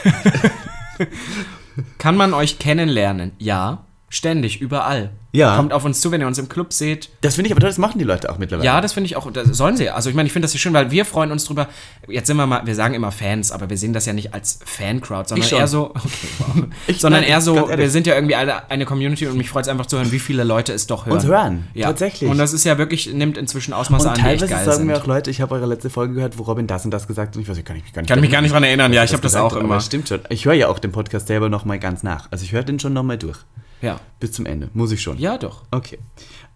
Kann 1.98 2.16
man 2.16 2.34
euch 2.34 2.58
kennenlernen? 2.58 3.32
Ja. 3.38 3.84
Ständig, 4.12 4.60
überall. 4.60 5.08
Ja. 5.32 5.56
Kommt 5.56 5.72
auf 5.72 5.86
uns 5.86 6.02
zu, 6.02 6.10
wenn 6.12 6.20
ihr 6.20 6.26
uns 6.26 6.36
im 6.36 6.46
Club 6.46 6.74
seht. 6.74 7.08
Das 7.22 7.36
finde 7.36 7.48
ich 7.48 7.56
aber, 7.56 7.66
das 7.66 7.78
machen 7.78 7.98
die 7.98 8.04
Leute 8.04 8.28
auch 8.30 8.36
mittlerweile. 8.36 8.66
Ja, 8.66 8.82
das 8.82 8.92
finde 8.92 9.06
ich 9.06 9.16
auch, 9.16 9.30
das 9.32 9.48
sollen 9.56 9.78
sie. 9.78 9.88
Also 9.88 10.10
ich 10.10 10.14
meine, 10.14 10.26
ich 10.26 10.34
finde 10.34 10.44
das 10.44 10.52
ja 10.52 10.60
schön, 10.60 10.74
weil 10.74 10.90
wir 10.90 11.06
freuen 11.06 11.32
uns 11.32 11.46
drüber. 11.46 11.66
Jetzt 12.06 12.26
sind 12.26 12.36
wir 12.36 12.46
mal, 12.46 12.66
wir 12.66 12.74
sagen 12.74 12.92
immer 12.92 13.10
Fans, 13.10 13.50
aber 13.50 13.70
wir 13.70 13.78
sehen 13.78 13.94
das 13.94 14.04
ja 14.04 14.12
nicht 14.12 14.34
als 14.34 14.58
Fancrowd, 14.66 15.30
sondern 15.30 15.48
eher 15.48 15.66
so, 15.66 15.90
okay, 15.94 16.08
wow. 16.38 16.64
ich 16.86 17.00
sondern 17.00 17.22
eher 17.22 17.40
so, 17.40 17.70
wir 17.74 17.88
sind 17.88 18.06
ja 18.06 18.14
irgendwie 18.14 18.34
alle 18.34 18.68
eine 18.68 18.84
Community 18.84 19.26
und 19.26 19.38
mich 19.38 19.48
freut 19.48 19.62
es 19.62 19.68
einfach 19.68 19.86
zu 19.86 19.96
hören, 19.96 20.12
wie 20.12 20.18
viele 20.18 20.44
Leute 20.44 20.74
es 20.74 20.86
doch 20.86 21.06
hören. 21.06 21.14
Uns 21.14 21.24
hören, 21.24 21.68
ja. 21.72 21.86
tatsächlich. 21.86 22.30
Und 22.30 22.36
das 22.36 22.52
ist 22.52 22.64
ja 22.64 22.76
wirklich, 22.76 23.10
nimmt 23.14 23.38
inzwischen 23.38 23.72
Ausmaße 23.72 24.08
und 24.08 24.14
an, 24.18 24.22
die 24.22 24.28
echt 24.28 24.46
geil 24.46 24.62
sagen 24.66 24.76
sind. 24.76 24.86
mir 24.88 24.98
auch 24.98 25.06
Leute, 25.06 25.30
ich 25.30 25.40
habe 25.40 25.54
eure 25.54 25.64
letzte 25.64 25.88
Folge 25.88 26.12
gehört, 26.12 26.36
wo 26.36 26.42
Robin 26.42 26.66
das 26.66 26.84
und 26.84 26.90
das 26.90 27.06
gesagt 27.06 27.28
hat 27.28 27.36
und 27.36 27.42
ich 27.42 27.48
weiß, 27.48 27.56
ich 27.56 27.64
kann 27.64 27.76
mich 27.76 27.90
gar 27.94 28.02
nicht, 28.02 28.10
kann 28.10 28.20
mich 28.20 28.30
gar 28.30 28.42
nicht 28.42 28.52
dran 28.52 28.64
erinnern. 28.64 28.92
Ja, 28.92 29.02
ich 29.04 29.14
habe 29.14 29.22
das 29.22 29.36
auch 29.36 29.56
immer. 29.56 29.80
Stimmt 29.80 30.08
schon. 30.08 30.20
Ich 30.28 30.44
höre 30.44 30.52
ja 30.52 30.68
auch 30.68 30.78
den 30.78 30.92
Podcast 30.92 31.28
selber 31.28 31.48
nochmal 31.48 31.78
ganz 31.78 32.02
nach. 32.02 32.30
Also 32.30 32.44
ich 32.44 32.52
höre 32.52 32.64
den 32.64 32.78
schon 32.78 32.92
nochmal 32.92 33.16
durch. 33.16 33.38
Ja. 33.82 34.00
Bis 34.20 34.32
zum 34.32 34.46
Ende. 34.46 34.70
Muss 34.72 34.92
ich 34.92 35.02
schon. 35.02 35.18
Ja, 35.18 35.36
doch. 35.36 35.64
Okay. 35.72 35.98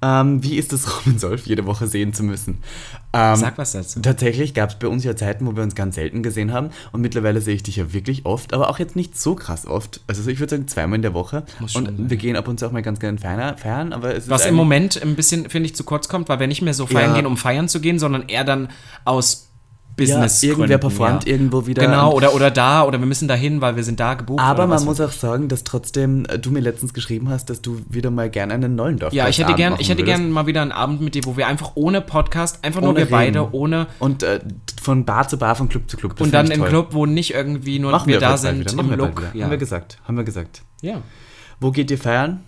Ähm, 0.01 0.43
wie 0.43 0.57
ist 0.57 0.73
es, 0.73 0.87
Robin 0.99 1.19
Solf 1.19 1.47
jede 1.47 1.67
Woche 1.67 1.89
sehen 1.89 2.15
zu 2.15 2.23
müssen? 2.23 2.63
Ähm, 3.13 3.37
Sag 3.37 3.59
was 3.59 3.73
dazu. 3.73 4.01
Tatsächlich 4.01 4.55
gab 4.55 4.71
es 4.71 4.77
bei 4.77 4.87
uns 4.87 5.05
ja 5.05 5.17
Zeiten, 5.17 5.47
wo 5.47 5.57
wir 5.57 5.63
uns 5.63 5.75
ganz 5.75 5.97
selten 5.97 6.23
gesehen 6.23 6.53
haben. 6.53 6.71
Und 6.93 7.01
mittlerweile 7.01 7.41
sehe 7.41 7.57
ich 7.57 7.63
dich 7.63 7.77
ja 7.77 7.93
wirklich 7.93 8.25
oft, 8.25 8.55
aber 8.55 8.71
auch 8.71 8.79
jetzt 8.79 8.95
nicht 8.95 9.19
so 9.19 9.35
krass 9.35 9.67
oft. 9.67 10.01
Also 10.07 10.29
ich 10.31 10.39
würde 10.39 10.51
sagen 10.51 10.69
zweimal 10.69 10.97
in 10.97 11.03
der 11.03 11.15
Woche. 11.15 11.45
Muss 11.59 11.75
und 11.75 11.87
sein. 11.87 12.11
wir 12.11 12.17
gehen 12.17 12.37
ab 12.37 12.47
und 12.47 12.61
zu 12.61 12.67
auch 12.67 12.73
mal 12.73 12.83
ganz 12.83 13.01
gerne 13.01 13.19
feiern. 13.19 13.93
Aber 13.93 14.15
es 14.15 14.29
was 14.31 14.47
im 14.47 14.55
Moment 14.55 15.03
ein 15.03 15.17
bisschen, 15.17 15.51
finde 15.51 15.67
ich, 15.67 15.75
zu 15.75 15.83
kurz 15.83 16.09
kommt, 16.09 16.29
weil 16.29 16.39
wir 16.39 16.47
nicht 16.47 16.63
mehr 16.63 16.75
so 16.75 16.87
feiern 16.87 17.11
ja. 17.11 17.17
gehen, 17.17 17.27
um 17.27 17.37
feiern 17.37 17.69
zu 17.69 17.81
gehen, 17.81 17.99
sondern 17.99 18.29
eher 18.29 18.45
dann 18.45 18.69
aus 19.05 19.46
Business. 19.97 20.43
Ja, 20.43 20.51
irgendwer 20.51 20.79
performt 20.79 21.25
ja. 21.25 21.33
irgendwo 21.33 21.67
wieder. 21.67 21.83
Genau, 21.83 22.13
oder, 22.13 22.35
oder 22.35 22.51
da, 22.51 22.85
oder 22.85 22.99
wir 22.99 23.07
müssen 23.07 23.29
da 23.29 23.35
hin, 23.35 23.63
weil 23.63 23.77
wir 23.77 23.85
sind 23.85 23.99
da 23.99 24.15
gebucht. 24.15 24.43
Aber 24.43 24.67
man 24.67 24.85
muss 24.85 25.01
auch 25.01 25.11
sagen, 25.11 25.49
dass 25.49 25.65
trotzdem 25.65 26.27
äh, 26.27 26.39
du 26.39 26.51
mir 26.51 26.61
letztens 26.61 26.93
geschrieben 26.93 27.31
hast, 27.31 27.49
dass 27.49 27.63
du 27.63 27.81
wieder 27.89 28.11
mal 28.11 28.29
gerne 28.29 28.53
einen 28.53 28.75
neuen 28.75 28.99
Dorf 28.99 29.15
Ja, 29.15 29.29
ich 29.29 29.39
hätte 29.39 29.55
gerne 29.55 29.77
gern 29.79 30.31
mal 30.31 30.47
wieder 30.47 30.61
einen 30.61 30.73
Abend 30.73 31.01
mit 31.01 31.15
dir, 31.15 31.25
wo 31.25 31.37
wir 31.37 31.47
einfach 31.47 31.73
ohne 31.77 32.03
Podcast, 32.03 32.63
einfach 32.63 32.83
ohne 32.83 32.89
nur 32.89 32.97
wir 32.97 33.03
reden. 33.05 33.11
beide, 33.11 33.55
ohne. 33.55 33.87
Und 33.99 34.23
äh, 34.23 34.41
von 34.83 35.07
Bar 35.07 35.29
zu 35.29 35.39
Bar, 35.39 35.57
von 35.57 35.69
Club 35.69 35.89
zu 35.91 35.97
Club. 35.97 36.17
Das 36.17 36.27
und 36.27 36.35
dann 36.35 36.51
im 36.51 36.61
toll. 36.61 36.69
Club, 36.69 36.89
wo 36.93 37.07
nicht 37.07 37.33
irgendwie 37.33 37.79
nur 37.79 37.93
Machen 37.93 38.09
wir, 38.09 38.21
da 38.21 38.37
sind. 38.37 38.71
Im 38.73 38.91
Look. 38.91 39.23
Ja. 39.33 39.45
Haben 39.45 39.51
wir 39.51 39.59
gesagt. 39.59 39.99
Haben 40.07 40.19
wir 40.19 40.25
gesagt. 40.25 40.63
Ja. 40.83 41.01
Wo 41.59 41.71
geht 41.71 41.91
ihr 41.91 41.99
feiern? 41.99 42.41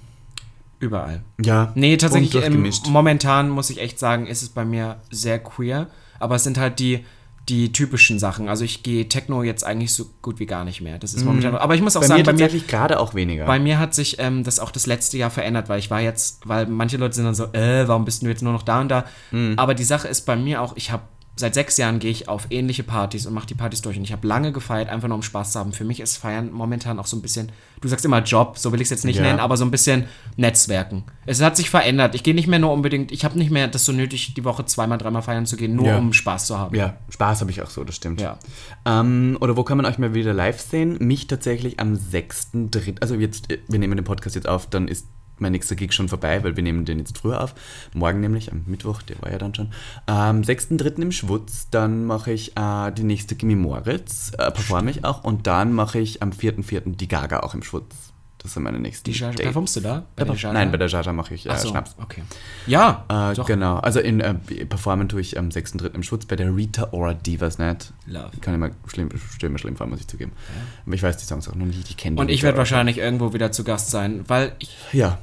Überall. 0.80 1.22
Ja. 1.40 1.72
Nee, 1.74 1.96
tatsächlich, 1.96 2.44
ähm, 2.44 2.70
momentan 2.88 3.48
muss 3.48 3.70
ich 3.70 3.80
echt 3.80 3.98
sagen, 3.98 4.26
ist 4.26 4.42
es 4.42 4.50
bei 4.50 4.64
mir 4.64 4.96
sehr 5.10 5.38
queer. 5.38 5.88
Aber 6.20 6.36
es 6.36 6.44
sind 6.44 6.58
halt 6.58 6.78
die 6.78 7.04
die 7.48 7.72
typischen 7.72 8.18
Sachen. 8.18 8.48
Also 8.48 8.64
ich 8.64 8.82
gehe 8.82 9.08
Techno 9.08 9.42
jetzt 9.42 9.64
eigentlich 9.64 9.92
so 9.92 10.06
gut 10.22 10.38
wie 10.38 10.46
gar 10.46 10.64
nicht 10.64 10.80
mehr. 10.80 10.98
Das 10.98 11.14
ist 11.14 11.20
mhm. 11.20 11.28
momentan. 11.28 11.56
Aber 11.56 11.74
ich 11.74 11.80
muss 11.80 11.96
auch 11.96 12.00
bei 12.00 12.06
sagen, 12.06 12.20
mir 12.20 12.26
bei 12.26 12.32
mir 12.32 12.48
gerade 12.48 13.00
auch 13.00 13.14
weniger. 13.14 13.46
Bei 13.46 13.58
mir 13.58 13.78
hat 13.78 13.94
sich 13.94 14.16
ähm, 14.18 14.44
das 14.44 14.60
auch 14.60 14.70
das 14.70 14.86
letzte 14.86 15.16
Jahr 15.18 15.30
verändert, 15.30 15.68
weil 15.68 15.78
ich 15.78 15.90
war 15.90 16.00
jetzt, 16.00 16.46
weil 16.46 16.66
manche 16.66 16.96
Leute 16.96 17.14
sind 17.14 17.24
dann 17.24 17.34
so, 17.34 17.44
äh, 17.52 17.88
warum 17.88 18.04
bist 18.04 18.22
du 18.22 18.26
jetzt 18.26 18.42
nur 18.42 18.52
noch 18.52 18.62
da 18.62 18.80
und 18.80 18.88
da? 18.88 19.04
Mhm. 19.30 19.54
Aber 19.56 19.74
die 19.74 19.84
Sache 19.84 20.08
ist 20.08 20.26
bei 20.26 20.36
mir 20.36 20.60
auch, 20.62 20.76
ich 20.76 20.90
habe 20.90 21.02
seit 21.36 21.54
sechs 21.54 21.76
Jahren 21.76 21.98
gehe 22.00 22.10
ich 22.10 22.28
auf 22.28 22.48
ähnliche 22.50 22.82
Partys 22.82 23.26
und 23.26 23.32
mache 23.32 23.46
die 23.46 23.54
Partys 23.54 23.80
durch. 23.80 23.96
Und 23.96 24.04
ich 24.04 24.12
habe 24.12 24.26
lange 24.26 24.52
gefeiert, 24.52 24.88
einfach 24.88 25.08
nur 25.08 25.16
um 25.16 25.22
Spaß 25.22 25.52
zu 25.52 25.58
haben. 25.58 25.72
Für 25.72 25.84
mich 25.84 26.00
ist 26.00 26.16
Feiern 26.16 26.52
momentan 26.52 26.98
auch 26.98 27.06
so 27.06 27.16
ein 27.16 27.22
bisschen, 27.22 27.52
du 27.80 27.88
sagst 27.88 28.04
immer 28.04 28.22
Job, 28.22 28.58
so 28.58 28.72
will 28.72 28.80
ich 28.80 28.86
es 28.86 28.90
jetzt 28.90 29.04
nicht 29.04 29.16
ja. 29.16 29.22
nennen, 29.22 29.40
aber 29.40 29.56
so 29.56 29.64
ein 29.64 29.70
bisschen 29.70 30.04
Netzwerken. 30.36 31.04
Es 31.26 31.40
hat 31.40 31.56
sich 31.56 31.70
verändert. 31.70 32.14
Ich 32.14 32.22
gehe 32.22 32.34
nicht 32.34 32.46
mehr 32.46 32.58
nur 32.58 32.72
unbedingt, 32.72 33.12
ich 33.12 33.24
habe 33.24 33.38
nicht 33.38 33.50
mehr 33.50 33.68
das 33.68 33.84
so 33.84 33.92
nötig, 33.92 34.34
die 34.34 34.44
Woche 34.44 34.64
zweimal, 34.64 34.98
dreimal 34.98 35.22
feiern 35.22 35.46
zu 35.46 35.56
gehen, 35.56 35.74
nur 35.74 35.86
ja. 35.86 35.98
um 35.98 36.12
Spaß 36.12 36.46
zu 36.46 36.58
haben. 36.58 36.74
Ja, 36.76 36.96
Spaß 37.10 37.40
habe 37.40 37.50
ich 37.50 37.62
auch 37.62 37.70
so, 37.70 37.84
das 37.84 37.96
stimmt. 37.96 38.20
Ja. 38.20 38.38
Ähm, 38.84 39.36
oder 39.40 39.56
wo 39.56 39.64
kann 39.64 39.76
man 39.76 39.86
euch 39.86 39.98
mal 39.98 40.14
wieder 40.14 40.34
live 40.34 40.60
sehen? 40.60 40.96
Mich 41.00 41.26
tatsächlich 41.26 41.80
am 41.80 41.94
6.3. 41.94 43.00
Also 43.00 43.14
jetzt, 43.14 43.48
wir 43.68 43.78
nehmen 43.78 43.96
den 43.96 44.04
Podcast 44.04 44.36
jetzt 44.36 44.48
auf, 44.48 44.66
dann 44.68 44.88
ist 44.88 45.06
mein 45.40 45.52
nächster 45.52 45.76
Gig 45.76 45.92
schon 45.92 46.08
vorbei, 46.08 46.42
weil 46.44 46.56
wir 46.56 46.62
nehmen 46.62 46.84
den 46.84 46.98
jetzt 46.98 47.18
früher 47.18 47.42
auf. 47.42 47.54
Morgen 47.94 48.20
nämlich, 48.20 48.52
am 48.52 48.64
Mittwoch, 48.66 49.02
der 49.02 49.20
war 49.22 49.30
ja 49.30 49.38
dann 49.38 49.54
schon. 49.54 49.72
Am 50.06 50.42
6.3. 50.42 51.02
im 51.02 51.12
Schwutz, 51.12 51.68
dann 51.70 52.04
mache 52.04 52.32
ich 52.32 52.56
äh, 52.56 52.90
die 52.92 53.04
nächste 53.04 53.34
Gimme 53.34 53.56
Moritz, 53.56 54.32
äh, 54.38 54.50
performe 54.50 54.90
ich 54.90 55.04
auch. 55.04 55.24
Und 55.24 55.46
dann 55.46 55.72
mache 55.72 55.98
ich 55.98 56.22
am 56.22 56.30
4.4. 56.30 56.96
die 56.96 57.08
Gaga 57.08 57.40
auch 57.40 57.54
im 57.54 57.62
Schwutz. 57.62 57.94
Das 58.38 58.54
sind 58.54 58.62
meine 58.62 58.78
nächsten 58.78 59.10
Die 59.10 59.18
Jaja, 59.18 59.32
performst 59.32 59.76
du 59.76 59.80
da? 59.80 60.04
Bei 60.14 60.24
Jaja? 60.24 60.52
Nein, 60.52 60.70
bei 60.70 60.78
der 60.78 60.86
Jaja 60.86 61.12
mache 61.12 61.34
ich 61.34 61.48
äh, 61.48 61.56
so, 61.58 61.68
Schnaps. 61.68 61.96
Okay. 62.00 62.22
Ja, 62.66 63.04
äh, 63.08 63.44
genau. 63.44 63.78
Also 63.78 63.98
in 63.98 64.20
äh, 64.20 64.34
performen 64.34 65.08
tue 65.08 65.20
ich 65.20 65.36
am 65.38 65.48
6.3. 65.48 65.94
im 65.94 66.02
Schutz 66.04 66.24
bei 66.24 66.36
der 66.36 66.54
Rita 66.54 66.88
Ora 66.92 67.14
Divas 67.14 67.58
Net. 67.58 67.92
Love. 68.06 68.30
Kann 68.40 68.54
immer 68.54 68.70
schlimm, 68.86 69.10
schlimm, 69.38 69.58
schlimm 69.58 69.76
fallen, 69.76 69.90
muss 69.90 70.00
ich 70.00 70.06
zugeben. 70.06 70.32
Ja. 70.54 70.62
Aber 70.86 70.94
ich 70.94 71.02
weiß 71.02 71.16
die 71.16 71.24
Songs 71.24 71.48
auch 71.48 71.56
noch 71.56 71.66
nicht, 71.66 71.90
ich 71.90 71.96
kenne 71.96 72.16
die. 72.16 72.20
Und 72.20 72.30
ich 72.30 72.44
werde 72.44 72.58
wahrscheinlich 72.58 72.98
irgendwo 72.98 73.32
wieder 73.32 73.50
zu 73.50 73.64
Gast 73.64 73.90
sein, 73.90 74.24
weil 74.28 74.52
ich... 74.60 74.76
Ja, 74.92 75.18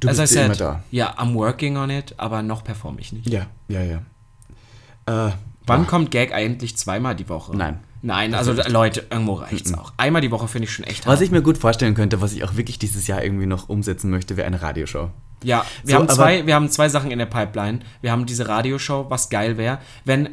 du 0.00 0.08
bist 0.08 0.20
also 0.20 0.40
immer 0.40 0.56
da. 0.56 0.82
Ja, 0.90 1.14
I'm 1.18 1.34
working 1.34 1.76
on 1.76 1.90
it, 1.90 2.14
aber 2.16 2.42
noch 2.42 2.64
performe 2.64 3.00
ich 3.00 3.12
nicht. 3.12 3.28
Ja, 3.28 3.46
ja, 3.68 3.82
ja. 3.82 3.96
Äh, 5.06 5.32
Wann 5.66 5.82
boah. 5.82 5.86
kommt 5.86 6.10
Gag 6.10 6.32
eigentlich 6.32 6.76
zweimal 6.76 7.14
die 7.14 7.28
Woche? 7.28 7.56
Nein. 7.56 7.80
Nein, 8.00 8.34
also 8.34 8.52
Leute, 8.52 9.04
irgendwo 9.10 9.34
reicht's 9.34 9.74
auch. 9.74 9.92
Einmal 9.96 10.22
die 10.22 10.30
Woche 10.30 10.46
finde 10.46 10.68
ich 10.68 10.72
schon 10.72 10.84
echt 10.84 11.04
hart. 11.04 11.12
Was 11.12 11.20
ich 11.20 11.32
mir 11.32 11.42
gut 11.42 11.58
vorstellen 11.58 11.94
könnte, 11.94 12.20
was 12.20 12.32
ich 12.32 12.44
auch 12.44 12.56
wirklich 12.56 12.78
dieses 12.78 13.08
Jahr 13.08 13.24
irgendwie 13.24 13.46
noch 13.46 13.68
umsetzen 13.68 14.10
möchte, 14.10 14.36
wäre 14.36 14.46
eine 14.46 14.62
Radioshow. 14.62 15.10
Ja, 15.42 15.64
wir, 15.82 15.94
so, 15.94 16.00
haben 16.00 16.08
zwei, 16.08 16.46
wir 16.46 16.54
haben 16.54 16.70
zwei 16.70 16.88
Sachen 16.88 17.10
in 17.10 17.18
der 17.18 17.26
Pipeline. 17.26 17.80
Wir 18.00 18.12
haben 18.12 18.24
diese 18.26 18.46
Radioshow, 18.46 19.06
was 19.08 19.30
geil 19.30 19.56
wäre, 19.56 19.78
wenn 20.04 20.30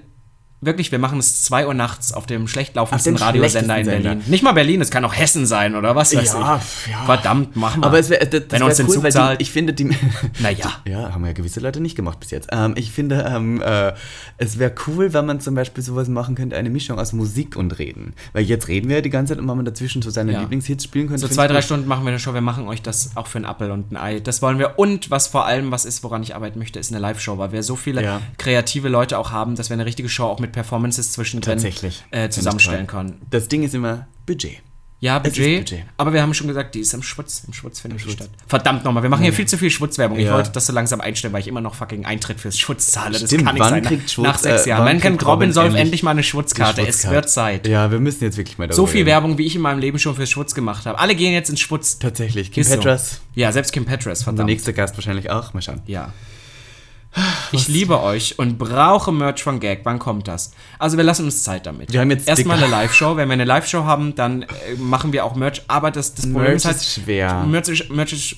wirklich, 0.62 0.92
wir 0.92 1.00
machen 1.00 1.20
es 1.20 1.44
2 1.44 1.68
Uhr 1.68 1.74
nachts 1.74 2.14
auf 2.14 2.26
dem 2.26 2.48
schlecht 2.48 2.76
laufendsten 2.76 3.16
Radiosender 3.16 3.78
in 3.78 3.86
Berlin. 3.86 4.04
Sender. 4.04 4.30
Nicht 4.30 4.44
mal 4.44 4.54
Berlin, 4.54 4.82
es 4.82 4.90
kann 4.90 5.06
auch 5.06 5.16
Hessen 5.16 5.46
sein 5.46 5.76
oder 5.76 5.96
was 5.96 6.16
weiß 6.16 6.34
ja, 6.34 6.58
ich. 6.58 6.92
Ja. 6.92 7.06
Verdammt, 7.06 7.56
machen 7.56 7.82
wir. 7.82 7.88
Aber 7.88 8.00
es 8.00 8.10
wäre, 8.10 8.26
das, 8.26 8.44
Wenn 8.50 8.64
uns 8.64 8.78
den 8.78 8.88
cool, 8.88 8.94
Zug 8.94 9.12
zahlt. 9.12 9.40
Die, 9.40 9.44
ich 9.44 9.52
finde 9.52 9.74
die. 9.74 9.86
Naja. 10.40 10.72
ja, 10.88 11.14
haben 11.14 11.26
ja 11.26 11.34
gewisse 11.34 11.60
Leute 11.60 11.80
nicht 11.80 11.96
gemacht 11.96 12.20
bis 12.20 12.32
jetzt. 12.32 12.50
Ähm, 12.52 12.74
ich 12.76 12.92
finde, 12.92 13.26
ähm, 13.28 13.62
äh, 13.62 13.94
es 14.38 14.60
wäre 14.60 14.74
cool, 14.88 15.14
wenn 15.14 15.26
man 15.26 15.40
zum 15.40 15.56
Beispiel 15.56 15.84
sowas 15.84 16.08
machen 16.08 16.36
könnte, 16.36 16.56
eine 16.56 16.70
Mischung 16.70 17.00
aus 17.00 17.14
Musik 17.14 17.56
und 17.56 17.78
Reden. 17.80 18.14
Weil 18.34 18.44
jetzt 18.44 18.68
reden 18.68 18.90
wir 18.90 18.98
ja 18.98 19.02
die 19.02 19.10
ganze 19.10 19.34
Zeit 19.34 19.42
und 19.42 19.48
wenn 19.48 19.56
man 19.56 19.66
dazwischen 19.66 20.02
so 20.02 20.10
seine 20.10 20.34
ja. 20.34 20.42
Lieblingshits 20.42 20.84
spielen 20.84 21.08
könnte. 21.08 21.22
So 21.22 21.28
zwei, 21.28 21.48
drei 21.48 21.62
Stunden 21.62 21.88
machen 21.88 22.04
wir 22.04 22.10
eine 22.10 22.20
Show, 22.20 22.34
wir 22.34 22.42
machen 22.42 22.68
euch 22.68 22.82
das 22.82 23.12
auch 23.16 23.28
für 23.28 23.38
einen 23.38 23.46
Appel 23.46 23.72
und 23.72 23.92
ein 23.92 23.98
Ei. 23.98 24.20
Das 24.20 24.42
wollen 24.42 24.60
wir. 24.60 24.78
Und 24.78 25.12
was 25.12 25.28
vor 25.28 25.46
allem 25.46 25.72
was 25.72 25.86
ist, 25.86 26.04
woran 26.04 26.24
ich 26.24 26.36
arbeiten 26.36 26.60
möchte, 26.60 26.80
ist 26.80 26.92
eine 26.92 27.00
Live-Show, 27.00 27.38
weil 27.38 27.52
wir 27.52 27.64
so 27.64 27.76
viele 27.76 28.04
ja. 28.04 28.22
kreative 28.38 28.90
Leute 28.90 29.18
auch 29.18 29.32
haben, 29.32 29.56
dass 29.56 29.70
wir 29.70 29.76
eine 29.76 29.86
richtige 29.86 30.10
Show 30.10 30.26
auch 30.26 30.40
mit 30.40 30.45
Performances 30.48 31.12
zwischen 31.12 31.42
zwischendrin 31.42 31.56
Tatsächlich. 31.56 32.04
Äh, 32.12 32.30
zusammenstellen 32.30 32.88
kann. 32.88 33.22
Das 33.30 33.48
Ding 33.48 33.64
ist 33.64 33.74
immer 33.74 34.08
Budget. 34.26 34.62
Ja, 35.02 35.20
Budget, 35.20 35.66
Budget, 35.66 35.86
Aber 35.98 36.14
wir 36.14 36.22
haben 36.22 36.34
schon 36.34 36.48
gesagt, 36.48 36.74
die 36.74 36.80
ist 36.80 36.94
im 36.94 37.04
Schwutz. 37.04 37.44
Im 37.46 37.54
Schwutz 37.54 37.82
findet 37.82 38.04
die 38.04 38.10
statt. 38.10 38.30
Verdammt 38.48 38.86
nochmal, 38.86 39.04
wir 39.04 39.10
machen 39.10 39.24
hier 39.24 39.34
viel 39.34 39.46
zu 39.46 39.58
viel 39.58 39.70
Schwutzwerbung. 39.70 40.18
Ja. 40.18 40.26
Ich 40.26 40.32
wollte 40.32 40.52
das 40.52 40.66
so 40.66 40.74
langsam 40.74 41.02
einstellen, 41.02 41.34
weil 41.34 41.42
ich 41.42 41.48
immer 41.48 41.60
noch 41.62 41.76
fucking 41.76 42.06
Eintritt 42.06 42.40
fürs 42.40 42.58
Schwutz 42.58 42.92
zahle. 42.92 43.20
Das 43.20 43.30
Stimmt, 43.30 43.46
kann 43.46 43.56
nicht 43.56 43.68
sein. 43.68 43.84
Kriegt 43.84 44.10
Schwutz, 44.10 44.26
Nach 44.26 44.38
sechs 44.38 44.66
äh, 44.66 44.70
Jahren. 44.70 44.86
Wann 44.86 45.02
kennt 45.02 45.26
Robin 45.26 45.52
Solf 45.52 45.68
endlich, 45.68 45.82
endlich 45.82 46.04
mal 46.04 46.12
eine 46.12 46.24
Schwutzkarte. 46.24 46.82
Schwutzkarte. 46.82 47.08
Es 47.08 47.12
wird 47.12 47.30
Zeit. 47.30 47.68
Ja, 47.68 47.92
wir 47.92 48.00
müssen 48.00 48.24
jetzt 48.24 48.38
wirklich 48.38 48.58
mal 48.58 48.68
darüber 48.68 48.76
So 48.76 48.88
viel 48.88 49.00
reden. 49.00 49.08
Werbung, 49.08 49.38
wie 49.38 49.46
ich 49.46 49.56
in 49.56 49.62
meinem 49.62 49.80
Leben 49.80 50.00
schon 50.00 50.16
fürs 50.16 50.30
Schwutz 50.30 50.56
gemacht 50.56 50.86
habe. 50.86 50.98
Alle 50.98 51.14
gehen 51.14 51.34
jetzt 51.34 51.50
ins 51.50 51.60
Schwutz. 51.60 52.00
Tatsächlich. 52.00 52.52
Kim 52.52 52.66
Petras. 52.66 53.12
So. 53.12 53.18
Ja, 53.36 53.52
selbst 53.52 53.74
Kim 53.74 53.86
Petras, 53.86 54.24
verdammt. 54.24 54.40
Der 54.40 54.46
nächste 54.46 54.74
Gast 54.74 54.96
wahrscheinlich 54.96 55.30
auch. 55.30 55.54
Mal 55.54 55.62
schauen. 55.62 55.82
Ja. 55.86 56.14
Ich 57.52 57.68
liebe 57.68 58.02
euch 58.02 58.38
und 58.40 58.58
brauche 58.58 59.12
Merch 59.12 59.42
von 59.42 59.60
Gag. 59.60 59.82
Wann 59.84 60.00
kommt 60.00 60.28
das? 60.28 60.52
Also 60.80 60.98
wir 60.98 61.04
lassen 61.04 61.26
uns 61.26 61.44
Zeit 61.44 61.66
damit. 61.66 61.94
Wir 61.94 62.02
haben 62.02 62.12
jetzt 62.12 62.28
erstmal 62.28 62.58
eine 62.58 62.68
Live-Show. 62.68 63.16
Wenn 63.16 63.30
wir 63.30 63.34
eine 63.34 63.46
Live-Show 63.46 63.86
haben, 63.86 64.16
dann 64.16 64.44
äh, 64.44 64.48
machen 64.78 65.14
wir 65.14 65.24
auch 65.24 65.36
Merch. 65.36 65.62
Aber 65.68 65.92
das, 65.92 66.14
das 66.14 66.26
Problem 66.26 66.44
Merch 66.44 66.56
ist 66.56 66.66
halt, 66.66 66.82
schwer. 66.82 67.44
Merch 67.46 67.70
ist, 67.70 67.90
Merch 67.90 68.14
ist, 68.14 68.36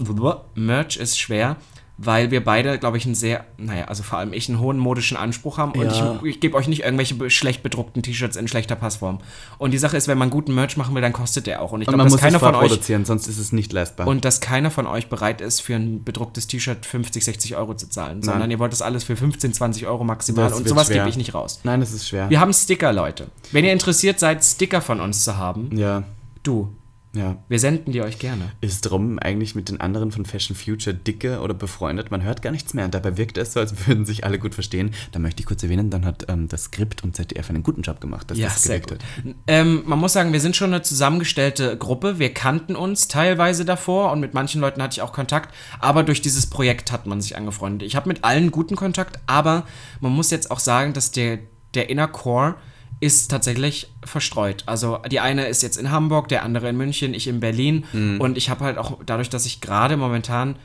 Merch 0.55 0.97
ist 0.97 1.19
schwer 1.19 1.57
weil 1.97 2.29
wir 2.29 2.43
beide, 2.43 2.77
glaube 2.77 2.97
ich, 2.97 3.05
einen 3.05 3.15
sehr, 3.15 3.45
naja, 3.57 3.85
also 3.85 4.03
vor 4.03 4.19
allem 4.19 4.31
ich, 4.31 4.49
einen 4.49 4.59
hohen 4.59 4.77
modischen 4.77 5.17
Anspruch 5.17 5.57
haben 5.57 5.71
und 5.71 5.91
ja. 5.91 6.19
ich, 6.21 6.29
ich 6.29 6.39
gebe 6.39 6.55
euch 6.55 6.67
nicht 6.67 6.83
irgendwelche 6.83 7.29
schlecht 7.31 7.63
bedruckten 7.63 8.03
T-Shirts 8.03 8.37
in 8.37 8.47
schlechter 8.47 8.75
Passform. 8.75 9.19
Und 9.57 9.71
die 9.71 9.79
Sache 9.79 9.97
ist, 9.97 10.07
wenn 10.07 10.17
man 10.17 10.29
guten 10.29 10.53
Merch 10.53 10.77
machen 10.77 10.93
will, 10.93 11.01
dann 11.01 11.13
kostet 11.13 11.47
der 11.47 11.61
auch. 11.61 11.71
Und 11.71 11.81
ich 11.81 11.87
glaube, 11.87 12.03
dass 12.03 12.17
keiner 12.17 12.39
von 12.39 12.53
euch 12.53 12.69
produzieren, 12.69 13.03
sonst 13.03 13.27
ist 13.27 13.39
es 13.39 13.51
nicht 13.51 13.73
leistbar. 13.73 14.07
Und 14.07 14.25
dass 14.25 14.41
keiner 14.41 14.69
von 14.69 14.85
euch 14.85 15.09
bereit 15.09 15.41
ist, 15.41 15.61
für 15.61 15.73
ein 15.73 16.03
bedrucktes 16.03 16.45
T-Shirt 16.45 16.85
50, 16.85 17.25
60 17.25 17.55
Euro 17.55 17.73
zu 17.73 17.89
zahlen, 17.89 18.19
Nein. 18.19 18.23
sondern 18.23 18.51
ihr 18.51 18.59
wollt 18.59 18.73
das 18.73 18.83
alles 18.83 19.03
für 19.03 19.15
15, 19.15 19.53
20 19.53 19.87
Euro 19.87 20.03
maximal 20.03 20.49
das 20.49 20.59
und 20.59 20.69
sowas 20.69 20.89
gebe 20.89 21.09
ich 21.09 21.17
nicht 21.17 21.33
raus. 21.33 21.61
Nein, 21.63 21.79
das 21.79 21.93
ist 21.93 22.07
schwer. 22.07 22.29
Wir 22.29 22.39
haben 22.39 22.53
Sticker, 22.53 22.93
Leute. 22.93 23.27
Wenn 23.51 23.65
ihr 23.65 23.73
interessiert 23.73 24.19
seid, 24.19 24.43
Sticker 24.43 24.81
von 24.81 25.01
uns 25.01 25.23
zu 25.23 25.37
haben, 25.37 25.75
ja. 25.75 26.03
du, 26.43 26.69
ja. 27.17 27.37
Wir 27.47 27.59
senden 27.59 27.91
die 27.91 28.01
euch 28.01 28.19
gerne. 28.19 28.51
Ist 28.61 28.81
Drum 28.81 29.19
eigentlich 29.19 29.55
mit 29.55 29.69
den 29.69 29.81
anderen 29.81 30.11
von 30.11 30.25
Fashion 30.25 30.55
Future 30.55 30.95
dicke 30.95 31.41
oder 31.41 31.53
befreundet? 31.53 32.11
Man 32.11 32.23
hört 32.23 32.41
gar 32.41 32.51
nichts 32.51 32.73
mehr 32.73 32.85
und 32.85 32.93
dabei 32.93 33.17
wirkt 33.17 33.37
es 33.37 33.53
so, 33.53 33.59
als 33.59 33.87
würden 33.87 34.05
sich 34.05 34.23
alle 34.23 34.39
gut 34.39 34.53
verstehen. 34.53 34.91
Da 35.11 35.19
möchte 35.19 35.41
ich 35.41 35.45
kurz 35.45 35.63
erwähnen, 35.63 35.89
dann 35.89 36.05
hat 36.05 36.25
ähm, 36.29 36.47
das 36.47 36.65
Skript 36.65 37.03
und 37.03 37.15
ZDF 37.15 37.49
einen 37.49 37.63
guten 37.63 37.81
Job 37.81 37.99
gemacht, 37.99 38.29
dass 38.29 38.37
ja, 38.37 38.47
das 38.47 38.63
sehr 38.63 38.79
gut. 38.79 38.99
Ähm, 39.47 39.83
man 39.85 39.99
muss 39.99 40.13
sagen, 40.13 40.33
wir 40.33 40.39
sind 40.39 40.55
schon 40.55 40.73
eine 40.73 40.81
zusammengestellte 40.81 41.77
Gruppe. 41.77 42.19
Wir 42.19 42.33
kannten 42.33 42.75
uns 42.75 43.07
teilweise 43.07 43.65
davor 43.65 44.11
und 44.11 44.19
mit 44.19 44.33
manchen 44.33 44.61
Leuten 44.61 44.81
hatte 44.81 44.93
ich 44.93 45.01
auch 45.01 45.13
Kontakt, 45.13 45.53
aber 45.79 46.03
durch 46.03 46.21
dieses 46.21 46.47
Projekt 46.47 46.91
hat 46.91 47.07
man 47.07 47.21
sich 47.21 47.35
angefreundet. 47.35 47.87
Ich 47.87 47.95
habe 47.95 48.07
mit 48.07 48.23
allen 48.23 48.51
guten 48.51 48.75
Kontakt, 48.75 49.19
aber 49.25 49.65
man 49.99 50.11
muss 50.11 50.31
jetzt 50.31 50.51
auch 50.51 50.59
sagen, 50.59 50.93
dass 50.93 51.11
der, 51.11 51.39
der 51.73 51.89
Inner 51.89 52.07
Core 52.07 52.55
ist 52.99 53.29
tatsächlich 53.29 53.91
verstreut. 54.03 54.63
Also 54.65 54.99
die 55.09 55.19
eine 55.19 55.47
ist 55.47 55.61
jetzt 55.61 55.77
in 55.77 55.91
Hamburg, 55.91 56.27
der 56.29 56.43
andere 56.43 56.69
in 56.69 56.77
München, 56.77 57.13
ich 57.13 57.27
in 57.27 57.39
Berlin. 57.39 57.85
Mhm. 57.93 58.19
Und 58.19 58.37
ich 58.37 58.49
habe 58.49 58.63
halt 58.63 58.77
auch 58.77 58.97
dadurch, 59.05 59.29
dass 59.29 59.45
ich 59.45 59.61
gerade 59.61 59.97
momentan 59.97 60.55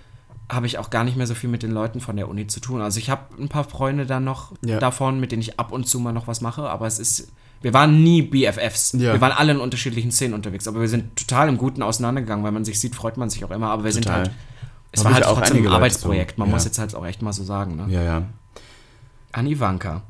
habe 0.51 0.67
ich 0.67 0.79
auch 0.79 0.91
gar 0.91 1.05
nicht 1.05 1.17
mehr 1.17 1.27
so 1.27 1.35
viel 1.35 1.49
mit 1.49 1.63
den 1.63 1.71
Leuten 1.71 2.01
von 2.01 2.17
der 2.17 2.29
Uni 2.29 2.47
zu 2.47 2.61
tun. 2.61 2.81
Also 2.81 2.99
ich 2.99 3.11
habe 3.11 3.23
ein 3.39 3.49
paar 3.49 3.65
Freunde 3.65 4.07
dann 4.07 4.25
noch 4.25 4.53
ja. 4.65 4.79
davon, 4.79 5.21
mit 5.21 5.33
denen 5.33 5.41
ich 5.41 5.59
ab 5.59 5.73
und 5.73 5.87
zu 5.87 5.99
mal 5.99 6.13
noch 6.13 6.27
was 6.27 6.41
mache, 6.41 6.69
aber 6.69 6.87
es 6.87 6.99
ist 6.99 7.33
wir 7.63 7.73
waren 7.73 8.03
nie 8.03 8.23
BFFs. 8.23 8.93
Ja. 8.95 9.13
Wir 9.13 9.21
waren 9.21 9.31
alle 9.31 9.53
in 9.53 9.59
unterschiedlichen 9.59 10.11
Szenen 10.11 10.35
unterwegs, 10.35 10.67
aber 10.67 10.81
wir 10.81 10.89
sind 10.89 11.15
total 11.15 11.49
im 11.49 11.59
Guten 11.59 11.83
auseinandergegangen, 11.83 12.45
weil 12.45 12.51
man 12.51 12.65
sich 12.65 12.81
sieht, 12.81 12.97
freut 12.97 13.17
man 13.17 13.31
sich 13.31 13.45
auch 13.45 13.53
immer, 13.53 13.71
aber 13.71 13.85
wir 13.85 13.93
total. 13.93 14.03
sind 14.03 14.13
halt 14.13 14.31
es 14.93 15.01
Hab 15.01 15.07
war 15.07 15.15
halt 15.15 15.25
auch 15.27 15.39
trotzdem 15.39 15.67
ein 15.67 15.73
Arbeitsprojekt, 15.73 16.39
man 16.39 16.49
ja. 16.49 16.55
muss 16.55 16.65
jetzt 16.65 16.79
halt 16.79 16.95
auch 16.95 17.07
echt 17.07 17.23
mal 17.23 17.33
so 17.33 17.45
sagen, 17.45 17.77
ne? 17.77 17.87
Ja, 17.89 18.03
ja. 18.03 18.23
An 19.33 19.47
Ivanka. 19.47 20.03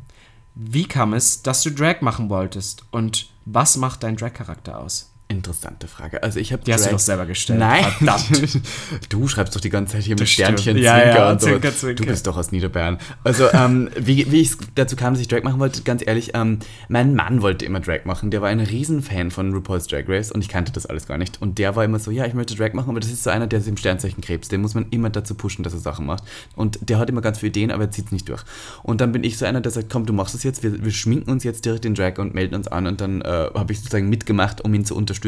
Wie 0.55 0.87
kam 0.87 1.15
es, 1.15 1.43
dass 1.43 1.63
du 1.63 1.71
Drag 1.71 2.01
machen 2.01 2.29
wolltest 2.29 2.85
und 2.91 3.31
was 3.45 3.77
macht 3.77 4.03
dein 4.03 4.17
Drag-Charakter 4.17 4.79
aus? 4.79 5.12
Interessante 5.33 5.89
Frage. 5.89 6.23
Also 6.23 6.39
ich 6.39 6.53
habe 6.53 6.63
Die 6.63 6.71
Drag 6.71 6.79
hast 6.79 6.87
du 6.87 6.93
doch 6.93 6.99
selber 6.99 7.25
gestellt. 7.25 7.59
Nein. 7.59 7.85
Verdammt. 7.99 8.61
du 9.09 9.29
schreibst 9.29 9.57
doch 9.57 9.61
die 9.61 9.71
ganze 9.71 9.95
Zeit 9.95 10.05
hier 10.05 10.17
mit 10.19 10.29
Sternchen, 10.29 10.77
ja, 10.77 10.95
Zwinker 10.95 11.17
ja, 11.17 11.31
und 11.31 11.41
so. 11.41 11.47
Zwinker, 11.47 11.75
Zwinker. 11.75 12.03
Du 12.03 12.07
bist 12.07 12.27
doch 12.27 12.37
aus 12.37 12.53
Niederbayern. 12.53 12.99
Also 13.25 13.49
ähm, 13.53 13.89
wie, 13.99 14.31
wie 14.31 14.43
ich 14.43 14.53
dazu 14.75 14.95
kam, 14.95 15.15
dass 15.15 15.23
ich 15.23 15.29
Drag 15.29 15.43
machen 15.43 15.59
wollte, 15.59 15.83
ganz 15.83 16.07
ehrlich, 16.07 16.33
ähm, 16.35 16.59
mein 16.89 17.15
Mann 17.15 17.41
wollte 17.41 17.65
immer 17.65 17.81
Drag 17.81 18.05
machen. 18.05 18.31
Der 18.31 18.43
war 18.43 18.51
ein 18.51 18.61
Riesenfan 18.61 19.31
von 19.31 19.55
RuPaul's 19.55 19.87
Drag 19.87 20.05
Race 20.07 20.31
und 20.31 20.43
ich 20.43 20.49
kannte 20.49 20.71
das 20.71 20.85
alles 20.85 21.07
gar 21.07 21.17
nicht. 21.17 21.41
Und 21.41 21.57
der 21.59 21.77
war 21.77 21.85
immer 21.85 21.99
so, 21.99 22.11
ja, 22.11 22.27
ich 22.27 22.35
möchte 22.35 22.55
Drag 22.55 22.75
machen, 22.75 22.91
aber 22.91 23.01
das 23.01 23.11
ist 23.11 23.23
so 23.23 23.31
einer, 23.31 23.47
der 23.47 23.61
ist 23.61 23.69
im 23.69 23.79
Sternzeichen 23.79 24.21
Krebs. 24.21 24.49
Den 24.49 24.61
muss 24.61 24.75
man 24.75 24.87
immer 24.91 25.09
dazu 25.09 25.35
pushen, 25.35 25.65
dass 25.65 25.73
er 25.73 25.81
Sachen 25.81 26.05
macht. 26.05 26.25
Und 26.57 26.79
der 26.91 26.99
hat 26.99 27.09
immer 27.09 27.23
ganz 27.23 27.39
viele 27.39 27.49
Ideen, 27.49 27.71
aber 27.71 27.85
er 27.85 27.91
zieht 27.91 28.07
es 28.07 28.13
nicht 28.13 28.29
durch. 28.29 28.43
Und 28.83 29.01
dann 29.01 29.13
bin 29.13 29.25
ich 29.25 29.39
so 29.39 29.47
einer, 29.47 29.63
der 29.63 29.73
sagt, 29.73 29.89
komm, 29.91 30.05
du 30.05 30.13
machst 30.13 30.35
es 30.35 30.43
jetzt, 30.43 30.63
wir, 30.63 30.85
wir 30.85 30.93
schminken 30.93 31.31
uns 31.31 31.43
jetzt 31.43 31.65
direkt 31.65 31.87
in 31.87 31.95
Drag 31.95 32.19
und 32.19 32.35
melden 32.35 32.55
uns 32.55 32.69
an. 32.69 32.87
Und 32.87 33.01
dann 33.01 33.23
äh, 33.23 33.49
habe 33.55 33.73
ich 33.73 33.79
sozusagen 33.79 34.11
mitgemacht, 34.11 34.61
um 34.61 34.75
ihn 34.75 34.85
zu 34.85 34.95
unterstützen 34.95 35.22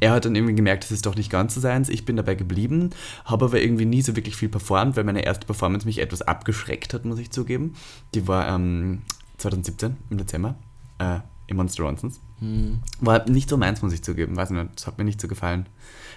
er 0.00 0.12
hat 0.12 0.24
dann 0.24 0.34
irgendwie 0.34 0.54
gemerkt, 0.54 0.84
das 0.84 0.90
ist 0.90 1.06
doch 1.06 1.16
nicht 1.16 1.30
ganz 1.30 1.54
so 1.54 1.60
seins. 1.60 1.88
Ich 1.88 2.04
bin 2.04 2.16
dabei 2.16 2.34
geblieben, 2.34 2.90
habe 3.24 3.46
aber 3.46 3.60
irgendwie 3.60 3.86
nie 3.86 4.02
so 4.02 4.16
wirklich 4.16 4.36
viel 4.36 4.48
performt, 4.48 4.96
weil 4.96 5.04
meine 5.04 5.24
erste 5.24 5.46
Performance 5.46 5.86
mich 5.86 5.98
etwas 5.98 6.22
abgeschreckt 6.22 6.94
hat, 6.94 7.04
muss 7.04 7.18
ich 7.18 7.30
zugeben. 7.30 7.74
Die 8.14 8.26
war 8.28 8.48
ähm, 8.48 9.02
2017 9.38 9.96
im 10.10 10.18
Dezember 10.18 10.56
äh, 10.98 11.20
im 11.46 11.56
Monster 11.56 11.84
Ronsons. 11.84 12.20
Hm. 12.38 12.80
War 13.00 13.28
nicht 13.28 13.50
so 13.50 13.56
meins, 13.56 13.82
muss 13.82 13.92
ich 13.92 14.02
zugeben. 14.02 14.36
Weiß 14.36 14.50
nicht, 14.50 14.68
das 14.76 14.86
hat 14.86 14.98
mir 14.98 15.04
nicht 15.04 15.20
so 15.20 15.28
gefallen. 15.28 15.66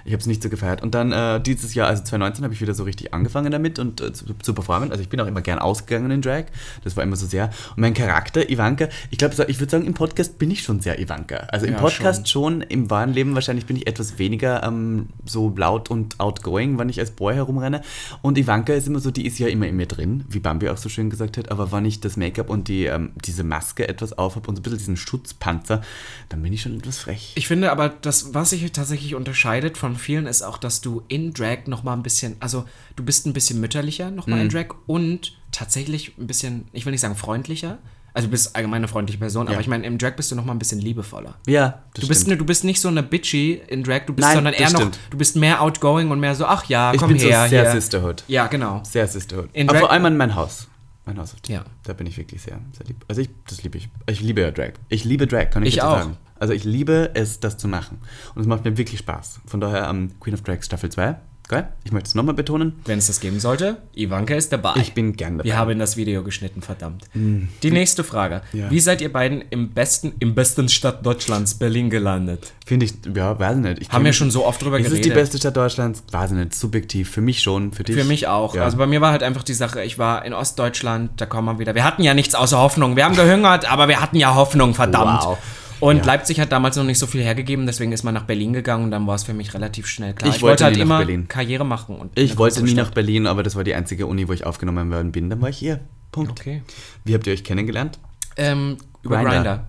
Ich 0.06 0.14
habe 0.14 0.20
es 0.20 0.28
nicht 0.28 0.44
so 0.44 0.50
gefeiert. 0.50 0.82
Und 0.82 0.96
dann 0.96 1.12
äh, 1.12 1.42
dieses 1.42 1.74
Jahr, 1.74 1.88
also 1.88 2.04
2019, 2.04 2.44
habe 2.44 2.54
ich 2.54 2.62
wieder 2.62 2.74
so 2.74 2.84
richtig 2.84 3.14
angefangen 3.14 3.52
damit 3.52 3.80
und 3.80 4.02
äh, 4.02 4.12
zu, 4.14 4.26
zu, 4.38 4.54
performen. 4.54 4.92
Also 4.92 5.02
ich 5.02 5.10
bin 5.10 5.20
auch 5.22 5.28
immer 5.28 5.42
gern 5.42 5.60
ausgegangen 5.60 6.12
in 6.12 6.22
Drag. 6.22 6.46
Das 6.84 6.98
war 6.98 7.04
immer 7.04 7.16
so 7.16 7.26
sehr. 7.26 7.46
Und 7.76 7.78
mein 7.78 7.94
Charakter, 7.94 8.50
Ivanka, 8.50 8.90
ich 9.10 9.18
glaube, 9.18 9.36
ich 9.48 9.60
würde 9.60 9.72
sagen, 9.72 9.86
im 9.86 9.94
Podcast 9.94 10.38
bin 10.38 10.52
ich 10.52 10.64
schon 10.64 10.82
sehr 10.82 11.00
Ivanka. 11.00 11.38
Also 11.50 11.66
im 11.66 11.74
ja, 11.74 11.80
Podcast 11.80 12.28
schon. 12.28 12.60
schon. 12.60 12.62
im 12.62 12.90
wahren 12.90 13.14
Leben 13.14 13.34
wahrscheinlich 13.36 13.66
bin 13.66 13.78
ich 13.78 13.88
etwas 13.88 14.20
weniger 14.20 14.64
ähm, 14.64 15.10
so 15.26 15.54
laut 15.56 15.90
und 15.90 16.20
outgoing, 16.20 16.78
wenn 16.78 16.90
ich 16.90 17.00
als 17.00 17.12
Boy 17.12 17.36
herumrenne. 17.36 17.82
Und 18.22 18.38
Ivanka 18.38 18.74
ist 18.74 18.88
immer 18.88 19.00
so, 19.00 19.12
die 19.12 19.26
ist 19.26 19.40
ja 19.40 19.48
immer 19.48 19.68
in 19.68 19.76
mir 19.76 19.88
drin, 19.88 20.26
wie 20.30 20.40
Bambi 20.40 20.70
auch 20.70 20.78
so 20.78 20.90
schön 20.90 21.10
gesagt 21.10 21.38
hat. 21.38 21.52
Aber 21.52 21.72
wenn 21.72 21.86
ich 21.86 22.02
das 22.02 22.18
Make-up 22.18 22.50
und 22.50 22.68
die, 22.68 22.86
ähm, 22.86 23.12
diese 23.24 23.44
Maske 23.44 23.88
etwas 23.88 24.18
aufhab 24.18 24.48
und 24.48 24.56
so 24.56 24.60
ein 24.60 24.64
bisschen 24.64 24.80
diesen 24.80 24.98
Schutzpanzer, 24.98 25.82
dann 26.30 26.42
bin 26.42 26.52
ich 26.52 26.62
schon 26.62 26.78
etwas 26.78 27.00
frech. 27.00 27.34
Ich 27.36 27.48
finde 27.48 27.72
aber, 27.72 27.90
das, 27.90 28.34
was 28.34 28.50
sich 28.52 28.72
tatsächlich 28.72 29.16
unterscheidet 29.16 29.78
von 29.78 29.93
vielen, 29.96 30.28
ist 30.28 30.42
auch, 30.42 30.58
dass 30.58 30.82
du 30.82 31.04
in 31.08 31.34
Drag 31.34 31.68
noch 31.68 31.84
mal 31.84 31.94
ein 31.94 32.04
bisschen, 32.04 32.36
also 32.40 32.66
du 32.96 33.04
bist 33.04 33.26
ein 33.26 33.34
bisschen 33.34 33.60
mütterlicher 33.60 34.12
noch 34.12 34.28
mal 34.28 34.38
mhm. 34.38 34.42
in 34.44 34.50
Drag 34.50 34.68
und 34.88 35.38
tatsächlich 35.52 36.18
ein 36.18 36.28
bisschen, 36.28 36.66
ich 36.72 36.86
will 36.86 36.92
nicht 36.92 37.02
sagen 37.02 37.16
freundlicher, 37.16 37.80
also 38.14 38.28
du 38.28 38.32
bist 38.32 38.56
allgemein 38.56 38.78
eine 38.78 38.88
freundliche 38.88 39.18
Person, 39.18 39.48
ja. 39.48 39.54
aber 39.54 39.62
ich 39.62 39.68
meine, 39.68 39.88
im 39.88 39.98
Drag 39.98 40.16
bist 40.16 40.32
du 40.32 40.36
noch 40.36 40.46
mal 40.46 40.54
ein 40.54 40.60
bisschen 40.60 40.80
liebevoller. 40.80 41.36
Ja, 41.48 41.84
das 41.94 42.04
du 42.04 42.08
bist, 42.08 42.22
stimmt. 42.22 42.32
Ne, 42.32 42.38
du 42.38 42.46
bist 42.46 42.64
nicht 42.64 42.80
so 42.80 42.88
eine 42.88 43.02
bitchy 43.02 43.62
in 43.68 43.84
Drag, 43.84 44.02
du 44.06 44.14
bist, 44.14 44.28
Nein, 44.28 44.36
sondern 44.36 44.54
eher 44.54 44.72
noch, 44.72 44.92
du 45.10 45.18
bist 45.18 45.36
mehr 45.36 45.62
outgoing 45.62 46.12
und 46.12 46.20
mehr 46.20 46.36
so, 46.36 46.46
ach 46.46 46.66
ja, 46.66 46.94
komm 46.96 47.12
ich 47.12 47.22
bin 47.22 47.28
her. 47.28 47.44
So 47.46 47.50
sehr 47.50 47.62
hier. 47.64 47.72
Sisterhood. 47.72 48.24
Ja, 48.28 48.48
genau. 48.48 48.84
Sehr 48.84 49.08
Sisterhood. 49.08 49.50
In 49.54 49.68
aber 49.68 49.80
vor 49.80 49.92
allem 49.92 50.06
an 50.06 50.18
mein 50.18 50.36
Haus. 50.36 50.68
Mein 51.06 51.20
Haus. 51.20 51.36
Ja. 51.48 51.66
Da 51.84 51.94
bin 51.94 52.08
ich 52.08 52.18
wirklich 52.18 52.42
sehr, 52.42 52.60
sehr 52.78 52.86
lieb. 52.86 53.04
Also 53.08 53.22
ich, 53.22 53.30
das 53.48 53.64
liebe 53.64 53.78
ich. 53.78 53.90
Ich 54.06 54.22
liebe 54.22 54.42
ja 54.42 54.52
Drag. 54.52 54.74
Ich 54.90 55.04
liebe 55.04 55.28
Drag, 55.28 55.50
kann 55.50 55.64
ich, 55.64 55.76
ich 55.76 55.82
auch. 55.82 55.98
sagen. 55.98 56.18
Also 56.44 56.52
ich 56.52 56.66
liebe 56.66 57.12
es, 57.14 57.40
das 57.40 57.58
zu 57.58 57.70
machen. 57.70 58.00
Und 58.36 58.42
es 58.42 58.48
macht 58.48 58.66
mir 58.66 58.78
wirklich 58.78 59.00
Spaß. 59.00 59.40
Von 59.46 59.62
daher 59.62 59.88
am 59.88 59.98
um, 59.98 60.20
Queen 60.20 60.34
of 60.34 60.42
Drags 60.42 60.66
Staffel 60.66 60.90
2 60.90 61.16
Geil. 61.50 61.68
Ich 61.84 61.92
möchte 61.92 62.08
es 62.08 62.16
nochmal 62.16 62.36
betonen. 62.36 62.80
Wenn 62.86 63.00
es 63.00 63.08
das 63.08 63.20
geben 63.20 63.42
sollte, 63.42 63.78
Ivanka 63.96 64.34
ist 64.34 64.54
dabei. 64.54 64.76
Ich 64.78 64.94
bin 64.94 65.18
gern 65.18 65.38
dabei. 65.38 65.50
Wir 65.50 65.58
haben 65.58 65.78
das 65.78 65.98
Video 65.98 66.24
geschnitten, 66.24 66.62
verdammt. 66.62 67.04
Mm. 67.14 67.50
Die 67.62 67.72
nächste 67.72 68.06
Frage. 68.06 68.42
Ja. 68.54 68.72
Wie 68.72 68.80
seid 68.80 69.02
ihr 69.02 69.12
beiden 69.12 69.44
im 69.50 69.72
besten, 69.72 70.14
im 70.20 70.36
besten 70.36 70.70
Stadt 70.70 71.06
Deutschlands, 71.06 71.56
Berlin, 71.56 71.90
gelandet? 71.90 72.54
Finde 72.66 72.86
ich, 72.86 72.94
ja, 73.14 73.38
weiß 73.38 73.58
nicht. 73.58 73.82
Ich 73.82 73.90
haben 73.92 74.06
wir 74.06 74.14
schon 74.14 74.32
so 74.32 74.46
oft 74.46 74.62
drüber 74.62 74.80
ist 74.80 74.86
geredet. 74.86 75.02
Ist 75.02 75.06
es 75.06 75.14
die 75.14 75.20
beste 75.20 75.38
Stadt 75.38 75.58
Deutschlands? 75.58 76.04
Weiß 76.12 76.32
ich 76.32 76.38
nicht. 76.38 76.56
Subjektiv. 76.56 77.10
Für 77.10 77.22
mich 77.22 77.42
schon. 77.42 77.74
Für 77.74 77.84
dich? 77.84 77.98
Für 77.98 78.06
mich 78.06 78.28
auch. 78.28 78.56
Ja. 78.56 78.64
Also 78.64 78.78
bei 78.78 78.88
mir 78.88 79.02
war 79.02 79.12
halt 79.12 79.22
einfach 79.22 79.44
die 79.44 79.54
Sache, 79.54 79.84
ich 79.84 80.00
war 80.00 80.24
in 80.24 80.34
Ostdeutschland, 80.34 81.12
da 81.18 81.26
kommen 81.26 81.48
wir 81.48 81.60
wieder. 81.60 81.76
Wir 81.76 81.84
hatten 81.84 82.04
ja 82.04 82.14
nichts 82.14 82.36
außer 82.36 82.58
Hoffnung. 82.58 82.96
Wir 82.96 83.04
haben 83.04 83.18
gehungert, 83.18 83.70
aber 83.70 83.90
wir 83.90 84.02
hatten 84.02 84.16
ja 84.16 84.34
Hoffnung, 84.34 84.74
verdammt. 84.74 85.24
Wow. 85.24 85.38
Und 85.84 85.98
ja. 85.98 86.06
Leipzig 86.06 86.40
hat 86.40 86.54
damals 86.54 86.78
noch 86.78 86.86
nicht 86.86 86.98
so 86.98 87.08
viel 87.08 87.22
hergegeben, 87.22 87.66
deswegen 87.66 87.92
ist 87.92 88.04
man 88.04 88.14
nach 88.14 88.24
Berlin 88.24 88.54
gegangen 88.54 88.86
und 88.86 88.92
dann 88.92 89.06
war 89.06 89.16
es 89.16 89.24
für 89.24 89.34
mich 89.34 89.54
relativ 89.54 89.86
schnell 89.86 90.14
klar. 90.14 90.30
Ich, 90.30 90.38
ich 90.38 90.42
wollte, 90.42 90.64
wollte 90.64 90.64
halt 90.64 90.78
immer 90.78 91.00
Berlin. 91.00 91.28
Karriere 91.28 91.66
machen. 91.66 91.98
Und 91.98 92.18
ich 92.18 92.38
wollte 92.38 92.64
nie 92.64 92.74
nach 92.74 92.92
Berlin, 92.92 93.28
aber 93.28 93.44
das 93.44 93.58
war 93.58 93.66
die 93.66 93.76
einzige 93.76 94.08
Uni, 94.08 94.30
wo 94.30 94.32
ich 94.32 94.46
aufgenommen 94.46 94.90
worden 94.90 95.12
bin. 95.12 95.30
Dann 95.30 95.42
war 95.42 95.50
ich 95.50 95.58
hier. 95.58 95.82
Punkt. 96.14 96.32
Okay. 96.32 96.62
Wie 97.04 97.14
habt 97.14 97.28
ihr 97.28 97.34
euch 97.34 97.44
kennengelernt? 97.44 98.00
Ähm, 98.38 98.78
über. 99.02 99.22
Grindr. 99.22 99.68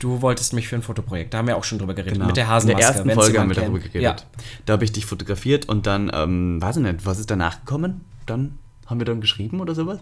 Du 0.00 0.20
wolltest 0.20 0.52
mich 0.52 0.68
für 0.68 0.76
ein 0.76 0.82
Fotoprojekt. 0.82 1.32
Da 1.32 1.38
haben 1.38 1.46
wir 1.46 1.56
auch 1.56 1.64
schon 1.64 1.78
drüber 1.78 1.94
geredet. 1.94 2.14
Genau. 2.16 2.26
Mit 2.26 2.36
der 2.36 2.48
Hasenmaske. 2.48 2.82
In 2.82 2.86
der 2.86 2.96
ersten 2.96 3.10
Folge 3.12 3.40
haben 3.40 3.48
wir 3.48 3.56
darüber 3.56 3.78
geredet. 3.78 4.02
Ja. 4.02 4.16
Da 4.66 4.74
habe 4.74 4.84
ich 4.84 4.92
dich 4.92 5.06
fotografiert 5.06 5.66
und 5.66 5.86
dann, 5.86 6.10
ähm, 6.12 6.60
weiß 6.60 6.76
ich 6.76 6.82
nicht, 6.82 7.06
was 7.06 7.18
ist 7.18 7.30
danach 7.30 7.60
gekommen? 7.60 8.02
Dann 8.26 8.58
haben 8.84 9.00
wir 9.00 9.06
dann 9.06 9.22
geschrieben 9.22 9.60
oder 9.60 9.74
sowas? 9.74 10.00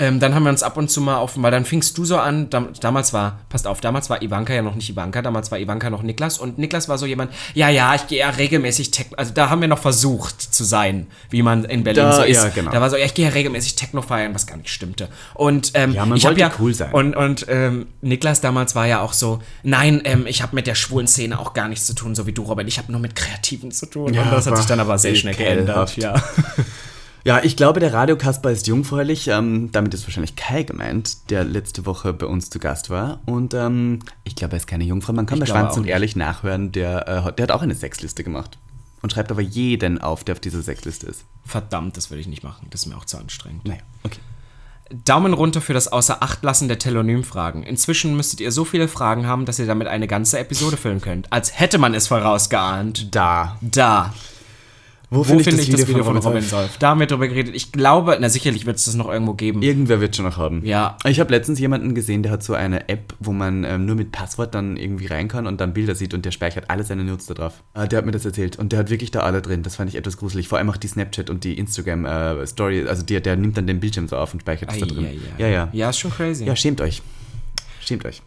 Ähm, 0.00 0.18
dann 0.18 0.34
haben 0.34 0.44
wir 0.44 0.50
uns 0.50 0.62
ab 0.62 0.78
und 0.78 0.90
zu 0.90 1.02
mal 1.02 1.18
auf, 1.18 1.34
weil 1.36 1.50
dann 1.50 1.66
fingst 1.66 1.96
du 1.98 2.06
so 2.06 2.16
an, 2.16 2.48
da, 2.48 2.68
damals 2.80 3.12
war, 3.12 3.40
passt 3.50 3.66
auf, 3.66 3.82
damals 3.82 4.08
war 4.08 4.22
Ivanka 4.22 4.54
ja 4.54 4.62
noch 4.62 4.74
nicht 4.74 4.88
Ivanka, 4.88 5.20
damals 5.20 5.50
war 5.50 5.58
Ivanka 5.58 5.90
noch 5.90 6.02
Niklas 6.02 6.38
und 6.38 6.58
Niklas 6.58 6.88
war 6.88 6.96
so 6.96 7.04
jemand, 7.04 7.30
ja, 7.52 7.68
ja, 7.68 7.94
ich 7.94 8.06
gehe 8.06 8.20
ja 8.20 8.30
regelmäßig 8.30 8.90
Techno, 8.92 9.16
also 9.18 9.34
da 9.34 9.50
haben 9.50 9.60
wir 9.60 9.68
noch 9.68 9.78
versucht 9.78 10.40
zu 10.40 10.64
sein, 10.64 11.06
wie 11.28 11.42
man 11.42 11.66
in 11.66 11.84
Berlin 11.84 12.04
da, 12.04 12.12
so 12.12 12.22
ist. 12.22 12.42
Ja, 12.42 12.48
genau. 12.48 12.70
Da 12.70 12.80
war 12.80 12.88
so, 12.88 12.96
ja, 12.96 13.04
ich 13.04 13.12
gehe 13.12 13.26
ja 13.26 13.32
regelmäßig 13.32 13.76
Techno 13.76 14.00
feiern, 14.00 14.34
was 14.34 14.46
gar 14.46 14.56
nicht 14.56 14.70
stimmte. 14.70 15.08
Und 15.34 15.72
ähm, 15.74 15.92
ja, 15.92 16.06
man 16.06 16.16
ich 16.16 16.24
wollte 16.24 16.40
ja, 16.40 16.50
cool 16.58 16.72
sein. 16.72 16.92
Und, 16.92 17.14
und 17.14 17.44
ähm, 17.50 17.86
Niklas 18.00 18.40
damals 18.40 18.74
war 18.74 18.86
ja 18.86 19.02
auch 19.02 19.12
so, 19.12 19.42
nein, 19.62 20.00
ähm, 20.04 20.24
ich 20.26 20.40
habe 20.40 20.56
mit 20.56 20.66
der 20.66 20.76
schwulen 20.76 21.08
Szene 21.08 21.38
auch 21.38 21.52
gar 21.52 21.68
nichts 21.68 21.84
zu 21.84 21.94
tun, 21.94 22.14
so 22.14 22.26
wie 22.26 22.32
du, 22.32 22.42
Robin, 22.42 22.66
ich 22.66 22.78
habe 22.78 22.90
nur 22.90 23.02
mit 23.02 23.14
Kreativen 23.14 23.70
zu 23.70 23.84
tun. 23.84 24.14
Ja, 24.14 24.22
und 24.22 24.32
das 24.32 24.46
hat 24.46 24.56
sich 24.56 24.66
dann 24.66 24.80
aber 24.80 24.98
sehr 24.98 25.14
schnell 25.14 25.34
geändert, 25.34 25.96
ja. 25.96 26.14
Ja, 27.24 27.42
ich 27.42 27.56
glaube, 27.56 27.80
der 27.80 27.92
Radio 27.92 28.16
Kasper 28.16 28.50
ist 28.50 28.66
jungfräulich. 28.66 29.28
Ähm, 29.28 29.70
damit 29.72 29.92
ist 29.94 30.06
wahrscheinlich 30.06 30.36
Kai 30.36 30.62
gemeint, 30.62 31.30
der 31.30 31.44
letzte 31.44 31.84
Woche 31.86 32.12
bei 32.12 32.26
uns 32.26 32.50
zu 32.50 32.58
Gast 32.58 32.90
war. 32.90 33.20
Und 33.26 33.54
ähm, 33.54 34.00
ich 34.24 34.36
glaube, 34.36 34.54
er 34.54 34.58
ist 34.58 34.66
keine 34.66 34.84
Jungfrau. 34.84 35.12
Man 35.12 35.26
kann 35.26 35.38
ich 35.38 35.44
bei 35.44 35.46
Schwanz 35.46 35.76
und 35.76 35.86
Ehrlich 35.86 36.16
nachhören. 36.16 36.72
Der, 36.72 37.08
äh, 37.08 37.32
der 37.32 37.42
hat 37.42 37.50
auch 37.50 37.62
eine 37.62 37.74
Sexliste 37.74 38.24
gemacht. 38.24 38.58
Und 39.02 39.12
schreibt 39.12 39.30
aber 39.30 39.40
jeden 39.40 39.98
auf, 39.98 40.24
der 40.24 40.34
auf 40.34 40.40
dieser 40.40 40.62
Sexliste 40.62 41.06
ist. 41.06 41.24
Verdammt, 41.44 41.96
das 41.96 42.10
würde 42.10 42.20
ich 42.20 42.26
nicht 42.26 42.44
machen. 42.44 42.66
Das 42.70 42.82
ist 42.82 42.86
mir 42.86 42.96
auch 42.96 43.06
zu 43.06 43.16
anstrengend. 43.16 43.66
Naja, 43.66 43.80
okay. 44.02 44.20
Daumen 45.04 45.34
runter 45.34 45.60
für 45.60 45.72
das 45.72 45.88
Außerachtlassen 45.88 46.68
der 46.68 46.78
Telonym-Fragen. 46.78 47.62
Inzwischen 47.62 48.16
müsstet 48.16 48.40
ihr 48.40 48.50
so 48.50 48.64
viele 48.64 48.88
Fragen 48.88 49.26
haben, 49.26 49.46
dass 49.46 49.58
ihr 49.58 49.66
damit 49.66 49.86
eine 49.86 50.08
ganze 50.08 50.38
Episode 50.38 50.76
füllen 50.76 51.00
könnt. 51.00 51.32
Als 51.32 51.58
hätte 51.58 51.78
man 51.78 51.94
es 51.94 52.08
vorausgeahnt. 52.08 53.14
Da. 53.14 53.56
Da. 53.60 54.12
Wo, 55.12 55.24
finde 55.24 55.42
ich, 55.42 55.68
das, 55.68 55.88
Video, 55.88 56.04
von, 56.04 56.22
von 56.22 56.32
Robin 56.32 56.42
Solf? 56.42 56.78
Da 56.78 56.90
haben 56.90 57.00
wir 57.00 57.08
drüber 57.08 57.26
geredet. 57.26 57.56
Ich 57.56 57.72
glaube, 57.72 58.16
na 58.20 58.28
sicherlich 58.28 58.64
wird 58.64 58.76
es 58.76 58.84
das 58.84 58.94
noch 58.94 59.10
irgendwo 59.10 59.34
geben. 59.34 59.60
Irgendwer 59.60 60.00
wird 60.00 60.14
schon 60.14 60.24
noch 60.24 60.36
haben. 60.36 60.64
Ja. 60.64 60.96
Ich 61.04 61.18
habe 61.18 61.32
letztens 61.32 61.58
jemanden 61.58 61.96
gesehen, 61.96 62.22
der 62.22 62.30
hat 62.30 62.44
so 62.44 62.54
eine 62.54 62.88
App, 62.88 63.14
wo 63.18 63.32
man 63.32 63.64
ähm, 63.64 63.86
nur 63.86 63.96
mit 63.96 64.12
Passwort 64.12 64.54
dann 64.54 64.76
irgendwie 64.76 65.06
rein 65.06 65.26
kann 65.26 65.48
und 65.48 65.60
dann 65.60 65.72
Bilder 65.72 65.96
sieht 65.96 66.14
und 66.14 66.24
der 66.24 66.30
speichert 66.30 66.66
alle 66.68 66.84
seine 66.84 67.02
Nudes 67.02 67.26
da 67.26 67.34
drauf. 67.34 67.64
Äh, 67.74 67.88
der 67.88 67.98
hat 67.98 68.06
mir 68.06 68.12
das 68.12 68.24
erzählt 68.24 68.56
und 68.56 68.70
der 68.70 68.78
hat 68.78 68.90
wirklich 68.90 69.10
da 69.10 69.20
alle 69.20 69.42
drin. 69.42 69.64
Das 69.64 69.74
fand 69.74 69.90
ich 69.90 69.96
etwas 69.96 70.16
gruselig. 70.16 70.46
Vor 70.46 70.58
allem 70.58 70.70
auch 70.70 70.76
die 70.76 70.86
Snapchat 70.86 71.28
und 71.28 71.42
die 71.42 71.58
Instagram 71.58 72.04
äh, 72.04 72.46
Story. 72.46 72.86
Also 72.86 73.02
die, 73.02 73.20
der 73.20 73.34
nimmt 73.34 73.56
dann 73.56 73.66
den 73.66 73.80
Bildschirm 73.80 74.06
so 74.06 74.16
auf 74.16 74.32
und 74.32 74.40
speichert 74.40 74.70
das 74.70 74.78
da 74.78 74.86
drin. 74.86 75.20
Ja, 75.38 75.48
ja. 75.48 75.68
Ja, 75.72 75.90
ist 75.90 75.98
schon 75.98 76.12
crazy. 76.12 76.44
Ja, 76.44 76.54
schämt 76.54 76.80
euch. 76.80 77.02
Schämt 77.80 78.04
euch. 78.04 78.22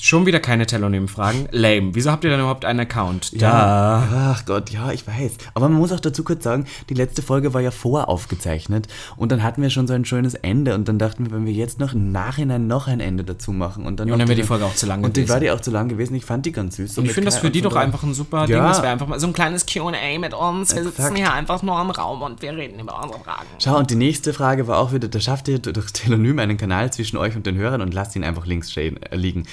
Schon 0.00 0.26
wieder 0.26 0.38
keine 0.38 0.64
Telonym-Fragen. 0.66 1.48
Lame. 1.50 1.94
Wieso 1.94 2.12
habt 2.12 2.22
ihr 2.22 2.30
denn 2.30 2.38
überhaupt 2.38 2.64
einen 2.64 2.80
Account? 2.80 3.32
Da. 3.40 3.46
Ja. 3.46 4.08
Ach 4.32 4.44
Gott, 4.44 4.70
ja, 4.70 4.92
ich 4.92 5.06
weiß. 5.06 5.32
Aber 5.54 5.68
man 5.68 5.78
muss 5.78 5.90
auch 5.90 6.00
dazu 6.00 6.22
kurz 6.22 6.44
sagen, 6.44 6.66
die 6.88 6.94
letzte 6.94 7.20
Folge 7.20 7.52
war 7.52 7.60
ja 7.60 7.70
voraufgezeichnet 7.72 8.86
und 9.16 9.32
dann 9.32 9.42
hatten 9.42 9.60
wir 9.60 9.70
schon 9.70 9.88
so 9.88 9.94
ein 9.94 10.04
schönes 10.04 10.34
Ende 10.34 10.74
und 10.74 10.88
dann 10.88 10.98
dachten 10.98 11.26
wir, 11.26 11.32
wenn 11.32 11.46
wir 11.46 11.52
jetzt 11.52 11.80
noch 11.80 11.94
im 11.94 12.12
Nachhinein 12.12 12.68
noch 12.68 12.86
ein 12.86 13.00
Ende 13.00 13.24
dazu 13.24 13.52
machen 13.52 13.86
und 13.86 13.98
dann. 13.98 14.10
Und 14.10 14.18
dann 14.18 14.28
wäre 14.28 14.40
die 14.40 14.46
Folge 14.46 14.66
auch 14.66 14.74
zu 14.74 14.86
lang 14.86 15.02
gewesen. 15.02 15.10
Und 15.10 15.16
die 15.16 15.28
war 15.28 15.40
die 15.40 15.50
auch 15.50 15.60
zu 15.60 15.70
lang 15.70 15.88
gewesen. 15.88 16.14
Ich 16.14 16.24
fand 16.24 16.46
die 16.46 16.52
ganz 16.52 16.76
süß. 16.76 16.98
Und 16.98 17.06
ich 17.06 17.12
finde 17.12 17.26
das 17.26 17.38
für 17.38 17.50
die 17.50 17.60
doch 17.60 17.74
einfach 17.74 18.02
ein 18.04 18.14
super 18.14 18.40
ja. 18.42 18.46
Ding. 18.46 18.58
Das 18.58 18.82
wäre 18.82 18.92
einfach 18.92 19.08
mal 19.08 19.18
so 19.18 19.26
ein 19.26 19.32
kleines 19.32 19.66
QA 19.66 19.90
mit 20.18 20.34
uns. 20.34 20.74
Wir 20.74 20.82
Exakt. 20.82 20.96
sitzen 20.96 21.16
hier 21.16 21.32
einfach 21.32 21.62
nur 21.62 21.80
im 21.80 21.90
Raum 21.90 22.22
und 22.22 22.40
wir 22.40 22.52
reden 22.52 22.78
über 22.78 23.02
unsere 23.02 23.20
Fragen. 23.20 23.46
Schau, 23.58 23.78
und 23.78 23.90
die 23.90 23.96
nächste 23.96 24.32
Frage 24.32 24.68
war 24.68 24.78
auch 24.78 24.92
wieder, 24.92 25.08
da 25.08 25.18
schafft 25.18 25.48
ihr 25.48 25.58
durch 25.58 25.92
Telonym 25.92 26.38
einen 26.38 26.56
Kanal 26.56 26.92
zwischen 26.92 27.16
euch 27.16 27.34
und 27.34 27.46
den 27.46 27.56
Hörern 27.56 27.80
und 27.80 27.92
lasst 27.94 28.14
ihn 28.14 28.24
einfach 28.24 28.46
links 28.46 28.76
äh, 28.76 28.92
liegen. 29.12 29.44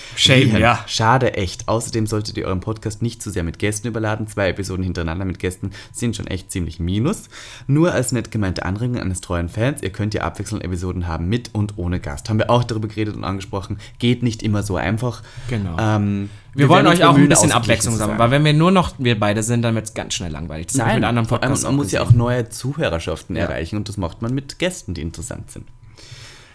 Shame, 0.44 0.60
ja. 0.60 0.84
Schade 0.88 1.16
Schade, 1.16 1.36
echt. 1.36 1.68
Außerdem 1.68 2.08
solltet 2.08 2.38
ihr 2.38 2.46
euren 2.46 2.60
Podcast 2.60 3.02
nicht 3.02 3.22
zu 3.22 3.30
sehr 3.30 3.44
mit 3.44 3.58
Gästen 3.58 3.88
überladen. 3.88 4.28
Zwei 4.28 4.50
Episoden 4.50 4.84
hintereinander 4.84 5.24
mit 5.24 5.40
Gästen 5.40 5.72
sind 5.94 6.16
schon 6.16 6.28
echt 6.28 6.52
ziemlich 6.52 6.80
minus. 6.80 7.30
Nur 7.68 7.94
als 7.94 8.12
nett 8.12 8.32
gemeinte 8.32 8.66
Anregung 8.66 9.00
eines 9.00 9.22
treuen 9.22 9.48
Fans, 9.48 9.82
ihr 9.82 9.92
könnt 9.92 10.14
ja 10.14 10.24
abwechselnd 10.24 10.64
Episoden 10.64 11.08
haben 11.08 11.30
mit 11.30 11.54
und 11.54 11.78
ohne 11.78 12.00
Gast. 12.00 12.30
Haben 12.30 12.40
wir 12.40 12.50
auch 12.50 12.64
darüber 12.64 12.88
geredet 12.88 13.16
und 13.16 13.24
angesprochen. 13.24 13.78
Geht 13.98 14.24
nicht 14.24 14.44
immer 14.44 14.62
so 14.62 14.76
einfach. 14.76 15.24
Genau. 15.48 15.78
Ähm, 15.80 16.30
wir, 16.54 16.62
wir 16.62 16.70
wollen 16.70 16.88
euch 16.88 17.04
auch 17.06 17.16
ein 17.16 17.30
bisschen 17.30 17.52
Abwechslung 17.52 17.96
sammeln, 17.96 18.20
weil 18.20 18.32
wenn 18.32 18.44
wir 18.44 18.54
nur 18.54 18.72
noch 18.72 18.96
wir 18.98 19.20
beide 19.20 19.42
sind, 19.42 19.62
dann 19.62 19.76
wird 19.76 19.86
es 19.86 19.94
ganz 19.94 20.16
schnell 20.16 20.32
langweilig. 20.32 20.68
Das 20.68 20.76
Nein, 20.76 20.96
mit 20.96 21.06
anderen 21.06 21.28
Podcasts 21.28 21.64
man 21.64 21.76
muss 21.76 21.92
ja 21.92 22.02
auch 22.02 22.12
neue 22.12 22.50
Zuhörerschaften 22.50 23.36
ja. 23.36 23.44
erreichen 23.44 23.78
und 23.78 23.88
das 23.88 23.98
macht 23.98 24.22
man 24.22 24.34
mit 24.34 24.60
Gästen, 24.60 24.94
die 24.94 25.02
interessant 25.02 25.52
sind. 25.52 25.66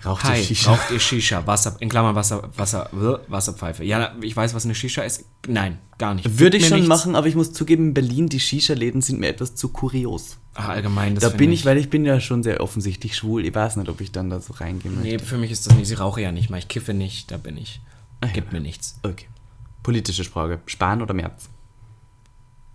Raucht 0.05 0.25
Hi, 0.25 0.39
ihr 0.39 0.45
Shisha? 0.45 0.71
Raucht 0.71 0.91
ihr 0.91 1.01
Shisha? 1.01 1.47
Wasser, 1.47 1.77
in 1.81 1.89
Klammern 1.89 2.15
Wasser, 2.15 2.49
Wasser, 2.57 2.89
Wasserpfeife. 3.29 3.85
Ja, 3.85 4.15
ich 4.23 4.35
weiß, 4.35 4.55
was 4.55 4.65
eine 4.65 4.75
Shisha 4.75 5.03
ist. 5.03 5.25
Nein, 5.47 5.79
gar 5.99 6.15
nicht. 6.15 6.39
Würde 6.39 6.57
ich 6.57 6.69
schon 6.69 6.79
nichts. 6.79 6.89
machen, 6.89 7.15
aber 7.17 7.27
ich 7.27 7.35
muss 7.35 7.53
zugeben, 7.53 7.89
in 7.89 7.95
Berlin, 7.95 8.29
die 8.29 8.41
Shisha-Läden 8.41 9.03
sind 9.03 9.21
mir 9.21 9.29
etwas 9.29 9.55
zu 9.55 9.69
kurios. 9.69 10.39
Ach, 10.55 10.69
allgemein, 10.69 11.15
das 11.15 11.23
Da 11.25 11.31
bin 11.31 11.53
ich, 11.53 11.65
weil 11.65 11.77
ich 11.77 11.91
bin 11.91 12.05
ja 12.05 12.19
schon 12.21 12.43
sehr 12.43 12.61
offensichtlich 12.61 13.17
schwul. 13.17 13.45
Ich 13.45 13.55
weiß 13.55 13.77
nicht, 13.77 13.89
ob 13.89 14.01
ich 14.01 14.11
dann 14.11 14.31
da 14.31 14.41
so 14.41 14.55
reingehen 14.55 14.95
möchte. 14.95 15.09
Nee, 15.09 15.19
für 15.19 15.39
mich 15.39 15.51
ist 15.51 15.67
das 15.67 15.75
nicht. 15.75 15.91
Ich 15.91 16.01
rauche 16.01 16.21
ja 16.21 16.33
nicht 16.33 16.51
mal. 16.51 16.59
Ich 16.59 16.69
kiffe 16.69 16.95
nicht, 16.95 17.31
da 17.31 17.37
bin 17.37 17.57
ich. 17.57 17.81
Gibt 18.33 18.53
mir 18.53 18.61
nichts. 18.61 18.99
Okay. 19.03 19.27
Politische 19.83 20.25
Frage. 20.25 20.61
Spahn 20.67 21.03
oder 21.03 21.15
März? 21.15 21.49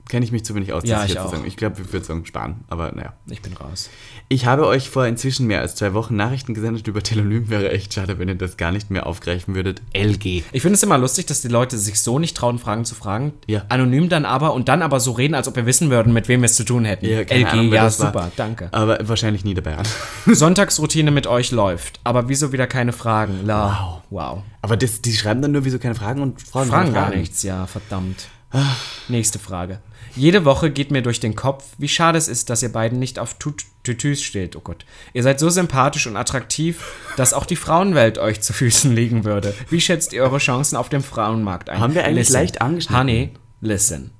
Kenne 0.10 0.26
ich 0.26 0.32
mich 0.32 0.45
zu 0.45 0.53
wenig 0.56 0.72
aus, 0.74 0.84
ja, 0.86 1.03
ich, 1.06 1.20
auch. 1.20 1.32
sagen. 1.32 1.45
Ich 1.45 1.58
glaube, 1.58 1.78
wir 1.78 1.91
würden 1.91 2.03
sagen 2.03 2.26
sparen, 2.26 2.64
aber 2.68 2.91
naja. 2.91 3.14
Ich 3.30 3.41
bin 3.41 3.53
raus. 3.53 3.89
Ich 4.30 4.45
habe 4.45 4.68
euch 4.68 4.89
vor 4.89 5.06
inzwischen 5.06 5.47
mehr 5.47 5.62
als 5.62 5.76
zwei 5.76 5.93
Wochen 5.93 6.16
Nachrichten 6.16 6.53
gesendet 6.53 6.88
über 6.88 7.01
Telonym. 7.03 7.49
Wäre 7.49 7.72
echt 7.72 7.93
schade, 7.93 8.20
wenn 8.20 8.28
ihr 8.28 8.36
das 8.36 8.58
gar 8.58 8.72
nicht 8.72 8.91
mehr 8.91 9.06
aufgreifen 9.06 9.56
würdet. 9.56 9.82
LG. 9.93 10.43
Ich 10.51 10.62
finde 10.62 10.74
es 10.74 10.84
immer 10.84 10.97
lustig, 10.97 11.26
dass 11.26 11.41
die 11.41 11.47
Leute 11.47 11.78
sich 11.78 12.01
so 12.01 12.20
nicht 12.20 12.38
trauen, 12.38 12.60
Fragen 12.60 12.86
zu 12.86 12.95
fragen. 12.95 13.34
Ja. 13.47 13.66
Anonym 13.70 14.10
dann 14.10 14.26
aber 14.26 14.53
und 14.53 14.68
dann 14.68 14.82
aber 14.82 14.99
so 14.99 15.12
reden, 15.12 15.36
als 15.36 15.47
ob 15.47 15.56
wir 15.56 15.66
wissen 15.66 15.89
würden, 15.89 16.14
mit 16.14 16.28
wem 16.28 16.41
wir 16.41 16.45
es 16.45 16.56
zu 16.56 16.64
tun 16.64 16.86
hätten. 16.86 17.06
Ja, 17.06 17.20
LG, 17.22 17.45
Ahnung, 17.45 17.74
ja, 17.74 17.89
super, 17.89 18.14
war. 18.14 18.32
danke. 18.36 18.70
Aber 18.72 18.97
wahrscheinlich 19.08 19.43
nie 19.43 19.53
dabei 19.53 19.78
an. 19.78 19.86
Sonntagsroutine 20.26 21.12
mit 21.12 21.28
euch 21.28 21.51
läuft, 21.51 21.99
aber 22.03 22.30
wieso 22.30 22.51
wieder 22.51 22.68
keine 22.68 22.93
Fragen? 22.93 23.45
La. 23.45 24.01
Wow. 24.10 24.36
Wow. 24.36 24.43
Aber 24.62 24.78
das, 24.78 25.01
die 25.01 25.14
schreiben 25.14 25.41
dann 25.41 25.51
nur, 25.51 25.66
wieso 25.66 25.78
keine 25.78 25.95
Fragen 25.95 26.22
und 26.22 26.41
fragen, 26.41 26.70
fragen 26.70 26.93
gar 26.93 27.10
nichts, 27.10 27.43
ja, 27.43 27.68
verdammt. 27.68 28.28
Ach. 28.51 28.78
Nächste 29.10 29.39
Frage. 29.39 29.80
Jede 30.16 30.45
Woche 30.45 30.72
geht 30.72 30.91
mir 30.91 31.01
durch 31.01 31.20
den 31.20 31.36
Kopf, 31.36 31.66
wie 31.78 31.89
schade 31.89 32.18
es 32.18 32.28
ist, 32.28 32.49
dass 32.49 32.63
ihr 32.63 32.72
beiden 32.72 32.99
nicht 32.99 33.20
auf 33.20 33.36
Tütüs 33.84 34.22
steht. 34.22 34.55
Oh 34.55 34.61
Gott. 34.61 34.86
Ihr 35.13 35.24
seid 35.24 35.39
so 35.39 35.49
sympathisch 35.49 36.07
und 36.07 36.16
attraktiv, 36.16 36.84
dass 37.18 37.34
auch 37.34 37.45
die 37.45 37.57
Frauenwelt 37.57 38.18
euch 38.18 38.41
zu 38.41 38.53
Füßen 38.53 38.95
liegen 38.95 39.26
würde. 39.26 39.53
Wie 39.70 39.82
schätzt 39.82 40.13
ihr 40.13 40.24
eure 40.24 40.38
Chancen 40.38 40.78
auf 40.78 40.89
dem 40.89 41.03
Frauenmarkt 41.03 41.70
ein? 41.70 41.80
Haben 41.80 41.95
wir 41.95 42.05
eigentlich 42.05 42.28
listen. 42.28 42.34
leicht 42.34 42.61
angeschnitten? 42.61 42.97
Honey, 42.97 43.32
listen. 43.59 44.11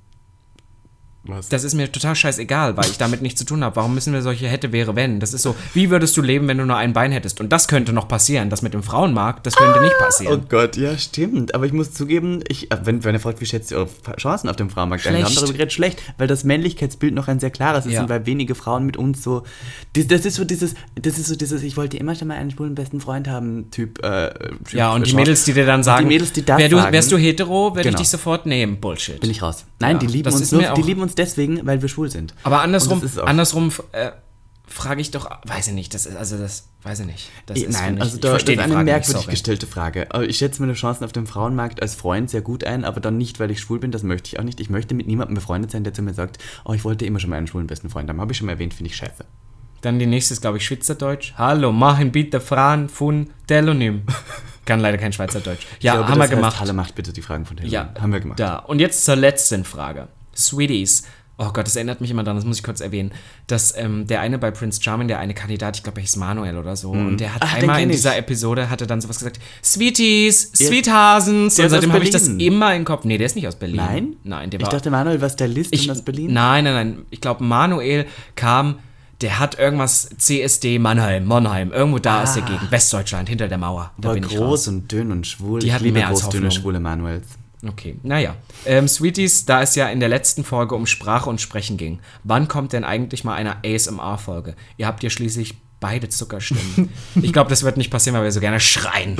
Was? 1.28 1.48
Das 1.48 1.64
ist 1.64 1.74
mir 1.74 1.90
total 1.90 2.14
scheißegal, 2.14 2.76
weil 2.76 2.86
ich 2.86 2.98
damit 2.98 3.22
nichts 3.22 3.38
zu 3.38 3.44
tun 3.44 3.64
habe. 3.64 3.76
Warum 3.76 3.94
müssen 3.94 4.12
wir 4.12 4.22
solche 4.22 4.48
hätte, 4.48 4.72
wäre, 4.72 4.96
wenn? 4.96 5.20
Das 5.20 5.34
ist 5.34 5.42
so, 5.42 5.54
wie 5.74 5.90
würdest 5.90 6.16
du 6.16 6.22
leben, 6.22 6.48
wenn 6.48 6.58
du 6.58 6.66
nur 6.66 6.76
ein 6.76 6.92
Bein 6.92 7.12
hättest? 7.12 7.40
Und 7.40 7.50
das 7.52 7.68
könnte 7.68 7.92
noch 7.92 8.08
passieren. 8.08 8.50
Das 8.50 8.62
mit 8.62 8.74
dem 8.74 8.82
Frauenmarkt, 8.82 9.46
das 9.46 9.56
könnte 9.56 9.78
ah, 9.78 9.82
nicht 9.82 9.98
passieren. 9.98 10.42
Oh 10.42 10.46
Gott, 10.48 10.76
ja, 10.76 10.96
stimmt. 10.98 11.54
Aber 11.54 11.66
ich 11.66 11.72
muss 11.72 11.92
zugeben, 11.92 12.42
ich, 12.48 12.70
äh, 12.70 12.78
wenn, 12.84 13.04
wenn 13.04 13.14
ihr 13.14 13.20
fragt, 13.20 13.40
wie 13.40 13.46
schätzt 13.46 13.70
ihr 13.70 13.78
eure 13.78 13.88
Chancen 14.16 14.48
auf 14.48 14.56
dem 14.56 14.70
Frauenmarkt 14.70 15.06
ein? 15.06 15.16
Wir 15.16 15.24
haben 15.24 15.34
darüber 15.34 15.52
geredet, 15.52 15.72
schlecht, 15.72 16.02
weil 16.18 16.26
das 16.26 16.44
Männlichkeitsbild 16.44 17.14
noch 17.14 17.28
ein 17.28 17.40
sehr 17.40 17.50
klares 17.50 17.86
ist 17.86 17.92
ja. 17.92 18.02
und 18.02 18.08
weil 18.08 18.26
wenige 18.26 18.54
Frauen 18.54 18.86
mit 18.86 18.96
uns 18.96 19.22
so. 19.22 19.42
Das, 19.94 20.06
das, 20.06 20.24
ist 20.24 20.36
so 20.36 20.44
dieses, 20.44 20.74
das 20.94 21.18
ist 21.18 21.26
so 21.26 21.36
dieses, 21.36 21.62
ich 21.62 21.76
wollte 21.76 21.96
immer 21.96 22.14
schon 22.14 22.28
mal 22.28 22.36
einen 22.36 22.50
schwulen 22.50 22.74
besten 22.74 23.00
Freund 23.00 23.28
haben, 23.28 23.70
Typ. 23.70 24.02
Äh, 24.04 24.32
typ 24.64 24.72
ja, 24.72 24.92
und 24.92 25.06
die 25.06 25.14
Mädels, 25.14 25.44
die 25.44 25.52
dir 25.52 25.66
dann 25.66 25.82
sagen, 25.82 26.08
die 26.08 26.14
Mädels, 26.14 26.32
die 26.32 26.44
das 26.44 26.58
wär 26.58 26.68
du, 26.68 26.76
wärst 26.76 27.12
du 27.12 27.16
hetero, 27.16 27.74
würde 27.74 27.82
genau. 27.82 27.96
ich 27.96 28.02
dich 28.02 28.08
sofort 28.08 28.46
nehmen. 28.46 28.80
Bullshit. 28.80 29.20
Bin 29.20 29.30
ich 29.30 29.42
raus. 29.42 29.64
Nein, 29.80 29.96
ja, 29.96 29.98
die 29.98 30.06
lieben 30.06 30.32
uns 30.32 30.52
nur, 30.52 30.62
die 30.62 30.82
lieben 30.82 31.02
uns 31.02 31.14
deswegen, 31.18 31.66
weil 31.66 31.82
wir 31.82 31.88
schwul 31.88 32.10
sind. 32.10 32.34
Aber 32.42 32.62
andersrum, 32.62 33.02
andersrum 33.24 33.72
äh, 33.92 34.12
frage 34.66 35.00
ich 35.00 35.10
doch, 35.10 35.30
weiß 35.44 35.68
ich 35.68 35.74
nicht, 35.74 35.94
das 35.94 36.06
ist, 36.06 36.16
also 36.16 36.36
das, 36.38 36.68
weiß 36.82 37.00
ich 37.00 37.06
nicht. 37.06 37.30
Das 37.46 37.58
ist, 37.58 37.72
Nein, 37.72 38.00
also 38.00 38.16
ich, 38.16 38.20
da, 38.20 38.36
ich 38.36 38.44
das 38.44 38.54
ist 38.54 38.60
eine 38.60 38.84
merkwürdig 38.84 39.22
nicht, 39.22 39.30
gestellte 39.30 39.66
Frage. 39.66 40.08
Ich 40.26 40.38
schätze 40.38 40.60
meine 40.60 40.74
Chancen 40.74 41.04
auf 41.04 41.12
dem 41.12 41.26
Frauenmarkt 41.26 41.80
als 41.82 41.94
Freund 41.94 42.30
sehr 42.30 42.40
gut 42.40 42.64
ein, 42.64 42.84
aber 42.84 43.00
dann 43.00 43.16
nicht, 43.16 43.38
weil 43.38 43.50
ich 43.50 43.60
schwul 43.60 43.78
bin, 43.78 43.92
das 43.92 44.02
möchte 44.02 44.28
ich 44.28 44.38
auch 44.38 44.44
nicht. 44.44 44.60
Ich 44.60 44.70
möchte 44.70 44.94
mit 44.94 45.06
niemandem 45.06 45.34
befreundet 45.34 45.70
sein, 45.70 45.84
der 45.84 45.94
zu 45.94 46.02
mir 46.02 46.14
sagt, 46.14 46.38
oh, 46.64 46.72
ich 46.72 46.84
wollte 46.84 47.06
immer 47.06 47.20
schon 47.20 47.30
meinen 47.30 47.46
schwulen 47.46 47.66
besten 47.66 47.90
Freund 47.90 48.08
haben. 48.08 48.20
Habe 48.20 48.32
ich 48.32 48.38
schon 48.38 48.46
mal 48.46 48.52
erwähnt, 48.52 48.74
finde 48.74 48.90
ich 48.90 48.96
scheiße. 48.96 49.24
Dann 49.82 49.98
die 49.98 50.06
nächste 50.06 50.34
ist, 50.34 50.40
glaube 50.40 50.56
ich, 50.56 50.66
Schweizerdeutsch. 50.66 51.34
Hallo, 51.36 51.70
machen 51.70 52.10
bitte 52.10 52.40
Fragen 52.40 52.88
von 52.88 53.30
Telonym. 53.46 54.02
Kann 54.64 54.80
leider 54.80 54.98
kein 54.98 55.12
Schweizerdeutsch. 55.12 55.64
Ja, 55.80 55.94
glaube, 55.94 56.08
haben 56.08 56.18
wir 56.18 56.28
gemacht. 56.28 56.58
Halle 56.58 56.72
macht 56.72 56.96
bitte 56.96 57.12
die 57.12 57.22
Fragen 57.22 57.46
von 57.46 57.56
Telonym. 57.56 57.72
Ja, 57.72 57.94
haben 58.00 58.12
wir 58.12 58.18
gemacht. 58.18 58.40
Da. 58.40 58.56
Und 58.56 58.80
jetzt 58.80 59.04
zur 59.04 59.14
letzten 59.14 59.64
Frage. 59.64 60.08
Sweeties, 60.36 61.04
Oh 61.38 61.50
Gott, 61.52 61.66
das 61.66 61.76
erinnert 61.76 62.00
mich 62.00 62.10
immer 62.10 62.24
daran, 62.24 62.38
das 62.38 62.46
muss 62.46 62.56
ich 62.56 62.62
kurz 62.62 62.80
erwähnen, 62.80 63.12
dass 63.46 63.76
ähm, 63.76 64.06
der 64.06 64.20
eine 64.20 64.38
bei 64.38 64.50
Prince 64.50 64.82
Charming, 64.82 65.06
der 65.06 65.18
eine 65.18 65.34
Kandidat, 65.34 65.76
ich 65.76 65.82
glaube, 65.82 65.98
er 65.98 66.02
hieß 66.02 66.16
Manuel 66.16 66.56
oder 66.56 66.76
so, 66.76 66.94
mhm. 66.94 67.08
und 67.08 67.20
der 67.20 67.34
hat 67.34 67.42
Ach, 67.44 67.54
einmal 67.56 67.82
in 67.82 67.90
dieser 67.90 68.16
Episode, 68.16 68.70
hatte 68.70 68.86
dann 68.86 69.02
sowas 69.02 69.18
gesagt, 69.18 69.38
Sweeties, 69.62 70.52
Sweethasens, 70.54 71.58
und 71.58 71.68
seitdem 71.68 71.92
habe 71.92 72.04
ich 72.04 72.10
das 72.10 72.28
immer 72.28 72.74
im 72.74 72.86
Kopf. 72.86 73.04
Nee, 73.04 73.18
der 73.18 73.26
ist 73.26 73.36
nicht 73.36 73.46
aus 73.46 73.56
Berlin. 73.56 73.76
Nein? 73.76 74.16
Nein, 74.24 74.50
der 74.50 74.60
war... 74.60 74.68
Ich 74.68 74.72
dachte, 74.72 74.90
Manuel 74.90 75.20
war 75.20 75.28
Stylist 75.28 75.74
ich, 75.74 75.90
aus 75.90 76.00
Berlin. 76.00 76.32
Nein, 76.32 76.64
nein, 76.64 76.74
nein, 76.74 76.98
ich 77.10 77.20
glaube, 77.20 77.44
Manuel 77.44 78.06
kam 78.34 78.78
der 79.22 79.38
hat 79.38 79.58
irgendwas 79.58 80.10
CSD 80.18 80.78
Mannheim, 80.78 81.24
Mannheim, 81.24 81.72
irgendwo 81.72 81.98
da 81.98 82.18
ah. 82.18 82.22
aus 82.24 82.34
der 82.34 82.42
Gegend, 82.42 82.70
Westdeutschland, 82.70 83.30
hinter 83.30 83.48
der 83.48 83.56
Mauer. 83.56 83.90
Da 83.96 84.10
war 84.10 84.20
groß 84.20 84.68
und 84.68 84.92
dünn 84.92 85.10
und 85.10 85.26
schwul. 85.26 85.60
Die 85.60 85.68
ich 85.68 85.80
liebe 85.80 85.98
mehr 85.98 86.08
groß, 86.08 86.28
dünne, 86.28 86.50
schwule 86.50 86.80
Manuels. 86.80 87.26
Okay, 87.64 87.98
naja. 88.02 88.36
Ähm, 88.64 88.86
Sweeties, 88.86 89.46
da 89.46 89.62
es 89.62 89.74
ja 89.74 89.88
in 89.88 90.00
der 90.00 90.08
letzten 90.08 90.44
Folge 90.44 90.74
um 90.74 90.86
Sprache 90.86 91.30
und 91.30 91.40
Sprechen 91.40 91.76
ging, 91.76 92.00
wann 92.22 92.48
kommt 92.48 92.72
denn 92.72 92.84
eigentlich 92.84 93.24
mal 93.24 93.34
eine 93.34 93.64
ASMR-Folge? 93.64 94.56
Ihr 94.76 94.86
habt 94.86 95.02
ja 95.02 95.10
schließlich 95.10 95.54
beide 95.80 96.08
Zuckerstimmen. 96.08 96.92
ich 97.22 97.32
glaube, 97.32 97.50
das 97.50 97.62
wird 97.62 97.76
nicht 97.76 97.90
passieren, 97.90 98.16
weil 98.16 98.24
wir 98.24 98.32
so 98.32 98.40
gerne 98.40 98.60
schreien. 98.60 99.16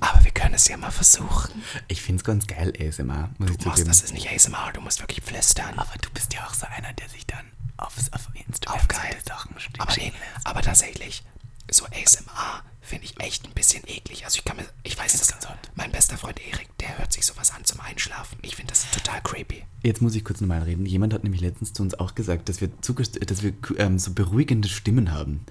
Aber 0.00 0.24
wir 0.24 0.30
können 0.32 0.54
es 0.54 0.68
ja 0.68 0.76
mal 0.76 0.90
versuchen. 0.90 1.62
Ich 1.88 2.02
finde 2.02 2.20
es 2.20 2.24
ganz 2.24 2.46
geil, 2.46 2.72
ASMR. 2.78 3.30
Muss 3.38 3.50
du 3.50 3.56
ich 3.58 3.64
machst, 3.64 3.88
das 3.88 4.02
ist 4.02 4.14
nicht 4.14 4.28
ASMR, 4.30 4.72
du 4.74 4.80
musst 4.80 5.00
wirklich 5.00 5.22
flüstern. 5.22 5.74
Aber 5.76 5.92
du 6.00 6.10
bist 6.10 6.32
ja 6.34 6.40
auch 6.46 6.54
so 6.54 6.66
einer, 6.66 6.92
der 6.92 7.08
sich 7.08 7.26
dann 7.26 7.46
aufs, 7.76 8.12
auf 8.12 8.28
Instagram 8.46 8.78
auf 8.78 8.88
geil. 8.88 9.16
Sachen 9.26 9.54
aber, 9.78 9.92
nee, 9.96 10.12
aber 10.44 10.62
tatsächlich, 10.62 11.24
so 11.70 11.84
ASMR 11.86 12.62
finde 12.80 13.04
ich 13.04 13.18
echt 13.20 13.46
ein 13.46 13.54
bisschen 13.54 13.82
eklig. 13.86 14.24
Also 14.24 14.38
ich 14.38 14.44
kann 14.44 14.56
mir, 14.56 14.66
ich 14.82 14.98
weiß 14.98 15.12
ganz 15.30 15.46
Mein 15.74 15.92
bester 15.92 16.18
Freund 16.18 16.40
Erik, 16.40 16.68
der 16.78 16.98
hört 16.98 17.12
sich 17.12 17.24
sowas 17.24 17.52
an 17.52 17.64
zum 17.64 17.80
Einschlafen. 17.80 18.38
Ich 18.42 18.56
finde 18.56 18.72
das 18.72 18.90
total 18.90 19.22
creepy. 19.22 19.64
Jetzt 19.82 20.02
muss 20.02 20.14
ich 20.14 20.24
kurz 20.24 20.40
nochmal 20.40 20.62
reden. 20.62 20.84
Jemand 20.84 21.14
hat 21.14 21.22
nämlich 21.22 21.40
letztens 21.40 21.72
zu 21.72 21.82
uns 21.82 21.94
auch 21.94 22.14
gesagt, 22.14 22.48
dass 22.48 22.60
wir, 22.60 22.68
dass 22.68 23.42
wir 23.42 23.54
ähm, 23.78 23.98
so 23.98 24.12
beruhigende 24.12 24.68
Stimmen 24.68 25.12
haben. 25.12 25.46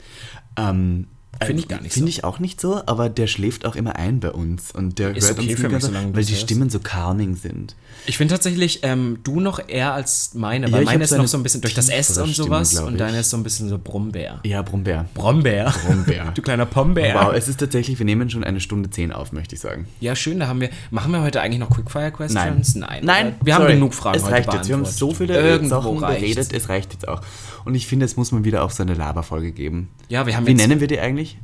Ähm, 0.58 1.08
Finde 1.40 1.62
ich 1.62 1.68
gar 1.68 1.82
nicht 1.82 1.94
Finde 1.94 2.12
so. 2.12 2.18
ich 2.18 2.24
auch 2.24 2.40
nicht 2.40 2.62
so, 2.62 2.82
aber 2.86 3.10
der 3.10 3.26
schläft 3.26 3.66
auch 3.66 3.76
immer 3.76 3.96
ein 3.96 4.20
bei 4.20 4.32
uns. 4.32 4.72
Und 4.72 5.00
der 5.00 5.16
ist 5.16 5.28
hört 5.28 5.40
okay 5.40 5.52
uns 5.52 5.62
für 5.62 5.70
mich, 5.70 5.84
so 5.84 5.92
lange 5.92 6.16
weil 6.16 6.26
die 6.26 6.36
Stimmen 6.36 6.70
so 6.70 6.80
calming 6.80 7.36
sind. 7.36 7.76
Ich 8.06 8.18
finde 8.18 8.34
tatsächlich 8.34 8.82
ähm, 8.84 9.20
du 9.24 9.40
noch 9.40 9.60
eher 9.68 9.94
als 9.94 10.34
meine, 10.34 10.68
ja, 10.68 10.74
weil 10.74 10.84
meine 10.84 11.04
ist 11.04 11.12
noch 11.12 11.28
so 11.28 11.38
ein 11.38 11.44
bisschen 11.44 11.62
durch 11.62 11.74
das 11.74 11.90
S 11.90 12.18
und 12.18 12.36
sowas 12.36 12.78
und 12.80 13.00
deine 13.00 13.20
ist 13.20 13.30
so 13.30 13.38
ein 13.38 13.44
bisschen 13.44 13.70
so 13.70 13.80
Brombeer. 13.80 14.40
Ja, 14.44 14.62
Brombeer. 14.62 15.08
Brombeer. 15.14 15.74
Brombeer. 15.86 16.32
du 16.36 16.42
kleiner 16.42 16.66
Pombeer. 16.66 17.16
Wow, 17.16 17.34
es 17.34 17.48
ist 17.48 17.60
tatsächlich, 17.60 17.98
wir 17.98 18.06
nehmen 18.06 18.30
schon 18.30 18.44
eine 18.44 18.60
Stunde 18.60 18.90
zehn 18.90 19.12
auf, 19.12 19.32
möchte 19.32 19.56
ich 19.56 19.62
sagen. 19.62 19.88
Ja, 20.00 20.16
schön, 20.16 20.40
da 20.40 20.48
haben 20.48 20.62
wir, 20.62 20.70
machen 20.92 21.12
wir 21.12 21.22
heute 21.22 21.42
eigentlich 21.42 21.60
noch 21.60 21.70
Quickfire 21.70 22.12
Questions? 22.12 22.76
Nein. 22.76 23.02
Nein. 23.04 23.36
Wir 23.44 23.56
sorry. 23.56 23.66
haben 23.66 23.74
genug 23.76 23.94
Fragen 23.94 24.18
es 24.18 24.30
reicht 24.30 24.54
jetzt. 24.54 24.68
Wir 24.68 24.76
haben 24.76 24.86
so 24.86 25.14
viele 25.14 25.40
Irgendwo 25.40 25.82
Sachen 25.82 26.00
geredet, 26.00 26.54
es 26.54 26.70
reicht 26.70 26.94
jetzt 26.94 27.08
auch. 27.08 27.22
Und 27.66 27.76
ich 27.76 27.88
finde, 27.88 28.06
es 28.06 28.18
muss 28.18 28.32
man 28.32 28.44
wieder 28.44 28.64
auch 28.64 28.72
so 28.72 28.84
eine 28.84 28.94
Laberfolge 28.94 29.52
geben. 29.52 29.90
Ja, 30.10 30.26
wir 30.26 30.36
haben 30.36 30.48
Wie 30.48 30.54
nennen 30.54 30.80
wir 30.80 30.88
die 30.88 31.00
eigentlich? 31.00 31.38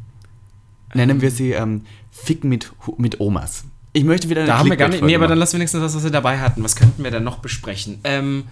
Nennen 0.94 1.22
wir 1.22 1.32
sie 1.32 1.52
ähm, 1.52 1.84
Ficken 2.12 2.50
mit, 2.50 2.72
mit 2.98 3.20
Omas. 3.20 3.66
Ich 3.94 4.04
möchte 4.04 4.30
wieder 4.30 4.42
eine 4.42 4.48
Da 4.48 4.60
haben 4.60 4.70
wir 4.70 4.78
gar 4.78 4.90
nicht. 4.90 5.04
Nee, 5.04 5.16
aber 5.16 5.28
dann 5.28 5.38
lass 5.38 5.54
wenigstens 5.54 5.82
das, 5.82 5.96
was 5.96 6.04
wir 6.04 6.12
dabei 6.12 6.40
hatten. 6.40 6.64
Was 6.64 6.76
könnten 6.76 7.04
wir 7.04 7.12
denn 7.12 7.24
noch 7.24 7.40
besprechen? 7.40 8.00
Ähm. 8.04 8.46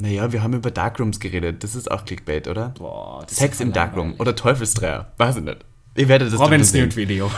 Naja, 0.00 0.32
wir 0.32 0.42
haben 0.42 0.52
über 0.54 0.70
Darkrooms 0.70 1.18
geredet. 1.18 1.64
Das 1.64 1.74
ist 1.74 1.90
auch 1.90 2.04
Clickbait, 2.04 2.46
oder? 2.46 2.70
Boah, 2.78 3.24
Sex 3.28 3.60
im 3.60 3.72
Darkroom 3.72 4.14
oder 4.18 4.36
Teufelsdreier. 4.36 5.12
Weiß 5.16 5.36
ich 5.36 5.42
nicht. 5.42 5.64
Ihr 5.98 6.08
werdet 6.08 6.32
das 6.32 6.38
Robins 6.38 6.72
Nude-Video. 6.72 7.28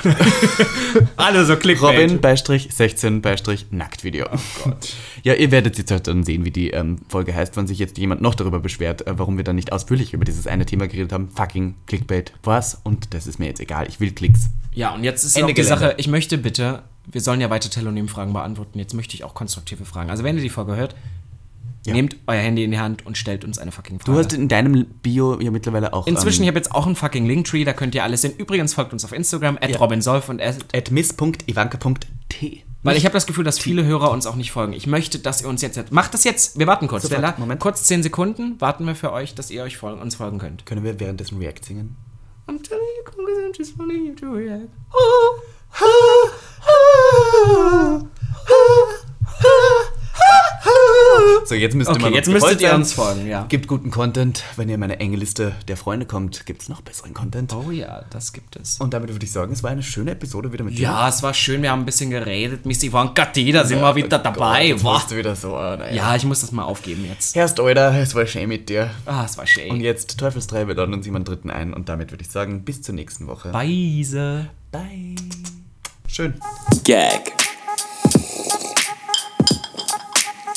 Alle 1.16 1.46
so 1.46 1.56
Clickbait. 1.56 1.98
Robin 1.98 2.20
Beistrich 2.20 2.68
16 2.70 3.22
Beistrich 3.22 3.66
Nacktvideo. 3.70 4.26
Oh 4.30 4.38
Gott. 4.64 4.94
Ja, 5.22 5.32
ihr 5.32 5.50
werdet 5.50 5.78
jetzt 5.78 6.06
dann 6.06 6.24
sehen, 6.24 6.44
wie 6.44 6.50
die 6.50 6.70
ähm, 6.70 6.98
Folge 7.08 7.34
heißt, 7.34 7.56
wenn 7.56 7.66
sich 7.66 7.78
jetzt 7.78 7.96
jemand 7.96 8.20
noch 8.20 8.34
darüber 8.34 8.60
beschwert, 8.60 9.06
äh, 9.06 9.18
warum 9.18 9.38
wir 9.38 9.44
dann 9.44 9.56
nicht 9.56 9.72
ausführlich 9.72 10.12
über 10.12 10.26
dieses 10.26 10.46
eine 10.46 10.66
Thema 10.66 10.88
geredet 10.88 11.12
haben. 11.12 11.30
Fucking 11.30 11.74
Clickbait. 11.86 12.34
Was? 12.42 12.78
Und 12.84 13.14
das 13.14 13.26
ist 13.26 13.38
mir 13.38 13.46
jetzt 13.46 13.60
egal. 13.60 13.88
Ich 13.88 13.98
will 13.98 14.12
Klicks. 14.12 14.50
Ja, 14.74 14.94
und 14.94 15.04
jetzt 15.04 15.24
ist 15.24 15.38
Ende 15.38 15.54
die 15.54 15.62
Sache, 15.62 15.94
ich 15.96 16.08
möchte 16.08 16.36
bitte, 16.36 16.82
wir 17.10 17.22
sollen 17.22 17.40
ja 17.40 17.48
weiter 17.48 17.70
Telonym-Fragen 17.70 18.34
beantworten. 18.34 18.78
Jetzt 18.78 18.92
möchte 18.92 19.14
ich 19.14 19.24
auch 19.24 19.32
konstruktive 19.32 19.86
Fragen. 19.86 20.10
Also 20.10 20.22
wenn 20.22 20.36
ihr 20.36 20.42
die 20.42 20.50
Folge 20.50 20.76
hört, 20.76 20.94
ja. 21.86 21.94
Nehmt 21.94 22.16
euer 22.26 22.40
Handy 22.40 22.64
in 22.64 22.72
die 22.72 22.78
Hand 22.78 23.06
und 23.06 23.16
stellt 23.16 23.44
uns 23.44 23.58
eine 23.58 23.72
fucking 23.72 24.00
Frage. 24.00 24.12
Du 24.12 24.18
hast 24.18 24.32
in 24.32 24.48
deinem 24.48 24.84
Bio 25.02 25.40
ja 25.40 25.50
mittlerweile 25.50 25.92
auch. 25.94 26.06
Inzwischen, 26.06 26.42
ähm, 26.42 26.44
ich 26.44 26.48
habe 26.48 26.58
jetzt 26.58 26.74
auch 26.74 26.86
einen 26.86 26.96
fucking 26.96 27.26
Linktree, 27.26 27.64
da 27.64 27.72
könnt 27.72 27.94
ihr 27.94 28.04
alles 28.04 28.22
sehen. 28.22 28.34
Übrigens 28.36 28.74
folgt 28.74 28.92
uns 28.92 29.04
auf 29.04 29.12
Instagram, 29.12 29.56
at 29.60 29.70
ja. 29.70 29.78
robinsolf 29.78 30.28
und 30.28 30.42
at, 30.42 30.56
at 30.74 30.90
miss.ivanka.t. 30.90 32.64
Weil 32.82 32.96
ich 32.96 33.04
habe 33.04 33.12
das 33.12 33.26
Gefühl, 33.26 33.44
dass 33.44 33.58
viele 33.58 33.84
Hörer 33.84 34.10
uns 34.10 34.26
auch 34.26 34.36
nicht 34.36 34.52
folgen. 34.52 34.72
Ich 34.72 34.86
möchte, 34.86 35.18
dass 35.18 35.42
ihr 35.42 35.48
uns 35.48 35.60
jetzt. 35.60 35.92
Macht 35.92 36.14
das 36.14 36.24
jetzt. 36.24 36.58
Wir 36.58 36.66
warten 36.66 36.86
kurz, 36.86 37.06
Stella. 37.06 37.34
Moment. 37.36 37.60
Kurz 37.60 37.84
10 37.84 38.02
Sekunden 38.02 38.58
warten 38.60 38.86
wir 38.86 38.94
für 38.94 39.12
euch, 39.12 39.34
dass 39.34 39.50
ihr 39.50 39.62
euch 39.62 39.76
folgen, 39.76 40.00
uns 40.00 40.14
folgen 40.14 40.38
könnt. 40.38 40.64
Können 40.64 40.82
wir 40.82 40.98
währenddessen 40.98 41.38
React 41.38 41.64
singen? 41.66 41.96
I'm 42.46 42.62
telling 42.62 42.82
you, 42.96 43.04
because 43.04 43.38
I'm 43.38 43.52
just 43.56 43.78
wanting 43.78 44.06
you 44.06 44.14
to 44.14 44.32
react. 44.32 44.70
So, 51.46 51.54
jetzt 51.54 51.74
müsst 51.74 51.90
okay, 51.90 52.04
ihr 52.04 52.10
jetzt 52.10 52.28
müsstet 52.28 52.60
ihr 52.60 52.74
uns 52.74 52.92
folgen, 52.92 53.26
ja. 53.26 53.44
Gibt 53.48 53.66
guten 53.66 53.90
Content. 53.90 54.44
Wenn 54.56 54.68
ihr 54.68 54.74
in 54.74 54.80
meine 54.80 55.00
enge 55.00 55.16
Liste 55.16 55.54
der 55.68 55.76
Freunde 55.76 56.06
kommt, 56.06 56.46
gibt 56.46 56.62
es 56.62 56.68
noch 56.68 56.80
besseren 56.80 57.14
Content. 57.14 57.52
Oh 57.52 57.70
ja, 57.70 58.04
das 58.10 58.32
gibt 58.32 58.56
es. 58.56 58.78
Und 58.78 58.94
damit 58.94 59.10
würde 59.10 59.24
ich 59.24 59.32
sagen, 59.32 59.52
es 59.52 59.62
war 59.62 59.70
eine 59.70 59.82
schöne 59.82 60.12
Episode 60.12 60.52
wieder 60.52 60.64
mit 60.64 60.78
dir. 60.78 60.82
Ja, 60.82 61.08
es 61.08 61.22
war 61.22 61.34
schön. 61.34 61.62
Wir 61.62 61.70
haben 61.70 61.80
ein 61.80 61.86
bisschen 61.86 62.10
geredet. 62.10 62.66
Miss 62.66 62.82
Ivanka 62.82 63.24
T, 63.26 63.50
da 63.52 63.64
sind 63.64 63.78
ja, 63.78 63.84
wir 63.84 63.96
wieder 63.96 64.18
dabei. 64.18 64.76
Gott, 64.80 65.10
du 65.10 65.16
wieder 65.16 65.34
so, 65.34 65.50
naja. 65.50 65.92
Ja, 65.92 66.16
ich 66.16 66.24
muss 66.24 66.40
das 66.40 66.52
mal 66.52 66.64
aufgeben 66.64 67.04
jetzt. 67.06 67.34
Herrst, 67.34 67.58
Alter, 67.58 67.94
es 67.94 68.14
war 68.14 68.26
schön 68.26 68.48
mit 68.48 68.68
dir. 68.68 68.90
Ah, 69.06 69.24
es 69.24 69.36
war 69.38 69.46
schön. 69.46 69.70
Und 69.70 69.80
jetzt 69.80 70.18
Teufelsdrei, 70.18 70.68
wir 70.68 70.74
laden 70.74 70.94
uns 70.94 71.06
jemanden 71.06 71.26
dritten 71.26 71.50
ein. 71.50 71.74
Und 71.74 71.88
damit 71.88 72.10
würde 72.12 72.22
ich 72.22 72.30
sagen, 72.30 72.64
bis 72.64 72.82
zur 72.82 72.94
nächsten 72.94 73.26
Woche. 73.26 73.52
Weise. 73.52 74.50
Bye. 74.70 75.16
Schön. 76.06 76.34
Gag. 76.84 77.49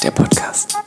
der 0.03 0.11
Podcast. 0.11 0.82